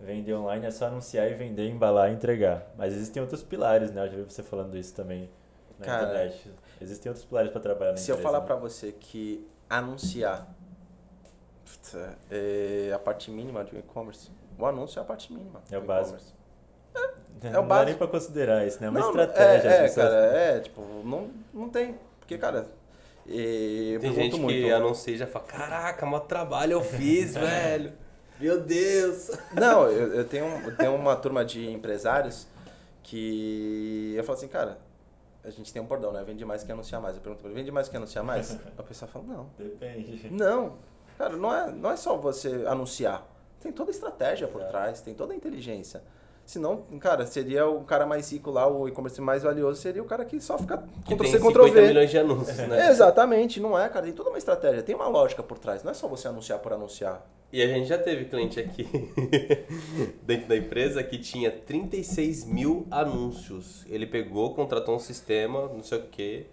vender 0.00 0.34
online 0.34 0.66
é 0.66 0.70
só 0.70 0.86
anunciar 0.86 1.30
e 1.30 1.34
vender, 1.34 1.68
embalar 1.68 2.10
e 2.10 2.14
entregar. 2.14 2.66
Mas 2.76 2.92
existem 2.92 3.20
outros 3.20 3.42
pilares, 3.42 3.90
né? 3.90 4.04
Eu 4.06 4.10
já 4.10 4.16
vi 4.18 4.22
você 4.22 4.42
falando 4.42 4.76
isso 4.76 4.94
também 4.94 5.28
na 5.78 5.86
Cara, 5.86 6.04
internet. 6.04 6.52
Existem 6.80 7.10
outros 7.10 7.24
pilares 7.24 7.50
para 7.50 7.60
trabalhar 7.60 7.92
na 7.92 7.96
Se 7.96 8.10
eu 8.10 8.14
empresa, 8.16 8.28
falar 8.28 8.40
né? 8.40 8.46
pra 8.46 8.56
você 8.56 8.92
que 8.92 9.46
anunciar 9.68 10.46
é 12.30 12.92
a 12.94 12.98
parte 12.98 13.30
mínima 13.30 13.64
de 13.64 13.74
um 13.74 13.78
e-commerce, 13.78 14.30
o 14.58 14.66
anúncio 14.66 14.98
é 14.98 15.02
a 15.02 15.04
parte 15.04 15.32
mínima. 15.32 15.60
É 15.70 15.78
o 15.78 15.82
básico. 15.82 16.18
Não 16.94 17.02
é 17.42 17.48
o 17.50 17.52
dá 17.52 17.58
nem 17.60 17.66
básico. 17.68 17.98
pra 17.98 18.06
considerar 18.08 18.66
isso, 18.66 18.80
né? 18.80 18.86
É 18.86 18.90
uma 18.90 19.00
Não, 19.00 19.08
estratégia. 19.08 19.68
É, 19.68 19.76
é 19.78 19.82
pessoas- 19.82 20.06
cara, 20.06 20.16
é, 20.36 20.60
tipo, 20.60 20.80
não, 21.04 21.30
não 21.52 21.68
tem. 21.68 21.96
Porque, 22.20 22.38
cara, 22.38 22.66
e 23.26 23.92
eu 23.94 24.00
Tem 24.00 24.12
pergunto 24.12 24.36
gente 24.36 24.40
muito. 24.42 24.56
que 24.66 24.72
anuncia 24.72 25.14
e 25.14 25.18
já 25.18 25.26
fala, 25.26 25.44
caraca, 25.44 26.06
mó 26.06 26.18
trabalho 26.20 26.72
eu 26.72 26.82
fiz, 26.82 27.34
velho. 27.36 27.92
Meu 28.40 28.60
Deus. 28.60 29.30
Não, 29.52 29.84
eu, 29.90 30.14
eu 30.14 30.24
tenho, 30.24 30.44
eu 30.64 30.76
tenho 30.76 30.94
uma 30.94 31.16
turma 31.16 31.44
de 31.44 31.70
empresários 31.70 32.46
que 33.02 34.14
eu 34.16 34.24
falo 34.24 34.36
assim, 34.38 34.48
cara, 34.48 34.78
a 35.46 35.50
gente 35.50 35.72
tem 35.72 35.80
um 35.80 35.86
bordão, 35.86 36.12
né? 36.12 36.24
Vende 36.24 36.44
mais 36.44 36.64
que 36.64 36.72
anunciar 36.72 37.00
mais. 37.00 37.16
Eu 37.16 37.22
pergunto 37.22 37.40
pra 37.40 37.50
ele, 37.50 37.60
vende 37.60 37.70
mais 37.70 37.88
que 37.88 37.96
anunciar 37.96 38.24
mais? 38.24 38.58
A 38.76 38.82
pessoa 38.82 39.08
fala, 39.08 39.24
não. 39.26 39.50
Depende. 39.56 40.28
Não. 40.30 40.76
Cara, 41.16 41.36
não 41.36 41.54
é, 41.54 41.70
não 41.70 41.90
é 41.90 41.96
só 41.96 42.16
você 42.16 42.64
anunciar. 42.66 43.26
Tem 43.60 43.72
toda 43.72 43.90
a 43.90 43.92
estratégia 43.92 44.48
por 44.48 44.62
trás, 44.64 45.00
tem 45.00 45.14
toda 45.14 45.32
a 45.32 45.36
inteligência. 45.36 46.02
Senão, 46.46 46.84
cara, 47.00 47.26
seria 47.26 47.66
o 47.66 47.82
cara 47.82 48.06
mais 48.06 48.30
rico 48.32 48.52
lá, 48.52 48.68
o 48.68 48.86
e-commerce 48.86 49.20
mais 49.20 49.42
valioso 49.42 49.80
seria 49.82 50.00
o 50.00 50.06
cara 50.06 50.24
que 50.24 50.40
só 50.40 50.56
fica 50.56 50.78
Que 51.04 51.14
Ctrl 51.16 51.22
tem 51.24 51.32
C, 51.32 51.38
50 51.38 51.58
Ctrl 51.58 51.72
V. 51.74 51.82
milhões 51.88 52.08
de 52.10 52.18
anúncios, 52.18 52.56
né? 52.56 52.86
Exatamente, 52.88 53.58
não 53.60 53.76
é, 53.78 53.88
cara. 53.88 54.04
Tem 54.04 54.14
toda 54.14 54.28
uma 54.30 54.38
estratégia, 54.38 54.80
tem 54.82 54.94
uma 54.94 55.08
lógica 55.08 55.42
por 55.42 55.58
trás. 55.58 55.82
Não 55.82 55.90
é 55.90 55.94
só 55.94 56.06
você 56.06 56.28
anunciar 56.28 56.60
por 56.60 56.72
anunciar. 56.72 57.26
E 57.52 57.60
a 57.62 57.66
gente 57.66 57.88
já 57.88 57.98
teve 57.98 58.26
cliente 58.26 58.60
aqui 58.60 58.84
dentro 60.22 60.48
da 60.48 60.56
empresa 60.56 61.02
que 61.02 61.18
tinha 61.18 61.50
36 61.50 62.44
mil 62.44 62.86
anúncios. 62.90 63.84
Ele 63.88 64.06
pegou, 64.06 64.54
contratou 64.54 64.94
um 64.94 64.98
sistema, 65.00 65.62
não 65.72 65.82
sei 65.82 65.98
o 65.98 66.02
quê. 66.02 66.46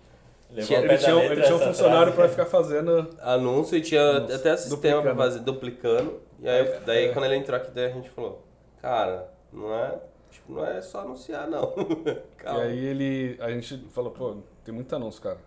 Tinha- 0.65 0.79
Ele 0.79 0.97
tinha, 0.97 1.15
um- 1.15 1.19
ele 1.21 1.41
tinha 1.41 1.55
um 1.55 1.59
funcionário 1.59 2.13
pra 2.13 2.29
ficar 2.29 2.45
fazendo. 2.45 3.09
Anúncio 3.21 3.75
e 3.77 3.81
tinha 3.81 4.19
Nossa, 4.19 4.35
até 4.35 4.55
sistema 4.57 5.01
pra 5.01 5.11
duplicando. 5.13 5.17
fazer, 5.17 5.39
duplicando. 5.39 6.19
E 6.39 6.47
aí, 6.49 6.79
daí 6.85 7.05
é. 7.05 7.09
quando 7.09 7.25
ele 7.25 7.35
entrou 7.37 7.57
aqui, 7.57 7.71
daí 7.71 7.85
a 7.85 7.89
gente 7.89 8.09
falou, 8.11 8.43
cara, 8.81 9.32
não 9.53 9.73
é, 9.73 9.99
tipo, 10.31 10.53
não 10.53 10.65
é 10.65 10.81
só 10.81 11.01
anunciar, 11.01 11.47
não. 11.47 11.73
Calma. 12.37 12.65
E 12.65 12.67
aí 12.67 12.85
ele. 12.85 13.37
A 13.41 13.49
gente 13.51 13.77
falou, 13.89 14.11
pô, 14.11 14.37
tem 14.63 14.73
muito 14.73 14.93
anúncio, 14.95 15.21
cara. 15.21 15.37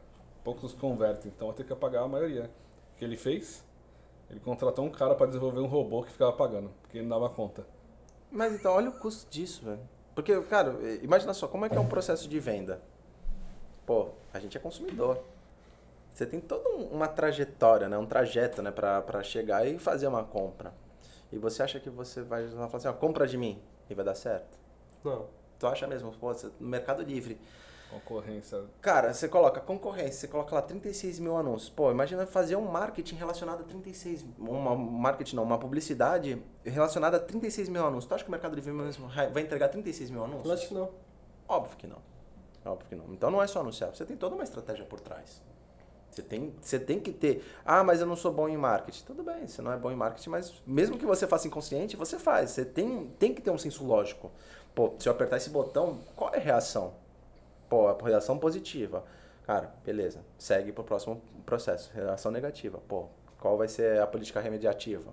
Poucos 0.45 0.73
convertem, 0.73 1.33
então 1.35 1.49
vai 1.49 1.57
ter 1.57 1.65
que 1.65 1.73
apagar 1.73 2.05
a 2.05 2.09
maioria. 2.09 2.51
O 2.95 2.99
que 2.99 3.05
ele 3.05 3.17
fez? 3.17 3.65
Ele 4.31 4.41
contratou 4.41 4.85
um 4.85 4.91
cara 4.91 5.15
pra 5.15 5.27
desenvolver 5.27 5.61
um 5.61 5.67
robô 5.67 6.03
que 6.03 6.11
ficava 6.13 6.33
pagando, 6.33 6.71
porque 6.83 6.99
ele 6.99 7.07
não 7.07 7.21
dava 7.21 7.33
conta. 7.33 7.67
Mas 8.31 8.53
então, 8.55 8.73
olha 8.73 8.91
o 8.91 8.93
custo 8.93 9.31
disso, 9.31 9.65
velho. 9.65 9.81
Porque, 10.15 10.41
cara, 10.43 10.75
imagina 11.03 11.35
só, 11.35 11.47
como 11.47 11.65
é 11.65 11.69
que 11.69 11.77
é 11.77 11.81
um 11.81 11.87
processo 11.89 12.29
de 12.29 12.39
venda? 12.41 12.81
Pô, 13.85 14.09
a 14.33 14.39
gente 14.39 14.57
é 14.57 14.61
consumidor. 14.61 15.19
Você 16.13 16.25
tem 16.27 16.41
toda 16.41 16.69
um- 16.71 16.87
uma 16.87 17.07
trajetória, 17.07 17.89
né? 17.89 17.99
Um 17.99 18.07
trajeto, 18.07 18.63
né? 18.63 18.71
Pra, 18.71 19.03
pra 19.03 19.23
chegar 19.23 19.67
e 19.67 19.79
fazer 19.79 20.07
uma 20.09 20.25
compra. 20.25 20.73
E 21.31 21.39
você 21.39 21.63
acha 21.63 21.79
que 21.79 21.91
você 21.91 22.23
vai 22.23 22.45
lá 22.47 22.67
falar 22.69 22.77
assim, 22.79 22.89
ó, 22.89 22.93
compra 22.95 23.27
de 23.27 23.37
mim 23.37 23.61
e 23.89 23.95
vai 23.95 24.05
dar 24.05 24.15
certo? 24.15 24.59
Não. 25.05 25.27
Tu 25.59 25.67
acha 25.67 25.87
mesmo, 25.87 26.13
pô, 26.13 26.33
você- 26.35 26.51
no 26.61 26.69
Mercado 26.69 27.03
Livre, 27.03 27.39
Concorrência. 27.89 28.65
Cara, 28.81 29.15
você 29.15 29.29
coloca 29.29 29.61
concorrência, 29.61 30.13
você 30.21 30.29
coloca 30.29 30.53
lá 30.57 30.61
36 30.61 31.21
mil 31.21 31.37
anúncios. 31.37 31.71
Pô, 31.71 31.89
imagina 31.91 32.27
fazer 32.27 32.57
um 32.57 32.65
marketing 32.69 33.15
relacionado 33.15 33.61
a 33.61 33.65
36 33.65 34.25
uma 34.37 34.75
marketing 34.75 35.37
não, 35.37 35.45
uma 35.45 35.57
publicidade 35.57 36.43
relacionada 36.65 37.17
a 37.17 37.21
36 37.21 37.69
mil 37.69 37.87
anúncios. 37.87 38.07
Tu 38.07 38.15
acha 38.17 38.25
que 38.25 38.29
o 38.29 38.33
Mercado 38.33 38.57
Livre 38.57 38.73
mesmo 38.73 39.07
vai 39.09 39.41
entregar 39.41 39.69
36 39.69 40.11
mil 40.11 40.25
anúncios? 40.25 40.47
Eu 40.47 40.53
acho 40.53 40.69
que 40.69 40.75
não. 40.75 40.91
Óbvio 41.49 41.77
que 41.77 41.87
não. 41.87 41.99
Óbvio 42.65 42.89
que 42.89 42.97
não. 42.97 43.05
Então 43.15 43.31
não 43.31 43.41
é 43.41 43.47
só 43.47 43.61
anunciar, 43.61 43.95
você 43.95 44.05
tem 44.05 44.17
toda 44.17 44.35
uma 44.35 44.43
estratégia 44.45 44.85
por 44.85 44.99
trás. 44.99 45.41
Você 46.17 46.23
tem, 46.23 46.55
você 46.63 46.79
tem 46.79 46.99
que 46.99 47.13
ter. 47.13 47.45
Ah, 47.63 47.85
mas 47.85 48.01
eu 48.01 48.07
não 48.07 48.17
sou 48.17 48.33
bom 48.33 48.49
em 48.49 48.57
marketing. 48.57 49.05
Tudo 49.05 49.23
bem, 49.23 49.47
você 49.47 49.61
não 49.61 49.71
é 49.71 49.77
bom 49.77 49.91
em 49.91 49.95
marketing, 49.95 50.31
mas 50.31 50.63
mesmo 50.67 50.97
que 50.97 51.05
você 51.05 51.27
faça 51.27 51.47
inconsciente, 51.47 51.95
você 51.95 52.19
faz. 52.19 52.51
Você 52.53 52.65
tem, 52.65 53.09
tem 53.19 53.35
que 53.35 53.43
ter 53.43 53.51
um 53.51 53.59
senso 53.59 53.85
lógico. 53.85 54.33
Pô, 54.75 54.95
se 54.99 55.09
eu 55.09 55.13
apertar 55.13 55.37
esse 55.37 55.51
botão, 55.51 56.01
qual 56.15 56.33
é 56.33 56.39
a 56.39 56.41
reação? 56.41 56.95
Pô, 57.69 57.89
a 57.89 57.97
reação 58.03 58.39
positiva. 58.39 59.05
Cara, 59.47 59.75
beleza. 59.85 60.25
Segue 60.39 60.73
pro 60.73 60.83
próximo 60.83 61.21
processo. 61.45 61.91
Reação 61.93 62.33
negativa. 62.33 62.81
Pô, 62.89 63.09
qual 63.39 63.59
vai 63.59 63.69
ser 63.69 64.01
a 64.01 64.07
política 64.07 64.41
remediativa? 64.41 65.13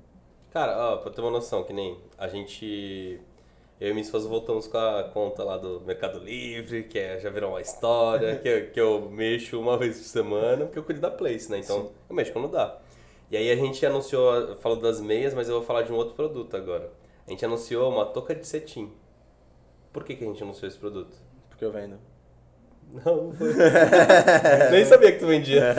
Cara, 0.52 0.78
ó, 0.78 0.98
pra 0.98 1.12
ter 1.12 1.20
uma 1.20 1.32
noção, 1.32 1.66
que 1.66 1.74
nem 1.74 2.00
a 2.18 2.30
gente. 2.30 3.20
Eu 3.84 3.90
e 3.90 3.94
minha 3.94 4.02
esposa 4.06 4.30
voltamos 4.30 4.66
com 4.66 4.78
a 4.78 5.04
conta 5.14 5.44
lá 5.44 5.58
do 5.58 5.82
Mercado 5.82 6.18
Livre, 6.18 6.84
que 6.84 6.98
é, 6.98 7.20
já 7.20 7.30
virou 7.30 7.50
uma 7.50 7.60
história, 7.60 8.38
que, 8.40 8.48
eu- 8.48 8.72
que 8.72 8.80
eu 8.80 9.10
mexo 9.12 9.60
uma 9.60 9.78
vez 9.78 9.98
por 9.98 10.06
semana, 10.06 10.64
porque 10.64 10.80
eu 10.80 10.84
cuido 10.84 11.02
da 11.02 11.12
Place, 11.12 11.52
né? 11.52 11.60
Então 11.60 11.92
eu 12.10 12.16
mexo 12.16 12.32
quando 12.32 12.48
dá. 12.48 12.78
E 13.30 13.36
aí 13.36 13.52
a 13.52 13.56
gente 13.58 13.86
anunciou, 13.86 14.56
falou 14.62 14.80
das 14.80 15.02
meias, 15.02 15.34
mas 15.34 15.50
eu 15.50 15.56
vou 15.56 15.64
falar 15.66 15.82
de 15.82 15.92
um 15.92 15.96
outro 15.96 16.16
produto 16.16 16.56
agora. 16.56 16.90
A 17.28 17.32
gente 17.32 17.44
anunciou 17.44 17.92
uma 17.92 18.06
touca 18.06 18.34
de 18.34 18.48
cetim. 18.48 18.90
Por 19.92 20.06
que, 20.06 20.16
que 20.16 20.24
a 20.24 20.28
gente 20.28 20.42
anunciou 20.42 20.70
esse 20.70 20.78
produto? 20.78 21.18
Porque 21.50 21.66
eu 21.66 21.72
vendo. 21.74 22.00
Não, 23.06 23.24
não 23.26 23.34
foi. 23.34 23.54
Nem 24.72 24.86
sabia 24.86 25.12
que 25.12 25.20
tu 25.20 25.28
vendia. 25.28 25.76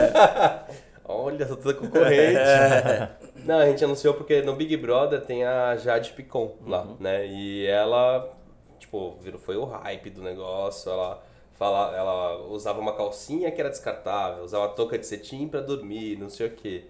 Olha, 1.07 1.47
sou 1.47 1.57
toda 1.57 1.75
concorrente. 1.75 2.39
Não, 3.45 3.59
a 3.59 3.65
gente 3.67 3.83
anunciou 3.83 4.15
porque 4.15 4.41
no 4.41 4.55
Big 4.55 4.75
Brother 4.75 5.21
tem 5.21 5.43
a 5.43 5.75
Jade 5.75 6.13
Picon 6.13 6.55
lá, 6.65 6.87
né? 6.99 7.27
E 7.27 7.65
ela, 7.67 8.33
tipo, 8.79 9.15
virou, 9.21 9.39
foi 9.39 9.55
o 9.55 9.65
hype 9.65 10.09
do 10.09 10.23
negócio. 10.23 10.91
Ela, 10.91 11.23
fala, 11.53 11.95
ela 11.95 12.41
usava 12.47 12.79
uma 12.79 12.93
calcinha 12.93 13.51
que 13.51 13.61
era 13.61 13.69
descartável, 13.69 14.43
usava 14.43 14.69
touca 14.69 14.97
de 14.97 15.05
cetim 15.05 15.47
pra 15.47 15.61
dormir, 15.61 16.17
não 16.17 16.29
sei 16.29 16.47
o 16.47 16.51
quê. 16.51 16.85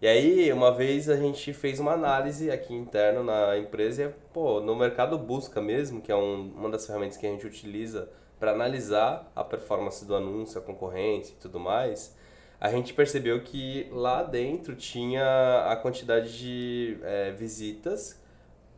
E 0.00 0.06
aí, 0.06 0.52
uma 0.52 0.72
vez 0.72 1.08
a 1.10 1.16
gente 1.16 1.52
fez 1.52 1.80
uma 1.80 1.92
análise 1.92 2.50
aqui 2.50 2.72
interno 2.72 3.22
na 3.24 3.58
empresa 3.58 4.04
e, 4.04 4.08
pô, 4.32 4.60
no 4.60 4.76
mercado 4.76 5.18
busca 5.18 5.60
mesmo, 5.60 6.00
que 6.00 6.12
é 6.12 6.16
um, 6.16 6.52
uma 6.56 6.70
das 6.70 6.86
ferramentas 6.86 7.16
que 7.16 7.26
a 7.26 7.30
gente 7.30 7.46
utiliza 7.46 8.08
para 8.38 8.52
analisar 8.52 9.30
a 9.34 9.42
performance 9.42 10.04
do 10.04 10.14
anúncio, 10.14 10.58
a 10.58 10.62
concorrência 10.62 11.34
e 11.34 11.36
tudo 11.36 11.58
mais, 11.58 12.16
a 12.60 12.70
gente 12.70 12.92
percebeu 12.92 13.40
que 13.42 13.88
lá 13.92 14.22
dentro 14.22 14.74
tinha 14.74 15.66
a 15.70 15.76
quantidade 15.76 16.36
de 16.36 16.98
eh, 17.02 17.32
visitas, 17.36 18.20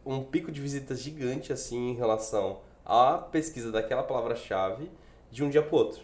um 0.05 0.23
pico 0.23 0.53
de 0.53 0.61
visitas 0.61 1.01
gigante 1.01 1.53
assim 1.53 1.91
em 1.91 1.95
relação 1.95 2.59
à 2.85 3.17
pesquisa 3.19 3.73
daquela 3.73 4.03
palavra-chave 4.03 4.91
de 5.31 5.43
um 5.43 5.49
dia 5.49 5.63
para 5.63 5.77
outro. 5.77 6.03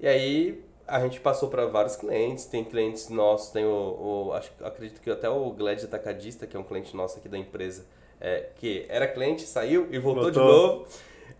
E 0.00 0.06
aí 0.06 0.64
a 0.86 1.00
gente 1.00 1.20
passou 1.20 1.48
para 1.48 1.66
vários 1.66 1.96
clientes, 1.96 2.46
tem 2.46 2.64
clientes 2.64 3.08
nossos, 3.08 3.50
tem 3.50 3.64
o, 3.64 4.28
o 4.28 4.32
acho, 4.32 4.50
acredito 4.62 5.00
que 5.00 5.10
até 5.10 5.28
o 5.28 5.50
Glad 5.50 5.82
Atacadista, 5.82 6.46
que 6.46 6.56
é 6.56 6.60
um 6.60 6.64
cliente 6.64 6.96
nosso 6.96 7.18
aqui 7.18 7.28
da 7.28 7.38
empresa, 7.38 7.84
é, 8.20 8.48
que 8.56 8.86
era 8.88 9.06
cliente, 9.06 9.42
saiu 9.42 9.88
e 9.90 9.98
voltou, 9.98 10.30
de 10.30 10.38
Voltou. 10.38 10.78
novo. 10.78 10.86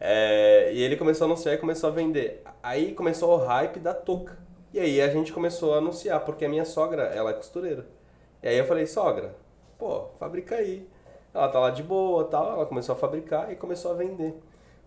É, 0.00 0.70
e 0.74 0.82
ele 0.82 0.96
começou 0.96 1.26
a 1.26 1.28
anunciar 1.28 1.54
e 1.54 1.58
começou 1.58 1.88
a 1.88 1.92
vender. 1.92 2.42
Aí 2.62 2.92
começou 2.92 3.34
o 3.34 3.36
hype 3.36 3.78
da 3.78 3.94
touca. 3.94 4.36
E 4.74 4.80
aí 4.80 5.00
a 5.00 5.08
gente 5.08 5.32
começou 5.32 5.72
a 5.72 5.78
anunciar, 5.78 6.24
porque 6.24 6.44
a 6.44 6.48
minha 6.48 6.64
sogra, 6.64 7.04
ela 7.04 7.30
é 7.30 7.34
costureira. 7.34 7.86
E 8.42 8.48
aí 8.48 8.58
eu 8.58 8.64
falei, 8.64 8.88
sogra, 8.88 9.36
pô, 9.78 10.06
fabrica 10.18 10.56
aí. 10.56 10.84
Ela 11.32 11.46
tá 11.46 11.60
lá 11.60 11.70
de 11.70 11.80
boa 11.80 12.24
tal, 12.24 12.54
ela 12.54 12.66
começou 12.66 12.92
a 12.92 12.98
fabricar 12.98 13.52
e 13.52 13.54
começou 13.54 13.92
a 13.92 13.94
vender. 13.94 14.34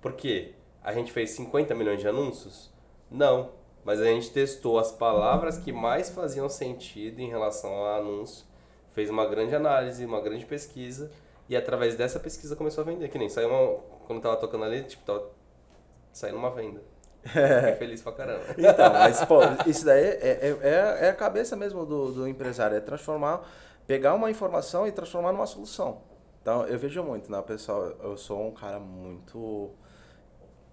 Por 0.02 0.12
quê? 0.12 0.56
A 0.84 0.92
gente 0.92 1.14
fez 1.14 1.30
50 1.30 1.74
milhões 1.74 2.02
de 2.02 2.08
anúncios? 2.10 2.70
Não. 3.10 3.52
Mas 3.86 4.02
a 4.02 4.06
gente 4.08 4.30
testou 4.30 4.78
as 4.78 4.92
palavras 4.92 5.58
que 5.58 5.72
mais 5.72 6.10
faziam 6.10 6.50
sentido 6.50 7.22
em 7.22 7.30
relação 7.30 7.72
ao 7.72 8.02
anúncio. 8.02 8.46
Fez 8.92 9.10
uma 9.10 9.26
grande 9.26 9.56
análise, 9.56 10.06
uma 10.06 10.20
grande 10.20 10.46
pesquisa. 10.46 11.10
E 11.48 11.56
através 11.56 11.96
dessa 11.96 12.20
pesquisa 12.20 12.58
começou 12.58 12.82
a 12.82 12.86
vender. 12.86 13.08
Que 13.08 13.18
nem 13.18 13.30
saiu 13.30 13.48
uma. 13.48 13.80
Quando 14.06 14.22
tava 14.22 14.36
tocando 14.36 14.66
ali, 14.66 14.84
tipo, 14.84 15.06
tava 15.06 15.30
saindo 16.12 16.38
uma 16.38 16.50
venda. 16.50 16.84
Fiquei 17.28 17.76
feliz 17.76 18.02
pra 18.02 18.12
caramba. 18.12 18.44
Então, 18.58 18.94
mas, 18.94 19.24
pô, 19.26 19.40
isso 19.66 19.86
daí 19.86 20.04
é, 20.04 20.18
é, 20.22 20.58
é- 20.62 21.06
é 21.08 21.10
a 21.10 21.14
cabeça 21.16 21.56
mesmo 21.56 21.86
do, 21.86 22.12
do 22.12 22.28
empresário, 22.28 22.76
é 22.78 22.80
transformar, 22.80 23.42
pegar 23.86 24.14
uma 24.14 24.30
informação 24.32 24.88
e 24.88 24.92
transformar 24.92 25.32
numa 25.32 25.46
solução. 25.46 26.02
Então, 26.42 26.66
eu 26.66 26.78
vejo 26.80 27.04
muito, 27.04 27.32
né, 27.32 27.42
pessoal? 27.42 27.84
Eu 28.02 28.16
sou 28.18 28.48
um 28.48 28.52
cara 28.52 28.80
muito 28.80 29.72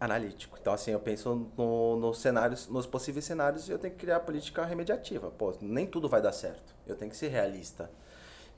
analítico. 0.00 0.56
Então, 0.60 0.72
assim, 0.72 0.90
eu 0.92 1.00
penso 1.00 1.48
no, 1.56 1.96
nos 1.96 2.18
cenários, 2.18 2.68
nos 2.68 2.86
possíveis 2.86 3.24
cenários 3.24 3.68
e 3.68 3.72
eu 3.72 3.78
tenho 3.78 3.94
que 3.94 4.00
criar 4.00 4.20
política 4.20 4.64
remediativa. 4.64 5.30
Pô, 5.30 5.54
nem 5.60 5.86
tudo 5.86 6.08
vai 6.08 6.20
dar 6.20 6.32
certo. 6.32 6.74
Eu 6.86 6.94
tenho 6.96 7.10
que 7.10 7.16
ser 7.16 7.28
realista. 7.28 7.90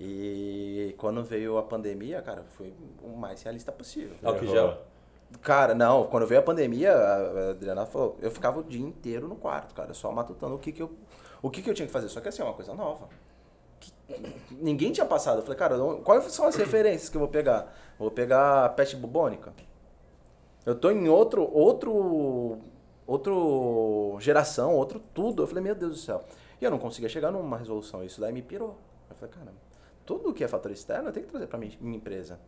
E 0.00 0.94
quando 0.98 1.24
veio 1.24 1.56
a 1.56 1.62
pandemia, 1.62 2.20
cara, 2.20 2.44
fui 2.56 2.74
o 3.02 3.16
mais 3.16 3.42
realista 3.42 3.72
possível. 3.72 4.14
Álcool 4.22 4.46
gel. 4.46 4.82
Cara, 5.42 5.74
não, 5.74 6.04
quando 6.04 6.26
veio 6.26 6.40
a 6.40 6.42
pandemia, 6.42 6.92
a 6.92 7.50
Adriana 7.50 7.84
falou, 7.86 8.16
eu 8.20 8.30
ficava 8.30 8.60
o 8.60 8.64
dia 8.64 8.84
inteiro 8.84 9.28
no 9.28 9.36
quarto, 9.36 9.74
cara, 9.74 9.92
só 9.92 10.10
matutando 10.12 10.54
o 10.54 10.58
que 10.58 10.72
que 10.72 10.82
eu, 10.82 10.90
o 11.42 11.50
que 11.50 11.62
que 11.62 11.68
eu 11.68 11.74
tinha 11.74 11.86
que 11.86 11.92
fazer. 11.92 12.08
Só 12.08 12.20
que 12.20 12.28
assim, 12.28 12.42
é 12.42 12.44
uma 12.44 12.54
coisa 12.54 12.74
nova. 12.74 13.08
Que 13.80 13.92
ninguém 14.50 14.92
tinha 14.92 15.04
passado. 15.04 15.38
Eu 15.38 15.42
falei, 15.42 15.58
cara, 15.58 15.76
quais 16.04 16.24
são 16.32 16.46
as 16.46 16.56
referências 16.56 17.08
que 17.08 17.16
eu 17.16 17.20
vou 17.20 17.28
pegar? 17.28 17.74
Vou 17.98 18.10
pegar 18.10 18.66
a 18.66 18.68
peste 18.68 18.96
bubônica? 18.96 19.52
Eu 20.64 20.74
tô 20.74 20.90
em 20.90 21.08
outro, 21.08 21.48
outro, 21.52 22.58
outro 23.06 24.16
geração, 24.20 24.74
outro 24.74 25.00
tudo. 25.14 25.42
Eu 25.42 25.46
falei, 25.46 25.62
meu 25.62 25.74
Deus 25.74 25.92
do 25.92 25.98
céu. 25.98 26.24
E 26.60 26.64
eu 26.64 26.70
não 26.70 26.78
conseguia 26.78 27.08
chegar 27.08 27.30
numa 27.30 27.56
resolução. 27.56 28.02
Isso 28.02 28.20
daí 28.20 28.32
me 28.32 28.42
pirou. 28.42 28.76
Eu 29.08 29.16
falei, 29.16 29.34
cara, 29.34 29.52
tudo 30.04 30.32
que 30.32 30.42
é 30.42 30.48
fator 30.48 30.70
externo 30.70 31.08
eu 31.08 31.12
tenho 31.12 31.26
que 31.26 31.30
trazer 31.30 31.46
para 31.46 31.58
minha, 31.58 31.72
minha 31.80 31.96
empresa. 31.96 32.40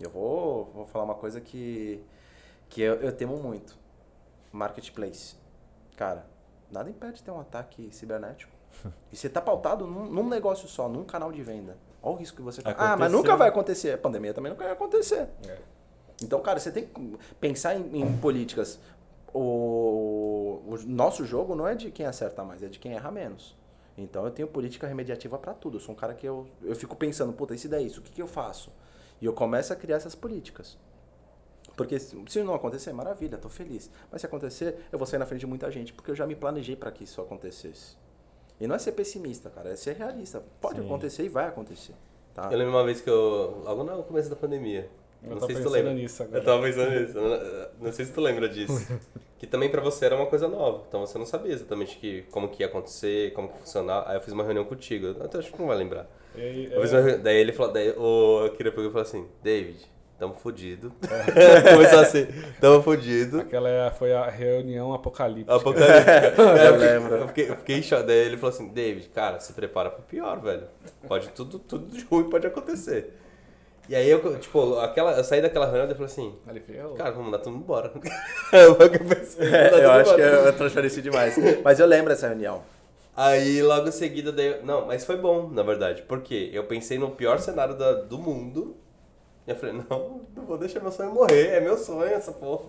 Eu 0.00 0.10
vou, 0.10 0.66
vou 0.74 0.86
falar 0.86 1.04
uma 1.04 1.14
coisa 1.14 1.40
que, 1.40 2.02
que 2.68 2.82
eu, 2.82 2.94
eu 2.96 3.12
temo 3.12 3.36
muito. 3.38 3.76
Marketplace. 4.52 5.36
Cara, 5.96 6.26
nada 6.70 6.88
impede 6.88 7.14
de 7.14 7.22
ter 7.22 7.30
um 7.30 7.40
ataque 7.40 7.90
cibernético. 7.92 8.52
E 9.10 9.16
você 9.16 9.28
tá 9.28 9.40
pautado 9.40 9.86
num, 9.86 10.06
num 10.06 10.28
negócio 10.28 10.68
só, 10.68 10.88
num 10.88 11.02
canal 11.04 11.32
de 11.32 11.42
venda. 11.42 11.76
Olha 12.02 12.14
o 12.14 12.18
risco 12.18 12.36
que 12.36 12.42
você... 12.42 12.60
Ah, 12.64 12.66
mas 12.66 12.78
Aconteceu. 12.84 13.10
nunca 13.10 13.36
vai 13.36 13.48
acontecer. 13.48 13.92
A 13.94 13.98
pandemia 13.98 14.32
também 14.34 14.52
nunca 14.52 14.64
vai 14.64 14.72
acontecer. 14.72 15.28
É. 15.48 15.58
Então, 16.22 16.40
cara, 16.40 16.60
você 16.60 16.70
tem 16.70 16.86
que 16.86 17.18
pensar 17.40 17.74
em, 17.74 18.02
em 18.02 18.18
políticas. 18.18 18.78
O, 19.32 20.62
o 20.66 20.78
nosso 20.86 21.24
jogo 21.24 21.54
não 21.54 21.66
é 21.66 21.74
de 21.74 21.90
quem 21.90 22.06
acerta 22.06 22.44
mais, 22.44 22.62
é 22.62 22.68
de 22.68 22.78
quem 22.78 22.92
erra 22.92 23.10
menos. 23.10 23.56
Então 23.96 24.24
eu 24.24 24.30
tenho 24.30 24.46
política 24.46 24.86
remediativa 24.86 25.38
para 25.38 25.52
tudo. 25.52 25.76
Eu 25.76 25.80
sou 25.80 25.94
um 25.94 25.98
cara 25.98 26.14
que 26.14 26.26
eu, 26.26 26.46
eu 26.62 26.76
fico 26.76 26.94
pensando, 26.94 27.32
puta, 27.32 27.54
e 27.54 27.58
se 27.58 27.68
der 27.68 27.80
isso, 27.82 28.00
o 28.00 28.02
que, 28.02 28.12
que 28.12 28.22
eu 28.22 28.28
faço? 28.28 28.72
E 29.20 29.26
eu 29.26 29.32
começo 29.32 29.72
a 29.72 29.76
criar 29.76 29.96
essas 29.96 30.14
políticas. 30.14 30.78
Porque 31.78 31.98
se 31.98 32.42
não 32.42 32.52
acontecer, 32.54 32.92
maravilha, 32.92 33.38
tô 33.38 33.48
feliz. 33.48 33.90
Mas 34.12 34.20
se 34.20 34.26
acontecer, 34.26 34.74
eu 34.92 34.98
vou 34.98 35.06
sair 35.06 35.18
na 35.18 35.24
frente 35.24 35.40
de 35.40 35.46
muita 35.46 35.70
gente, 35.70 35.92
porque 35.94 36.10
eu 36.10 36.14
já 36.14 36.26
me 36.26 36.34
planejei 36.34 36.76
para 36.76 36.90
que 36.90 37.04
isso 37.04 37.20
acontecesse. 37.22 37.96
E 38.60 38.66
não 38.66 38.74
é 38.74 38.78
ser 38.78 38.92
pessimista, 38.92 39.48
cara, 39.48 39.70
é 39.70 39.76
ser 39.76 39.94
realista. 39.96 40.42
Pode 40.60 40.80
Sim. 40.80 40.84
acontecer 40.86 41.22
e 41.24 41.28
vai 41.28 41.46
acontecer. 41.46 41.94
Tá? 42.34 42.48
Eu 42.52 42.58
lembro 42.58 42.74
uma 42.74 42.84
vez 42.84 43.00
que 43.00 43.08
eu. 43.08 43.62
Logo 43.64 43.84
no 43.84 44.02
começo 44.02 44.28
da 44.28 44.36
pandemia. 44.36 44.90
Eu 45.22 45.30
não 45.30 45.40
sei 45.40 45.48
se 45.48 45.54
tu 45.54 45.64
pensando 45.64 45.72
lembra. 45.72 45.94
nisso 45.94 46.22
agora. 46.22 46.38
Eu 46.38 46.44
tava 46.44 46.62
pensando 46.62 46.90
nisso. 46.90 47.18
eu 47.18 47.28
Não, 47.28 47.68
não 47.86 47.92
sei 47.92 48.04
se 48.04 48.12
tu 48.12 48.20
lembra 48.20 48.48
disso. 48.48 49.00
que 49.38 49.46
também 49.46 49.68
pra 49.70 49.80
você 49.80 50.04
era 50.06 50.14
uma 50.16 50.26
coisa 50.26 50.46
nova. 50.48 50.84
Então 50.88 51.00
você 51.00 51.18
não 51.18 51.26
sabia 51.26 51.52
exatamente 51.52 51.96
que, 51.98 52.22
como 52.30 52.48
que 52.48 52.62
ia 52.62 52.66
acontecer, 52.68 53.32
como 53.32 53.48
que 53.48 53.54
ia 53.54 53.60
funcionar. 53.60 54.04
Aí 54.08 54.16
eu 54.16 54.20
fiz 54.20 54.32
uma 54.32 54.44
reunião 54.44 54.64
contigo. 54.64 55.06
Eu 55.06 55.22
até 55.24 55.38
acho 55.38 55.52
que 55.52 55.58
não 55.58 55.66
vai 55.68 55.76
lembrar. 55.76 56.08
E 56.36 56.40
aí, 56.40 56.64
Eu 56.72 56.82
é, 56.82 56.86
uma 56.86 56.98
reunião- 57.00 57.22
daí 57.22 57.36
ele 57.36 57.52
falou, 57.52 57.72
daí 57.72 57.90
o 57.96 58.44
Akira 58.46 58.70
pegou 58.70 58.86
e 58.86 58.92
falou 58.92 59.02
assim, 59.02 59.26
David, 59.42 59.84
tamo 60.18 60.34
fudido. 60.34 60.92
É. 61.34 61.72
Começou 61.72 62.00
assim, 62.00 62.26
tamo 62.60 62.82
fudido. 62.82 63.40
Aquela 63.40 63.68
é- 63.68 63.90
foi 63.90 64.12
a 64.12 64.28
reunião 64.28 64.92
apocalíptica. 64.92 65.54
Apocalíptica. 65.54 66.34
Eu 66.42 66.56
eu, 66.56 66.76
lembro. 66.76 67.14
eu, 67.16 67.28
fiquei, 67.28 67.50
eu 67.50 67.56
fiquei 67.56 67.76
em 67.78 67.82
choque. 67.82 68.02
Daí 68.04 68.16
ele 68.26 68.36
falou 68.36 68.54
assim, 68.54 68.68
David, 68.68 69.08
cara, 69.10 69.38
se 69.40 69.52
prepara 69.52 69.90
pro 69.90 70.02
pior, 70.02 70.40
velho. 70.40 70.64
Pode 71.06 71.28
tudo, 71.30 71.58
tudo 71.58 71.86
de 71.96 72.04
ruim 72.04 72.24
pode 72.28 72.46
acontecer. 72.46 73.14
E 73.88 73.94
aí 73.96 74.10
eu, 74.10 74.38
tipo, 74.38 74.78
aquela, 74.80 75.12
eu 75.12 75.24
saí 75.24 75.40
daquela 75.40 75.64
reunião 75.64 75.86
e 75.86 75.94
falei 75.94 76.04
assim, 76.04 76.34
Aí 76.46 76.56
ele 76.56 76.60
falou, 76.80 76.94
cara, 76.94 77.10
vamos 77.10 77.24
mandar 77.26 77.38
todo 77.38 77.52
mundo 77.54 77.62
embora. 77.62 77.88
Que 77.88 78.08
eu 78.58 78.74
pensei, 78.76 79.46
É, 79.54 79.82
eu 79.84 79.90
acho 79.92 80.14
que 80.14 80.20
embora. 80.20 80.36
eu, 80.36 80.44
eu 80.46 80.52
transfereci 80.52 81.00
demais. 81.00 81.34
Mas 81.64 81.80
eu 81.80 81.86
lembro 81.86 82.10
dessa 82.10 82.28
reunião. 82.28 82.62
Aí 83.16 83.62
logo 83.62 83.88
em 83.88 83.92
seguida, 83.92 84.30
daí, 84.30 84.60
não, 84.62 84.86
mas 84.86 85.04
foi 85.06 85.16
bom, 85.16 85.48
na 85.50 85.62
verdade. 85.62 86.02
Porque 86.02 86.50
eu 86.52 86.64
pensei 86.64 86.98
no 86.98 87.10
pior 87.10 87.38
cenário 87.40 87.74
da- 87.74 87.94
do 87.94 88.18
mundo. 88.18 88.76
Eu 89.48 89.56
falei, 89.56 89.82
não, 89.88 90.20
não 90.36 90.44
vou 90.44 90.58
deixar 90.58 90.78
meu 90.80 90.92
sonho 90.92 91.10
morrer, 91.10 91.46
é 91.54 91.60
meu 91.60 91.78
sonho 91.78 92.12
essa 92.12 92.32
porra. 92.32 92.66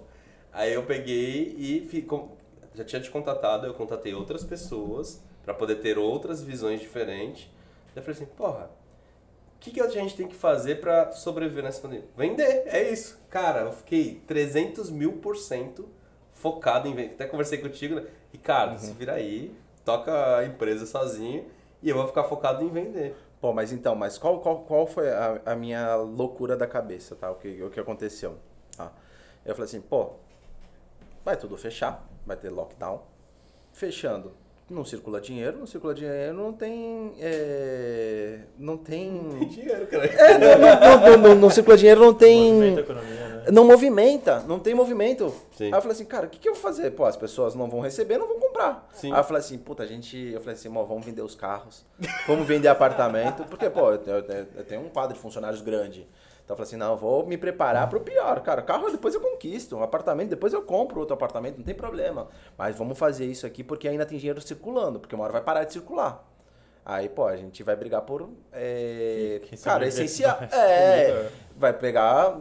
Aí 0.51 0.73
eu 0.73 0.83
peguei 0.83 1.53
e 1.57 1.85
fico, 1.89 2.37
já 2.73 2.85
tinha 2.85 3.01
te 3.01 3.11
contatado, 3.11 3.67
eu 3.67 3.73
contatei 3.73 4.13
outras 4.13 4.45
pessoas 4.45 5.21
pra 5.43 5.53
poder 5.53 5.75
ter 5.75 5.97
outras 5.97 6.41
visões 6.41 6.79
diferentes. 6.79 7.49
Eu 7.93 8.01
falei 8.01 8.15
assim, 8.15 8.31
porra, 8.33 8.71
o 9.57 9.59
que, 9.59 9.71
que 9.71 9.81
a 9.81 9.89
gente 9.89 10.15
tem 10.15 10.25
que 10.25 10.35
fazer 10.35 10.79
pra 10.79 11.11
sobreviver 11.11 11.65
nessa 11.65 11.81
pandemia? 11.81 12.07
Vender, 12.15 12.63
é 12.67 12.89
isso. 12.89 13.19
Cara, 13.29 13.63
eu 13.63 13.73
fiquei 13.73 14.21
300 14.25 14.89
mil 14.89 15.17
por 15.17 15.35
cento 15.35 15.85
focado 16.31 16.87
em 16.87 16.95
vender. 16.95 17.15
Até 17.15 17.25
conversei 17.25 17.57
contigo, 17.57 17.95
né? 17.95 18.05
Ricardo, 18.31 18.79
se 18.79 18.93
vira 18.93 19.15
aí, 19.15 19.53
toca 19.83 20.37
a 20.37 20.45
empresa 20.45 20.85
sozinho 20.85 21.45
e 21.83 21.89
eu 21.89 21.97
vou 21.97 22.07
ficar 22.07 22.23
focado 22.23 22.63
em 22.63 22.69
vender. 22.69 23.17
Pô, 23.41 23.53
mas 23.53 23.71
então, 23.71 23.95
mas 23.95 24.17
qual, 24.17 24.41
qual, 24.41 24.63
qual 24.63 24.85
foi 24.85 25.09
a, 25.09 25.41
a 25.45 25.55
minha 25.55 25.95
loucura 25.95 26.57
da 26.57 26.67
cabeça, 26.67 27.15
tá? 27.15 27.31
O 27.31 27.35
que, 27.35 27.63
o 27.63 27.69
que 27.69 27.79
aconteceu? 27.79 28.37
Tá? 28.75 28.91
Eu 29.45 29.55
falei 29.55 29.65
assim, 29.67 29.79
pô, 29.79 30.11
vai 31.23 31.37
tudo 31.37 31.57
fechar, 31.57 32.05
vai 32.25 32.35
ter 32.35 32.49
lockdown. 32.49 33.01
Fechando, 33.71 34.33
não 34.69 34.85
circula 34.85 35.19
dinheiro, 35.19 35.57
não 35.57 35.65
circula 35.65 35.93
dinheiro, 35.93 36.33
não 36.33 36.53
tem. 36.53 37.13
é, 37.19 38.39
não 38.57 38.77
tem. 38.77 39.29
Dinheiro, 39.49 39.87
cara. 39.87 40.05
É, 40.05 40.37
não, 40.37 40.57
não, 40.57 40.79
não, 40.79 40.99
não, 40.99 41.17
não, 41.29 41.35
não 41.35 41.49
circula 41.49 41.75
dinheiro, 41.77 41.99
não 42.01 42.13
tem. 42.13 42.53
Movimenta 42.53 42.79
a 42.79 42.83
economia, 42.83 43.27
né? 43.29 43.43
Não 43.51 43.65
movimenta, 43.65 44.39
não 44.47 44.59
tem 44.59 44.75
movimento. 44.75 45.33
Sim. 45.57 45.65
Aí 45.65 45.71
eu 45.71 45.81
falei 45.81 45.91
assim, 45.93 46.05
cara, 46.05 46.27
o 46.27 46.29
que, 46.29 46.37
que 46.39 46.47
eu 46.47 46.53
vou 46.53 46.61
fazer? 46.61 46.91
Pô, 46.91 47.05
as 47.05 47.17
pessoas 47.17 47.55
não 47.55 47.69
vão 47.69 47.79
receber, 47.79 48.17
não 48.17 48.27
vão 48.27 48.39
comprar. 48.39 48.87
Sim. 48.93 49.11
Aí 49.11 49.19
eu 49.19 49.23
falei 49.23 49.39
assim, 49.39 49.57
puta, 49.57 49.83
a 49.83 49.85
gente. 49.87 50.17
Eu 50.33 50.39
falei 50.39 50.53
assim, 50.55 50.69
"Mó, 50.69 50.83
vamos 50.83 51.05
vender 51.05 51.21
os 51.21 51.35
carros, 51.35 51.85
vamos 52.27 52.47
vender 52.47 52.67
apartamento, 52.67 53.43
porque, 53.45 53.69
pô, 53.69 53.91
eu, 53.91 54.01
eu- 54.05 54.47
eu 54.57 54.63
tenho 54.65 54.81
um 54.81 54.89
quadro 54.89 55.13
de 55.15 55.19
funcionários 55.19 55.61
grande. 55.61 56.05
Então 56.49 56.55
eu 56.55 56.57
falei 56.57 56.67
assim, 56.67 56.77
não, 56.77 56.93
eu 56.93 56.97
vou 56.97 57.27
me 57.27 57.37
preparar 57.37 57.87
pro 57.87 57.99
pior, 57.99 58.39
cara. 58.41 58.63
Carro 58.63 58.89
depois 58.89 59.13
eu 59.13 59.21
conquisto, 59.21 59.77
um 59.77 59.83
apartamento 59.83 60.29
depois 60.29 60.51
eu 60.51 60.63
compro 60.63 60.99
outro 60.99 61.13
apartamento, 61.13 61.57
não 61.57 61.63
tem 61.63 61.75
problema. 61.75 62.27
Mas 62.57 62.75
vamos 62.75 62.97
fazer 62.97 63.27
isso 63.27 63.45
aqui 63.45 63.63
porque 63.63 63.87
ainda 63.87 64.03
tem 64.03 64.17
dinheiro 64.17 64.41
circulando, 64.41 64.99
porque 64.99 65.13
uma 65.13 65.25
hora 65.25 65.33
vai 65.33 65.43
parar 65.43 65.63
de 65.63 65.73
circular. 65.73 66.27
Aí, 66.83 67.07
pô, 67.07 67.27
a 67.27 67.37
gente 67.37 67.61
vai 67.61 67.75
brigar 67.75 68.01
por. 68.01 68.27
é, 68.51 69.41
Que- 69.43 69.57
que 69.57 69.63
cara, 69.63 69.85
essencial. 69.85 70.39
É, 70.51 71.29
vai 71.55 71.71
pegar 71.71 72.35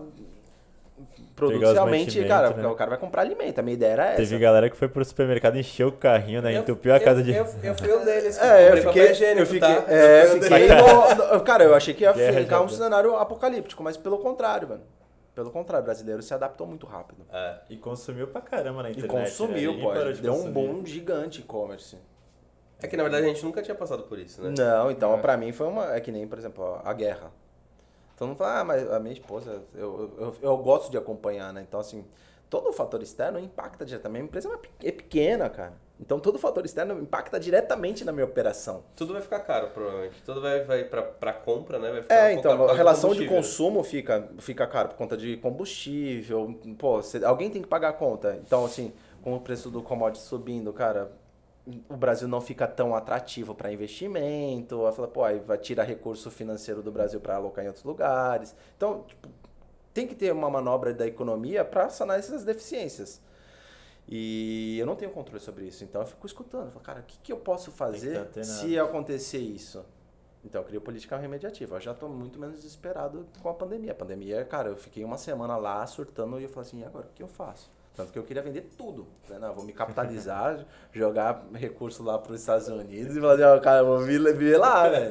producialmente, 1.39 2.05
mantimentos, 2.07 2.28
cara, 2.28 2.51
né? 2.51 2.66
o 2.68 2.74
cara 2.74 2.91
vai 2.91 2.99
comprar 2.99 3.22
alimento. 3.22 3.59
A 3.59 3.62
minha 3.62 3.74
ideia 3.74 3.93
era 3.93 4.07
essa. 4.09 4.16
Teve 4.16 4.39
galera 4.39 4.68
que 4.68 4.76
foi 4.76 4.89
pro 4.89 5.05
supermercado 5.05 5.57
e 5.57 5.61
encheu 5.61 5.89
o 5.89 5.93
carrinho, 5.93 6.43
né? 6.43 6.55
Eu- 6.57 6.61
Entupiu 6.62 6.95
a 6.95 7.01
casa 7.01 7.20
eu, 7.20 7.24
de. 7.24 7.34
Eu, 7.34 7.47
eu 7.62 7.74
fui 7.74 7.93
um 7.95 8.05
deles. 8.05 8.39
É, 8.39 8.72
eu 8.72 8.76
fiquei, 8.78 9.11
higiênico, 9.11 9.41
eu 9.43 9.47
fiquei, 9.47 9.61
tá? 9.61 9.84
é, 9.89 10.24
eu 10.26 10.36
um 10.36 10.43
fiquei 10.43 10.68
no, 10.68 11.34
no- 11.34 11.41
cara, 11.43 11.64
eu 11.64 11.74
achei 11.74 11.95
que 11.95 12.03
ia 12.05 12.12
Guerra 12.12 12.41
ficar 12.41 12.61
um 12.61 12.68
cenário 12.68 13.16
apocalíptico, 13.16 13.82
mas 13.82 13.97
pelo 13.97 14.18
contrário, 14.18 14.68
mano. 14.68 14.82
Pelo 15.34 15.51
contrário, 15.53 15.82
o 15.82 15.86
brasileiro 15.86 16.20
se 16.20 16.34
adaptou 16.34 16.66
muito 16.66 16.84
rápido. 16.86 17.24
É. 17.32 17.55
E 17.70 17.76
consumiu 17.76 18.26
pra 18.26 18.41
caramba 18.41 18.82
na 18.82 18.89
E 18.91 18.93
internet. 18.93 19.11
consumiu, 19.30 19.74
né? 19.74 19.82
Pô. 19.82 20.12
de 20.12 20.20
Deu 20.20 20.32
um 20.32 20.36
consumir. 20.36 20.53
boom 20.53 20.84
gigante 20.84 21.41
e-commerce. 21.41 21.97
É 22.82 22.86
que 22.89 22.97
na 22.97 23.03
verdade 23.05 23.24
a 23.24 23.28
gente 23.28 23.45
nunca 23.45 23.62
tinha 23.62 23.74
passado 23.74 24.03
por 24.05 24.18
isso, 24.18 24.43
né? 24.43 24.53
Não, 24.59 24.91
então 24.91 25.14
É. 25.14 25.18
pra 25.18 25.36
mim 25.36 25.53
foi 25.53 25.66
uma. 25.68 25.95
É 25.95 26.01
que 26.01 26.11
nem, 26.11 26.26
por 26.26 26.39
exemplo, 26.39 26.64
ó, 26.64 26.80
a 26.84 26.93
guerra. 26.93 27.30
Todo 28.18 28.28
mundo 28.28 28.36
fala, 28.38 28.60
ah, 28.60 28.64
mas 28.64 28.90
a 28.90 28.98
minha 28.98 29.12
esposa, 29.12 29.62
eu, 29.74 30.10
eu, 30.18 30.34
eu 30.42 30.56
gosto 30.58 30.90
de 30.90 30.98
acompanhar, 30.98 31.52
né? 31.52 31.64
Então, 31.66 31.78
assim, 31.78 32.04
todo 32.50 32.68
o 32.68 32.72
fator 32.72 33.02
externo 33.02 33.38
impacta 33.38 33.84
diretamente. 33.84 34.06
A 34.06 34.10
minha 34.10 34.24
empresa 34.24 34.48
é 34.82 34.88
é 34.88 34.92
pequena, 34.92 35.48
cara. 35.48 35.74
Então, 36.00 36.20
todo 36.20 36.36
o 36.36 36.38
fator 36.38 36.64
externo 36.64 37.00
impacta 37.00 37.40
diretamente 37.40 38.04
na 38.04 38.12
minha 38.12 38.24
operação. 38.24 38.84
Tudo 38.94 39.12
vai 39.12 39.22
ficar 39.22 39.40
caro, 39.40 39.68
provavelmente. 39.70 40.22
Tudo 40.24 40.40
vai, 40.40 40.62
vai 40.64 40.84
pra 40.84 41.32
compra, 41.32 41.78
né? 41.78 41.90
Vai 41.90 42.02
ficar 42.02 42.14
É, 42.14 42.32
então, 42.32 42.68
a 42.68 42.72
relação 42.72 43.12
de 43.14 43.26
consumo 43.26 43.82
fica, 43.82 44.28
fica 44.38 44.66
caro 44.66 44.90
por 44.90 44.96
conta 44.96 45.16
de 45.16 45.36
combustível. 45.38 46.58
Pô, 46.78 47.02
cê- 47.02 47.24
alguém 47.24 47.50
tem 47.50 47.62
que 47.62 47.68
pagar 47.68 47.88
a 47.90 47.92
conta. 47.92 48.38
Então, 48.44 48.64
assim, 48.64 48.92
com 49.22 49.34
o 49.34 49.40
preço 49.40 49.70
do 49.70 49.82
commodity 49.82 50.22
subindo, 50.24 50.72
cara, 50.72 51.10
o 51.88 51.96
Brasil 51.96 52.26
não 52.26 52.40
fica 52.40 52.66
tão 52.66 52.94
atrativo 52.94 53.54
para 53.54 53.72
investimento. 53.72 54.86
Aí 54.86 54.92
fala, 54.92 55.08
pô, 55.08 55.24
aí 55.24 55.38
vai 55.38 55.58
tirar 55.58 55.84
recurso 55.84 56.30
financeiro 56.30 56.82
do 56.82 56.90
Brasil 56.90 57.20
para 57.20 57.36
alocar 57.36 57.64
em 57.64 57.68
outros 57.68 57.84
lugares. 57.84 58.54
Então, 58.76 59.02
tipo, 59.02 59.28
tem 59.92 60.06
que 60.06 60.14
ter 60.14 60.32
uma 60.32 60.48
manobra 60.48 60.94
da 60.94 61.06
economia 61.06 61.64
para 61.64 61.88
sanar 61.90 62.18
essas 62.18 62.44
deficiências. 62.44 63.20
E 64.06 64.78
eu 64.78 64.86
não 64.86 64.96
tenho 64.96 65.10
controle 65.10 65.40
sobre 65.40 65.66
isso. 65.66 65.84
Então, 65.84 66.00
eu 66.00 66.06
fico 66.06 66.26
escutando. 66.26 66.66
Eu 66.66 66.70
falo, 66.70 66.84
cara, 66.84 67.00
o 67.00 67.02
que, 67.02 67.18
que 67.18 67.32
eu 67.32 67.36
posso 67.36 67.70
fazer 67.70 68.24
tá 68.26 68.42
se 68.42 68.78
acontecer 68.78 69.38
isso? 69.38 69.84
Então, 70.42 70.62
eu 70.62 70.66
crio 70.66 70.80
política 70.80 71.16
remediativa. 71.18 71.76
Eu 71.76 71.80
já 71.80 71.92
estou 71.92 72.08
muito 72.08 72.38
menos 72.38 72.56
desesperado 72.56 73.26
com 73.42 73.48
a 73.50 73.54
pandemia. 73.54 73.92
A 73.92 73.94
pandemia, 73.94 74.44
cara, 74.44 74.70
eu 74.70 74.76
fiquei 74.76 75.04
uma 75.04 75.18
semana 75.18 75.56
lá 75.58 75.86
surtando 75.86 76.40
e 76.40 76.44
eu 76.44 76.48
falei 76.48 76.68
assim, 76.68 76.80
e 76.80 76.84
agora, 76.84 77.06
o 77.06 77.10
que 77.14 77.22
eu 77.22 77.28
faço? 77.28 77.70
Tanto 77.99 78.12
que 78.12 78.18
eu 78.20 78.22
queria 78.22 78.40
vender 78.40 78.61
tudo. 78.78 79.09
Falei, 79.24 79.40
não, 79.40 79.49
eu 79.49 79.55
vou 79.57 79.64
me 79.64 79.72
capitalizar, 79.72 80.64
jogar 80.94 81.44
recurso 81.53 82.05
lá 82.05 82.16
para 82.16 82.32
os 82.32 82.40
Estados 82.40 82.68
Unidos 82.68 83.16
e 83.16 83.20
falar, 83.20 83.34
assim, 83.34 83.42
ó, 83.42 83.59
cara, 83.59 83.80
eu 83.80 83.86
vou 83.86 83.99
vi- 83.99 84.18
viver 84.18 84.57
lá, 84.57 84.88
velho. 84.88 85.11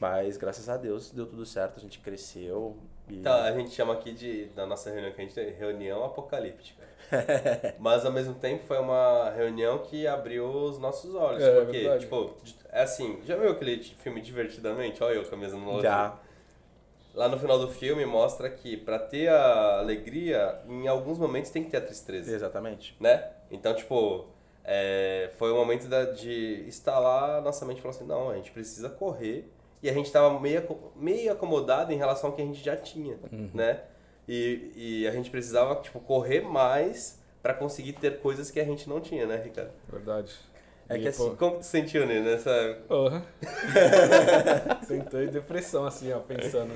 Mas, 0.00 0.38
graças 0.38 0.66
a 0.70 0.78
Deus, 0.78 1.10
deu 1.10 1.26
tudo 1.26 1.44
certo, 1.44 1.76
a 1.76 1.80
gente 1.80 1.98
cresceu. 1.98 2.78
E... 3.06 3.18
Tá, 3.18 3.44
a 3.44 3.52
gente 3.52 3.70
chama 3.70 3.92
aqui 3.92 4.12
de, 4.12 4.46
da 4.46 4.66
nossa 4.66 4.90
reunião 4.90 5.12
que 5.12 5.20
a 5.20 5.24
gente 5.24 5.34
tem, 5.34 5.50
reunião 5.52 6.02
apocalíptica. 6.02 6.82
Mas 7.78 8.06
ao 8.06 8.12
mesmo 8.12 8.32
tempo 8.32 8.64
foi 8.64 8.78
uma 8.78 9.28
reunião 9.36 9.80
que 9.80 10.06
abriu 10.06 10.46
os 10.46 10.78
nossos 10.78 11.14
olhos. 11.14 11.42
É, 11.42 11.60
porque, 11.60 11.80
verdade. 11.80 12.04
tipo, 12.06 12.34
é 12.70 12.82
assim, 12.82 13.20
já 13.26 13.36
viu 13.36 13.50
aquele 13.50 13.76
filme 13.82 14.22
Divertidamente? 14.22 15.04
Olha 15.04 15.16
eu 15.16 15.24
com 15.24 15.34
a 15.34 15.38
mesma 15.38 15.58
analogia. 15.58 15.90
Já. 15.90 16.18
Lá 17.14 17.28
no 17.28 17.38
final 17.38 17.58
do 17.58 17.68
filme 17.68 18.04
mostra 18.06 18.48
que 18.48 18.76
pra 18.76 18.98
ter 18.98 19.28
a 19.28 19.78
alegria, 19.80 20.60
em 20.68 20.88
alguns 20.88 21.18
momentos 21.18 21.50
tem 21.50 21.62
que 21.62 21.70
ter 21.70 21.76
a 21.76 21.80
tristeza. 21.82 22.34
Exatamente. 22.34 22.96
né? 22.98 23.28
Então, 23.50 23.74
tipo, 23.74 24.26
é, 24.64 25.30
foi 25.36 25.50
o 25.52 25.56
momento 25.56 25.88
da- 25.88 26.06
de 26.06 26.64
instalar 26.66 27.38
a 27.38 27.40
nossa 27.42 27.64
mente 27.66 27.78
e 27.78 27.82
falar 27.82 27.94
assim, 27.94 28.06
não, 28.06 28.30
a 28.30 28.36
gente 28.36 28.50
precisa 28.50 28.88
correr. 28.88 29.50
E 29.82 29.90
a 29.90 29.92
gente 29.92 30.10
tava 30.12 30.38
meio, 30.40 30.62
meio 30.96 31.32
acomodado 31.32 31.92
em 31.92 31.96
relação 31.96 32.30
ao 32.30 32.36
que 32.36 32.40
a 32.40 32.44
gente 32.44 32.62
já 32.64 32.76
tinha, 32.76 33.18
né? 33.52 33.80
E, 34.28 34.70
e 34.76 35.08
a 35.08 35.10
gente 35.10 35.28
precisava, 35.28 35.74
tipo, 35.82 35.98
correr 36.00 36.40
mais 36.40 37.20
pra 37.42 37.52
conseguir 37.52 37.94
ter 37.94 38.20
coisas 38.20 38.50
que 38.52 38.60
a 38.60 38.64
gente 38.64 38.88
não 38.88 39.00
tinha, 39.00 39.26
né, 39.26 39.36
Ricardo? 39.42 39.72
Verdade. 39.90 40.32
É 40.94 40.98
E, 40.98 41.02
que 41.02 41.08
assim, 41.08 41.30
pô, 41.30 41.36
Como 41.36 41.58
tu 41.58 41.62
se 41.64 41.70
sentiu, 41.70 42.06
né, 42.06 42.20
nessa... 42.20 42.78
Porra. 42.88 43.22
Sentou 44.86 45.22
em 45.22 45.28
depressão, 45.28 45.84
assim, 45.86 46.12
ó, 46.12 46.18
pensando. 46.20 46.72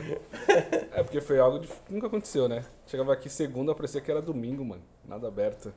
É 0.93 1.03
porque 1.03 1.21
foi 1.21 1.39
algo 1.39 1.59
de... 1.61 1.67
que 1.69 1.93
nunca 1.93 2.07
aconteceu, 2.07 2.49
né? 2.49 2.65
Chegava 2.87 3.13
aqui 3.13 3.29
segunda, 3.29 3.75
parecia 3.75 4.01
que 4.01 4.11
era 4.11 4.23
domingo, 4.23 4.65
mano. 4.65 4.83
Nada 5.05 5.29
aberto. 5.29 5.73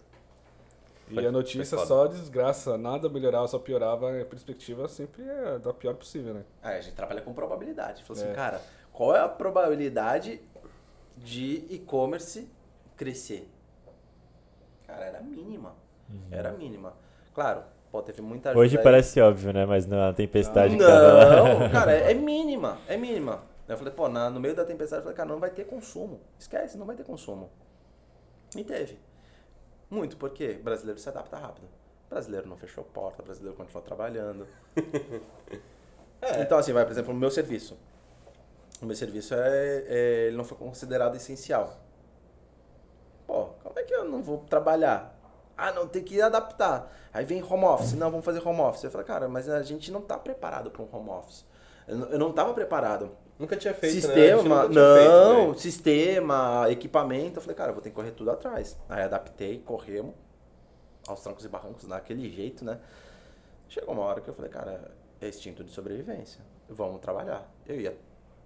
E 1.09 1.15
Foi- 1.15 1.25
a 1.25 1.31
notícia 1.31 1.77
só 1.79 2.05
desgraça, 2.07 2.77
nada 2.77 3.09
melhorava, 3.09 3.47
só 3.47 3.57
piorava. 3.57 4.21
A 4.21 4.25
perspectiva 4.25 4.87
sempre 4.87 5.23
é 5.23 5.57
da 5.57 5.73
pior 5.73 5.95
possível, 5.95 6.33
né? 6.33 6.43
É, 6.61 6.77
a 6.77 6.81
gente 6.81 6.95
trabalha 6.95 7.21
com 7.21 7.33
probabilidade. 7.33 8.03
Falou 8.03 8.21
assim, 8.21 8.31
É. 8.31 8.35
cara, 8.35 8.61
qual 8.93 9.15
é 9.15 9.19
a 9.19 9.27
probabilidade 9.27 10.39
de 11.17 11.65
e-commerce 11.69 12.47
crescer? 12.95 13.49
Cara, 14.85 15.05
era 15.05 15.21
mínima. 15.21 15.75
Era 16.31 16.51
mínima. 16.51 16.93
Claro, 17.33 17.63
pô, 17.91 18.01
teve 18.01 18.21
muita 18.21 18.49
ajuda 18.49 18.63
Hoje 18.63 18.77
aí. 18.77 18.83
parece 18.83 19.19
óbvio, 19.21 19.51
né? 19.53 19.65
Mas 19.65 19.85
na 19.85 20.13
tempestade 20.13 20.75
que 20.77 20.83
tava 20.83 21.13
lá. 21.13 21.43
Não, 21.59 21.69
cara, 21.71 21.91
é 21.93 22.13
mínima, 22.13 22.77
é 22.87 22.95
mínima. 22.97 23.43
Eu 23.67 23.77
falei, 23.77 23.93
pô, 23.93 24.07
na- 24.09 24.29
no 24.29 24.39
meio 24.39 24.55
da 24.55 24.65
tempestade, 24.65 24.99
eu 24.99 25.03
falei, 25.03 25.15
cara, 25.17 25.29
não 25.29 25.39
vai 25.39 25.49
ter 25.51 25.65
consumo. 25.65 26.19
Esquece, 26.39 26.77
não 26.77 26.85
vai 26.85 26.95
ter 26.95 27.03
consumo. 27.03 27.49
E 28.55 28.63
teve. 28.63 28.97
Muito, 29.89 30.17
porque 30.17 30.53
brasileiro 30.53 30.99
se 30.99 31.07
adapta 31.09 31.37
rápido. 31.37 31.67
Brasileiro 32.09 32.47
não 32.47 32.57
fechou 32.57 32.83
porta, 32.83 33.21
brasileiro 33.21 33.55
continuou 33.57 33.83
trabalhando. 33.83 34.47
Então, 36.41 36.57
assim, 36.57 36.73
vai, 36.73 36.83
por 36.83 36.91
exemplo, 36.91 37.13
no 37.13 37.19
meu 37.19 37.31
serviço. 37.31 37.77
O 38.81 38.85
meu 38.85 38.95
serviço 38.95 39.33
é, 39.33 39.83
é- 39.87 40.25
ele 40.27 40.35
não 40.37 40.43
foi 40.43 40.57
considerado 40.57 41.15
essencial. 41.15 41.77
Pô, 43.25 43.45
como 43.63 43.77
é 43.79 43.83
que 43.83 43.93
eu 43.93 44.03
não 44.05 44.21
vou 44.21 44.39
trabalhar? 44.39 45.17
Ah, 45.59 45.71
não, 45.73 45.87
tem 45.87 46.03
que 46.03 46.21
adaptar. 46.21 46.91
Aí 47.13 47.25
vem 47.25 47.43
home 47.43 47.65
office. 47.65 47.93
Não, 47.93 48.09
vamos 48.09 48.25
fazer 48.25 48.45
home 48.47 48.61
office. 48.61 48.83
Eu 48.83 48.91
falei, 48.91 49.05
cara, 49.05 49.27
mas 49.27 49.49
a 49.49 49.61
gente 49.63 49.91
não 49.91 50.01
tá 50.01 50.17
preparado 50.17 50.71
para 50.71 50.81
um 50.81 50.87
home 50.91 51.09
office. 51.09 51.45
Eu 51.87 51.97
não- 51.97 52.17
não 52.19 52.31
tava 52.31 52.53
preparado. 52.53 53.11
Nunca 53.37 53.55
tinha 53.55 53.73
feito, 53.73 53.95
né? 53.95 54.01
Sistema, 54.01 54.43
nunca 54.43 54.69
tinha 54.73 54.95
feito, 54.95 55.11
não, 55.11 55.45
velho. 55.47 55.59
sistema, 55.59 56.65
equipamento. 56.69 57.37
Eu 57.37 57.41
falei, 57.41 57.55
cara, 57.55 57.69
eu 57.69 57.73
vou 57.73 57.81
ter 57.81 57.89
que 57.89 57.95
correr 57.95 58.11
tudo 58.11 58.29
atrás. 58.31 58.77
Aí 58.89 59.01
adaptei, 59.03 59.59
corremos 59.59 60.13
aos 61.07 61.21
trancos 61.21 61.43
e 61.45 61.47
barrancos, 61.47 61.85
daquele 61.85 62.29
jeito, 62.29 62.63
né? 62.65 62.79
Chegou 63.67 63.93
uma 63.93 64.03
hora 64.03 64.21
que 64.21 64.29
eu 64.29 64.33
falei, 64.33 64.51
cara, 64.51 64.91
é 65.21 65.27
instinto 65.27 65.63
de 65.63 65.71
sobrevivência. 65.71 66.41
Vamos 66.67 66.99
trabalhar. 67.01 67.49
Eu 67.65 67.79
ia 67.79 67.97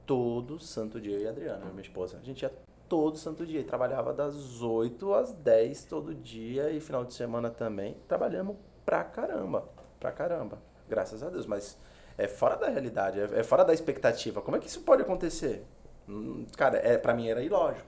todo 0.06 0.60
santo 0.60 1.00
dia, 1.02 1.16
eu 1.18 1.22
e 1.22 1.28
a 1.28 1.30
Adriana, 1.32 1.66
minha 1.66 1.82
esposa. 1.82 2.18
A 2.22 2.26
gente 2.26 2.42
ia 2.44 2.52
todo 2.94 3.18
santo 3.18 3.44
dia. 3.44 3.60
E 3.62 3.64
trabalhava 3.64 4.14
das 4.14 4.62
8 4.62 5.14
às 5.16 5.32
10 5.34 5.86
todo 5.86 6.14
dia 6.14 6.70
e 6.70 6.80
final 6.80 7.04
de 7.04 7.14
semana 7.16 7.50
também. 7.50 7.98
Trabalhamos 8.08 8.56
pra 8.86 9.04
caramba. 9.04 9.68
Pra 10.00 10.12
caramba. 10.12 10.60
Graças 10.88 11.24
a 11.24 11.30
Deus. 11.30 11.48
Mas 11.48 11.76
é 12.18 12.28
fora 12.28 12.56
da 12.56 12.70
realidade, 12.70 13.20
é, 13.20 13.40
é 13.40 13.44
fora 13.44 13.64
da 13.66 13.74
expectativa. 13.74 14.42
Como 14.42 14.56
é 14.56 14.60
que 14.60 14.68
isso 14.68 14.82
pode 14.82 15.02
acontecer? 15.02 15.66
Hum, 16.08 16.46
Cara, 16.56 16.78
é, 16.78 16.98
pra 16.98 17.16
mim 17.16 17.28
era 17.30 17.42
ilógico. 17.42 17.88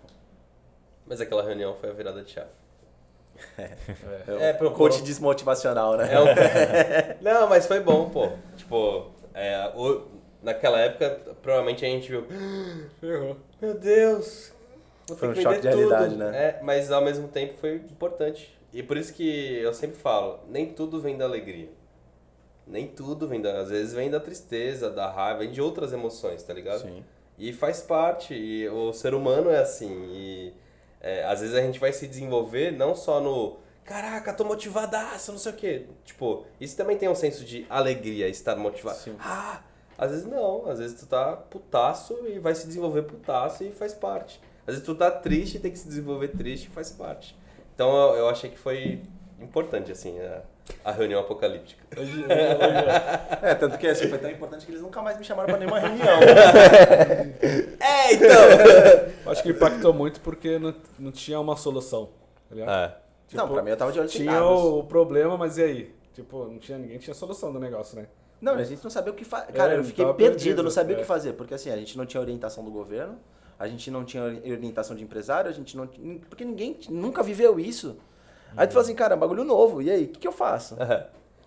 Mas 1.06 1.22
aquela 1.22 1.44
reunião 1.44 1.76
foi 1.76 1.90
a 1.92 1.94
virada 1.94 2.24
de 2.24 2.32
chave. 2.32 2.50
É, 4.40 4.54
pro- 4.58 4.72
coach 4.72 5.04
desmotivacional, 5.04 5.98
né? 5.98 6.10
É 6.12 6.20
um- 6.20 6.26
Não, 7.22 7.48
mas 7.48 7.68
foi 7.68 7.80
bom, 7.80 8.10
pô. 8.10 8.32
Tipo, 8.58 9.12
é, 9.36 9.72
o- 9.76 10.08
naquela 10.42 10.80
época, 10.80 11.36
provavelmente 11.44 11.86
a 11.86 11.90
gente 11.90 12.10
viu. 12.10 12.26
Ferrou. 13.00 13.38
Meu 13.62 13.78
Deus! 13.78 14.55
Vou 15.08 15.18
Foi 15.18 15.30
um 15.30 15.34
que 15.34 15.42
choque 15.42 15.60
de 15.60 15.68
realidade, 15.68 16.10
tudo." 16.14 16.18
né? 16.18 16.38
É, 16.38 16.60
mas 16.64 16.92
ao 16.92 17.02
mesmo 17.04 17.28
tempo 17.28 17.54
foi 17.60 17.76
importante. 17.76 18.56
E 18.74 18.84
por 18.84 18.98
isso 18.98 19.14
que 19.14 19.58
eu 19.58 19.74
sempre 19.74 19.96
falo, 19.98 20.40
nem 20.50 20.74
tudo 20.74 21.00
vem 21.00 21.18
da 21.18 21.26
alegria. 21.26 21.70
Nem 22.68 22.88
tudo 22.88 23.28
vem 23.28 23.42
da. 23.42 23.60
Às 23.60 23.70
vezes 23.70 23.94
vem 23.94 24.10
da 24.10 24.20
tristeza, 24.20 24.90
da 24.90 25.10
raiva, 25.10 25.40
vem 25.40 25.52
de 25.52 25.62
outras 25.62 25.94
emoções, 25.94 26.42
tá 26.44 26.54
ligado? 26.54 26.82
Sim. 26.82 27.04
E 27.38 27.54
faz 27.54 27.82
parte, 27.82 28.34
e 28.34 28.68
o 28.70 28.92
ser 28.92 29.14
humano 29.14 29.50
é 29.50 29.60
assim. 29.60 29.92
E 30.10 30.54
é, 31.00 31.24
às 31.26 31.42
vezes 31.42 31.56
a 31.56 31.62
gente 31.62 31.80
vai 31.80 31.94
se 31.94 32.08
desenvolver 32.08 32.72
não 32.72 32.96
só 32.96 33.22
no 33.22 33.58
caraca, 33.84 34.34
tô 34.34 34.44
motivadaço, 34.44 35.32
não 35.32 35.38
sei 35.38 35.52
o 35.52 35.56
quê. 35.56 35.86
Tipo, 36.04 36.44
isso 36.60 36.76
também 36.76 36.98
tem 36.98 37.08
um 37.08 37.14
senso 37.14 37.46
de 37.46 37.66
alegria, 37.70 38.28
estar 38.28 38.56
motivado. 38.56 38.98
Sim. 38.98 39.16
Ah, 39.20 39.62
às 39.98 40.10
vezes 40.12 40.26
não, 40.26 40.68
às 40.68 40.80
vezes 40.80 41.00
tu 41.00 41.06
tá 41.06 41.34
putaço 41.38 42.18
e 42.28 42.40
vai 42.40 42.56
se 42.56 42.66
desenvolver 42.66 43.04
putaço 43.04 43.64
e 43.64 43.72
faz 43.72 43.94
parte. 43.94 44.42
Às 44.68 44.76
vezes 44.76 44.84
tu 44.84 44.96
tá 44.96 45.12
triste 45.12 45.58
e 45.58 45.60
tem 45.60 45.72
que 45.72 45.78
se 45.78 45.88
desenvolver 45.88 46.30
triste 46.30 46.66
e 46.66 46.70
faz 46.70 46.92
parte. 46.92 47.38
Então 47.74 47.96
eu, 47.96 48.16
eu 48.20 48.30
achei 48.30 48.50
que 48.50 48.58
foi 48.58 49.02
importante, 49.40 49.92
assim, 49.92 50.20
a, 50.22 50.42
a 50.84 50.92
reunião 50.92 51.20
apocalíptica. 51.20 51.84
Hoje, 52.00 52.12
hoje, 52.12 52.24
hoje, 52.24 53.40
É, 53.42 53.54
tanto 53.54 53.78
que 53.78 53.86
assim, 53.88 54.08
foi 54.08 54.18
tão 54.18 54.32
importante 54.32 54.66
que 54.66 54.72
eles 54.72 54.82
nunca 54.82 55.02
mais 55.02 55.18
me 55.18 55.24
chamaram 55.24 55.50
pra 55.50 55.58
nenhuma 55.58 55.80
reunião. 55.80 56.20
É, 57.80 58.14
então! 58.14 59.32
acho 59.32 59.44
que 59.44 59.50
impactou 59.50 59.94
muito 59.94 60.20
porque 60.22 60.58
não, 60.60 60.74
não 60.98 61.12
tinha 61.12 61.40
uma 61.40 61.56
solução. 61.56 62.10
Tá 62.50 62.56
ligado? 62.56 62.70
é. 62.72 62.98
Tipo, 63.28 63.42
não, 63.42 63.50
pra 63.52 63.62
mim 63.64 63.72
eu 63.72 63.78
tava 63.78 63.92
de 63.92 64.00
olhos 64.00 64.12
Tinha 64.12 64.32
fechados. 64.32 64.64
o 64.64 64.84
problema, 64.84 65.38
mas 65.38 65.58
e 65.58 65.64
aí? 65.64 65.96
Tipo, 66.14 66.46
não 66.46 66.60
tinha 66.60 66.78
ninguém 66.78 66.98
tinha 67.00 67.14
solução 67.14 67.52
do 67.52 67.60
negócio, 67.60 67.98
né? 68.00 68.08
Não, 68.40 68.54
a 68.54 68.64
gente 68.64 68.84
não 68.84 68.92
sabia 68.92 69.12
o 69.12 69.16
que 69.16 69.26
fazer. 69.26 69.52
Cara, 69.54 69.74
É, 69.74 69.78
eu 69.78 69.84
fiquei 69.84 70.06
perdido, 70.06 70.18
perdido, 70.32 70.60
eu 70.60 70.64
não 70.64 70.72
sabia 70.72 70.96
o 70.96 71.00
é. 71.00 71.02
que 71.02 71.08
fazer. 71.08 71.34
Porque 71.34 71.54
assim, 71.54 71.72
a 71.72 71.78
gente 71.78 71.98
não 71.98 72.06
tinha 72.06 72.22
orientação 72.22 72.64
do 72.64 72.70
governo, 72.72 73.18
a 73.60 73.68
gente 73.68 73.90
não 73.92 74.04
tinha 74.04 74.24
ori- 74.24 74.52
orientação 74.52 74.96
de 74.96 75.04
empresário, 75.04 75.50
a 75.50 75.54
gente 75.54 75.76
não 75.78 75.88
tinha. 75.88 76.20
Porque 76.30 76.44
ninguém 76.46 76.78
nunca 76.90 77.22
viveu 77.24 77.60
isso. 77.60 77.98
Aí 78.58 78.66
tu 78.68 78.72
fala 78.74 78.84
assim, 78.86 78.96
cara, 78.96 79.14
é 79.14 79.18
um 79.18 79.20
bagulho 79.20 79.44
novo. 79.44 79.82
E 79.82 79.90
aí, 79.92 80.06
o 80.06 80.08
que, 80.08 80.20
que 80.20 80.28
eu 80.28 80.32
faço? 80.32 80.78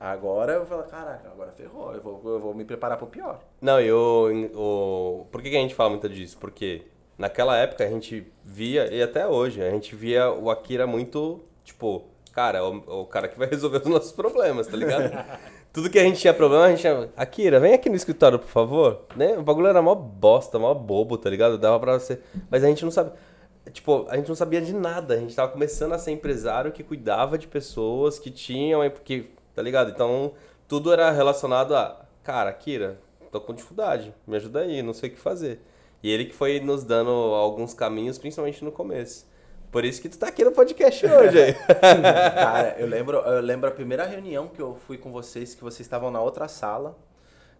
Agora 0.01 0.53
eu 0.53 0.67
falo, 0.67 0.85
caraca, 0.85 1.29
agora 1.29 1.51
ferrou, 1.53 1.93
eu 1.93 2.01
vou, 2.01 2.21
eu 2.25 2.39
vou 2.39 2.55
me 2.55 2.65
preparar 2.65 2.97
pro 2.99 3.07
pior. 3.09 3.41
Não, 3.61 3.81
e 3.81 3.91
o, 3.91 4.51
o. 4.55 5.27
Por 5.31 5.43
que, 5.43 5.51
que 5.51 5.57
a 5.57 5.61
gente 5.61 5.75
fala 5.75 5.91
muito 5.91 6.09
disso? 6.09 6.39
Porque 6.39 6.83
naquela 7.17 7.57
época 7.57 7.85
a 7.85 7.89
gente 7.89 8.31
via, 8.45 8.93
e 8.95 9.03
até 9.03 9.27
hoje, 9.27 9.61
a 9.61 9.71
gente 9.71 9.97
via 9.97 10.31
o 10.31 10.51
Akira 10.51 10.87
muito, 10.87 11.41
tipo, 11.65 12.05
cara, 12.33 12.65
o, 12.65 13.01
o 13.03 13.07
cara 13.07 13.27
que 13.27 13.37
vai 13.37 13.49
resolver 13.49 13.79
os 13.79 13.87
nossos 13.89 14.13
problemas, 14.13 14.69
tá 14.69 14.77
ligado? 14.77 15.11
Tudo 15.79 15.91
que 15.91 15.99
a 16.01 16.03
gente 16.03 16.19
tinha 16.19 16.35
problema, 16.35 16.65
a 16.65 16.71
gente 16.71 16.81
tinha. 16.81 17.09
Akira, 17.17 17.61
vem 17.61 17.73
aqui 17.73 17.89
no 17.89 17.95
escritório, 17.95 18.37
por 18.37 18.49
favor. 18.49 19.03
Né? 19.15 19.39
O 19.39 19.45
bagulho 19.45 19.69
era 19.69 19.81
mó 19.81 19.95
bosta, 19.95 20.59
mó 20.59 20.75
bobo, 20.75 21.17
tá 21.17 21.31
ligado? 21.31 21.57
Dava 21.57 21.79
pra 21.79 22.01
você. 22.01 22.19
Mas 22.51 22.65
a 22.65 22.67
gente 22.67 22.85
não 22.85 22.91
sabe. 22.91 23.13
Tipo, 23.73 24.05
a 24.11 24.17
gente 24.17 24.27
não 24.27 24.35
sabia 24.35 24.61
de 24.61 24.73
nada. 24.73 25.15
A 25.15 25.17
gente 25.19 25.37
tava 25.37 25.53
começando 25.53 25.93
a 25.93 25.99
ser 25.99 26.11
empresário 26.11 26.73
que 26.73 26.83
cuidava 26.83 27.39
de 27.39 27.47
pessoas 27.47 28.19
que 28.19 28.29
tinham. 28.29 28.81
Que, 29.05 29.31
tá 29.55 29.63
ligado? 29.63 29.93
Então, 29.93 30.33
tudo 30.67 30.93
era 30.93 31.13
relacionado 31.13 31.77
a. 31.77 32.05
Cara, 32.25 32.51
Akira, 32.51 32.99
tô 33.31 33.41
com 33.41 33.55
dificuldade. 33.55 34.13
Me 34.27 34.35
ajuda 34.35 34.63
aí, 34.63 34.83
não 34.83 34.93
sei 34.93 35.11
o 35.11 35.13
que 35.13 35.21
fazer. 35.21 35.61
E 36.03 36.11
ele 36.11 36.25
que 36.25 36.35
foi 36.35 36.59
nos 36.59 36.83
dando 36.83 37.11
alguns 37.11 37.73
caminhos, 37.73 38.19
principalmente 38.19 38.65
no 38.65 38.73
começo. 38.73 39.28
Por 39.71 39.85
isso 39.85 40.01
que 40.01 40.09
tu 40.09 40.19
tá 40.19 40.29
aqui 40.29 40.45
no 40.45 40.53
podcast 40.53 41.05
hoje 41.07 41.43
aí. 41.43 41.55
Cara, 42.35 42.77
eu 42.79 42.87
lembro, 42.87 43.19
eu 43.19 43.41
lembro 43.41 43.69
a 43.69 43.73
primeira 43.73 44.05
reunião 44.07 44.49
que 44.49 44.61
eu 44.61 44.75
fui 44.87 44.97
com 44.97 45.13
vocês, 45.13 45.55
que 45.55 45.63
vocês 45.63 45.81
estavam 45.81 46.11
na 46.11 46.21
outra 46.21 46.49
sala. 46.49 46.97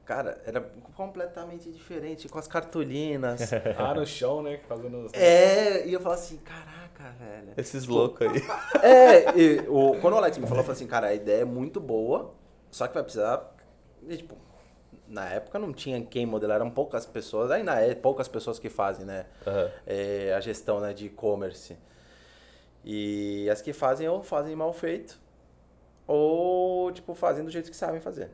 Cara, 0.07 0.41
era 0.47 0.63
completamente 0.97 1.71
diferente, 1.71 2.31
com 2.31 2.39
as 2.39 2.49
cartolinas. 2.49 3.51
Ah, 3.77 3.93
no 3.95 4.07
chão, 4.07 4.43
né? 4.43 4.59
Fazendo. 4.67 5.11
é, 5.13 5.87
e 5.87 5.93
eu 5.93 6.01
falava 6.01 6.21
assim, 6.21 6.39
caraca, 6.39 7.15
velho. 7.21 7.53
Esses 7.59 7.87
loucos 7.87 8.27
aí. 8.27 8.43
É, 8.83 9.39
e 9.39 9.61
o, 9.69 9.99
quando 10.01 10.15
o 10.15 10.17
Alex 10.17 10.39
me 10.39 10.47
falou, 10.47 10.61
eu 10.61 10.65
falei 10.65 10.77
assim, 10.77 10.87
cara, 10.87 11.09
a 11.09 11.15
ideia 11.15 11.43
é 11.43 11.45
muito 11.45 11.79
boa, 11.79 12.35
só 12.71 12.89
que 12.89 12.95
vai 12.95 13.03
precisar. 13.03 13.55
e, 14.09 14.17
tipo, 14.17 14.35
na 15.07 15.29
época 15.29 15.59
não 15.59 15.73
tinha 15.75 16.01
quem 16.03 16.25
modelar, 16.25 16.57
eram 16.57 16.71
poucas 16.71 17.05
pessoas, 17.05 17.51
ainda 17.51 17.81
é 17.81 17.95
poucas 17.95 18.29
pessoas 18.29 18.59
que 18.59 18.71
fazem, 18.71 19.05
né? 19.05 19.27
Aham. 19.47 19.71
é, 19.87 20.35
a 20.35 20.41
gestão 20.41 20.81
né, 20.81 20.95
de 20.95 21.07
e-commerce. 21.07 21.77
E 22.85 23.49
as 23.51 23.61
que 23.61 23.73
fazem 23.73 24.09
ou 24.09 24.23
fazem 24.23 24.55
mal 24.55 24.73
feito, 24.73 25.21
ou 26.07 26.91
tipo, 26.93 27.15
fazem 27.15 27.45
do 27.45 27.51
jeito 27.51 27.71
que 27.71 27.77
sabem 27.77 28.01
fazer. 28.01 28.31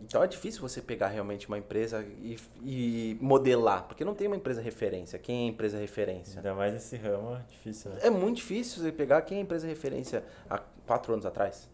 Então 0.00 0.22
é 0.22 0.26
difícil 0.26 0.60
você 0.60 0.82
pegar 0.82 1.08
realmente 1.08 1.48
uma 1.48 1.56
empresa 1.56 2.04
e, 2.20 2.36
e 2.62 3.18
modelar, 3.20 3.84
porque 3.84 4.04
não 4.04 4.14
tem 4.14 4.26
uma 4.26 4.36
empresa 4.36 4.60
referência. 4.60 5.18
Quem 5.18 5.44
é 5.44 5.44
a 5.46 5.52
empresa 5.52 5.78
referência? 5.78 6.38
Ainda 6.38 6.54
mais 6.54 6.74
nesse 6.74 6.96
ramo, 6.96 7.36
é 7.36 7.42
difícil, 7.48 7.90
né? 7.90 8.00
É 8.02 8.10
muito 8.10 8.36
difícil 8.36 8.82
você 8.82 8.92
pegar 8.92 9.22
quem 9.22 9.38
é 9.38 9.40
a 9.40 9.44
empresa 9.44 9.66
referência 9.66 10.24
há 10.50 10.58
quatro 10.86 11.12
anos 11.12 11.24
atrás, 11.24 11.70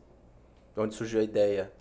onde 0.77 0.95
surgiu 0.95 1.21
a 1.21 1.25
ideia. 1.25 1.73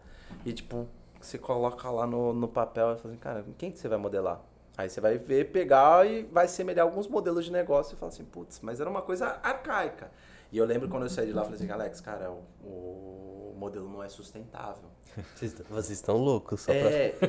E 0.46 0.54
tipo, 0.54 0.88
você 1.20 1.38
coloca 1.38 1.90
lá 1.92 2.08
no, 2.08 2.34
no 2.34 2.48
papel 2.48 2.94
e 2.94 2.98
fala 2.98 3.14
assim, 3.14 3.20
cara, 3.20 3.46
quem 3.58 3.72
que 3.72 3.78
você 3.78 3.88
vai 3.88 3.98
modelar? 3.98 4.42
Aí 4.80 4.90
você 4.90 5.02
vai 5.02 5.18
ver, 5.18 5.52
pegar 5.52 6.08
e 6.08 6.24
vai 6.24 6.48
semelhar 6.48 6.86
alguns 6.86 7.06
modelos 7.06 7.44
de 7.44 7.52
negócio 7.52 7.96
e 7.96 7.98
falar 7.98 8.14
assim, 8.14 8.24
putz, 8.24 8.62
mas 8.62 8.80
era 8.80 8.90
uma 8.90 9.02
coisa 9.02 9.38
arcaica. 9.44 10.10
E 10.54 10.58
eu 10.58 10.64
lembro 10.64 10.88
quando 10.88 11.04
eu 11.04 11.10
saí 11.10 11.28
de 11.28 11.34
lá, 11.34 11.42
eu 11.42 11.48
falei 11.48 11.60
assim, 11.60 11.70
Alex, 11.70 12.00
cara, 12.00 12.32
o, 12.32 12.46
o 12.64 13.56
modelo 13.58 13.90
não 13.90 14.02
é 14.02 14.08
sustentável. 14.08 14.90
Vocês, 15.36 15.90
estão 15.90 16.16
loucos, 16.16 16.62
só 16.62 16.72
pra... 16.72 16.80
É, 16.80 17.08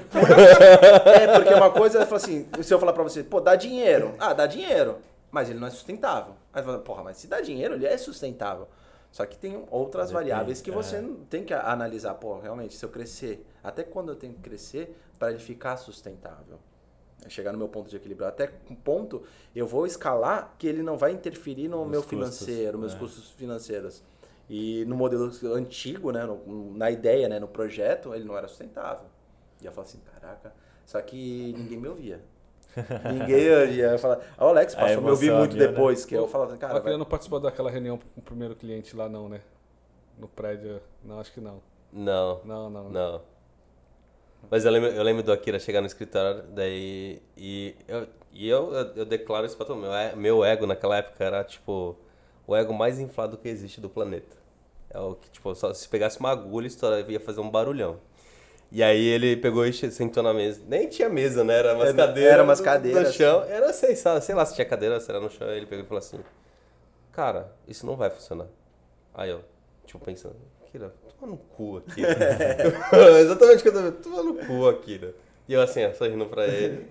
é, 1.24 1.36
porque 1.36 1.52
uma 1.52 1.72
coisa 1.72 2.02
é 2.02 2.06
falar 2.06 2.18
assim, 2.18 2.46
se 2.62 2.72
eu 2.72 2.78
falar 2.78 2.92
pra 2.92 3.02
você, 3.02 3.24
pô, 3.24 3.40
dá 3.40 3.56
dinheiro. 3.56 4.14
Ah, 4.20 4.32
dá 4.32 4.46
dinheiro, 4.46 4.98
mas 5.28 5.50
ele 5.50 5.58
não 5.58 5.66
é 5.66 5.70
sustentável. 5.70 6.36
Aí 6.52 6.62
você 6.62 6.66
fala, 6.66 6.78
porra, 6.78 7.02
mas 7.02 7.16
se 7.16 7.26
dá 7.26 7.40
dinheiro, 7.40 7.74
ele 7.74 7.84
é 7.84 7.98
sustentável. 7.98 8.68
Só 9.10 9.26
que 9.26 9.36
tem 9.36 9.66
outras 9.72 10.10
Depende, 10.10 10.30
variáveis 10.30 10.60
que 10.60 10.70
você 10.70 10.98
é. 10.98 11.04
tem 11.28 11.42
que 11.42 11.52
analisar, 11.52 12.14
pô, 12.14 12.38
realmente, 12.38 12.76
se 12.76 12.84
eu 12.84 12.90
crescer, 12.90 13.44
até 13.60 13.82
quando 13.82 14.10
eu 14.10 14.14
tenho 14.14 14.34
que 14.34 14.40
crescer 14.40 14.96
para 15.18 15.30
ele 15.30 15.40
ficar 15.40 15.76
sustentável? 15.78 16.60
É 17.24 17.28
Chegar 17.28 17.52
no 17.52 17.58
meu 17.58 17.68
ponto 17.68 17.88
de 17.90 17.96
equilíbrio. 17.96 18.26
Até 18.26 18.50
um 18.70 18.74
ponto 18.74 19.22
eu 19.54 19.66
vou 19.66 19.86
escalar 19.86 20.54
que 20.58 20.66
ele 20.66 20.82
não 20.82 20.96
vai 20.96 21.12
interferir 21.12 21.68
no 21.68 21.78
Nos 21.82 21.88
meu 21.90 22.00
custos, 22.02 22.10
financeiro, 22.10 22.78
meus 22.78 22.94
é. 22.94 22.98
custos 22.98 23.30
financeiros. 23.30 24.02
E 24.48 24.84
no 24.86 24.96
modelo 24.96 25.30
antigo, 25.54 26.10
né, 26.10 26.24
no- 26.24 26.74
na 26.76 26.90
ideia, 26.90 27.28
né, 27.28 27.38
no 27.38 27.46
projeto, 27.46 28.14
ele 28.14 28.24
não 28.24 28.36
era 28.36 28.48
sustentável. 28.48 29.04
E 29.62 29.66
eu 29.66 29.70
falava 29.72 29.88
assim, 29.90 30.00
caraca, 30.12 30.52
só 30.84 31.00
que 31.02 31.54
ninguém 31.56 31.78
me 31.78 31.88
ouvia. 31.88 32.20
ninguém 33.12 33.50
ouvia. 33.60 33.86
Eu 33.92 33.98
falava, 33.98 34.22
o 34.38 34.44
Alex 34.44 34.74
passou 34.74 34.98
a 34.98 35.00
me 35.00 35.10
ouvir 35.10 35.30
muito 35.32 35.52
abriu, 35.52 35.66
né? 35.66 35.72
depois, 35.72 36.04
que 36.04 36.14
eu 36.14 36.26
falava, 36.26 36.56
cara, 36.56 36.72
Cara, 36.74 36.84
vai- 36.84 36.96
não 36.96 37.04
participou 37.04 37.38
daquela 37.38 37.70
reunião 37.70 37.98
com 37.98 38.20
o 38.20 38.22
primeiro 38.22 38.56
cliente 38.56 38.96
lá, 38.96 39.08
não, 39.08 39.28
né? 39.28 39.40
No 40.18 40.26
prédio. 40.28 40.80
Não, 41.04 41.20
acho 41.20 41.32
que 41.32 41.40
não. 41.40 41.60
Não, 41.92 42.40
Não, 42.44 42.70
não. 42.70 42.88
não. 42.90 43.22
Mas 44.50 44.64
eu 44.64 44.70
lembro, 44.70 44.88
eu 44.90 45.02
lembro 45.02 45.22
do 45.22 45.32
Akira 45.32 45.58
chegar 45.58 45.80
no 45.80 45.86
escritório, 45.86 46.42
daí. 46.50 47.20
E 47.36 47.74
eu, 47.88 48.06
e 48.32 48.48
eu, 48.48 48.72
eu, 48.96 49.04
declaro 49.04 49.46
isso 49.46 49.56
pra 49.56 49.66
todo 49.66 49.76
mundo. 49.76 49.90
Meu, 49.90 49.94
e- 50.12 50.16
meu 50.16 50.44
ego 50.44 50.66
naquela 50.66 50.96
época 50.98 51.22
era, 51.24 51.42
tipo, 51.44 51.96
o 52.46 52.56
ego 52.56 52.72
mais 52.72 52.98
inflado 52.98 53.36
que 53.36 53.48
existe 53.48 53.80
do 53.80 53.88
planeta. 53.88 54.36
É 54.90 54.98
o 54.98 55.14
que, 55.14 55.30
tipo, 55.30 55.54
só 55.54 55.72
se 55.72 55.88
pegasse 55.88 56.18
uma 56.18 56.30
agulha, 56.30 56.66
estourava, 56.66 57.10
ia 57.12 57.20
fazer 57.20 57.40
um 57.40 57.50
barulhão. 57.50 57.98
E 58.72 58.82
aí 58.82 59.04
ele 59.04 59.36
pegou 59.36 59.66
e 59.66 59.72
sentou 59.72 60.22
na 60.22 60.32
mesa. 60.32 60.62
Nem 60.66 60.88
tinha 60.88 61.08
mesa, 61.08 61.42
né? 61.42 61.54
Era 61.58 61.74
umas 61.74 61.88
Era- 61.88 61.96
cadeiras. 61.96 62.32
era 62.32 62.42
umas 62.44 62.60
cadeiras. 62.60 63.08
No 63.08 63.12
chão. 63.14 63.42
Era, 63.44 63.72
sei, 63.72 63.96
sei 63.96 64.34
lá 64.34 64.46
se 64.46 64.54
tinha 64.54 64.64
cadeira, 64.64 65.00
se 65.00 65.10
era 65.10 65.20
no 65.20 65.28
chão. 65.30 65.48
Aí 65.48 65.56
ele 65.56 65.66
pegou 65.66 65.84
e 65.84 65.88
falou 65.88 65.98
assim: 65.98 66.20
Cara, 67.12 67.52
isso 67.66 67.84
não 67.84 67.96
vai 67.96 68.10
funcionar. 68.10 68.46
Aí 69.12 69.30
eu, 69.30 69.42
tipo, 69.84 69.98
pensando, 70.04 70.36
Akira, 70.70 70.94
toma 71.18 71.32
no 71.32 71.36
cu, 71.38 71.78
Akira. 71.78 72.08
Exatamente 73.20 73.58
o 73.58 73.62
que 73.62 73.68
eu 73.68 73.72
tô 73.72 73.82
vendo, 73.82 73.96
toma 74.02 74.22
no 74.22 74.34
cu, 74.34 74.68
Akira. 74.68 75.14
E 75.48 75.52
eu 75.52 75.60
assim, 75.60 75.84
ó, 75.84 75.92
sorrindo 75.92 76.26
pra 76.26 76.46
ele. 76.46 76.86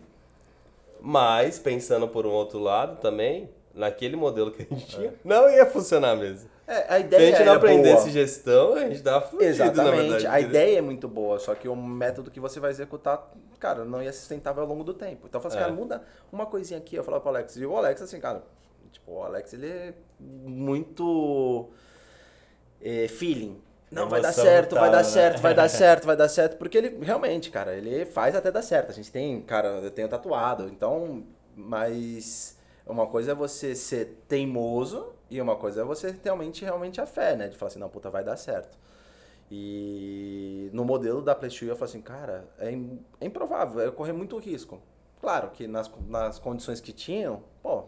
Mas, 1.01 1.57
pensando 1.57 2.07
por 2.09 2.25
um 2.25 2.31
outro 2.31 2.59
lado 2.59 2.99
também, 2.99 3.49
naquele 3.73 4.17
modelo 4.17 4.51
que 4.51 4.61
a 4.61 4.65
gente 4.65 4.85
tinha, 4.85 5.13
não 5.23 5.49
ia 5.49 5.65
funcionar 5.65 6.15
mesmo. 6.17 6.49
É, 6.67 6.73
a 6.73 6.87
Se 6.87 6.93
a 6.93 6.99
ideia 6.99 7.31
gente 7.31 7.45
não 7.45 7.53
é 7.53 7.55
aprendesse 7.55 8.01
boa. 8.01 8.11
gestão, 8.11 8.73
a 8.73 8.81
gente 8.81 9.01
tava 9.01 9.21
fudido, 9.25 9.43
na 9.43 9.49
Exatamente. 9.49 10.01
verdade. 10.01 10.27
a 10.27 10.39
ideia 10.41 10.77
é 10.77 10.81
muito 10.81 11.07
boa, 11.07 11.39
só 11.39 11.55
que 11.55 11.67
o 11.69 11.75
método 11.75 12.29
que 12.29 12.39
você 12.39 12.59
vai 12.59 12.69
executar, 12.69 13.31
cara, 13.59 13.85
não 13.85 14.03
ia 14.03 14.11
sustentável 14.13 14.61
ao 14.61 14.69
longo 14.69 14.83
do 14.83 14.93
tempo. 14.93 15.25
Então 15.27 15.39
eu 15.39 15.41
falo 15.41 15.47
assim, 15.53 15.57
É. 15.57 15.61
cara, 15.61 15.73
muda 15.73 16.03
uma 16.31 16.45
coisinha 16.45 16.77
aqui. 16.77 16.95
Eu 16.95 17.03
falava 17.03 17.21
pro 17.21 17.29
Alex, 17.31 17.55
e 17.55 17.65
o 17.65 17.75
Alex, 17.75 18.01
assim, 18.01 18.19
cara, 18.19 18.43
tipo, 18.91 19.13
o 19.13 19.23
Alex, 19.23 19.53
ele 19.53 19.67
é 19.67 19.93
muito 20.19 21.69
é, 22.81 23.07
feeling. 23.07 23.59
Não, 23.91 24.07
vai 24.07 24.21
dar 24.21 24.31
certo, 24.33 24.75
vai 24.75 24.91
dar 24.91 24.97
né? 24.97 25.03
certo, 25.03 25.41
vai 25.41 25.53
dar 25.55 25.69
certo, 25.69 26.05
vai 26.05 26.15
dar 26.15 26.29
certo. 26.29 26.57
Porque 26.57 26.77
ele, 26.77 27.03
realmente, 27.03 27.49
cara, 27.49 27.75
ele 27.75 28.05
faz 28.05 28.35
até 28.35 28.51
dar 28.51 28.61
certo. 28.61 28.91
A 28.91 28.93
gente 28.93 29.11
tem, 29.11 29.41
cara, 29.41 29.67
eu 29.67 29.91
tenho 29.91 30.07
tatuado, 30.07 30.67
então, 30.69 31.23
mas 31.55 32.57
uma 32.85 33.07
coisa 33.07 33.31
é 33.31 33.35
você 33.35 33.75
ser 33.75 34.23
teimoso 34.27 35.13
e 35.29 35.41
uma 35.41 35.55
coisa 35.55 35.81
é 35.81 35.83
você 35.83 36.15
realmente, 36.23 36.63
realmente 36.63 37.01
a 37.01 37.05
fé, 37.05 37.35
né? 37.35 37.47
De 37.47 37.57
falar 37.57 37.69
assim, 37.69 37.79
não, 37.79 37.89
puta, 37.89 38.09
vai 38.09 38.23
dar 38.23 38.37
certo. 38.37 38.77
E 39.51 40.69
no 40.73 40.85
modelo 40.85 41.21
da 41.21 41.33
PlayStation 41.33 41.65
eu 41.65 41.75
falo 41.75 41.89
assim, 41.89 42.01
cara, 42.01 42.47
é, 42.59 42.69
é 43.19 43.25
improvável, 43.25 43.81
é 43.81 43.91
correr 43.91 44.13
muito 44.13 44.37
risco. 44.37 44.79
Claro 45.19 45.49
que 45.49 45.67
nas, 45.67 45.89
nas 46.07 46.39
condições 46.39 46.79
que 46.79 46.93
tinham, 46.93 47.43
pô, 47.61 47.85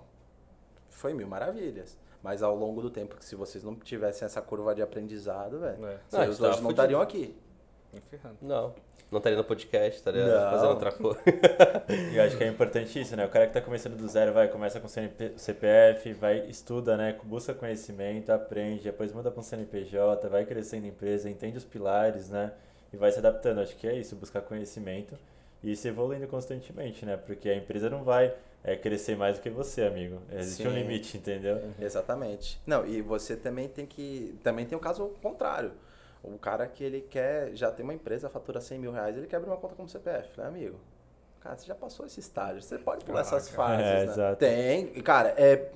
foi 0.90 1.14
mil 1.14 1.28
maravilhas. 1.28 1.98
Mas 2.24 2.44
ao 2.44 2.56
longo 2.56 2.82
do 2.82 2.90
tempo, 2.90 3.16
que 3.16 3.26
se 3.26 3.36
vocês 3.36 3.64
não 3.64 3.76
tivessem 3.76 4.26
essa 4.26 4.42
curva 4.42 4.76
de 4.76 4.82
aprendizado, 4.82 5.60
velho, 5.60 5.86
É. 5.86 5.90
Não, 5.90 6.00
vocês 6.12 6.28
gente 6.30 6.38
tava 6.38 6.50
hoje 6.50 6.62
não 6.62 6.70
fudido. 6.70 6.70
estariam 6.72 7.02
aqui. 7.02 7.36
Não, 8.42 8.74
não 9.12 9.18
estaria 9.18 9.38
no 9.38 9.44
podcast, 9.44 9.98
estaria 9.98 10.26
Não. 10.26 10.50
fazendo 10.52 10.70
outra 10.70 10.92
coisa. 10.94 11.20
E 12.14 12.16
eu 12.16 12.24
acho 12.24 12.38
que 12.38 12.44
é 12.44 12.48
importante 12.48 13.00
isso, 13.02 13.16
né? 13.18 13.26
O 13.26 13.30
cara 13.30 13.48
que 13.48 13.54
tá 13.54 13.60
começando 13.62 13.98
do 13.98 14.08
zero, 14.08 14.32
vai, 14.32 14.48
começa 14.48 14.80
com 14.80 14.88
CNP, 14.88 15.34
CPF, 15.36 16.14
vai, 16.14 16.46
estuda, 16.48 16.96
né? 16.96 17.18
Busca 17.24 17.54
conhecimento, 17.54 18.32
aprende, 18.32 18.84
depois 18.84 19.12
muda 19.12 19.30
pra 19.30 19.40
um 19.42 19.44
CNPJ, 19.44 20.30
vai 20.30 20.46
crescendo 20.46 20.86
a 20.86 20.88
empresa, 20.90 21.30
entende 21.30 21.58
os 21.58 21.66
pilares, 21.66 22.30
né? 22.30 22.54
E 22.94 22.98
vai 22.98 23.12
se 23.12 23.20
adaptando. 23.20 23.60
Acho 23.60 23.76
que 23.76 23.88
é 23.88 23.94
isso, 23.96 24.16
buscar 24.16 24.42
conhecimento 24.42 25.18
e 25.62 25.76
se 25.76 25.90
evoluindo 25.90 26.28
constantemente, 26.28 27.06
né? 27.06 27.18
Porque 27.18 27.50
a 27.50 27.56
empresa 27.56 27.90
não 27.90 28.04
vai 28.04 28.34
é, 28.64 28.76
crescer 28.76 29.16
mais 29.16 29.38
do 29.38 29.42
que 29.42 29.50
você, 29.50 29.84
amigo. 29.84 30.22
Existe 30.32 30.68
um 30.68 30.72
Sim. 30.72 30.78
limite, 30.78 31.18
entendeu? 31.18 31.60
Exatamente. 31.80 32.62
Não, 32.66 32.86
e 32.86 33.02
você 33.02 33.36
também 33.36 33.68
tem 33.68 33.86
que. 33.86 34.38
Também 34.44 34.66
tem 34.66 34.78
o 34.78 34.82
caso 34.82 35.08
contrário. 35.22 35.72
O 36.24 36.38
cara 36.38 36.68
que 36.68 36.84
ele 36.84 37.02
quer, 37.02 37.56
já 37.56 37.72
tem 37.72 37.84
uma 37.84 37.94
empresa, 37.96 38.30
fatura 38.30 38.62
100 38.62 38.78
mil 38.80 38.92
reais, 38.92 39.18
ele 39.18 39.26
quer 39.26 39.38
abrir 39.38 39.50
uma 39.50 39.58
conta 39.58 39.74
como 39.74 39.90
CPF, 39.90 40.40
né, 40.40 40.46
amigo? 40.46 40.80
Cara, 41.40 41.58
você 41.58 41.66
já 41.66 41.74
passou 41.74 42.06
esse 42.06 42.20
estágio, 42.20 42.62
você 42.62 42.78
pode 42.78 43.04
pular 43.04 43.22
essas 43.22 43.50
fases, 43.50 43.84
É, 43.84 43.94
né? 43.96 44.04
exato. 44.04 44.38
Tem, 44.38 44.92
e, 44.96 45.02
cara, 45.02 45.30
é, 45.36 45.72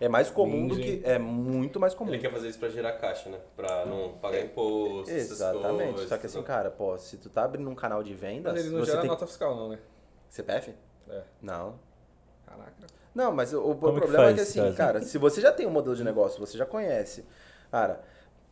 é 0.00 0.08
mais 0.08 0.30
comum 0.30 0.68
do 0.68 0.76
que. 0.76 1.02
É 1.04 1.18
muito 1.18 1.80
mais 1.80 1.92
comum. 1.92 2.12
Ele 2.12 2.20
quer 2.22 2.30
fazer 2.30 2.46
isso 2.48 2.58
pra 2.60 2.68
gerar 2.68 2.92
caixa, 2.92 3.28
né? 3.28 3.40
Pra 3.56 3.84
não 3.84 4.12
pagar 4.18 4.38
imposto, 4.40 5.10
essas 5.10 5.32
Exatamente. 5.32 5.90
coisas, 5.94 6.08
Só 6.08 6.16
que 6.16 6.26
assim, 6.26 6.36
tudo. 6.38 6.46
cara, 6.46 6.70
pô, 6.70 6.96
se 6.98 7.16
tu 7.16 7.28
tá 7.28 7.42
abrindo 7.42 7.68
um 7.68 7.74
canal 7.74 8.00
de 8.04 8.14
vendas, 8.14 8.52
Mas 8.52 8.64
ele 8.64 8.72
não 8.76 8.78
você 8.84 8.92
gera 8.92 9.00
tem. 9.00 9.10
nota 9.10 9.26
fiscal, 9.26 9.56
não, 9.56 9.70
né? 9.70 9.80
CPF? 10.30 10.72
É. 11.10 11.22
Não. 11.42 11.74
Caraca. 12.56 12.72
Não, 13.14 13.30
mas 13.32 13.52
o, 13.52 13.60
o 13.60 13.74
Como 13.76 13.94
que 13.94 14.00
problema 14.00 14.30
é 14.30 14.34
que 14.34 14.40
assim, 14.40 14.60
caso? 14.62 14.76
cara, 14.76 15.02
se 15.02 15.18
você 15.18 15.40
já 15.40 15.52
tem 15.52 15.66
um 15.66 15.70
modelo 15.70 15.94
de 15.96 16.02
negócio, 16.04 16.40
você 16.40 16.56
já 16.56 16.64
conhece, 16.64 17.24
cara, 17.70 18.00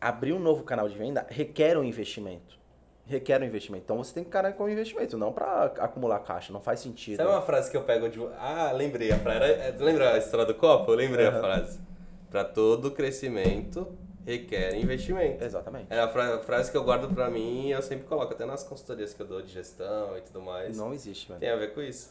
abrir 0.00 0.32
um 0.32 0.38
novo 0.38 0.62
canal 0.64 0.88
de 0.88 0.96
venda 0.96 1.26
requer 1.28 1.76
um 1.78 1.84
investimento. 1.84 2.58
Requer 3.06 3.42
um 3.42 3.44
investimento. 3.44 3.82
Então 3.84 3.96
você 3.98 4.14
tem 4.14 4.22
que 4.22 4.28
encarar 4.28 4.52
com 4.52 4.64
um 4.64 4.68
investimento, 4.68 5.16
não 5.18 5.32
pra 5.32 5.64
acumular 5.78 6.20
caixa, 6.20 6.52
não 6.52 6.60
faz 6.60 6.78
sentido. 6.80 7.16
Sabe 7.16 7.28
uma 7.30 7.42
frase 7.42 7.70
que 7.70 7.76
eu 7.76 7.82
pego 7.82 8.08
de. 8.08 8.24
Ah, 8.38 8.70
lembrei 8.72 9.10
a 9.10 9.18
frase. 9.18 9.44
Era- 9.52 9.74
Lembra 9.84 10.14
a 10.14 10.18
história 10.18 10.46
do 10.46 10.54
copo? 10.54 10.92
Eu 10.92 10.96
lembrei 10.96 11.26
a 11.26 11.30
Aham. 11.30 11.40
frase. 11.40 11.80
Pra 12.30 12.44
todo 12.44 12.92
crescimento 12.92 13.88
requer 14.24 14.76
investimento. 14.76 15.42
Exatamente. 15.42 15.86
É 15.90 15.98
a 15.98 16.06
fra- 16.08 16.38
frase 16.40 16.70
que 16.70 16.76
eu 16.76 16.84
guardo 16.84 17.12
pra 17.12 17.28
mim 17.28 17.66
e 17.66 17.72
eu 17.72 17.82
sempre 17.82 18.06
coloco 18.06 18.32
até 18.32 18.44
nas 18.44 18.62
consultorias 18.62 19.12
que 19.12 19.20
eu 19.22 19.26
dou 19.26 19.42
de 19.42 19.50
gestão 19.50 20.16
e 20.16 20.20
tudo 20.20 20.40
mais. 20.40 20.76
Não 20.78 20.94
existe, 20.94 21.28
mano. 21.28 21.40
Tem 21.40 21.50
a 21.50 21.56
ver 21.56 21.74
com 21.74 21.80
isso. 21.80 22.10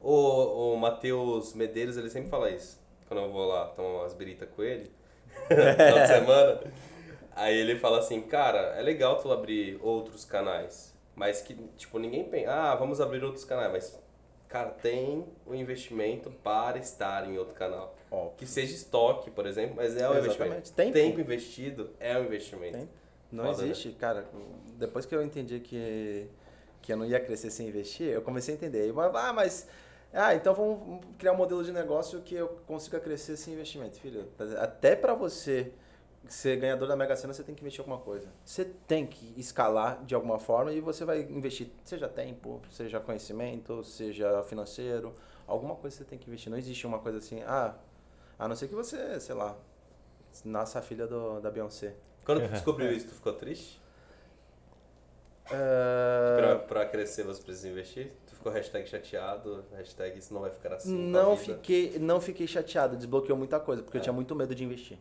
O, 0.00 0.72
o 0.74 0.76
Matheus 0.76 1.52
Medeiros, 1.54 1.96
ele 1.96 2.08
sempre 2.10 2.30
fala 2.30 2.50
isso. 2.50 2.80
Quando 3.06 3.22
eu 3.22 3.30
vou 3.30 3.46
lá 3.46 3.66
tomar 3.68 4.00
umas 4.02 4.14
biritas 4.14 4.48
com 4.54 4.62
ele, 4.62 4.90
final 5.48 5.98
de 6.00 6.06
semana. 6.06 6.60
Aí 7.34 7.56
ele 7.56 7.76
fala 7.76 7.98
assim, 7.98 8.20
cara, 8.22 8.58
é 8.78 8.82
legal 8.82 9.18
tu 9.20 9.30
abrir 9.32 9.78
outros 9.82 10.24
canais. 10.24 10.94
Mas 11.14 11.42
que, 11.42 11.54
tipo, 11.76 11.98
ninguém 11.98 12.24
pensa, 12.24 12.50
ah, 12.50 12.74
vamos 12.76 13.00
abrir 13.00 13.22
outros 13.24 13.44
canais. 13.44 13.70
Mas, 13.72 14.02
cara, 14.48 14.70
tem 14.70 15.26
o 15.46 15.54
investimento 15.54 16.30
para 16.42 16.78
estar 16.78 17.28
em 17.28 17.36
outro 17.38 17.54
canal. 17.54 17.94
Ó, 18.10 18.28
Que 18.36 18.46
seja 18.46 18.74
estoque, 18.74 19.30
por 19.30 19.46
exemplo, 19.46 19.76
mas 19.76 19.96
é 19.96 20.08
um 20.08 20.12
Exatamente. 20.16 20.24
investimento. 20.24 20.72
Tempo. 20.72 20.92
Tempo 20.92 21.20
investido 21.20 21.90
é 22.00 22.16
um 22.18 22.24
investimento. 22.24 22.78
Tem. 22.78 22.88
Não 23.30 23.44
Foda, 23.44 23.58
né? 23.58 23.64
existe, 23.70 23.90
cara. 23.92 24.26
Depois 24.76 25.06
que 25.06 25.14
eu 25.14 25.22
entendi 25.22 25.60
que, 25.60 26.26
que 26.82 26.92
eu 26.92 26.96
não 26.96 27.04
ia 27.06 27.20
crescer 27.20 27.50
sem 27.50 27.68
investir, 27.68 28.08
eu 28.08 28.22
comecei 28.22 28.54
a 28.54 28.56
entender. 28.56 28.88
Eu, 28.88 28.98
Ah, 29.16 29.32
mas. 29.32 29.68
Ah, 30.12 30.34
então 30.34 30.54
vamos 30.54 31.04
criar 31.16 31.32
um 31.32 31.36
modelo 31.36 31.62
de 31.62 31.72
negócio 31.72 32.20
que 32.22 32.34
eu 32.34 32.48
consiga 32.66 32.98
crescer 32.98 33.36
sem 33.36 33.54
investimento. 33.54 33.98
Filho, 33.98 34.28
até 34.58 34.96
pra 34.96 35.14
você 35.14 35.72
ser 36.28 36.56
ganhador 36.58 36.88
da 36.88 36.96
Mega 36.96 37.16
Sena, 37.16 37.32
você 37.32 37.42
tem 37.42 37.54
que 37.54 37.62
investir 37.62 37.80
em 37.80 37.82
alguma 37.82 37.98
coisa. 37.98 38.28
Você 38.44 38.64
tem 38.64 39.06
que 39.06 39.34
escalar 39.36 40.04
de 40.04 40.14
alguma 40.14 40.38
forma 40.38 40.72
e 40.72 40.80
você 40.80 41.04
vai 41.04 41.22
investir, 41.22 41.68
seja 41.84 42.08
tempo, 42.08 42.60
seja 42.70 42.98
conhecimento, 43.00 43.82
seja 43.84 44.42
financeiro, 44.42 45.14
alguma 45.46 45.76
coisa 45.76 45.96
você 45.96 46.04
tem 46.04 46.18
que 46.18 46.28
investir. 46.28 46.50
Não 46.50 46.58
existe 46.58 46.86
uma 46.86 46.98
coisa 46.98 47.18
assim, 47.18 47.42
ah, 47.42 47.74
a 48.38 48.48
não 48.48 48.56
ser 48.56 48.68
que 48.68 48.74
você, 48.74 49.20
sei 49.20 49.34
lá, 49.34 49.56
nasça 50.44 50.78
a 50.80 50.82
filha 50.82 51.06
do, 51.06 51.40
da 51.40 51.50
Beyoncé. 51.50 51.94
Quando 52.24 52.42
tu 52.42 52.48
descobriu 52.48 52.92
isso, 52.92 53.08
tu 53.08 53.14
ficou 53.14 53.32
triste? 53.32 53.80
Ah, 55.52 56.29
pra 56.29 56.29
crescer 56.90 57.22
você 57.24 57.42
precisa 57.42 57.68
investir? 57.68 58.12
Tu 58.26 58.34
ficou 58.34 58.52
hashtag 58.52 58.88
chateado, 58.88 59.64
hashtag 59.76 60.18
isso 60.18 60.32
não 60.34 60.40
vai 60.42 60.50
ficar 60.50 60.74
assim 60.74 60.94
não 60.94 61.36
fiquei, 61.36 61.98
não 61.98 62.20
fiquei 62.20 62.46
chateado, 62.46 62.96
desbloqueou 62.96 63.38
muita 63.38 63.58
coisa, 63.60 63.82
porque 63.82 63.96
eu 63.98 64.02
tinha 64.02 64.12
muito 64.12 64.34
medo 64.34 64.54
de 64.54 64.64
investir. 64.64 64.98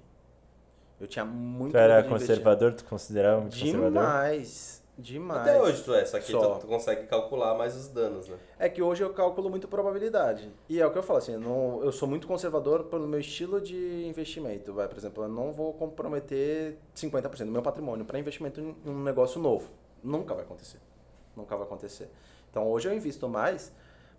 Eu 1.00 1.08
tinha 1.08 1.24
muito 1.26 1.72
Tu 1.72 1.78
era 1.78 1.96
medo 1.96 2.08
de 2.08 2.14
investir. 2.14 2.28
conservador, 2.36 2.74
tu 2.74 2.84
considerava 2.86 3.42
muito 3.42 3.58
conservador? 3.58 3.90
Demais, 3.92 4.84
demais. 4.98 5.42
Até 5.48 5.62
hoje 5.62 5.82
tu 5.84 5.94
é, 5.94 6.04
só 6.06 6.20
que 6.20 6.30
Só. 6.30 6.56
tu, 6.56 6.60
tu 6.62 6.68
consegue 6.68 7.08
calcular 7.08 7.58
mais 7.58 7.74
os 7.78 7.88
danos, 7.88 8.28
né? 8.28 8.36
É 8.60 8.68
que 8.68 8.82
hoje 8.82 9.02
eu 9.02 9.14
calculo 9.14 9.50
muito 9.50 9.66
probabilidade. 9.70 10.52
E 10.68 10.82
é 10.82 10.86
o 10.86 10.92
que 10.92 10.98
eu 10.98 11.04
falo, 11.04 11.20
assim, 11.20 11.34
eu, 11.36 11.40
não- 11.40 11.82
eu 11.84 11.92
sou 11.94 12.06
muito 12.06 12.28
conservador 12.28 12.84
pelo 12.84 13.08
meu 13.08 13.22
estilo 13.22 13.62
de 13.62 14.06
investimento. 14.06 14.74
Vai, 14.74 14.90
por 14.90 14.98
exemplo, 14.98 15.24
eu 15.24 15.30
não 15.30 15.54
vou 15.54 15.74
comprometer 15.74 16.78
50% 16.94 17.46
do 17.46 17.52
meu 17.54 17.62
patrimônio 17.62 18.04
para 18.04 18.20
investimento 18.20 18.60
em 18.60 18.76
um 18.90 19.02
negócio 19.02 19.40
novo. 19.42 19.70
Nunca 20.04 20.34
vai 20.34 20.44
acontecer. 20.44 20.80
Nunca 21.40 21.56
vai 21.56 21.66
acontecer. 21.66 22.10
Então 22.50 22.68
hoje 22.68 22.88
eu 22.88 22.94
invisto 22.94 23.28
mais 23.28 23.72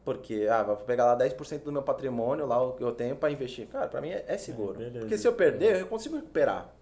porque, 0.05 0.49
ah, 0.51 0.63
vou 0.63 0.77
pegar 0.77 1.05
lá 1.05 1.17
10% 1.17 1.63
do 1.63 1.73
meu 1.73 1.83
patrimônio, 1.83 2.47
lá 2.47 2.61
o 2.63 2.73
que 2.73 2.83
eu 2.83 2.93
tenho 2.93 3.15
para 3.17 3.31
investir. 3.31 3.67
Cara, 3.67 3.87
para 3.87 4.01
mim 4.01 4.09
é, 4.09 4.25
é 4.27 4.39
seguro. 4.39 4.79
beleza. 4.79 5.01
porque 5.01 5.19
se 5.19 5.29
eu 5.29 5.33
perder, 5.35 5.81
eu 5.81 5.87
consigo 5.87 6.17
recuperar. 6.17 6.73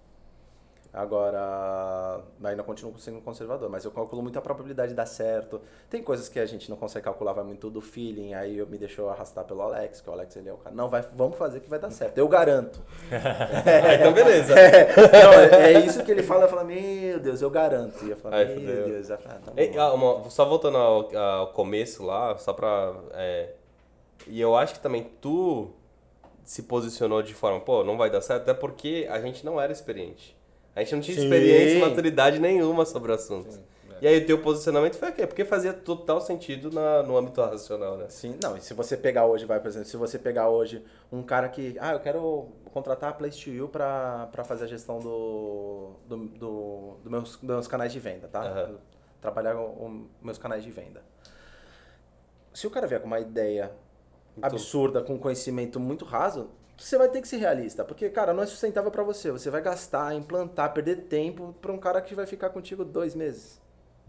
Agora, 0.93 2.20
ainda 2.43 2.62
continuo 2.62 2.98
sendo 2.98 3.20
conservador, 3.20 3.69
mas 3.69 3.85
eu 3.85 3.90
calculo 3.90 4.23
muito 4.23 4.39
a 4.39 4.43
probabilidade 4.43 4.90
de 4.90 4.94
dar 4.94 5.05
certo. 5.06 5.60
Tem 5.90 6.02
coisas 6.02 6.28
que 6.31 6.40
a 6.40 6.47
gente 6.47 6.70
não 6.70 6.77
consegue 6.78 7.05
calcular, 7.05 7.35
vai 7.35 7.44
muito 7.44 7.69
do 7.69 7.81
feeling, 7.81 8.32
aí 8.35 8.56
eu 8.56 8.66
me 8.66 8.78
deixou 8.78 9.10
arrastar 9.10 9.44
pelo 9.44 9.60
Alex, 9.62 10.01
que 10.01 10.09
o 10.09 10.12
Alex 10.12 10.35
ele 10.36 10.48
é 10.48 10.52
o 10.52 10.56
cara. 10.56 10.74
Não, 10.74 10.89
vai, 10.89 11.05
vamos 11.15 11.36
fazer 11.36 11.60
que 11.60 11.69
vai 11.69 11.78
dar 11.78 11.90
certo, 11.90 12.16
eu 12.19 12.27
garanto. 12.28 12.81
Ah, 13.10 13.94
então 13.94 14.12
beleza. 14.12 14.55
Não, 14.55 15.32
é, 15.59 15.73
é 15.74 15.81
isso 15.81 16.02
que 16.05 16.10
ele 16.10 16.23
fala, 16.23 16.44
eu 16.44 16.48
falo, 16.48 16.65
meu 16.65 17.20
Deus, 17.20 17.43
eu 17.43 17.51
garanto. 17.51 18.05
E 18.05 18.10
eu 18.10 18.16
falo, 18.16 18.35
Ai, 18.35 18.44
meu 18.47 18.55
fudeu. 18.55 18.85
Deus, 18.86 19.10
eu 19.10 19.19
falo, 19.19 19.35
ah, 19.36 19.40
tá. 19.44 19.52
Ei, 19.56 19.77
ah, 19.78 19.93
uma- 19.93 20.31
só 20.31 20.44
voltando 20.47 20.78
ao, 20.78 21.16
ao 21.16 21.47
começo 21.52 22.02
lá, 22.05 22.36
só 22.39 22.52
pra. 22.52 22.94
é, 23.12 23.51
e 24.27 24.40
eu 24.40 24.56
acho 24.56 24.74
que 24.74 24.81
também 24.81 25.10
tu 25.20 25.70
se 26.44 26.62
posicionou 26.62 27.23
de 27.23 27.35
forma, 27.35 27.60
pô, 27.60 27.85
não 27.85 27.97
vai 27.98 28.09
dar 28.10 28.20
certo, 28.23 28.43
até 28.43 28.55
porque 28.55 29.06
a 29.10 29.20
gente 29.20 29.44
não 29.44 29.60
era 29.60 29.70
experiente. 29.73 30.38
A 30.79 30.85
gente 30.85 30.95
não 30.95 31.01
tinha 31.03 31.17
Sim. 31.17 31.25
experiência 31.25 31.77
e 31.77 31.81
maturidade 31.81 32.39
nenhuma 32.39 32.85
sobre 32.87 33.11
o 33.11 33.15
assunto. 33.17 33.59
E 34.01 34.07
aí 34.07 34.19
o 34.23 34.25
teu 34.27 34.41
posicionamento 34.41 34.95
foi 34.95 35.09
aquele, 35.09 35.27
porque 35.27 35.45
fazia 35.45 35.73
total 35.73 36.21
sentido 36.21 36.71
na, 36.71 37.03
no 37.03 37.17
âmbito 37.17 37.41
racional, 37.41 37.97
né? 37.97 38.07
Sim, 38.09 38.39
não, 38.41 38.57
e 38.57 38.61
se 38.61 38.73
você 38.73 38.97
pegar 38.97 39.27
hoje, 39.27 39.45
vai, 39.45 39.59
por 39.59 39.67
exemplo, 39.67 39.89
se 39.89 39.97
você 39.97 40.17
pegar 40.21 40.49
hoje 40.49 40.85
um 41.11 41.21
cara 41.21 41.49
que, 41.49 41.77
ah, 41.81 41.95
eu 41.95 41.99
quero 41.99 42.47
contratar 42.73 43.11
a 43.11 43.13
Place 43.13 43.43
to 43.43 43.51
You 43.51 43.69
pra, 43.69 44.29
pra 44.31 44.45
fazer 44.45 44.67
a 44.67 44.69
gestão 44.69 45.01
do, 45.01 45.95
do, 46.07 46.17
do, 46.29 46.95
do 47.03 47.11
meus, 47.11 47.31
dos 47.31 47.43
meus 47.43 47.67
canais 47.67 47.93
de 47.93 47.99
venda, 47.99 48.29
tá? 48.29 48.43
Aham. 48.43 48.77
Trabalhar 49.21 49.57
com 49.57 50.07
os 50.21 50.25
meus 50.25 50.39
canais 50.39 50.63
de 50.63 50.71
venda. 50.71 51.03
Se 52.55 52.69
o 52.69 52.71
cara 52.71 52.87
vier 52.87 53.01
com 53.01 53.09
uma 53.09 53.19
ideia 53.19 53.73
Então- 54.37 54.49
absurda, 54.49 55.03
com 55.03 55.19
conhecimento 55.19 55.81
muito 55.81 56.05
raso, 56.05 56.51
você 56.79 56.97
vai 56.99 57.09
ter 57.09 57.21
que 57.21 57.29
ser 57.29 57.39
realista, 57.39 57.85
porque, 57.85 58.09
cara, 58.11 58.33
não 58.33 58.43
é 58.43 58.47
sustentável 58.47 58.91
pra 58.91 59.03
você. 59.03 59.31
Você 59.33 59.51
vai 59.51 59.61
gastar, 59.63 60.15
implantar, 60.15 60.73
perder 60.73 61.03
tempo 61.09 61.55
pra 61.61 61.73
um 61.73 61.79
cara 61.79 62.01
que 62.01 62.15
vai 62.15 62.27
ficar 62.27 62.51
contigo 62.51 62.85
dois 62.85 63.15
meses 63.15 63.61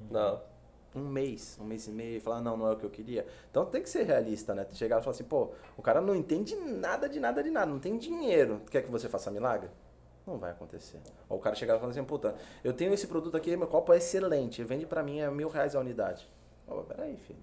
Não. 0.10 0.41
um 0.96 1.02
mês, 1.08 1.58
um 1.60 1.66
mês 1.66 1.88
e 1.88 1.91
meio, 1.91 2.18
e 2.18 2.20
falar, 2.20 2.41
não, 2.41 2.58
não 2.58 2.68
é 2.68 2.72
o 2.74 2.78
que 2.78 2.86
eu 2.86 2.90
queria. 2.90 3.26
Então 3.52 3.66
tem 3.66 3.82
que 3.82 3.90
ser 3.90 4.04
realista, 4.04 4.56
né? 4.56 4.66
Chegar 4.74 5.00
e 5.00 5.04
falar 5.04 5.12
assim, 5.16 5.24
pô, 5.24 5.52
o 5.78 5.82
cara 5.82 6.02
não 6.02 6.16
entende 6.16 6.56
nada 6.56 7.08
de 7.10 7.20
nada 7.20 7.44
de 7.44 7.50
nada, 7.52 7.68
não 7.72 7.80
tem 7.80 7.98
dinheiro. 7.98 8.62
Quer 8.72 8.84
que 8.84 8.91
você 8.91 9.08
faça 9.10 9.32
milagre? 9.32 9.70
Não 10.26 10.38
vai 10.38 10.52
acontecer. 10.52 11.00
Ou 11.28 11.38
o 11.38 11.41
cara 11.41 11.56
chegar 11.56 11.76
e 11.76 11.80
falar 11.80 11.91
assim, 11.91 12.04
puta, 12.04 12.36
eu 12.64 12.74
tenho 12.74 12.94
esse 12.94 13.08
produto 13.08 13.36
aqui, 13.38 13.56
meu 13.58 13.68
copo 13.68 13.94
é 13.94 13.98
excelente, 13.98 14.64
vende 14.64 14.86
pra 14.86 15.04
mim 15.04 15.20
é 15.20 15.30
mil 15.30 15.50
reais 15.50 15.76
a 15.76 15.80
unidade. 15.80 16.28
Ô, 16.68 16.84
peraí, 16.84 17.18
filho. 17.18 17.40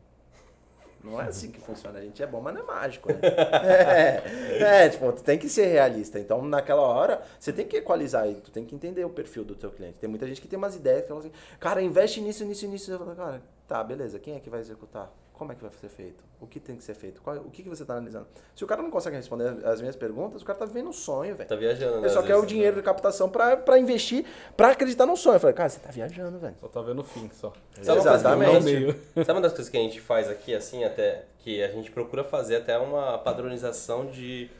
Não 1.07 1.20
é 1.20 1.27
assim 1.27 1.53
que 1.53 1.61
funciona. 1.61 2.01
A 2.01 2.03
gente 2.03 2.20
é 2.20 2.27
bom, 2.27 2.41
mas 2.41 2.53
não 2.53 2.62
é 2.62 2.65
mágico, 2.65 3.12
né? 3.12 3.20
é, 3.23 4.85
é, 4.85 4.89
tipo, 4.89 5.12
tu 5.12 5.23
tem 5.23 5.39
que 5.39 5.49
ser 5.49 5.66
realista. 5.66 6.19
Então, 6.19 6.43
naquela 6.43 6.83
hora, 6.83 7.23
você 7.39 7.53
tem 7.53 7.65
que 7.65 7.77
equalizar 7.77 8.28
e 8.28 8.35
tu 8.35 8.51
tem 8.51 8.65
que 8.65 8.74
entender 8.74 9.05
o 9.05 9.11
perfil 9.11 9.45
do 9.45 9.55
teu 9.55 9.70
cliente. 9.70 9.99
Tem 10.01 10.11
muita 10.11 10.27
gente 10.27 10.41
que 10.41 10.49
tem 10.49 10.59
umas 10.59 10.74
ideias 10.74 11.03
que 11.03 11.09
falam 11.09 11.23
assim, 11.23 11.33
cara, 11.61 11.81
investe 11.81 12.20
nisso, 12.20 12.45
nisso, 12.45 12.66
nisso. 12.66 12.91
Eu 12.91 12.99
falo, 12.99 13.15
cara, 13.15 13.41
tá, 13.69 13.85
beleza, 13.85 14.19
quem 14.19 14.35
é 14.35 14.41
que 14.41 14.51
vai 14.51 14.59
executar? 14.59 15.12
Como 15.36 15.52
é 15.52 15.54
que 15.54 15.60
vai 15.60 15.70
ser 15.78 15.90
feito? 15.90 16.24
O 16.40 16.46
que 16.46 16.58
tem 16.58 16.76
que 16.76 16.82
ser 16.82 16.94
feito? 16.94 17.20
Qual- 17.20 17.36
o 17.36 17.50
que, 17.50 17.62
que 17.62 17.68
você 17.68 17.84
tá 17.84 17.92
analisando? 17.92 18.26
Se 18.54 18.64
o 18.64 18.66
cara 18.66 18.82
não 18.82 18.90
consegue 18.90 19.16
responder 19.16 19.66
as 19.66 19.80
minhas 19.80 19.94
perguntas, 19.94 20.40
o 20.40 20.44
cara 20.46 20.58
tá 20.58 20.64
vivendo 20.64 20.88
um 20.88 20.92
sonho, 20.94 21.36
velho. 21.36 21.46
Tá 21.48 21.54
viajando, 21.54 21.96
né? 21.96 22.06
Ele 22.06 22.08
só 22.08 22.22
quer 22.22 22.36
o 22.36 22.46
dinheiro 22.46 22.76
né? 22.76 22.80
de 22.80 22.84
captação 22.86 23.28
pra, 23.28 23.54
pra 23.54 23.78
investir, 23.78 24.24
pra 24.56 24.70
acreditar 24.70 25.04
num 25.04 25.14
sonho. 25.14 25.36
Eu 25.36 25.40
falei, 25.40 25.54
cara, 25.54 25.68
você 25.68 25.78
tá 25.78 25.90
viajando, 25.90 26.38
velho. 26.38 26.54
Só 26.58 26.68
tá 26.68 26.80
vendo 26.80 27.00
o 27.00 27.04
fim, 27.04 27.28
só. 27.34 27.52
Sabe 27.82 27.98
Exatamente. 27.98 28.96
Sabe 29.14 29.32
uma 29.32 29.40
das 29.42 29.52
coisas 29.52 29.68
que 29.68 29.76
a 29.76 29.80
gente 29.80 30.00
faz 30.00 30.30
aqui, 30.30 30.54
assim, 30.54 30.84
até 30.84 31.26
que 31.40 31.62
a 31.62 31.68
gente 31.68 31.90
procura 31.90 32.24
fazer 32.24 32.56
até 32.56 32.78
uma 32.78 33.18
padronização 33.18 34.06
de 34.06 34.50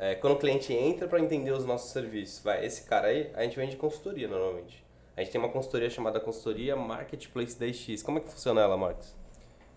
é, 0.00 0.16
quando 0.16 0.32
o 0.32 0.38
cliente 0.38 0.72
entra 0.72 1.06
para 1.06 1.20
entender 1.20 1.52
os 1.52 1.64
nossos 1.64 1.92
serviços. 1.92 2.42
Vai, 2.42 2.66
esse 2.66 2.82
cara 2.82 3.06
aí, 3.06 3.30
a 3.34 3.42
gente 3.44 3.56
vende 3.56 3.76
consultoria 3.76 4.26
normalmente. 4.26 4.84
A 5.16 5.20
gente 5.20 5.30
tem 5.30 5.40
uma 5.40 5.48
consultoria 5.50 5.88
chamada 5.88 6.18
consultoria 6.18 6.74
Marketplace 6.74 7.56
10X. 7.56 8.02
Como 8.02 8.18
é 8.18 8.20
que 8.20 8.28
funciona 8.28 8.60
ela, 8.60 8.76
Marcos? 8.76 9.14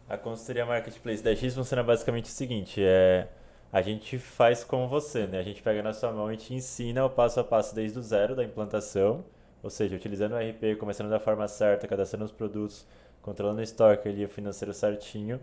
A 0.09 0.17
consultoria 0.17 0.65
Marketplace 0.65 1.21
da 1.21 1.35
X 1.35 1.53
funciona 1.53 1.84
basicamente 1.84 2.25
o 2.25 2.29
seguinte, 2.29 2.81
é 2.81 3.27
a 3.71 3.81
gente 3.81 4.17
faz 4.17 4.63
como 4.63 4.88
você, 4.88 5.27
né? 5.27 5.39
A 5.39 5.43
gente 5.43 5.61
pega 5.61 5.84
na 5.84 5.91
sua 5.93 6.11
mão 6.11 6.31
e 6.31 6.38
te 6.38 6.53
ensina 6.53 7.05
o 7.05 7.09
passo 7.09 7.39
a 7.41 7.43
passo 7.43 7.75
desde 7.75 7.99
o 7.99 8.01
zero 8.01 8.34
da 8.34 8.43
implantação, 8.43 9.25
ou 9.61 9.69
seja, 9.69 9.95
utilizando 9.95 10.34
o 10.34 10.38
RP, 10.38 10.77
começando 10.79 11.09
da 11.09 11.19
forma 11.19 11.47
certa, 11.49 11.88
cadastrando 11.88 12.23
os 12.23 12.31
produtos, 12.31 12.88
controlando 13.21 13.59
o 13.59 13.63
estoque 13.63 14.07
ali, 14.07 14.23
o 14.23 14.29
financeiro 14.29 14.73
certinho. 14.73 15.39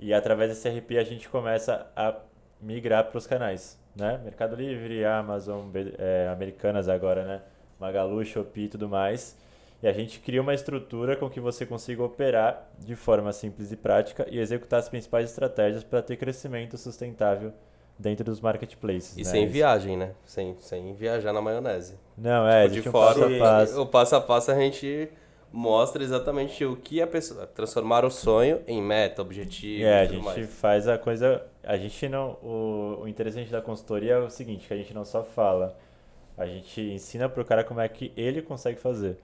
E 0.00 0.12
através 0.12 0.50
desse 0.50 0.68
RP 0.68 0.98
a 0.98 1.04
gente 1.04 1.28
começa 1.28 1.86
a 1.94 2.16
migrar 2.60 3.04
para 3.04 3.18
os 3.18 3.26
canais, 3.26 3.78
né? 3.94 4.20
Mercado 4.24 4.56
Livre, 4.56 5.04
Amazon, 5.04 5.68
é, 5.98 6.28
Americanas 6.32 6.88
agora, 6.88 7.24
né? 7.24 7.42
Magalu, 7.78 8.24
Shopee 8.24 8.64
e 8.64 8.68
tudo 8.68 8.88
mais. 8.88 9.36
E 9.84 9.86
a 9.86 9.92
gente 9.92 10.18
cria 10.18 10.40
uma 10.40 10.54
estrutura 10.54 11.14
com 11.14 11.28
que 11.28 11.38
você 11.38 11.66
consiga 11.66 12.02
operar 12.02 12.70
de 12.78 12.96
forma 12.96 13.30
simples 13.34 13.70
e 13.70 13.76
prática 13.76 14.26
e 14.30 14.38
executar 14.38 14.80
as 14.80 14.88
principais 14.88 15.28
estratégias 15.28 15.84
para 15.84 16.00
ter 16.00 16.16
crescimento 16.16 16.78
sustentável 16.78 17.52
dentro 17.98 18.24
dos 18.24 18.40
marketplaces. 18.40 19.14
E 19.14 19.18
né? 19.18 19.24
sem 19.24 19.46
viagem, 19.46 19.94
né? 19.94 20.12
Sem, 20.24 20.56
sem 20.58 20.94
viajar 20.94 21.34
na 21.34 21.42
maionese. 21.42 21.98
Não, 22.16 22.48
é, 22.48 22.66
Tipo, 22.66 22.80
de 22.80 22.88
um 22.88 22.92
fora, 22.92 23.14
passo 23.14 23.34
a 23.34 23.38
passo. 23.38 23.82
o 23.82 23.86
passo 23.86 24.16
a 24.16 24.20
passo 24.22 24.50
a 24.52 24.54
gente 24.54 25.10
mostra 25.52 26.02
exatamente 26.02 26.64
o 26.64 26.76
que 26.76 27.02
a 27.02 27.06
pessoa... 27.06 27.46
Transformar 27.46 28.06
o 28.06 28.10
sonho 28.10 28.62
em 28.66 28.80
meta, 28.80 29.20
objetivo 29.20 29.84
É, 29.84 30.00
a 30.00 30.06
gente 30.06 30.24
mais. 30.24 30.48
faz 30.48 30.88
a 30.88 30.96
coisa. 30.96 31.44
A 31.62 31.76
gente 31.76 32.08
não. 32.08 32.38
O, 32.42 33.00
o 33.02 33.06
interessante 33.06 33.50
da 33.50 33.60
consultoria 33.60 34.14
é 34.14 34.18
o 34.18 34.30
seguinte, 34.30 34.66
que 34.66 34.72
a 34.72 34.78
gente 34.78 34.94
não 34.94 35.04
só 35.04 35.22
fala, 35.22 35.76
a 36.38 36.46
gente 36.46 36.80
ensina 36.80 37.28
pro 37.28 37.44
cara 37.44 37.62
como 37.62 37.82
é 37.82 37.88
que 37.90 38.14
ele 38.16 38.40
consegue 38.40 38.80
fazer. 38.80 39.18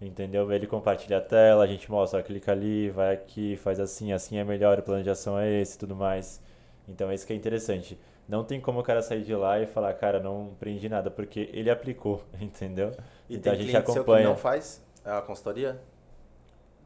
Entendeu? 0.00 0.50
Ele 0.52 0.66
compartilha 0.66 1.18
a 1.18 1.20
tela, 1.20 1.64
a 1.64 1.66
gente 1.66 1.90
mostra, 1.90 2.20
ó, 2.20 2.22
clica 2.22 2.52
ali, 2.52 2.90
vai 2.90 3.14
aqui, 3.14 3.56
faz 3.56 3.80
assim, 3.80 4.12
assim 4.12 4.36
é 4.36 4.44
melhor, 4.44 4.78
o 4.78 4.82
plano 4.82 5.02
de 5.02 5.08
ação 5.08 5.38
é 5.38 5.50
esse 5.60 5.76
e 5.76 5.78
tudo 5.78 5.96
mais. 5.96 6.40
Então 6.86 7.10
é 7.10 7.14
isso 7.14 7.26
que 7.26 7.32
é 7.32 7.36
interessante. 7.36 7.98
Não 8.28 8.44
tem 8.44 8.60
como 8.60 8.80
o 8.80 8.82
cara 8.82 9.00
sair 9.02 9.22
de 9.22 9.34
lá 9.34 9.58
e 9.60 9.66
falar, 9.66 9.94
cara, 9.94 10.20
não 10.20 10.50
aprendi 10.52 10.88
nada, 10.88 11.10
porque 11.10 11.48
ele 11.52 11.70
aplicou, 11.70 12.22
entendeu? 12.40 12.92
E 13.28 13.36
então 13.36 13.52
a 13.52 13.56
tem 13.56 13.64
gente 13.64 13.70
cliente 13.70 13.92
seu 13.92 14.04
que 14.04 14.10
acompanha. 14.10 14.28
não 14.28 14.36
faz 14.36 14.84
a 15.04 15.22
consultoria? 15.22 15.80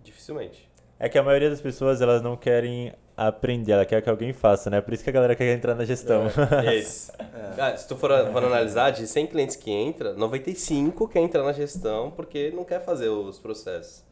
Dificilmente. 0.05 0.69
É 0.99 1.09
que 1.09 1.19
a 1.19 1.23
maioria 1.23 1.51
das 1.51 1.61
pessoas, 1.61 2.01
elas 2.01 2.23
não 2.23 2.37
querem 2.37 2.93
aprender, 3.29 3.73
ela 3.73 3.85
quer 3.85 4.01
que 4.01 4.09
alguém 4.09 4.33
faça, 4.33 4.71
né? 4.71 4.81
Por 4.81 4.95
isso 4.95 5.05
que 5.05 5.11
a 5.11 5.13
galera 5.13 5.35
quer 5.37 5.53
entrar 5.55 5.75
na 5.75 5.85
gestão. 5.85 6.25
Esse. 6.73 7.13
Ah, 7.59 7.77
se 7.77 7.87
tu 7.87 7.97
for, 7.97 8.11
for 8.33 8.45
analisar, 8.45 8.91
de 8.91 9.07
100 9.07 9.27
clientes 9.27 9.57
que 9.57 9.71
entra, 9.71 10.15
95 10.15 11.07
quer 11.09 11.21
entrar 11.21 11.43
na 11.43 11.53
gestão 11.53 12.11
porque 12.11 12.51
não 12.55 12.65
quer 12.65 12.81
fazer 12.83 13.09
os 13.09 13.39
processos. 13.39 14.03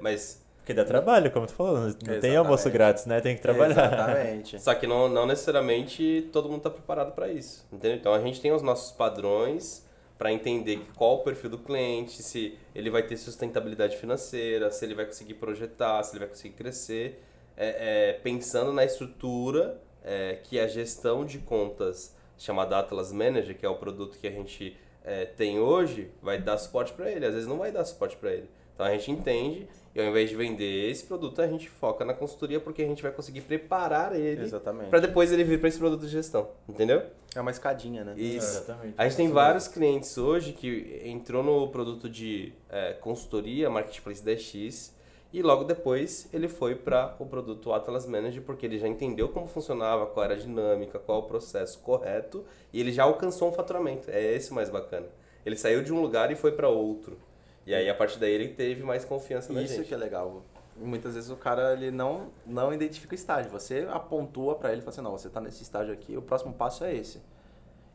Mas 0.00 0.40
Porque 0.58 0.72
dá 0.72 0.84
trabalho, 0.84 1.30
como 1.32 1.46
tu 1.46 1.52
falou, 1.52 1.78
não 1.78 1.92
tem 1.92 2.12
Exatamente. 2.12 2.36
almoço 2.36 2.70
grátis, 2.70 3.06
né? 3.06 3.20
Tem 3.20 3.34
que 3.34 3.42
trabalhar. 3.42 3.92
Exatamente. 3.92 4.62
Só 4.62 4.72
que 4.74 4.86
não, 4.86 5.08
não 5.08 5.26
necessariamente 5.26 6.28
todo 6.32 6.48
mundo 6.48 6.58
está 6.58 6.70
preparado 6.70 7.12
para 7.12 7.28
isso, 7.28 7.66
entendeu? 7.72 7.96
Então 7.96 8.14
a 8.14 8.20
gente 8.20 8.40
tem 8.40 8.52
os 8.52 8.62
nossos 8.62 8.92
padrões 8.92 9.84
para 10.16 10.32
entender 10.32 10.80
qual 10.94 11.16
o 11.16 11.18
perfil 11.18 11.50
do 11.50 11.58
cliente, 11.58 12.22
se 12.22 12.56
ele 12.72 12.88
vai 12.88 13.02
ter 13.02 13.16
sustentabilidade 13.16 13.96
financeira, 13.96 14.70
se 14.70 14.84
ele 14.84 14.94
vai 14.94 15.06
conseguir 15.06 15.34
projetar, 15.34 16.00
se 16.04 16.12
ele 16.12 16.20
vai 16.20 16.28
conseguir 16.28 16.54
crescer, 16.54 17.20
é, 17.56 18.10
é, 18.10 18.12
pensando 18.14 18.72
na 18.72 18.84
estrutura 18.84 19.80
é, 20.02 20.38
que 20.42 20.58
a 20.58 20.66
gestão 20.66 21.24
de 21.24 21.38
contas 21.38 22.14
chamada 22.36 22.78
Atlas 22.78 23.12
Manager, 23.12 23.56
que 23.56 23.64
é 23.64 23.68
o 23.68 23.76
produto 23.76 24.18
que 24.18 24.26
a 24.26 24.30
gente 24.30 24.76
é, 25.04 25.24
tem 25.24 25.58
hoje, 25.58 26.10
vai 26.22 26.40
dar 26.40 26.58
suporte 26.58 26.92
para 26.92 27.10
ele. 27.10 27.26
Às 27.26 27.34
vezes 27.34 27.48
não 27.48 27.58
vai 27.58 27.70
dar 27.70 27.84
suporte 27.84 28.16
para 28.16 28.32
ele. 28.32 28.48
Então 28.74 28.84
a 28.84 28.90
gente 28.90 29.10
entende 29.10 29.68
e 29.94 30.00
ao 30.00 30.06
invés 30.06 30.28
de 30.28 30.34
vender 30.34 30.90
esse 30.90 31.04
produto, 31.04 31.40
a 31.40 31.46
gente 31.46 31.68
foca 31.68 32.04
na 32.04 32.12
consultoria 32.12 32.58
porque 32.58 32.82
a 32.82 32.86
gente 32.86 33.00
vai 33.00 33.12
conseguir 33.12 33.42
preparar 33.42 34.14
ele 34.16 34.42
Exatamente. 34.42 34.90
para 34.90 34.98
depois 34.98 35.30
ele 35.30 35.44
vir 35.44 35.60
para 35.60 35.68
esse 35.68 35.78
produto 35.78 36.00
de 36.00 36.08
gestão, 36.08 36.48
entendeu? 36.68 37.04
É 37.32 37.40
uma 37.40 37.52
escadinha, 37.52 38.02
né? 38.02 38.14
Isso. 38.16 38.58
Exatamente. 38.58 38.94
A 38.98 39.04
gente 39.04 39.16
tem 39.16 39.30
vários 39.30 39.68
clientes 39.68 40.18
hoje 40.18 40.52
que 40.52 41.00
entrou 41.04 41.44
no 41.44 41.68
produto 41.68 42.08
de 42.10 42.52
é, 42.68 42.94
consultoria, 42.94 43.70
Marketplace 43.70 44.20
10x, 44.20 44.90
e 45.34 45.42
logo 45.42 45.64
depois 45.64 46.28
ele 46.32 46.46
foi 46.46 46.76
para 46.76 47.16
o 47.18 47.26
produto 47.26 47.72
Atlas 47.72 48.06
Manager 48.06 48.40
porque 48.42 48.64
ele 48.64 48.78
já 48.78 48.86
entendeu 48.86 49.28
como 49.30 49.48
funcionava, 49.48 50.06
qual 50.06 50.22
era 50.22 50.34
a 50.34 50.38
dinâmica, 50.38 50.96
qual 50.96 51.18
o 51.18 51.22
processo 51.24 51.80
correto, 51.80 52.44
e 52.72 52.78
ele 52.78 52.92
já 52.92 53.02
alcançou 53.02 53.48
um 53.48 53.52
faturamento. 53.52 54.08
É 54.12 54.22
esse 54.32 54.54
mais 54.54 54.70
bacana. 54.70 55.08
Ele 55.44 55.56
saiu 55.56 55.82
de 55.82 55.92
um 55.92 56.00
lugar 56.00 56.30
e 56.30 56.36
foi 56.36 56.52
para 56.52 56.68
outro. 56.68 57.18
E 57.66 57.74
aí 57.74 57.90
a 57.90 57.94
partir 57.96 58.20
daí 58.20 58.30
ele 58.30 58.50
teve 58.50 58.84
mais 58.84 59.04
confiança 59.04 59.52
na 59.52 59.60
Isso 59.60 59.74
gente. 59.74 59.88
que 59.88 59.94
é 59.94 59.96
legal. 59.96 60.44
Muitas 60.76 61.16
vezes 61.16 61.30
o 61.30 61.36
cara 61.36 61.72
ele 61.72 61.90
não, 61.90 62.28
não 62.46 62.72
identifica 62.72 63.12
o 63.12 63.16
estágio. 63.16 63.50
Você 63.50 63.88
apontua 63.90 64.54
pra 64.54 64.70
ele 64.70 64.82
e 64.82 64.82
fala 64.82 64.92
assim, 64.92 65.02
não, 65.02 65.18
você 65.18 65.28
tá 65.28 65.40
nesse 65.40 65.64
estágio 65.64 65.92
aqui, 65.92 66.16
o 66.16 66.22
próximo 66.22 66.54
passo 66.54 66.84
é 66.84 66.94
esse. 66.94 67.20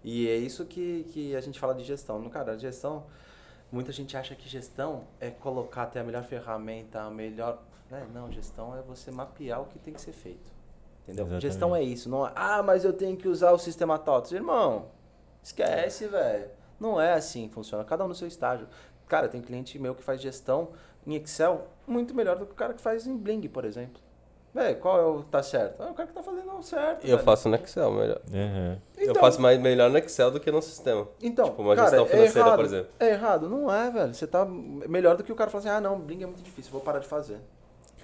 E 0.03 0.27
é 0.27 0.35
isso 0.35 0.65
que, 0.65 1.05
que 1.13 1.33
a 1.37 1.39
gente 1.39 1.57
fala 1.57 1.73
de 1.73 1.85
gestão. 1.85 2.19
No 2.19 2.29
cara, 2.29 2.59
gestão, 2.59 3.05
muita 3.71 3.91
gente 3.91 4.15
acha 4.17 4.35
que 4.35 4.47
gestão 4.47 5.05
é 5.19 5.29
colocar 5.29 5.83
até 5.83 5.99
a 5.99 6.03
melhor 6.03 6.23
ferramenta, 6.23 7.01
a 7.01 7.09
melhor. 7.09 7.61
Né? 7.89 8.05
Não, 8.13 8.31
gestão 8.31 8.75
é 8.75 8.81
você 8.81 9.11
mapear 9.11 9.61
o 9.61 9.65
que 9.65 9.79
tem 9.79 9.93
que 9.93 10.01
ser 10.01 10.13
feito. 10.13 10.51
Entendeu? 11.03 11.25
Exatamente. 11.25 11.41
Gestão 11.41 11.75
é 11.75 11.83
isso, 11.83 12.09
não 12.09 12.27
é, 12.27 12.31
ah, 12.35 12.61
mas 12.61 12.85
eu 12.85 12.93
tenho 12.93 13.17
que 13.17 13.27
usar 13.27 13.51
o 13.51 13.57
sistema 13.57 13.97
TOTS. 13.97 14.31
Irmão, 14.31 14.89
esquece, 15.41 16.07
velho. 16.07 16.49
Não 16.79 16.99
é 17.01 17.13
assim 17.13 17.47
que 17.47 17.53
funciona, 17.53 17.83
cada 17.83 18.05
um 18.05 18.07
no 18.07 18.15
seu 18.15 18.27
estágio. 18.27 18.67
Cara, 19.07 19.27
tem 19.27 19.41
cliente 19.41 19.79
meu 19.79 19.95
que 19.95 20.03
faz 20.03 20.21
gestão 20.21 20.69
em 21.05 21.15
Excel 21.15 21.67
muito 21.87 22.13
melhor 22.13 22.37
do 22.37 22.45
que 22.45 22.51
o 22.51 22.55
cara 22.55 22.73
que 22.73 22.81
faz 22.81 23.07
em 23.07 23.17
Bling, 23.17 23.47
por 23.47 23.65
exemplo. 23.65 24.01
Véi, 24.53 24.75
qual 24.75 24.99
é 24.99 25.05
o 25.05 25.21
tá 25.23 25.43
certo? 25.43 25.81
É 25.83 25.89
o 25.91 25.93
cara 25.93 26.07
que 26.07 26.13
tá 26.13 26.23
fazendo 26.23 26.51
o 26.57 26.63
certo. 26.63 27.03
Eu 27.05 27.11
velho. 27.17 27.23
faço 27.23 27.47
no 27.49 27.55
Excel 27.55 27.91
melhor. 27.91 28.19
Uhum. 28.33 28.77
eu 28.97 29.11
Então- 29.11 29.21
faço 29.21 29.39
mais, 29.39 29.59
melhor 29.59 29.89
no 29.91 29.97
Excel 29.99 30.31
do 30.31 30.39
que 30.39 30.51
no 30.51 30.61
sistema. 30.61 31.07
Então, 31.21 31.45
Tipo, 31.49 31.61
uma 31.61 31.75
cara, 31.75 31.87
gestão 31.89 32.05
é 32.05 32.09
financeira, 32.09 32.39
errado, 32.39 32.55
por 32.57 32.65
exemplo. 32.65 32.89
É 32.99 33.09
errado. 33.09 33.47
Não 33.49 33.71
é, 33.73 33.91
velho. 33.91 34.13
Você 34.13 34.25
tá 34.25 34.43
melhor 34.45 35.15
do 35.15 35.23
que 35.23 35.31
o 35.31 35.35
cara 35.35 35.51
falar 35.51 35.59
assim, 35.59 35.69
ah, 35.69 35.79
não, 35.81 35.99
Bling 35.99 36.23
é 36.23 36.25
muito 36.25 36.41
difícil, 36.41 36.71
vou 36.71 36.81
parar 36.81 36.97
de 36.99 37.07
fazer. 37.07 37.37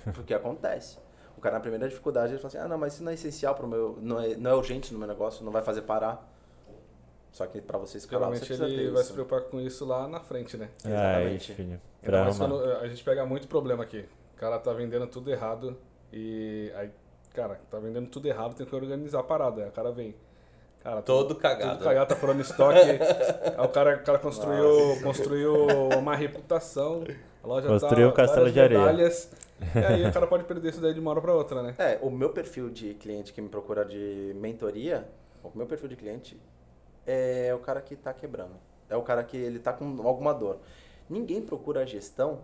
Porque 0.13 0.33
acontece. 0.35 0.97
O 1.35 1.41
cara 1.41 1.55
na 1.55 1.61
primeira 1.61 1.87
dificuldade, 1.89 2.33
ele 2.33 2.37
fala 2.39 2.47
assim, 2.49 2.57
ah, 2.59 2.67
não, 2.67 2.77
mas 2.77 2.93
isso 2.93 3.03
não 3.03 3.11
é 3.11 3.15
essencial 3.15 3.55
pro 3.55 3.67
meu... 3.67 3.97
Não 4.01 4.21
é, 4.21 4.35
não 4.35 4.51
é 4.51 4.53
urgente 4.55 4.93
no 4.93 4.99
meu 4.99 5.07
negócio, 5.07 5.43
não 5.43 5.51
vai 5.51 5.61
fazer 5.63 5.81
parar. 5.81 6.31
Só 7.31 7.45
que 7.47 7.59
pra 7.59 7.77
você 7.77 7.97
escalar, 7.97 8.29
você 8.29 8.45
Geralmente 8.45 8.47
precisa 8.47 8.65
ele 8.67 8.85
ter 8.87 8.91
vai 8.91 9.01
isso. 9.01 9.07
se 9.09 9.13
preocupar 9.13 9.41
com 9.41 9.59
isso 9.59 9.83
lá 9.85 10.07
na 10.07 10.19
frente, 10.21 10.55
né? 10.57 10.69
Aí, 10.85 10.91
Exatamente. 10.93 11.53
filho. 11.53 11.69
Ainda 11.71 11.81
Pra 12.03 12.23
mais 12.23 12.39
arrumar. 12.39 12.59
quando 12.63 12.71
a 12.81 12.87
gente 12.87 13.03
pega 13.03 13.25
muito 13.25 13.47
problema 13.47 13.83
aqui. 13.83 14.05
O 14.33 14.37
cara 14.37 14.57
tá 14.59 14.71
vendendo 14.71 15.05
tudo 15.07 15.29
errado 15.31 15.75
e 16.11 16.71
aí, 16.75 16.89
cara, 17.33 17.59
tá 17.69 17.79
vendendo 17.79 18.07
tudo 18.09 18.27
errado, 18.27 18.55
tem 18.55 18.65
que 18.65 18.75
organizar 18.75 19.19
a 19.19 19.23
parada. 19.23 19.63
Aí 19.63 19.69
o 19.69 19.71
cara 19.71 19.91
vem. 19.91 20.15
Cara, 20.83 21.01
Todo 21.01 21.29
tudo- 21.29 21.39
cagado, 21.39 21.71
Tudo 21.71 21.79
né? 21.79 21.85
cagado, 21.85 22.09
tá 22.09 22.15
furando 22.15 22.41
estoque. 22.41 22.77
aí 23.57 23.65
o 23.65 23.69
cara, 23.69 23.95
o 23.97 24.03
cara 24.03 24.19
construiu, 24.19 25.01
construiu 25.01 25.67
uma 25.97 26.15
reputação. 26.15 27.03
A 27.43 27.47
loja 27.47 27.67
Construiu 27.67 28.07
um 28.07 28.11
tá 28.11 28.17
castelo 28.17 28.41
várias 28.45 28.53
de 28.53 28.59
areia. 28.59 28.79
medalhas, 28.79 29.31
e 29.75 29.79
aí 29.79 30.07
o 30.07 30.11
cara 30.13 30.25
pode 30.27 30.43
perder 30.45 30.69
isso 30.69 30.81
daí 30.81 30.93
de 30.93 30.99
uma 30.99 31.11
hora 31.11 31.21
pra 31.21 31.33
outra, 31.33 31.61
né? 31.61 31.75
É, 31.77 31.99
o 32.01 32.09
meu 32.09 32.29
perfil 32.29 32.69
de 32.69 32.93
cliente 32.95 33.31
que 33.33 33.41
me 33.41 33.49
procura 33.49 33.85
de 33.85 34.31
mentoria, 34.35 35.07
o 35.43 35.51
meu 35.55 35.67
perfil 35.67 35.87
de 35.89 35.95
cliente 35.95 36.39
é 37.05 37.51
o 37.53 37.59
cara 37.59 37.81
que 37.81 37.95
tá 37.95 38.11
quebrando. 38.13 38.53
É 38.89 38.95
o 38.95 39.01
cara 39.03 39.23
que 39.23 39.37
ele 39.37 39.59
tá 39.59 39.71
com 39.73 39.85
alguma 40.07 40.33
dor. 40.33 40.57
Ninguém 41.09 41.39
procura 41.41 41.81
a 41.81 41.85
gestão 41.85 42.39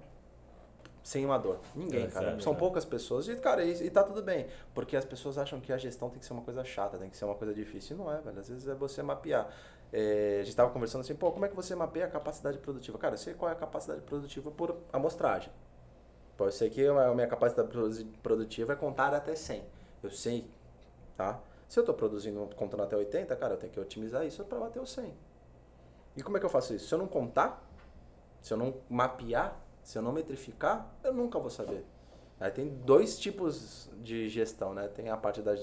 sem 1.04 1.26
uma 1.26 1.38
dor. 1.38 1.60
Ninguém, 1.76 2.04
É, 2.04 2.08
cara. 2.08 2.26
sério, 2.28 2.42
São 2.44 2.54
né? 2.54 2.60
poucas 2.60 2.86
pessoas. 2.86 3.28
E, 3.28 3.36
cara, 3.36 3.64
e, 3.64 3.72
e 3.86 3.90
tá 3.90 4.04
tudo 4.04 4.22
bem. 4.22 4.48
Porque 4.74 4.96
as 4.96 5.06
pessoas 5.06 5.38
acham 5.38 5.60
que 5.60 5.74
a 5.74 5.78
gestão 5.78 6.10
tem 6.10 6.20
que 6.20 6.26
ser 6.26 6.34
uma 6.34 6.42
coisa 6.44 6.64
chata, 6.64 6.98
tem 6.98 7.10
que 7.10 7.18
ser 7.18 7.26
uma 7.26 7.36
coisa 7.36 7.54
difícil. 7.54 7.96
E 7.96 8.00
não 8.00 8.12
é, 8.12 8.20
velho. 8.22 8.40
Às 8.40 8.50
vezes 8.50 8.68
é 8.68 8.76
você 8.76 9.02
mapear. 9.02 9.50
É, 9.94 10.40
a 10.42 10.44
gente 10.44 10.56
tava 10.56 10.70
conversando 10.72 11.02
assim, 11.02 11.16
pô, 11.16 11.32
como 11.32 11.46
é 11.46 11.50
que 11.50 11.56
você 11.56 11.76
mapeia 11.76 12.06
a 12.06 12.10
capacidade 12.10 12.58
produtiva? 12.60 12.98
Cara, 12.98 13.16
eu 13.16 13.18
sei 13.18 13.34
qual 13.34 13.50
é 13.50 13.54
a 13.54 13.58
capacidade 13.58 14.02
produtiva 14.02 14.50
por 14.52 14.78
amostragem. 14.94 15.52
Pô, 16.38 16.46
eu 16.46 16.52
sei 16.52 16.70
que 16.70 16.86
a 16.88 17.14
minha 17.14 17.28
capacidade 17.28 17.68
produ- 17.68 18.06
produtiva 18.24 18.74
é 18.74 18.76
contar 18.76 19.14
até 19.14 19.36
100. 19.36 19.64
Eu 20.02 20.10
sei, 20.10 20.50
tá? 21.18 21.40
Se 21.68 21.78
eu 21.78 21.82
estou 21.82 21.94
produzindo, 21.96 22.50
contando 22.56 22.84
até 22.84 22.96
80, 22.96 23.36
cara, 23.36 23.54
eu 23.54 23.58
tenho 23.58 23.72
que 23.74 23.80
otimizar 23.80 24.26
isso 24.26 24.44
para 24.46 24.60
bater 24.60 24.80
o 24.80 24.86
100. 24.86 25.14
E 26.16 26.24
como 26.24 26.38
é 26.38 26.40
que 26.40 26.46
eu 26.46 26.50
faço 26.50 26.74
isso? 26.74 26.88
Se 26.88 26.94
eu 26.94 27.00
não 27.00 27.08
contar, 27.08 27.62
se 28.42 28.54
eu 28.54 28.58
não 28.58 28.76
mapear, 28.90 29.56
se 29.84 29.98
eu 29.98 30.02
não 30.02 30.12
metrificar, 30.12 30.94
eu 31.04 31.14
nunca 31.14 31.40
vou 31.40 31.50
saber. 31.50 31.86
Aí 32.40 32.50
tem 32.50 32.70
dois 32.70 33.20
tipos 33.20 33.88
de 34.02 34.28
gestão, 34.28 34.74
né? 34.74 34.88
Tem 34.88 35.10
a 35.10 35.16
parte 35.16 35.44
da 35.44 35.54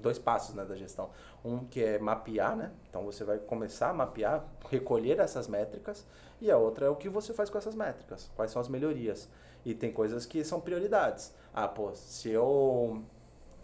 dois 0.00 0.20
passos, 0.20 0.54
né, 0.54 0.64
da 0.64 0.76
gestão. 0.76 1.10
Um 1.44 1.64
que 1.64 1.82
é 1.82 1.98
mapear, 1.98 2.56
né? 2.56 2.70
Então 2.88 3.04
você 3.04 3.24
vai 3.24 3.38
começar 3.38 3.90
a 3.90 3.92
mapear, 3.92 4.44
recolher 4.70 5.18
essas 5.18 5.48
métricas, 5.48 6.06
e 6.40 6.48
a 6.48 6.56
outra 6.56 6.86
é 6.86 6.88
o 6.88 6.94
que 6.94 7.08
você 7.08 7.34
faz 7.34 7.50
com 7.50 7.58
essas 7.58 7.74
métricas, 7.74 8.30
quais 8.36 8.52
são 8.52 8.62
as 8.62 8.68
melhorias. 8.68 9.28
E 9.64 9.74
tem 9.74 9.92
coisas 9.92 10.24
que 10.24 10.44
são 10.44 10.60
prioridades. 10.60 11.34
Ah, 11.52 11.66
pô, 11.66 11.92
se 11.92 12.30
eu 12.30 13.02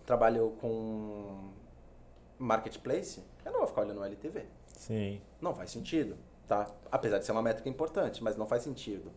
trabalho 0.04 0.56
com 0.60 1.52
marketplace, 2.36 3.22
eu 3.44 3.52
não 3.52 3.60
vou 3.60 3.68
ficar 3.68 3.82
olhando 3.82 4.00
o 4.00 4.04
LTV. 4.04 4.46
Sim. 4.66 5.20
Não 5.40 5.54
faz 5.54 5.70
sentido, 5.70 6.16
tá? 6.48 6.66
Apesar 6.90 7.18
de 7.18 7.24
ser 7.24 7.30
uma 7.30 7.42
métrica 7.42 7.68
importante, 7.68 8.20
mas 8.22 8.36
não 8.36 8.46
faz 8.46 8.64
sentido. 8.64 9.12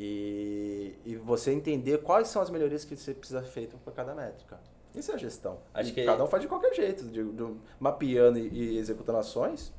E, 0.00 0.94
e 1.04 1.16
você 1.16 1.50
entender 1.52 1.98
quais 1.98 2.28
são 2.28 2.40
as 2.40 2.48
melhorias 2.50 2.84
que 2.84 2.94
você 2.96 3.12
precisa 3.12 3.42
feito 3.42 3.76
por 3.78 3.92
cada 3.92 4.14
métrica. 4.14 4.60
Isso 4.94 5.10
é 5.10 5.18
gestão. 5.18 5.58
Acho 5.74 5.90
E 5.90 5.92
que- 5.92 6.04
cada 6.04 6.22
um 6.22 6.28
faz 6.28 6.40
de 6.42 6.48
qualquer 6.48 6.72
jeito, 6.72 7.04
de, 7.04 7.24
de- 7.24 7.54
mapeando 7.80 8.38
e, 8.38 8.48
e 8.48 8.78
executando 8.78 9.18
ações. 9.18 9.72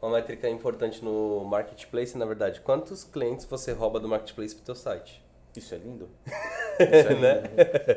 Uma 0.00 0.12
métrica 0.12 0.48
importante 0.48 1.04
no 1.04 1.44
marketplace, 1.44 2.16
na 2.16 2.24
verdade, 2.24 2.60
quantos 2.62 3.04
clientes 3.04 3.44
você 3.44 3.72
rouba 3.72 4.00
do 4.00 4.08
marketplace 4.08 4.54
pro 4.54 4.64
teu 4.64 4.74
site? 4.74 5.22
Isso 5.54 5.74
é 5.74 5.78
lindo. 5.78 6.08
Isso 6.24 7.08
é 7.08 7.12
lindo. 7.12 7.20
Né? 7.20 7.42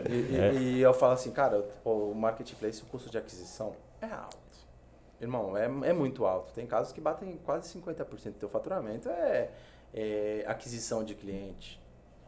E, 0.10 0.58
e- 0.58 0.74
e 0.78 0.82
eu 0.82 0.94
falo 0.94 1.14
assim, 1.14 1.32
cara, 1.32 1.66
o 1.86 2.14
marketplace, 2.14 2.82
o 2.84 2.86
custo 2.88 3.10
de 3.10 3.18
aquisição 3.18 3.74
é 4.02 4.06
alto. 4.08 4.38
Irmão, 5.22 5.58
é, 5.58 5.66
é 5.66 5.94
muito 5.94 6.26
alto. 6.26 6.54
Tem 6.54 6.66
casos 6.66 6.94
que 6.94 7.02
batem 7.02 7.38
quase 7.46 7.78
50% 7.78 8.06
do 8.32 8.40
teu 8.40 8.48
faturamento 8.50 9.10
é, 9.10 9.50
é 9.94 10.44
aquisição 10.48 11.04
de 11.04 11.16
cliente. 11.16 11.80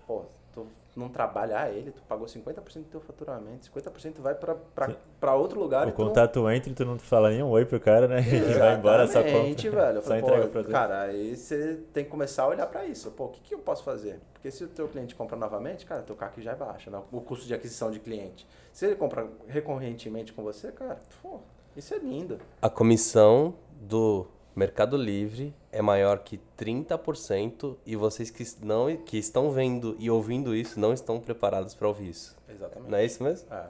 Pô, 0.07 0.23
tu 0.53 0.67
não 0.95 1.07
trabalha 1.07 1.57
a 1.61 1.69
ele, 1.69 1.91
tu 1.91 2.01
pagou 2.03 2.27
50% 2.27 2.53
do 2.79 2.83
teu 2.83 2.99
faturamento, 2.99 3.69
50% 3.71 4.19
vai 4.19 4.35
para 4.35 5.35
outro 5.35 5.57
lugar 5.59 5.87
O 5.87 5.91
tu 5.91 5.99
não- 6.01 6.07
contato 6.09 6.49
entra 6.49 6.69
e 6.69 6.73
tu 6.75 6.83
não 6.83 6.99
fala 6.99 7.29
nem 7.29 7.41
um 7.41 7.49
oi 7.49 7.63
pro 7.65 7.79
cara, 7.79 8.07
né? 8.07 8.19
E 8.27 8.53
vai 8.59 8.75
embora 8.75 9.07
só 9.07 9.23
compra. 9.23 9.39
velho. 9.71 9.97
Eu 9.97 10.01
Só 10.01 10.07
falei, 10.09 10.21
entrega 10.21 10.41
o 10.41 10.45
pô, 10.47 10.51
produto. 10.51 10.71
cara, 10.71 11.01
aí 11.03 11.37
você 11.37 11.79
tem 11.93 12.03
que 12.03 12.09
começar 12.09 12.43
a 12.43 12.47
olhar 12.47 12.67
pra 12.67 12.85
isso. 12.85 13.09
Pô, 13.11 13.25
o 13.25 13.29
que, 13.29 13.39
que 13.39 13.53
eu 13.55 13.59
posso 13.59 13.83
fazer? 13.83 14.19
Porque 14.33 14.51
se 14.51 14.63
o 14.63 14.67
teu 14.67 14.87
cliente 14.89 15.15
compra 15.15 15.37
novamente, 15.37 15.85
cara, 15.85 16.01
teu 16.01 16.15
CAC 16.15 16.41
já 16.41 16.51
é 16.51 16.55
baixo, 16.55 16.89
né? 16.91 17.01
O 17.11 17.21
custo 17.21 17.45
de 17.47 17.53
aquisição 17.53 17.89
de 17.89 17.99
cliente. 17.99 18.45
Se 18.73 18.85
ele 18.85 18.95
compra 18.95 19.27
recorrentemente 19.47 20.33
com 20.33 20.43
você, 20.43 20.71
cara, 20.73 20.99
pô, 21.21 21.39
isso 21.77 21.93
é 21.93 21.99
lindo. 21.99 22.39
A 22.61 22.69
comissão 22.69 23.53
do 23.79 24.27
Mercado 24.55 24.97
Livre 24.97 25.53
é 25.71 25.81
maior 25.81 26.19
que 26.19 26.39
30% 26.57 27.77
e 27.85 27.95
vocês 27.95 28.29
que, 28.29 28.43
não, 28.65 28.95
que 28.97 29.17
estão 29.17 29.49
vendo 29.51 29.95
e 29.97 30.09
ouvindo 30.09 30.53
isso 30.55 30.79
não 30.79 30.91
estão 30.93 31.19
preparados 31.19 31.73
para 31.73 31.87
ouvir 31.87 32.09
isso. 32.09 32.35
Exatamente. 32.49 32.89
Não 32.91 32.97
é 32.97 33.05
isso 33.05 33.23
mesmo? 33.23 33.47
É. 33.53 33.67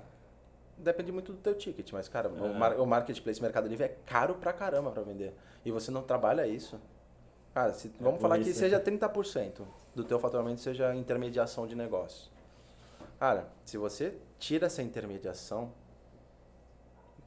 Depende 0.78 1.12
muito 1.12 1.32
do 1.34 1.38
teu 1.38 1.54
ticket, 1.54 1.92
mas, 1.92 2.08
cara, 2.08 2.28
É. 2.30 2.42
o, 2.42 2.54
mar- 2.56 2.80
o 2.80 2.86
marketplace 2.88 3.40
Mercado 3.40 3.68
Livre 3.68 3.86
é 3.86 3.96
caro 4.08 4.34
pra 4.36 4.52
caramba 4.52 4.90
pra 4.90 5.04
vender. 5.04 5.34
E 5.64 5.72
você 5.72 5.92
não 5.92 6.02
trabalha 6.02 6.48
isso. 6.48 6.80
Cara, 7.54 7.74
se- 7.74 7.92
vamos 8.00 8.16
por 8.16 8.22
falar 8.24 8.40
que 8.40 8.52
seja 8.52 8.80
30% 8.80 9.62
do 9.94 10.04
teu 10.04 10.20
faturamento 10.20 10.62
seja 10.62 10.96
intermediação 10.96 11.68
de 11.68 11.76
negócio. 11.76 12.32
Cara, 13.20 13.48
se 13.66 13.78
você 13.78 14.16
tira 14.40 14.66
essa 14.66 14.82
intermediação, 14.82 15.72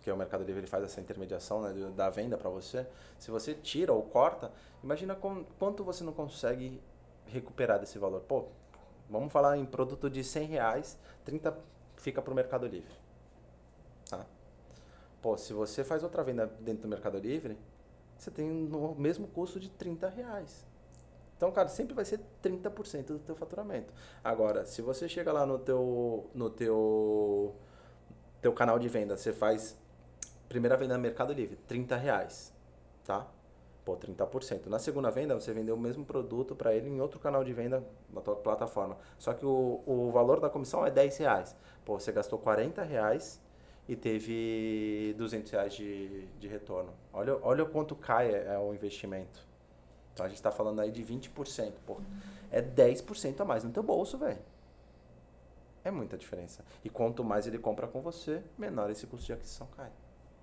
que 0.05 0.13
o 0.13 0.17
Mercado 0.17 0.45
Livre 0.45 0.61
ele 0.61 0.67
faz 0.67 0.85
essa 0.85 1.01
intermediação 1.01 1.63
né, 1.63 1.73
da 1.97 2.11
venda 2.11 2.37
para 2.37 2.51
você, 2.51 2.87
se 3.19 3.31
você 3.31 3.55
tira 3.55 3.91
ou 3.91 4.03
corta, 4.03 4.53
imagina 4.83 5.15
com- 5.15 5.45
quanto 5.59 5.83
você 5.83 6.05
não 6.05 6.13
consegue 6.13 6.79
recuperar 7.27 7.81
desse 7.81 7.99
valor. 7.99 8.21
Pô, 8.21 8.45
vamos 9.09 9.33
falar 9.33 9.57
em 9.57 9.65
produto 9.65 10.11
de 10.11 10.23
100 10.23 10.47
reais, 10.47 10.99
30 11.25 11.57
fica 11.97 12.21
para 12.21 12.31
o 12.31 12.35
Mercado 12.37 12.67
Livre. 12.67 12.95
Tá? 14.11 14.27
Pô, 15.23 15.39
se 15.39 15.55
você 15.55 15.83
faz 15.83 16.03
outra 16.03 16.23
venda 16.23 16.47
dentro 16.61 16.83
do 16.83 16.89
Mercado 16.89 17.19
Livre, 17.19 17.57
você 18.19 18.31
tem 18.31 18.47
o 18.51 18.95
mesmo 18.95 19.27
custo 19.29 19.59
de 19.59 19.71
30 19.71 20.07
reais. 20.11 20.67
Então, 21.35 21.51
cara, 21.51 21.69
sempre 21.69 21.95
vai 21.95 22.05
ser 22.05 22.21
30% 22.43 23.07
do 23.07 23.19
teu 23.21 23.35
faturamento. 23.35 23.93
Agora, 24.23 24.67
se 24.67 24.83
você 24.83 25.09
chega 25.09 25.33
lá 25.33 25.47
no 25.47 25.59
teu, 25.59 26.31
no 26.35 26.51
teu, 26.51 27.55
teu 28.43 28.53
canal 28.53 28.79
de 28.79 28.89
venda, 28.89 29.17
você 29.17 29.33
faz 29.33 29.77
primeira 30.49 30.77
venda 30.77 30.97
no 30.97 31.03
Mercado 31.03 31.33
Livre, 31.33 31.57
30 31.57 31.97
reais, 31.97 32.53
tá? 33.05 33.27
Pô, 33.85 33.97
30%. 33.97 34.67
Na 34.67 34.79
segunda 34.79 35.11
venda, 35.11 35.35
você 35.35 35.53
vendeu 35.53 35.75
o 35.75 35.79
mesmo 35.79 36.05
produto 36.07 36.57
para 36.57 36.75
ele 36.75 36.89
em 36.89 37.01
outro 37.01 37.21
canal 37.21 37.45
de 37.45 37.53
venda 37.53 37.85
na 38.11 38.21
tua 38.23 38.35
plataforma. 38.35 38.97
Só 39.19 39.35
que 39.35 39.45
o, 39.45 39.83
o 39.87 40.11
valor 40.11 40.41
da 40.41 40.49
comissão 40.49 40.87
é 40.87 40.91
10 40.91 41.19
reais. 41.19 41.55
Pô, 41.85 42.01
você 42.01 42.11
gastou 42.11 42.39
40 42.39 42.83
reais 42.83 43.43
e 43.87 43.95
teve 43.95 45.15
200 45.19 45.51
reais 45.53 45.75
de, 45.75 46.27
de 46.39 46.49
retorno. 46.49 46.95
Olha, 47.13 47.39
olha 47.43 47.65
o 47.65 47.69
quanto 47.69 47.95
cai 47.95 48.35
é, 48.35 48.59
o 48.59 48.73
investimento. 48.73 49.47
Então 50.15 50.25
a 50.25 50.29
gente 50.29 50.39
está 50.39 50.51
falando 50.51 50.81
aí 50.81 50.91
de 50.91 51.05
20%. 51.05 51.75
Pô, 51.85 51.99
é 52.51 52.63
10% 52.63 53.41
a 53.41 53.45
mais 53.45 53.65
no 53.65 53.71
teu 53.71 53.83
bolso, 53.83 54.17
velho. 54.17 54.39
É 55.85 55.91
muita 55.91 56.17
diferença. 56.17 56.65
E 56.83 56.89
quanto 56.89 57.23
mais 57.23 57.47
ele 57.47 57.59
compra 57.59 57.87
com 57.87 58.01
você, 58.01 58.43
menor 58.57 58.91
esse 58.91 59.07
custo 59.07 59.27
de 59.27 59.35
aquisição 59.35 59.67
cai. 59.77 59.91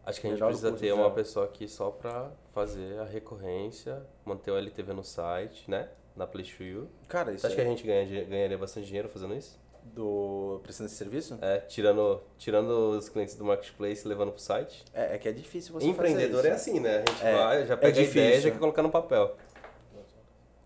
Acho 0.05 0.19
que 0.19 0.27
a 0.27 0.29
gente 0.29 0.39
Melhor 0.39 0.47
precisa 0.47 0.71
ter 0.71 0.91
uma 0.93 1.11
pessoa 1.11 1.45
aqui 1.45 1.67
só 1.67 1.91
para 1.91 2.31
fazer 2.53 2.99
a 2.99 3.05
recorrência, 3.05 4.01
manter 4.25 4.51
o 4.51 4.57
LTV 4.57 4.93
no 4.93 5.03
site, 5.03 5.69
né? 5.69 5.89
Na 6.15 6.25
Play 6.25 6.43
to 6.45 6.63
You. 6.63 6.89
Cara, 7.07 7.29
Você 7.31 7.35
isso 7.37 7.47
acha 7.47 7.55
que 7.55 7.61
a 7.61 7.63
é 7.63 7.67
gente 7.67 7.83
ganha, 7.85 8.25
ganharia 8.25 8.57
bastante 8.57 8.87
dinheiro 8.87 9.07
fazendo 9.09 9.35
isso? 9.35 9.59
do 9.83 10.59
prestando 10.61 10.87
esse 10.87 10.95
serviço? 10.95 11.39
É, 11.41 11.57
tirando, 11.61 12.21
tirando 12.37 12.69
os 12.97 13.09
clientes 13.09 13.35
do 13.35 13.43
marketplace 13.43 14.05
e 14.05 14.07
levando 14.07 14.31
pro 14.31 14.39
site. 14.41 14.85
É, 14.93 15.15
é 15.15 15.17
que 15.17 15.27
é 15.27 15.31
difícil 15.31 15.73
você 15.73 15.87
Empreendedor 15.87 16.37
fazer 16.37 16.49
é 16.49 16.51
assim, 16.51 16.79
né? 16.79 16.97
A 16.97 17.09
gente 17.11 17.25
É, 17.25 17.35
vai, 17.35 17.65
já 17.65 17.73
é 17.73 17.77
pega 17.77 17.99
a 17.99 18.03
ideia 18.03 18.35
e 18.35 18.41
já 18.41 18.51
quer 18.51 18.59
colocar 18.59 18.83
no 18.83 18.91
papel. 18.91 19.35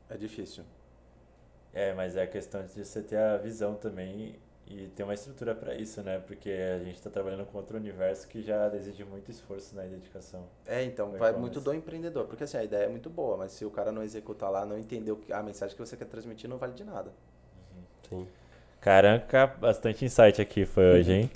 É 0.09 0.17
difícil. 0.17 0.63
É, 1.73 1.93
mas 1.93 2.15
é 2.15 2.23
a 2.23 2.27
questão 2.27 2.63
de 2.65 2.85
você 2.85 3.01
ter 3.01 3.17
a 3.17 3.37
visão 3.37 3.75
também 3.75 4.35
e 4.67 4.87
ter 4.87 5.03
uma 5.03 5.13
estrutura 5.13 5.53
para 5.53 5.75
isso, 5.75 6.01
né? 6.01 6.19
Porque 6.25 6.49
a 6.49 6.79
gente 6.83 6.95
está 6.95 7.09
trabalhando 7.09 7.45
com 7.45 7.57
outro 7.57 7.77
universo 7.77 8.27
que 8.27 8.41
já 8.41 8.67
exige 8.75 9.03
muito 9.03 9.29
esforço 9.29 9.75
né, 9.75 9.85
e 9.85 9.89
dedicação. 9.89 10.47
É, 10.65 10.83
então, 10.83 11.11
Vai 11.11 11.33
muito 11.33 11.61
do 11.61 11.73
empreendedor. 11.73 12.25
Porque 12.25 12.43
assim, 12.45 12.57
a 12.57 12.63
ideia 12.63 12.85
é 12.85 12.89
muito 12.89 13.09
boa, 13.09 13.37
mas 13.37 13.51
se 13.51 13.63
o 13.63 13.69
cara 13.69 13.91
não 13.91 14.01
executar 14.01 14.49
lá, 14.49 14.65
não 14.65 14.77
entender 14.77 15.11
o 15.11 15.17
que- 15.17 15.31
a 15.31 15.43
mensagem 15.43 15.75
que 15.75 15.81
você 15.85 15.95
quer 15.95 16.05
transmitir, 16.05 16.49
não 16.49 16.57
vale 16.57 16.73
de 16.73 16.83
nada. 16.83 17.11
Sim. 18.09 18.27
Caraca, 18.81 19.47
bastante 19.47 20.03
insight 20.05 20.41
aqui 20.41 20.65
foi 20.65 20.99
hoje, 20.99 21.11
hein? 21.13 21.31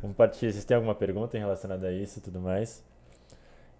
Vamos 0.00 0.16
partir. 0.16 0.50
Vocês 0.52 0.64
têm 0.64 0.74
alguma 0.74 0.94
pergunta 0.94 1.36
em 1.36 1.40
relacionada 1.40 1.86
a 1.88 1.92
isso 1.92 2.18
e 2.18 2.22
tudo 2.22 2.40
mais? 2.40 2.82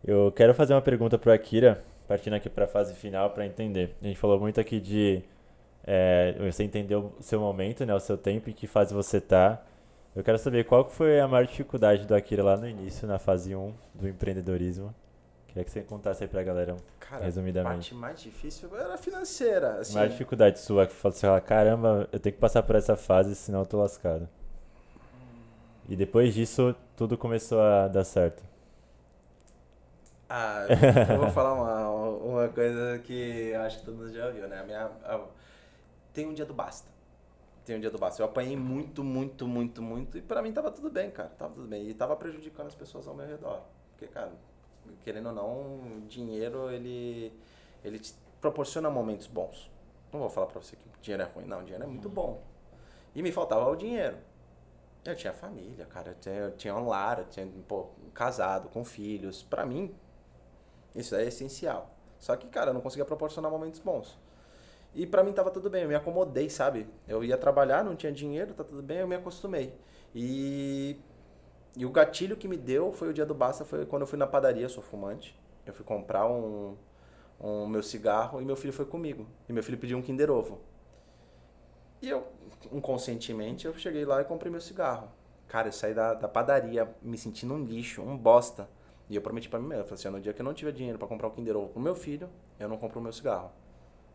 Eu 0.04 0.32
quero 0.32 0.52
fazer 0.54 0.74
uma 0.74 0.82
pergunta 0.82 1.18
pro 1.18 1.32
Akira, 1.32 1.82
partindo 2.08 2.34
aqui 2.34 2.48
para 2.50 2.64
a 2.64 2.68
fase 2.68 2.94
final 2.94 3.30
para 3.30 3.46
entender. 3.46 3.94
A 4.02 4.06
gente 4.06 4.18
falou 4.18 4.38
muito 4.38 4.60
aqui 4.60 4.80
de 4.80 5.22
é, 5.84 6.34
você 6.50 6.64
entender 6.64 6.94
o 6.96 7.12
seu 7.20 7.40
momento, 7.40 7.84
né, 7.86 7.94
o 7.94 8.00
seu 8.00 8.16
tempo 8.18 8.50
em 8.50 8.52
que 8.52 8.66
fase 8.66 8.94
você 8.94 9.20
tá. 9.20 9.60
Eu 10.14 10.22
quero 10.22 10.38
saber 10.38 10.64
qual 10.64 10.88
foi 10.88 11.20
a 11.20 11.26
maior 11.28 11.46
dificuldade 11.46 12.06
do 12.06 12.14
Akira 12.14 12.44
lá 12.44 12.56
no 12.56 12.68
início, 12.68 13.08
na 13.08 13.18
fase 13.18 13.54
1 13.54 13.72
do 13.94 14.08
empreendedorismo. 14.08 14.94
Queria 15.48 15.64
que 15.64 15.70
você 15.70 15.82
contasse 15.82 16.22
aí 16.24 16.28
pra 16.28 16.42
galera, 16.42 16.76
Cara, 17.00 17.22
a 17.22 17.24
resumidamente. 17.26 17.90
parte 17.90 17.94
mais 17.94 18.20
difícil 18.22 18.74
era 18.76 18.96
financeira. 18.96 19.80
Assim, 19.80 19.98
Uma 19.98 20.08
dificuldade 20.08 20.58
sua 20.60 20.86
que 20.86 20.94
você 20.94 21.26
fala, 21.26 21.40
caramba, 21.40 22.08
eu 22.12 22.18
tenho 22.20 22.34
que 22.34 22.40
passar 22.40 22.62
por 22.62 22.76
essa 22.76 22.96
fase, 22.96 23.34
senão 23.34 23.60
eu 23.60 23.66
tô 23.66 23.78
lascado. 23.78 24.28
E 25.88 25.96
depois 25.96 26.32
disso, 26.34 26.74
tudo 26.96 27.18
começou 27.18 27.60
a 27.60 27.88
dar 27.88 28.04
certo. 28.04 28.42
Ah, 30.28 30.64
eu 31.10 31.18
vou 31.18 31.28
falar 31.28 31.52
uma, 31.54 31.90
uma 32.16 32.48
coisa 32.48 32.98
que 33.00 33.50
eu 33.52 33.60
acho 33.62 33.80
que 33.80 33.84
todo 33.84 33.96
mundo 33.96 34.12
já 34.12 34.30
viu, 34.30 34.48
né? 34.48 34.60
A 34.60 34.64
minha, 34.64 34.86
a- 35.04 35.20
tem 36.12 36.26
um 36.26 36.34
dia 36.34 36.44
do 36.44 36.54
basta. 36.54 36.90
Tem 37.64 37.76
um 37.76 37.80
dia 37.80 37.90
do 37.90 37.98
basta. 37.98 38.20
Eu 38.20 38.26
apanhei 38.26 38.56
muito, 38.56 39.04
muito, 39.04 39.46
muito, 39.46 39.82
muito. 39.82 40.18
E 40.18 40.22
pra 40.22 40.42
mim 40.42 40.52
tava 40.52 40.70
tudo 40.70 40.90
bem, 40.90 41.10
cara. 41.10 41.30
Tava 41.30 41.54
tudo 41.54 41.68
bem. 41.68 41.88
E 41.88 41.94
tava 41.94 42.16
prejudicando 42.16 42.66
as 42.66 42.74
pessoas 42.74 43.06
ao 43.06 43.14
meu 43.14 43.26
redor. 43.26 43.62
Porque, 43.92 44.06
cara, 44.08 44.32
querendo 45.04 45.28
ou 45.28 45.34
não, 45.34 46.00
dinheiro, 46.08 46.70
ele, 46.70 47.32
ele 47.84 47.98
te 47.98 48.14
proporciona 48.40 48.90
momentos 48.90 49.26
bons. 49.26 49.70
Não 50.12 50.20
vou 50.20 50.28
falar 50.28 50.46
pra 50.46 50.60
você 50.60 50.76
que 50.76 50.84
dinheiro 51.00 51.22
é 51.22 51.26
ruim. 51.26 51.46
Não, 51.46 51.62
dinheiro 51.62 51.84
é 51.84 51.86
muito 51.86 52.08
bom. 52.08 52.42
E 53.14 53.22
me 53.22 53.30
faltava 53.30 53.68
o 53.70 53.76
dinheiro. 53.76 54.18
Eu 55.04 55.16
tinha 55.16 55.32
família, 55.32 55.86
cara. 55.86 56.10
Eu 56.10 56.14
tinha, 56.14 56.34
eu 56.34 56.56
tinha 56.56 56.74
um 56.74 56.88
lar, 56.88 57.20
eu 57.20 57.24
tinha, 57.26 57.48
pô, 57.66 57.88
casado, 58.12 58.68
com 58.68 58.84
filhos. 58.84 59.42
Pra 59.42 59.64
mim, 59.64 59.94
isso 60.94 61.14
é 61.14 61.24
essencial. 61.24 61.90
Só 62.18 62.36
que, 62.36 62.46
cara, 62.48 62.70
eu 62.70 62.74
não 62.74 62.80
conseguia 62.80 63.04
proporcionar 63.04 63.50
momentos 63.50 63.80
bons. 63.80 64.18
E 64.94 65.06
pra 65.06 65.24
mim 65.24 65.32
tava 65.32 65.50
tudo 65.50 65.70
bem, 65.70 65.82
eu 65.82 65.88
me 65.88 65.94
acomodei, 65.94 66.50
sabe? 66.50 66.86
Eu 67.08 67.24
ia 67.24 67.38
trabalhar, 67.38 67.82
não 67.82 67.96
tinha 67.96 68.12
dinheiro, 68.12 68.52
tá 68.52 68.62
tudo 68.62 68.82
bem, 68.82 68.98
eu 68.98 69.08
me 69.08 69.14
acostumei. 69.16 69.74
E, 70.14 70.98
e 71.76 71.86
o 71.86 71.90
gatilho 71.90 72.36
que 72.36 72.46
me 72.46 72.58
deu 72.58 72.92
foi 72.92 73.08
o 73.08 73.12
dia 73.12 73.24
do 73.24 73.34
basta, 73.34 73.64
foi 73.64 73.86
quando 73.86 74.02
eu 74.02 74.06
fui 74.06 74.18
na 74.18 74.26
padaria, 74.26 74.68
sou 74.68 74.82
fumante. 74.82 75.38
Eu 75.64 75.72
fui 75.72 75.84
comprar 75.84 76.26
um, 76.26 76.76
um 77.40 77.66
meu 77.66 77.82
cigarro 77.82 78.40
e 78.40 78.44
meu 78.44 78.56
filho 78.56 78.72
foi 78.72 78.84
comigo. 78.84 79.26
E 79.48 79.52
meu 79.52 79.62
filho 79.62 79.78
pediu 79.78 79.96
um 79.96 80.02
Kinder 80.02 80.30
Ovo. 80.30 80.60
E 82.02 82.10
eu, 82.10 82.26
inconscientemente, 82.70 83.66
eu 83.66 83.74
cheguei 83.78 84.04
lá 84.04 84.20
e 84.20 84.24
comprei 84.24 84.50
meu 84.50 84.60
cigarro. 84.60 85.08
Cara, 85.48 85.68
eu 85.68 85.72
saí 85.72 85.94
da, 85.94 86.14
da 86.14 86.28
padaria 86.28 86.92
me 87.00 87.16
sentindo 87.16 87.54
um 87.54 87.64
lixo, 87.64 88.02
um 88.02 88.16
bosta. 88.16 88.68
E 89.08 89.16
eu 89.16 89.22
prometi 89.22 89.48
pra 89.48 89.58
mim 89.58 89.68
mesmo, 89.68 89.82
eu 89.82 89.84
falei 89.84 90.00
assim, 90.00 90.08
no 90.08 90.20
dia 90.20 90.32
que 90.32 90.40
eu 90.40 90.44
não 90.44 90.54
tiver 90.54 90.72
dinheiro 90.72 90.98
pra 90.98 91.06
comprar 91.06 91.28
o 91.28 91.30
Kinder 91.30 91.56
Ovo 91.56 91.68
pro 91.68 91.80
meu 91.80 91.94
filho, 91.94 92.28
eu 92.58 92.68
não 92.68 92.78
compro 92.78 92.98
o 92.98 93.02
meu 93.02 93.12
cigarro. 93.12 93.52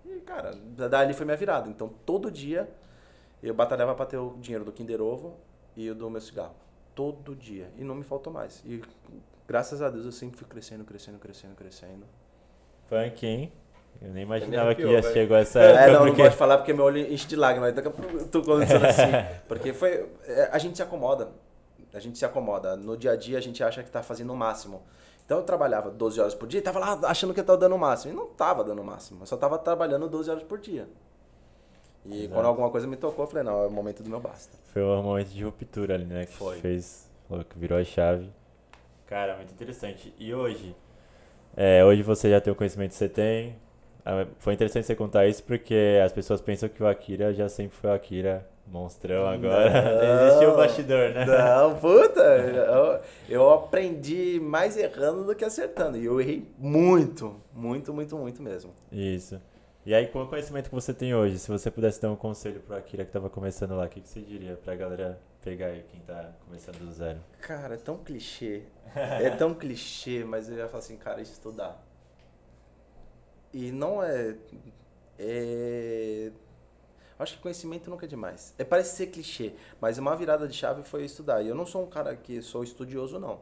E, 0.07 0.21
cara, 0.21 0.53
da- 0.55 0.87
dali 0.87 1.13
foi 1.13 1.25
minha 1.25 1.37
virada. 1.37 1.69
Então, 1.69 1.89
todo 2.05 2.31
dia, 2.31 2.69
eu 3.43 3.53
batalhava 3.53 3.93
pra 3.95 4.05
ter 4.05 4.17
o 4.17 4.35
dinheiro 4.39 4.63
do 4.65 4.71
Kinder 4.71 5.01
Ovo 5.01 5.35
e 5.75 5.89
o 5.89 5.95
do 5.95 6.09
meu 6.09 6.21
cigarro. 6.21 6.55
Todo 6.95 7.35
dia. 7.35 7.69
E 7.77 7.83
não 7.83 7.93
me 7.95 8.03
faltou 8.03 8.31
mais. 8.31 8.63
E, 8.65 8.81
graças 9.47 9.81
a 9.81 9.89
Deus, 9.89 10.05
eu 10.05 10.11
sempre 10.11 10.37
fui 10.37 10.47
crescendo, 10.47 10.83
crescendo, 10.83 11.19
crescendo, 11.19 11.55
crescendo. 11.55 12.05
Punk, 12.89 13.25
hein? 13.25 13.51
Eu 14.01 14.11
nem 14.13 14.23
imaginava 14.23 14.73
que 14.75 14.83
arrepiou, 14.83 15.01
já 15.01 15.11
chegou 15.11 15.35
essa 15.37 15.59
É, 15.61 15.71
época, 15.71 15.87
não, 15.87 15.99
não 15.99 16.05
porque... 16.07 16.21
pode 16.21 16.35
falar 16.35 16.57
porque 16.57 16.73
meu 16.73 16.85
olho 16.85 16.99
enche 17.11 17.27
de 17.27 17.35
lágrimas. 17.35 17.73
Daqui 17.73 17.87
a 17.87 17.91
pouco 17.91 18.15
eu 18.17 18.27
tô 18.27 18.41
começando 18.43 18.85
assim. 18.85 19.01
Porque 19.47 19.73
foi. 19.73 20.07
é, 20.25 20.49
A 20.51 20.57
gente 20.59 20.75
se 20.77 20.83
acomoda. 20.83 21.29
A 21.93 21.99
gente 21.99 22.17
se 22.17 22.23
acomoda. 22.25 22.75
No 22.75 22.95
dia 22.95 23.11
a 23.11 23.15
dia 23.15 23.37
a 23.39 23.41
gente 23.41 23.63
acha 23.63 23.81
que 23.81 23.89
tá 23.89 24.03
fazendo 24.03 24.31
o 24.31 24.35
máximo. 24.35 24.83
Então 25.27 25.39
eu 25.39 25.43
trabalhava 25.43 25.91
12 25.91 26.21
horas 26.21 26.33
por 26.33 26.47
dia 26.47 26.59
e 26.61 26.63
tava 26.63 26.79
lá 26.79 26.97
achando 27.03 27.33
que 27.33 27.41
eu 27.41 27.43
tava 27.43 27.57
dando 27.57 27.75
o 27.75 27.77
máximo. 27.77 28.13
E 28.13 28.15
não 28.15 28.27
tava 28.27 28.63
dando 28.63 28.81
o 28.81 28.85
máximo. 28.85 29.23
Eu 29.23 29.25
só 29.27 29.35
tava 29.35 29.57
trabalhando 29.57 30.07
12 30.07 30.31
horas 30.31 30.43
por 30.43 30.57
dia. 30.57 30.87
E 32.05 32.19
Exato. 32.19 32.33
quando 32.33 32.45
alguma 32.45 32.69
coisa 32.69 32.87
me 32.87 32.95
tocou, 32.95 33.25
eu 33.25 33.29
falei, 33.29 33.43
não, 33.43 33.61
é 33.61 33.67
o 33.67 33.69
momento 33.69 34.01
do 34.01 34.09
meu 34.09 34.21
basta. 34.21 34.57
Foi 34.71 34.81
um 34.81 35.03
momento 35.03 35.27
de 35.27 35.43
ruptura 35.43 35.95
ali, 35.95 36.05
né? 36.05 36.25
Que 36.25 36.31
Foi. 36.31 36.57
fez, 36.61 37.11
falou 37.27 37.43
que 37.43 37.59
virou 37.59 37.77
a 37.77 37.83
chave. 37.83 38.31
Cara, 39.05 39.35
muito 39.35 39.51
interessante. 39.51 40.13
E 40.17 40.33
hoje? 40.33 40.73
É, 41.57 41.83
hoje 41.83 42.03
você 42.03 42.29
já 42.29 42.39
tem 42.39 42.53
o 42.53 42.55
conhecimento 42.55 42.91
que 42.91 42.95
você 42.95 43.09
tem. 43.09 43.57
Ah, 44.05 44.25
Foi 44.39 44.53
interessante 44.53 44.85
você 44.85 44.95
contar 44.95 45.27
isso 45.27 45.43
porque 45.43 45.99
as 46.05 46.13
pessoas 46.13 46.39
pensam 46.39 46.69
que 46.69 46.81
o 46.81 46.87
Akira 46.87 47.33
já 47.33 47.49
sempre 47.49 47.75
foi 47.75 47.89
o 47.89 47.93
Akira 47.93 48.47
monstrão 48.71 49.27
agora. 49.27 49.69
Não. 50.03 50.27
Existe 50.27 50.45
o 50.45 50.55
bastidor, 50.55 51.09
né? 51.09 51.25
Não, 51.25 51.75
puta, 51.75 52.21
eu, 52.21 52.99
eu 53.29 53.53
aprendi 53.53 54.39
mais 54.39 54.77
errando 54.77 55.23
do 55.23 55.35
que 55.35 55.45
acertando. 55.45 55.97
E 55.97 56.05
eu 56.05 56.19
errei 56.19 56.47
muito, 56.57 57.35
muito, 57.53 57.93
muito, 57.93 58.15
muito 58.17 58.41
mesmo. 58.41 58.73
Isso. 58.91 59.41
E 59.85 59.93
aí, 59.93 60.05
com 60.07 60.21
o 60.21 60.27
conhecimento 60.27 60.67
que 60.67 60.75
você 60.75 60.93
tem 60.93 61.15
hoje, 61.15 61.39
se 61.39 61.49
você 61.49 61.71
pudesse 61.71 62.01
dar 62.01 62.11
um 62.11 62.15
conselho 62.15 62.59
pro 62.59 62.75
Akira 62.75 63.05
que 63.05 63.11
tava 63.11 63.29
começando 63.29 63.73
lá, 63.73 63.85
o 63.85 63.89
que, 63.89 64.01
que 64.01 64.09
você 64.09 64.19
diria 64.19 64.57
pra 64.57 64.75
galera 64.75 65.17
pegar 65.41 65.67
aí, 65.67 65.81
quem 65.89 66.01
tá 66.01 66.33
começando 66.45 66.79
do 66.79 66.91
zero? 66.91 67.19
Cara, 67.39 67.75
é 67.75 67.77
tão 67.77 67.97
clichê. 67.97 68.63
É 68.93 69.29
tão 69.29 69.53
clichê, 69.53 70.25
mas 70.25 70.49
eu 70.49 70.57
ia 70.57 70.67
falar 70.67 70.79
assim, 70.79 70.97
cara, 70.97 71.21
estudar. 71.21 71.81
E 73.53 73.71
não 73.71 74.03
é. 74.03 74.35
É. 75.17 76.31
Acho 77.19 77.35
que 77.35 77.41
conhecimento 77.41 77.89
nunca 77.89 78.05
é 78.05 78.09
demais. 78.09 78.53
É, 78.57 78.63
parece 78.63 78.95
ser 78.95 79.07
clichê, 79.07 79.53
mas 79.81 79.97
uma 79.97 80.15
virada 80.15 80.47
de 80.47 80.55
chave 80.55 80.83
foi 80.83 81.03
estudar. 81.03 81.41
E 81.41 81.47
eu 81.47 81.55
não 81.55 81.65
sou 81.65 81.83
um 81.83 81.87
cara 81.87 82.15
que 82.15 82.41
sou 82.41 82.63
estudioso, 82.63 83.19
não. 83.19 83.39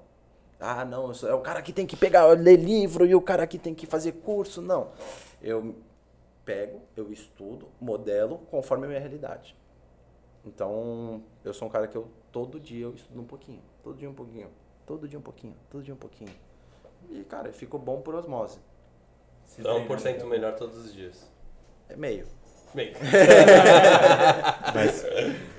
Ah, 0.59 0.85
não, 0.85 1.13
sou, 1.13 1.29
é 1.29 1.33
o 1.33 1.41
cara 1.41 1.61
que 1.61 1.73
tem 1.73 1.85
que 1.85 1.97
pegar, 1.97 2.25
ler 2.27 2.55
livro 2.55 3.05
e 3.05 3.13
o 3.13 3.21
cara 3.21 3.45
que 3.45 3.57
tem 3.57 3.75
que 3.75 3.85
fazer 3.85 4.13
curso. 4.13 4.61
Não. 4.61 4.91
Eu 5.41 5.75
pego, 6.45 6.81
eu 6.95 7.11
estudo, 7.11 7.67
modelo 7.81 8.39
conforme 8.49 8.85
a 8.85 8.87
minha 8.87 8.99
realidade. 8.99 9.55
Então, 10.45 11.23
eu 11.43 11.53
sou 11.53 11.67
um 11.67 11.71
cara 11.71 11.87
que 11.87 11.97
eu 11.97 12.07
todo 12.31 12.59
dia 12.59 12.83
eu 12.83 12.93
estudo 12.93 13.21
um 13.21 13.25
pouquinho, 13.25 13.61
todo 13.81 13.97
dia 13.97 14.09
um 14.09 14.13
pouquinho, 14.13 14.49
todo 14.85 15.07
dia 15.07 15.17
um 15.17 15.21
pouquinho, 15.21 15.55
todo 15.69 15.83
dia 15.83 15.93
um 15.93 15.97
pouquinho. 15.97 16.31
E, 17.09 17.23
cara, 17.23 17.51
ficou 17.51 17.79
bom 17.79 18.01
por 18.01 18.13
osmose. 18.13 18.59
Então, 19.57 19.87
1% 19.87 20.25
melhor 20.25 20.55
todos 20.55 20.77
os 20.77 20.93
dias. 20.93 21.31
É 21.87 21.95
meio. 21.95 22.27
Bem, 22.75 22.93
Mas 24.75 25.05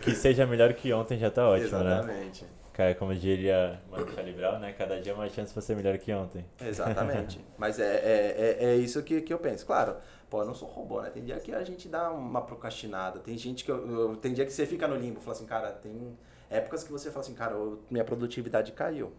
que 0.03 0.15
seja 0.15 0.47
melhor 0.47 0.73
que 0.75 0.93
ontem 0.93 1.19
já 1.19 1.31
tá 1.31 1.49
ótimo, 1.49 1.79
né? 1.79 1.95
Exatamente. 1.95 2.45
Cara, 2.75 2.95
como 2.95 3.15
diria 3.15 3.81
Mano 3.91 4.07
Charlie 4.15 4.35
Brown, 4.35 4.59
né? 4.59 4.75
Cada 4.77 5.01
dia 5.01 5.13
é 5.13 5.15
uma 5.15 5.27
chance 5.31 5.51
pra 5.51 5.63
ser 5.63 5.75
melhor 5.75 5.97
que 5.97 6.13
ontem. 6.13 6.45
Exatamente. 6.61 7.41
Mas 7.57 7.81
é, 7.81 7.85
é, 7.87 8.57
é, 8.61 8.65
é 8.67 8.77
isso 8.77 9.03
que, 9.03 9.23
que 9.23 9.33
eu 9.33 9.39
penso. 9.39 9.65
Claro, 9.65 9.97
pô, 10.29 10.43
eu 10.43 10.45
não 10.47 10.55
sou 10.55 10.69
robô, 10.69 11.01
né? 11.01 11.09
Tem 11.09 11.25
dia 11.25 11.41
que 11.41 11.55
a 11.55 11.65
gente 11.65 11.89
dá 11.89 12.11
uma 12.11 12.43
procrastinada. 12.43 13.19
Tem 13.21 13.39
gente 13.39 13.65
que. 13.65 13.71
Eu, 13.71 13.91
eu- 14.11 14.17
tem 14.17 14.35
dia 14.35 14.45
que 14.45 14.53
você 14.53 14.67
fica 14.67 14.87
no 14.87 14.95
limbo. 14.95 15.21
Fala 15.21 15.35
assim, 15.35 15.47
cara, 15.47 15.73
tem 15.73 16.19
épocas 16.51 16.85
que 16.85 16.93
você 16.93 17.11
fala 17.11 17.25
assim, 17.25 17.35
cara, 17.35 17.55
eu- 17.55 17.81
minha 17.91 18.05
produtividade 18.05 18.73
caiu. 18.73 19.11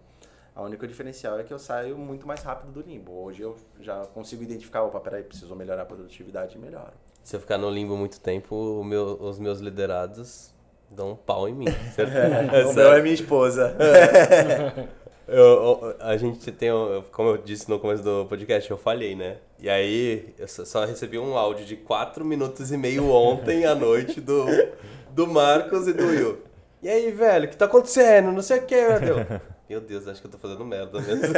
A 0.55 0.61
única 0.61 0.87
diferencial 0.87 1.39
é 1.39 1.43
que 1.43 1.51
eu 1.53 1.57
saio 1.59 1.97
muito 1.97 2.27
mais 2.27 2.43
rápido 2.43 2.71
do 2.71 2.81
limbo. 2.87 3.11
Hoje 3.23 3.41
eu 3.41 3.57
já 3.79 4.05
consigo 4.05 4.43
identificar, 4.43 4.83
opa, 4.83 4.99
peraí, 4.99 5.23
preciso 5.23 5.55
melhorar 5.55 5.81
a 5.81 5.85
produtividade 5.85 6.55
e 6.57 6.59
melhoro. 6.59 6.93
Se 7.27 7.35
eu 7.35 7.41
ficar 7.41 7.57
no 7.57 7.69
limbo 7.69 7.97
muito 7.97 8.21
tempo, 8.21 8.55
o 8.55 8.85
meu- 8.85 9.17
os 9.19 9.37
meus 9.37 9.59
liderados 9.59 10.53
dão 10.89 11.11
um 11.11 11.15
pau 11.17 11.49
em 11.49 11.53
mim. 11.53 11.65
o 12.69 12.73
meu 12.73 12.93
é 12.93 13.01
minha 13.01 13.13
esposa. 13.13 13.75
Eu, 15.27 15.35
eu- 15.43 15.95
a 15.99 16.15
gente 16.15 16.49
tem, 16.53 16.69
como 17.11 17.31
eu 17.31 17.37
disse 17.37 17.69
no 17.69 17.77
começo 17.79 18.01
do 18.01 18.25
podcast, 18.29 18.71
eu 18.71 18.77
falhei, 18.77 19.13
né? 19.13 19.35
E 19.59 19.69
aí, 19.69 20.33
eu 20.39 20.47
só- 20.47 20.63
só 20.63 20.85
recebi 20.85 21.19
um 21.19 21.37
áudio 21.37 21.65
de 21.65 21.75
4 21.75 22.23
minutos 22.23 22.71
e 22.71 22.77
meio 22.77 23.09
ontem 23.11 23.65
à 23.65 23.75
noite 23.75 24.21
do, 24.21 24.45
do 25.11 25.27
Marcos 25.27 25.85
e 25.85 25.91
do 25.91 26.05
Will. 26.07 26.37
E 26.81 26.87
aí, 26.87 27.11
velho, 27.11 27.43
o 27.45 27.49
que 27.49 27.57
tá 27.57 27.65
acontecendo? 27.65 28.31
Não 28.31 28.41
sei 28.41 28.59
o 28.59 28.65
que, 28.65 28.75
meu 28.87 28.99
Deus. 29.01 29.41
Meu 29.69 29.81
Deus, 29.81 30.07
acho 30.07 30.21
que 30.21 30.27
eu 30.27 30.31
tô 30.31 30.37
fazendo 30.37 30.63
merda 30.63 30.97
mesmo. 31.01 31.33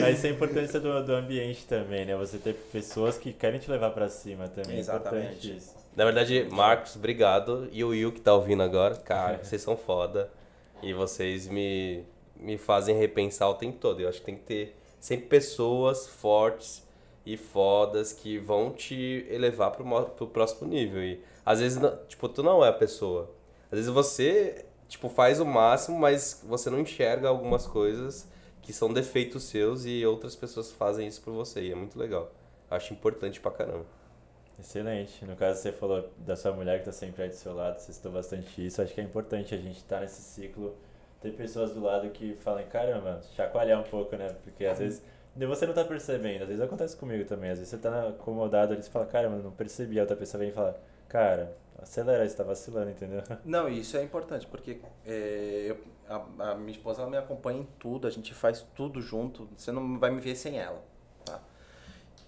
Mas 0.00 0.18
isso 0.18 0.26
é 0.26 0.30
a 0.30 0.32
importância 0.32 0.80
do, 0.80 1.04
do 1.04 1.12
ambiente 1.14 1.64
também, 1.66 2.04
né? 2.04 2.16
Você 2.16 2.38
ter 2.38 2.54
pessoas 2.72 3.16
que 3.18 3.32
querem 3.32 3.58
te 3.60 3.70
levar 3.70 3.90
pra 3.90 4.08
cima 4.08 4.48
também. 4.48 4.76
É 4.76 4.80
Exatamente. 4.80 5.26
importante 5.26 5.56
isso. 5.56 5.74
Na 5.94 6.04
verdade, 6.04 6.46
Marcos, 6.50 6.94
obrigado. 6.96 7.68
E 7.72 7.82
o 7.82 7.88
Will 7.88 8.12
que 8.12 8.20
tá 8.20 8.34
ouvindo 8.34 8.62
agora, 8.62 8.94
cara, 8.96 9.38
vocês 9.44 9.62
são 9.62 9.76
foda. 9.76 10.30
E 10.82 10.92
vocês 10.92 11.48
me, 11.48 12.04
me 12.36 12.58
fazem 12.58 12.96
repensar 12.96 13.48
o 13.48 13.54
tempo 13.54 13.78
todo. 13.78 14.00
Eu 14.00 14.08
acho 14.08 14.18
que 14.20 14.26
tem 14.26 14.36
que 14.36 14.42
ter 14.44 14.76
sempre 15.00 15.26
pessoas 15.26 16.06
fortes 16.06 16.86
e 17.24 17.36
fodas 17.36 18.12
que 18.12 18.38
vão 18.38 18.70
te 18.70 19.26
elevar 19.30 19.70
pro, 19.72 19.84
pro 20.10 20.26
próximo 20.28 20.68
nível. 20.68 21.02
E 21.02 21.20
às 21.44 21.60
vezes, 21.60 21.78
não- 21.78 21.96
tipo, 22.08 22.28
tu 22.28 22.42
não 22.42 22.64
é 22.64 22.68
a 22.68 22.72
pessoa. 22.72 23.30
Às 23.72 23.78
vezes 23.78 23.88
você, 23.90 24.64
tipo, 24.88 25.08
faz 25.08 25.40
o 25.40 25.44
máximo, 25.46 25.98
mas 25.98 26.44
você 26.46 26.68
não 26.70 26.78
enxerga 26.78 27.28
algumas 27.28 27.66
coisas 27.66 28.28
que 28.66 28.72
são 28.72 28.92
defeitos 28.92 29.44
seus 29.44 29.84
e 29.86 30.04
outras 30.04 30.34
pessoas 30.34 30.72
fazem 30.72 31.06
isso 31.06 31.22
por 31.22 31.32
você. 31.32 31.62
E 31.62 31.70
é 31.70 31.74
muito 31.76 31.96
legal. 31.96 32.32
Acho 32.68 32.92
importante 32.92 33.40
pra 33.40 33.52
caramba. 33.52 33.86
Excelente. 34.58 35.24
No 35.24 35.36
caso, 35.36 35.62
você 35.62 35.70
falou 35.70 36.10
da 36.18 36.34
sua 36.34 36.50
mulher 36.50 36.80
que 36.80 36.86
tá 36.86 36.90
sempre 36.90 37.22
aí 37.22 37.28
do 37.28 37.34
seu 37.36 37.54
lado, 37.54 37.78
você 37.78 37.92
citou 37.92 38.10
bastante 38.10 38.66
isso. 38.66 38.82
Acho 38.82 38.92
que 38.92 39.00
é 39.00 39.04
importante 39.04 39.54
a 39.54 39.58
gente 39.58 39.76
estar 39.76 40.00
nesse 40.00 40.20
ciclo, 40.20 40.74
ter 41.22 41.30
pessoas 41.30 41.70
do 41.70 41.80
lado 41.80 42.10
que 42.10 42.34
falem, 42.40 42.66
caramba, 42.66 43.20
chacoalhar 43.36 43.78
um 43.80 43.84
pouco, 43.84 44.16
né? 44.16 44.34
Porque 44.42 44.66
às 44.66 44.80
vezes 44.80 45.00
você 45.36 45.64
não 45.64 45.74
tá 45.74 45.84
percebendo, 45.84 46.42
às 46.42 46.48
vezes 46.48 46.60
acontece 46.60 46.96
comigo 46.96 47.24
também. 47.24 47.50
Às 47.50 47.58
vezes 47.60 47.70
você 47.70 47.78
tá 47.78 48.08
acomodado 48.08 48.72
ali, 48.72 48.82
você 48.82 48.90
fala, 48.90 49.06
caramba, 49.06 49.36
não 49.36 49.52
percebi. 49.52 50.00
A 50.00 50.02
outra 50.02 50.16
pessoa 50.16 50.40
vem 50.40 50.48
e 50.48 50.52
fala, 50.52 50.76
cara, 51.08 51.56
Acelera, 51.82 52.26
você 52.28 52.34
tá 52.36 52.42
vacilando, 52.42 52.90
entendeu? 52.90 53.22
Não, 53.44 53.68
isso 53.68 53.96
é 53.96 54.02
importante, 54.02 54.46
porque 54.46 54.80
é, 55.04 55.66
eu- 55.68 55.78
a, 56.08 56.52
a 56.52 56.54
minha 56.54 56.70
esposa 56.70 57.02
ela 57.02 57.10
me 57.10 57.16
acompanha 57.16 57.60
em 57.60 57.68
tudo, 57.78 58.06
a 58.06 58.10
gente 58.10 58.32
faz 58.32 58.64
tudo 58.74 59.00
junto, 59.00 59.48
você 59.56 59.70
não 59.72 59.98
vai 59.98 60.10
me 60.10 60.20
ver 60.20 60.36
sem 60.36 60.58
ela, 60.58 60.80
tá? 61.24 61.40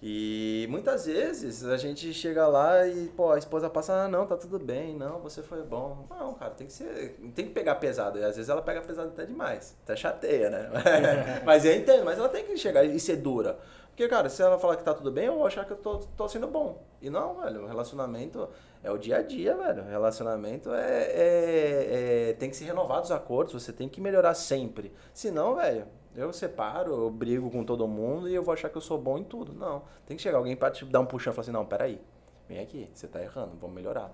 E 0.01 0.65
muitas 0.69 1.05
vezes 1.07 1.65
a 1.65 1.75
gente 1.77 2.13
chega 2.13 2.47
lá 2.47 2.87
e, 2.87 3.07
pô, 3.09 3.31
a 3.31 3.37
esposa 3.37 3.69
passa, 3.69 4.03
ah, 4.05 4.07
não, 4.07 4.25
tá 4.25 4.37
tudo 4.37 4.57
bem, 4.59 4.95
não, 4.95 5.19
você 5.19 5.41
foi 5.43 5.61
bom. 5.61 6.05
Não, 6.09 6.33
cara, 6.35 6.51
tem 6.51 6.67
que 6.67 6.73
ser, 6.73 7.17
tem 7.35 7.47
que 7.47 7.51
pegar 7.53 7.75
pesado, 7.75 8.17
e 8.19 8.23
às 8.23 8.35
vezes 8.35 8.49
ela 8.49 8.61
pega 8.61 8.81
pesado 8.81 9.09
até 9.09 9.25
demais, 9.25 9.75
até 9.83 9.95
chateia, 9.97 10.49
né? 10.49 10.69
mas 11.45 11.65
eu 11.65 11.73
entendo, 11.75 12.05
mas 12.05 12.17
ela 12.17 12.29
tem 12.29 12.45
que 12.45 12.55
chegar 12.57 12.83
e 12.85 12.99
ser 12.99 13.17
dura. 13.17 13.59
Porque, 13.89 14.07
cara, 14.07 14.29
se 14.29 14.41
ela 14.41 14.57
falar 14.57 14.77
que 14.77 14.83
tá 14.83 14.93
tudo 14.93 15.11
bem, 15.11 15.25
eu 15.25 15.33
vou 15.35 15.45
achar 15.45 15.65
que 15.65 15.71
eu 15.71 15.77
tô, 15.77 15.97
tô 15.97 16.29
sendo 16.29 16.47
bom. 16.47 16.81
E 17.01 17.09
não, 17.09 17.41
velho, 17.41 17.63
o 17.63 17.67
relacionamento 17.67 18.47
é 18.83 18.91
o 18.91 18.97
dia 18.97 19.17
a 19.17 19.21
dia, 19.21 19.55
velho. 19.55 19.83
Relacionamento 19.83 20.73
é, 20.73 21.03
é- 21.03 22.29
é- 22.29 22.33
tem 22.33 22.49
que 22.49 22.55
se 22.55 22.63
renovar 22.63 23.01
os 23.01 23.11
acordos, 23.11 23.53
você 23.53 23.73
tem 23.73 23.89
que 23.89 23.99
melhorar 24.01 24.33
sempre. 24.33 24.91
Senão, 25.13 25.55
velho, 25.55 25.85
eu 26.15 26.31
separo, 26.33 26.91
eu 26.93 27.09
brigo 27.09 27.49
com 27.51 27.63
todo 27.63 27.87
mundo 27.87 28.27
e 28.29 28.33
eu 28.35 28.43
vou 28.43 28.53
achar 28.53 28.69
que 28.69 28.77
eu 28.77 28.81
sou 28.81 28.97
bom 28.97 29.17
em 29.17 29.23
tudo. 29.23 29.53
Não. 29.53 29.83
Tem 30.05 30.15
que 30.17 30.23
chegar 30.23 30.37
alguém 30.37 30.55
pra 30.55 30.71
te 30.71 30.85
dar 30.85 30.99
um 31.01 31.05
puxão 31.05 31.31
e 31.31 31.35
falar 31.35 31.43
assim, 31.43 31.51
não, 31.51 31.65
peraí, 31.65 32.01
vem 32.47 32.59
aqui, 32.59 32.89
você 32.93 33.07
tá 33.07 33.21
errando, 33.21 33.57
vamos 33.59 33.75
melhorar. 33.75 34.11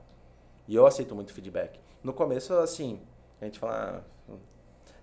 E 0.67 0.75
eu 0.75 0.85
aceito 0.85 1.13
muito 1.15 1.31
feedback. 1.33 1.79
No 2.03 2.13
começo, 2.13 2.53
assim, 2.55 2.99
a 3.39 3.45
gente 3.45 3.59
fala. 3.59 4.03
ah, 4.29 4.33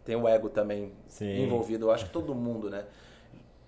tem 0.04 0.16
o 0.16 0.26
ego 0.26 0.48
também 0.48 0.92
Sim. 1.06 1.42
envolvido, 1.44 1.86
eu 1.86 1.90
acho 1.92 2.06
que 2.06 2.12
todo 2.12 2.34
mundo, 2.34 2.68
né? 2.68 2.84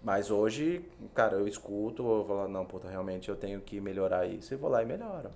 Mas 0.02 0.30
hoje, 0.30 0.84
cara, 1.14 1.36
eu 1.36 1.46
escuto, 1.48 2.02
eu 2.02 2.24
vou 2.24 2.36
lá, 2.36 2.48
não, 2.48 2.66
puta, 2.66 2.88
realmente 2.88 3.28
eu 3.28 3.36
tenho 3.36 3.60
que 3.60 3.80
melhorar 3.80 4.26
isso 4.26 4.52
e 4.52 4.56
vou 4.56 4.68
lá 4.68 4.82
e 4.82 4.86
melhoro. 4.86 5.30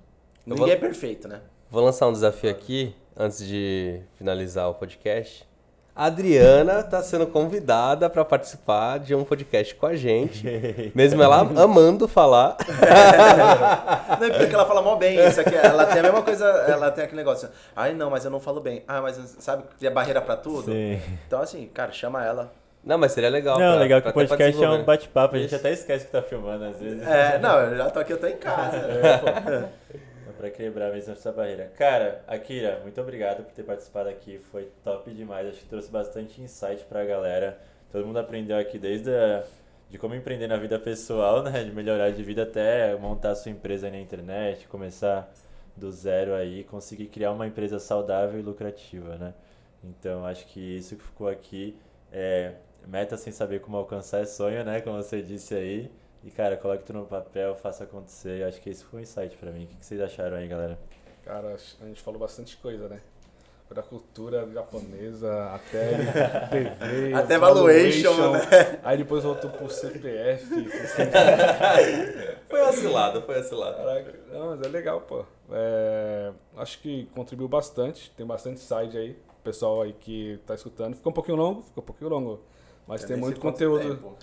Ninguém 0.49 0.65
vou- 0.67 0.75
é 0.75 0.77
perfeito, 0.77 1.29
né? 1.29 1.41
Vou 1.71 1.85
lançar 1.85 2.07
um 2.07 2.13
desafio 2.13 2.51
aqui, 2.51 2.95
antes 3.17 3.47
de 3.47 4.01
finalizar 4.17 4.69
o 4.71 4.75
podcast. 4.75 5.47
A 5.95 6.05
Adriana 6.07 6.79
está 6.79 7.03
sendo 7.03 7.27
convidada 7.27 8.09
para 8.09 8.25
participar 8.25 8.99
de 9.01 9.15
um 9.17 9.25
podcast 9.25 9.75
com 9.75 9.85
a 9.87 9.97
gente, 9.97 10.45
mesmo 10.95 11.21
ela 11.21 11.41
amando 11.41 12.07
falar. 12.07 12.57
Não, 14.21 14.27
é 14.27 14.31
porque 14.39 14.55
ela 14.55 14.65
fala 14.65 14.81
mal 14.81 14.97
bem, 14.97 15.19
isso 15.27 15.41
aqui, 15.41 15.55
ela 15.55 15.85
tem 15.87 15.99
a 15.99 16.03
mesma 16.05 16.23
coisa, 16.23 16.45
ela 16.69 16.91
tem 16.93 17.05
aquele 17.05 17.19
negócio, 17.21 17.49
ai 17.75 17.95
não, 17.95 18.11
mas 18.11 18.25
eu 18.25 18.31
não 18.31 18.39
falo 18.41 18.61
bem. 18.61 18.83
Ah, 18.87 19.01
mas 19.03 19.17
sabe 19.41 19.65
que 19.79 19.87
é 19.87 19.91
barreira 19.91 20.21
pra 20.21 20.37
tudo? 20.37 20.71
Sim. 20.73 21.01
Então 21.27 21.41
assim, 21.43 21.67
cara, 21.67 21.91
chama 21.93 22.25
ela. 22.25 22.53
Não, 22.85 22.97
mas 22.97 23.11
seria 23.13 23.29
legal. 23.29 23.59
Não, 23.59 23.73
pra- 23.73 23.81
legal 23.81 24.01
que 24.01 24.09
o 24.09 24.13
podcast 24.13 24.43
é 24.43 24.47
um 24.47 24.53
desenvolver. 24.53 24.85
bate-papo, 24.85 25.35
a 25.35 25.39
gente 25.41 25.55
até 25.55 25.73
esquece 25.73 26.07
que 26.07 26.13
tá 26.13 26.23
filmando 26.23 26.65
às 26.65 26.79
vezes. 26.79 27.07
É, 27.07 27.39
não, 27.39 27.59
eu 27.61 27.77
já 27.77 27.91
tô 27.91 27.99
aqui, 27.99 28.13
eu 28.13 28.21
tô 28.21 28.27
em 28.29 28.37
casa. 28.37 28.77
Então, 28.79 29.69
pra 30.39 30.51
quebrar 30.51 30.93
mesmo 30.93 31.13
essa 31.13 31.33
barreira. 31.33 31.71
Cara, 31.77 32.23
Akira, 32.27 32.79
muito 32.83 32.99
obrigado 33.01 33.45
por 33.45 33.53
ter 33.53 33.65
participado 33.65 34.09
aqui. 34.09 34.39
Foi 34.51 34.71
top 34.85 35.11
demais. 35.11 35.49
Acho 35.49 35.59
que 35.59 35.67
trouxe 35.67 35.91
bastante 35.91 36.41
insight 36.41 36.85
pra 36.85 37.05
galera. 37.05 37.59
Todo 37.91 38.07
mundo 38.07 38.19
aprendeu 38.19 38.57
aqui 38.57 38.79
desde 38.79 39.11
a, 39.11 39.43
de 39.91 39.99
como 39.99 40.15
empreender 40.15 40.47
na 40.47 40.57
vida 40.57 40.79
pessoal, 40.79 41.43
né? 41.43 41.65
De 41.65 41.73
melhorar 41.73 42.11
de 42.13 42.23
vida 42.23 42.45
até 42.45 42.95
montar 42.97 43.35
sua 43.35 43.51
empresa 43.51 43.91
na 43.91 43.99
internet, 43.99 44.69
começar 44.69 45.31
do 45.77 45.91
zero 45.91 46.35
aí, 46.35 46.65
conseguir 46.65 47.07
criar 47.07 47.33
uma 47.33 47.47
empresa 47.47 47.79
saudável 47.79 48.39
e 48.39 48.43
lucrativa, 48.43 49.17
né? 49.17 49.35
Então, 49.83 50.25
acho 50.25 50.47
que 50.47 50.61
isso 50.61 50.97
que 50.97 51.03
ficou 51.03 51.29
aqui 51.29 51.77
é 52.13 52.55
meta 52.87 53.17
sem 53.17 53.33
saber 53.33 53.61
como 53.61 53.77
alcançar 53.77 54.21
é 54.23 54.25
sonho, 54.27 54.65
né? 54.65 54.81
Como 54.81 54.97
você 54.97 55.21
disse 55.21 55.55
aí. 55.55 55.91
E, 56.29 56.31
cara, 56.31 56.59
coloque 56.59 56.85
tudo 56.85 56.99
no 56.99 57.07
papel, 57.07 57.57
faça 57.57 57.85
acontecer. 57.85 58.43
Eu 58.43 58.49
acho 58.49 58.61
que 58.61 58.69
esse 58.69 58.85
foi 58.85 59.01
um 59.01 59.03
insight 59.03 59.35
pra 59.39 59.51
mim. 59.51 59.65
O 59.65 59.67
que 59.69 59.87
vocês 59.87 59.99
acharam 59.99 60.37
aí, 60.37 60.47
galera? 60.47 60.79
Cara, 61.25 61.57
a 61.81 61.87
gente 61.87 62.03
falou 62.03 62.21
bastante 62.21 62.55
coisa, 62.59 62.87
né? 62.87 63.01
Da 63.71 63.83
cultura 63.83 64.47
japonesa 64.53 65.47
até 65.55 65.89
TV. 66.53 67.15
Até 67.15 67.39
valuation, 67.39 68.33
né? 68.33 68.41
Aí 68.83 68.99
depois 68.99 69.25
voltou 69.25 69.49
pro 69.49 69.71
CPF. 69.71 70.47
pro 70.49 70.65
Foi 72.49 72.61
vacilado, 72.61 73.23
foi 73.23 73.35
vacilado. 73.37 73.77
Caraca, 73.77 74.15
não, 74.31 74.51
mas 74.51 74.63
é 74.63 74.69
legal, 74.69 75.01
pô. 75.01 75.25
É, 75.51 76.33
acho 76.59 76.79
que 76.81 77.07
contribuiu 77.15 77.49
bastante, 77.49 78.11
tem 78.11 78.27
bastante 78.27 78.61
side 78.61 78.99
aí, 78.99 79.11
o 79.13 79.43
pessoal 79.43 79.81
aí 79.83 79.95
que 79.95 80.39
tá 80.47 80.55
escutando. 80.55 80.95
Ficou 80.95 81.11
um 81.11 81.15
pouquinho 81.15 81.37
longo, 81.39 81.63
ficou 81.63 81.83
um 81.83 81.87
pouquinho 81.87 82.11
longo, 82.11 82.41
mas 82.87 83.03
tem 83.05 83.17
Nem 83.17 83.25
muito 83.25 83.41
conteúdo, 83.41 83.97
tempo. 83.97 84.17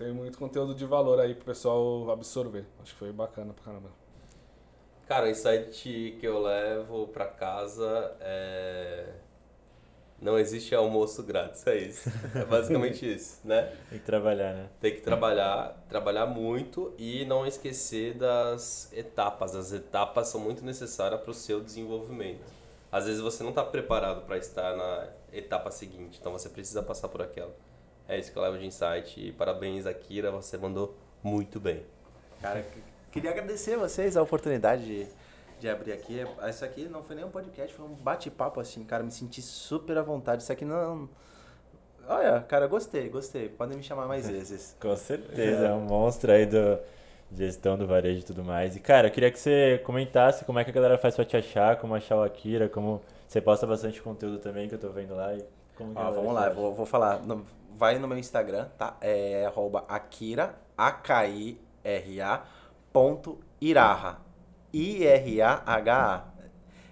Tem 0.00 0.12
muito 0.12 0.38
conteúdo 0.38 0.74
de 0.74 0.86
valor 0.86 1.20
aí 1.20 1.34
pro 1.34 1.44
pessoal 1.44 2.10
absorver. 2.10 2.64
Acho 2.82 2.94
que 2.94 2.98
foi 2.98 3.12
bacana 3.12 3.52
pra 3.52 3.64
caramba. 3.66 3.90
Cara, 5.06 5.26
o 5.26 5.28
insight 5.28 6.16
que 6.18 6.26
eu 6.26 6.40
levo 6.40 7.08
pra 7.08 7.26
casa 7.26 8.16
é. 8.18 9.12
Não 10.18 10.38
existe 10.38 10.74
almoço 10.74 11.22
grátis, 11.22 11.66
é 11.66 11.76
isso. 11.76 12.10
É 12.34 12.44
basicamente 12.46 13.04
isso, 13.14 13.40
né? 13.44 13.76
Tem 13.90 13.98
que 13.98 14.04
trabalhar, 14.04 14.54
né? 14.54 14.70
Tem 14.80 14.94
que 14.94 15.00
trabalhar, 15.00 15.84
trabalhar 15.88 16.26
muito 16.26 16.94
e 16.98 17.26
não 17.26 17.46
esquecer 17.46 18.14
das 18.14 18.90
etapas. 18.94 19.54
As 19.54 19.70
etapas 19.70 20.28
são 20.28 20.40
muito 20.40 20.64
necessárias 20.64 21.20
para 21.20 21.30
o 21.30 21.34
seu 21.34 21.60
desenvolvimento. 21.60 22.52
Às 22.90 23.04
vezes 23.04 23.20
você 23.20 23.42
não 23.42 23.50
está 23.50 23.64
preparado 23.64 24.24
para 24.26 24.38
estar 24.38 24.74
na 24.76 25.08
etapa 25.30 25.70
seguinte, 25.70 26.18
então 26.18 26.32
você 26.32 26.48
precisa 26.48 26.82
passar 26.82 27.08
por 27.08 27.20
aquela. 27.20 27.54
É 28.10 28.18
isso 28.18 28.32
que 28.32 28.38
eu 28.38 28.42
levo 28.42 28.58
de 28.58 28.66
insight. 28.66 29.20
E 29.20 29.32
parabéns, 29.32 29.86
Akira, 29.86 30.30
você 30.30 30.56
mandou 30.58 30.96
muito 31.22 31.60
bem. 31.60 31.82
Cara, 32.40 32.62
que- 32.62 32.82
queria 33.12 33.30
agradecer 33.30 33.76
vocês 33.76 34.16
a 34.16 34.22
oportunidade 34.22 34.84
de, 34.84 35.06
de 35.60 35.68
abrir 35.68 35.92
aqui. 35.92 36.24
Isso 36.48 36.64
aqui 36.64 36.88
não 36.88 37.02
foi 37.02 37.14
nem 37.16 37.24
um 37.24 37.30
podcast, 37.30 37.72
foi 37.74 37.86
um 37.86 37.94
bate-papo 37.94 38.58
assim, 38.60 38.82
cara. 38.84 39.02
Me 39.04 39.10
senti 39.12 39.40
super 39.40 39.96
à 39.98 40.02
vontade. 40.02 40.42
Isso 40.42 40.50
aqui 40.52 40.64
não. 40.64 41.08
Olha, 42.08 42.40
cara, 42.40 42.66
gostei, 42.66 43.08
gostei. 43.08 43.48
Podem 43.48 43.76
me 43.76 43.82
chamar 43.82 44.06
mais 44.06 44.26
vezes. 44.28 44.76
Com 44.80 44.96
certeza, 44.96 45.66
é 45.66 45.72
um 45.72 45.80
monstro 45.82 46.32
aí 46.32 46.46
do 46.46 46.78
gestão 47.32 47.78
do 47.78 47.86
varejo 47.86 48.20
e 48.20 48.24
tudo 48.24 48.42
mais. 48.42 48.74
E, 48.74 48.80
cara, 48.80 49.06
eu 49.06 49.12
queria 49.12 49.30
que 49.30 49.38
você 49.38 49.80
comentasse 49.84 50.44
como 50.44 50.58
é 50.58 50.64
que 50.64 50.70
a 50.70 50.72
galera 50.72 50.98
faz 50.98 51.14
pra 51.14 51.24
te 51.24 51.36
achar, 51.36 51.76
como 51.76 51.94
achar 51.94 52.16
o 52.16 52.22
Akira, 52.24 52.68
como 52.68 53.00
você 53.28 53.40
posta 53.40 53.68
bastante 53.68 54.02
conteúdo 54.02 54.38
também, 54.40 54.68
que 54.68 54.74
eu 54.74 54.78
tô 54.80 54.88
vendo 54.88 55.14
lá. 55.14 55.32
E 55.34 55.44
como 55.76 55.92
a 55.92 55.94
galera 55.94 56.14
vamos 56.16 56.34
lá, 56.34 56.48
vou, 56.48 56.74
vou 56.74 56.86
falar. 56.86 57.20
No- 57.20 57.46
vai 57.80 57.98
no 57.98 58.06
meu 58.06 58.18
Instagram, 58.18 58.66
tá? 58.76 58.94
É 59.00 59.46
arroba 59.46 59.86
Akira, 59.88 60.54
A-K-I-R-A, 60.76 62.42
ponto 62.92 63.40
Iraha. 63.58 64.18
I-R-A-H-A. 64.70 66.24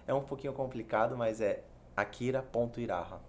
É 0.07 0.15
um 0.15 0.23
pouquinho 0.23 0.55
complicado, 0.55 1.15
mas 1.15 1.43
é 1.43 1.63
Akira.iraha. 1.95 3.21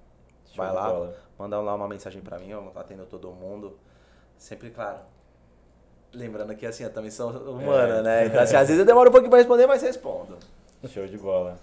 Vai 0.56 0.72
lá, 0.73 0.90
bola. 0.90 1.15
manda 1.38 1.60
lá 1.60 1.76
uma 1.76 1.88
mensagem 1.88 2.22
pra 2.22 2.40
mim, 2.40 2.49
eu 2.49 2.72
atendo 2.76 3.06
todo 3.06 3.30
mundo. 3.34 3.77
Sempre, 4.38 4.69
claro. 4.69 4.99
Lembrando 6.14 6.56
que 6.56 6.65
assim, 6.65 6.86
eu 6.86 6.94
também 6.94 7.11
sou 7.11 7.30
humana, 7.30 7.98
É. 7.98 8.02
né? 8.02 8.26
Então, 8.27 8.41
assim, 8.41 8.56
às 8.57 8.68
vezes 8.69 8.80
eu 8.80 8.86
demoro 8.86 9.10
um 9.10 9.11
pouquinho 9.11 9.30
pra 9.30 9.38
responder, 9.40 9.68
mas 9.68 9.81
respondo. 9.81 10.38
Show 10.88 11.06
de 11.06 11.18
bola. 11.18 11.60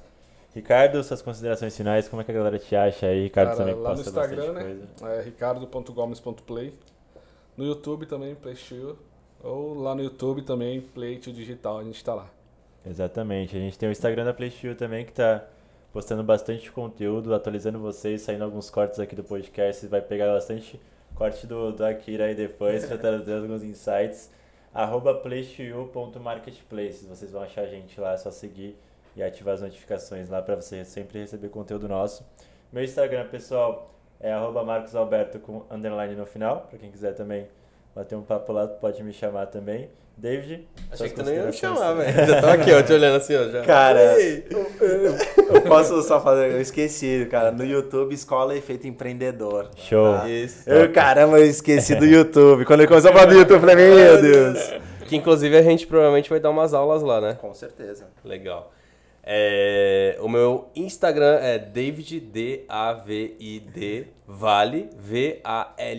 Ricardo, 0.57 1.05
suas 1.05 1.21
considerações 1.21 1.77
finais, 1.77 2.09
como 2.09 2.23
é 2.23 2.25
que 2.25 2.31
a 2.31 2.35
galera 2.35 2.59
te 2.59 2.75
acha 2.75 3.09
aí? 3.09 3.25
Ricardo 3.25 3.49
Cara, 3.49 3.59
também 3.59 3.75
lá 3.75 3.91
no 3.91 3.97
posta 3.97 4.09
Instagram, 4.09 4.55
bastante 4.55 5.05
né? 5.05 5.19
É 5.19 5.21
ricardo.gomes.play. 5.21 6.73
No 7.59 7.67
YouTube 7.67 8.07
também, 8.07 8.35
PlayShow. 8.35 8.97
Ou 9.45 9.75
lá 9.75 9.95
no 9.95 10.03
YouTube 10.03 10.41
também, 10.41 10.81
Play 10.81 11.19
to 11.19 11.31
Digital, 11.31 11.81
a 11.81 11.85
gente 11.85 12.03
tá 12.03 12.15
lá. 12.15 12.31
Exatamente. 12.87 13.55
A 13.55 13.61
gente 13.61 13.79
tem 13.79 13.87
o 13.87 13.93
Instagram 13.93 14.25
da 14.25 14.33
PlaySteel 14.33 14.75
também 14.75 15.05
que 15.05 15.13
tá 15.13 15.45
postando 15.93 16.25
bastante 16.25 16.73
conteúdo, 16.73 17.35
atualizando 17.35 17.79
vocês, 17.79 18.23
saindo 18.23 18.43
alguns 18.43 18.71
cortes 18.71 18.99
aqui 18.99 19.15
do 19.15 19.23
podcast. 19.23 19.83
Você 19.83 19.89
vai 19.89 20.01
pegar 20.01 20.33
bastante 20.33 20.81
corte 21.15 21.47
do, 21.47 21.71
do 21.71 21.85
Akira 21.85 22.25
aí 22.25 22.35
depois 22.35 22.87
pra 22.87 22.97
trazer 22.97 23.35
alguns 23.35 23.63
insights. 23.63 24.31
Arroba 24.73 25.13
playsteel.marketplace. 25.17 27.05
Vocês 27.05 27.31
vão 27.31 27.43
achar 27.43 27.61
a 27.61 27.67
gente 27.67 28.01
lá, 28.01 28.15
é 28.15 28.17
só 28.17 28.31
seguir 28.31 28.75
e 29.17 29.23
ativar 29.23 29.55
as 29.55 29.63
notificações 29.63 30.29
lá 30.29 30.43
pra 30.43 30.55
você 30.55 30.85
sempre 30.85 31.21
receber 31.21 31.49
conteúdo 31.49 31.89
nosso. 31.89 32.25
Meu 32.73 32.85
Instagram, 32.85 33.27
pessoal, 33.29 33.95
é 34.21 34.33
arroba 34.33 34.63
marcosalberto 34.63 35.39
com 35.39 35.63
underline 35.71 36.15
no 36.15 36.27
final. 36.27 36.67
Pra 36.69 36.79
quem 36.79 36.91
quiser 36.91 37.15
também 37.15 37.49
bater 37.95 38.15
um 38.15 38.23
papo 38.23 38.53
lá, 38.53 38.67
pode 38.67 39.03
me 39.03 39.13
chamar 39.13 39.47
também. 39.47 39.89
David, 40.19 40.67
Achei 40.91 41.11
que 41.11 41.15
tu 41.15 41.23
não 41.23 41.33
ia 41.33 41.45
me 41.45 41.53
chamar, 41.53 41.93
velho. 41.93 42.27
Já 42.27 42.41
tô 42.41 42.47
aqui, 42.47 42.73
ó, 42.73 42.83
te 42.83 42.93
olhando 42.95 43.17
assim, 43.17 43.37
ó. 43.37 43.51
Já. 43.51 43.63
Cara, 43.63 44.19
Ei! 44.19 44.47
Eu 44.51 45.61
posso 45.63 46.01
só 46.03 46.23
fazer, 46.23 46.53
eu 46.53 46.61
esqueci, 46.61 47.29
cara. 47.31 47.53
No 47.53 47.63
YouTube, 47.63 48.15
Escola 48.15 48.57
Efeito 48.57 48.87
Empreendedor. 48.87 49.69
Show. 49.77 50.15
Tá? 50.15 50.27
Isso. 50.27 50.69
Eu, 50.69 50.91
caramba, 50.91 51.39
eu 51.39 51.45
esqueci 51.45 51.95
do 51.95 52.07
YouTube. 52.07 52.65
Quando 52.65 52.81
ele 52.81 52.89
começou 52.89 53.11
a 53.11 53.13
falar 53.13 53.27
do 53.27 53.35
YouTube, 53.35 53.57
eu 53.57 53.61
falei, 53.61 53.77
meu 53.77 54.23
Deus. 54.23 54.73
Que 55.07 55.17
inclusive 55.17 55.55
a 55.55 55.63
gente 55.63 55.87
provavelmente 55.87 56.31
vai 56.31 56.41
dar 56.41 56.49
umas 56.49 56.73
aulas 56.73 57.03
lá, 57.03 57.21
né? 57.21 57.35
Com 57.39 57.53
certeza. 57.53 58.07
Legal. 58.25 58.73
É, 59.29 60.17
o 60.21 60.29
meu 60.29 60.71
Instagram 60.77 61.41
é 61.41 61.59
David 61.59 62.21
D-A-V-I-D 62.21 64.07
Vale 64.25 64.89
V-A-L-L-E-J-R. 64.97 65.93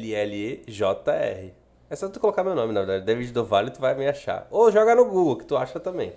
É 1.90 1.96
só 1.96 2.08
tu 2.08 2.22
colocar 2.22 2.42
meu 2.44 2.56
nome, 2.56 2.72
na 2.72 2.80
verdade. 2.80 3.06
David 3.06 3.34
do 3.34 3.44
Vale, 3.44 3.72
tu 3.72 3.82
vai 3.82 3.94
me 3.96 4.08
achar. 4.08 4.48
Ou 4.50 4.72
joga 4.72 4.96
no 4.96 5.04
Google, 5.04 5.36
que 5.36 5.46
tu 5.46 5.58
acha 5.58 5.78
também. 5.78 6.14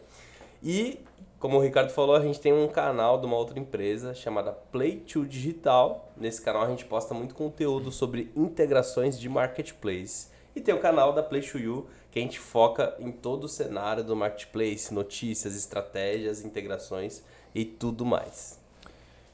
E 0.63 1.01
como 1.41 1.57
o 1.57 1.61
Ricardo 1.61 1.91
falou, 1.91 2.15
a 2.15 2.21
gente 2.21 2.39
tem 2.39 2.53
um 2.53 2.69
canal 2.69 3.19
de 3.19 3.27
uma 3.27 3.37
outra 3.37 3.59
empresa 3.59 4.15
chamada 4.15 4.57
Play2 4.73 5.27
Digital. 5.27 6.13
Nesse 6.17 6.41
canal 6.41 6.63
a 6.63 6.69
gente 6.69 6.85
posta 6.85 7.13
muito 7.13 7.35
conteúdo 7.35 7.91
sobre 7.91 8.31
integrações 8.37 9.19
de 9.19 9.29
marketplace. 9.29 10.29
E 10.55 10.61
tem 10.61 10.75
o 10.75 10.81
canal 10.81 11.13
da 11.13 11.29
Play2U, 11.29 11.87
que 12.11 12.19
a 12.19 12.23
gente 12.23 12.39
foca 12.39 12.95
em 12.99 13.13
todo 13.13 13.45
o 13.45 13.49
cenário 13.49 14.03
do 14.03 14.17
marketplace, 14.17 14.93
notícias, 14.93 15.55
estratégias, 15.57 16.45
integrações 16.45 17.23
e 17.55 17.65
tudo 17.65 18.05
mais. 18.05 18.59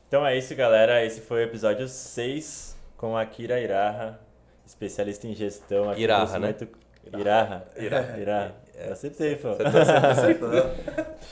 Então 0.08 0.24
é 0.26 0.36
isso, 0.36 0.54
galera. 0.54 1.04
Esse 1.04 1.20
foi 1.20 1.40
o 1.40 1.44
episódio 1.44 1.88
6 1.88 2.76
com 2.96 3.16
a 3.16 3.24
Kira 3.26 3.58
Iraha, 3.60 4.20
especialista 4.66 5.26
em 5.26 5.34
gestão. 5.34 5.90
aqui 5.90 6.02
Iraha, 6.02 6.38
né? 6.38 6.52
Cimento- 6.54 6.78
Iraha. 7.18 7.64
Iraha. 7.76 8.18
Iraha. 8.20 8.54
Eu 8.74 8.92
acertei, 8.92 9.36
pô. 9.36 9.48
Acertou. 10.10 10.50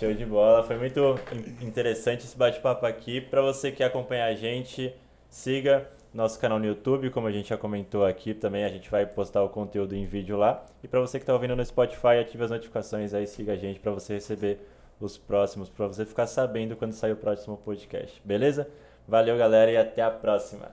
Show 0.01 0.15
de 0.15 0.25
bola. 0.25 0.63
Foi 0.65 0.77
muito 0.79 1.19
in- 1.33 1.67
interessante 1.67 2.25
esse 2.25 2.37
bate-papo 2.37 2.87
aqui. 2.87 3.21
Para 3.21 3.43
você 3.43 3.71
que 3.71 3.79
quer 3.79 3.85
acompanhar 3.85 4.27
a 4.27 4.35
gente, 4.35 4.95
siga 5.29 5.87
nosso 6.15 6.39
canal 6.39 6.61
no 6.61 6.65
YouTube, 6.65 7.11
como 7.11 7.27
a 7.27 7.33
gente 7.33 7.49
já 7.49 7.57
comentou 7.57 8.07
aqui 8.07 8.33
também, 8.33 8.65
a 8.65 8.69
gente 8.69 8.89
vai 8.89 9.05
postar 9.05 9.43
o 9.43 9.49
conteúdo 9.49 9.97
em 9.97 10.07
vídeo 10.07 10.37
lá. 10.37 10.65
E 10.83 10.89
para 10.89 11.01
você 11.01 11.19
que 11.19 11.25
está 11.25 11.33
ouvindo 11.33 11.57
no 11.57 11.65
Spotify, 11.65 12.19
ative 12.21 12.45
as 12.45 12.51
notificações 12.51 13.13
aí, 13.13 13.27
siga 13.27 13.53
a 13.53 13.57
gente 13.57 13.81
para 13.81 13.91
você 13.91 14.15
receber 14.15 14.61
os 15.01 15.19
próximos, 15.19 15.69
para 15.69 15.89
você 15.89 16.07
ficar 16.07 16.29
sabendo 16.29 16.77
quando 16.77 16.93
sair 16.93 17.13
o 17.13 17.17
próximo 17.17 17.57
podcast. 17.57 18.23
Beleza? 18.25 18.69
Valeu, 19.09 19.37
galera, 19.37 19.71
e 19.73 19.77
até 19.77 20.03
a 20.03 20.11
próxima. 20.11 20.71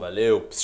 Valeu. 0.00 0.48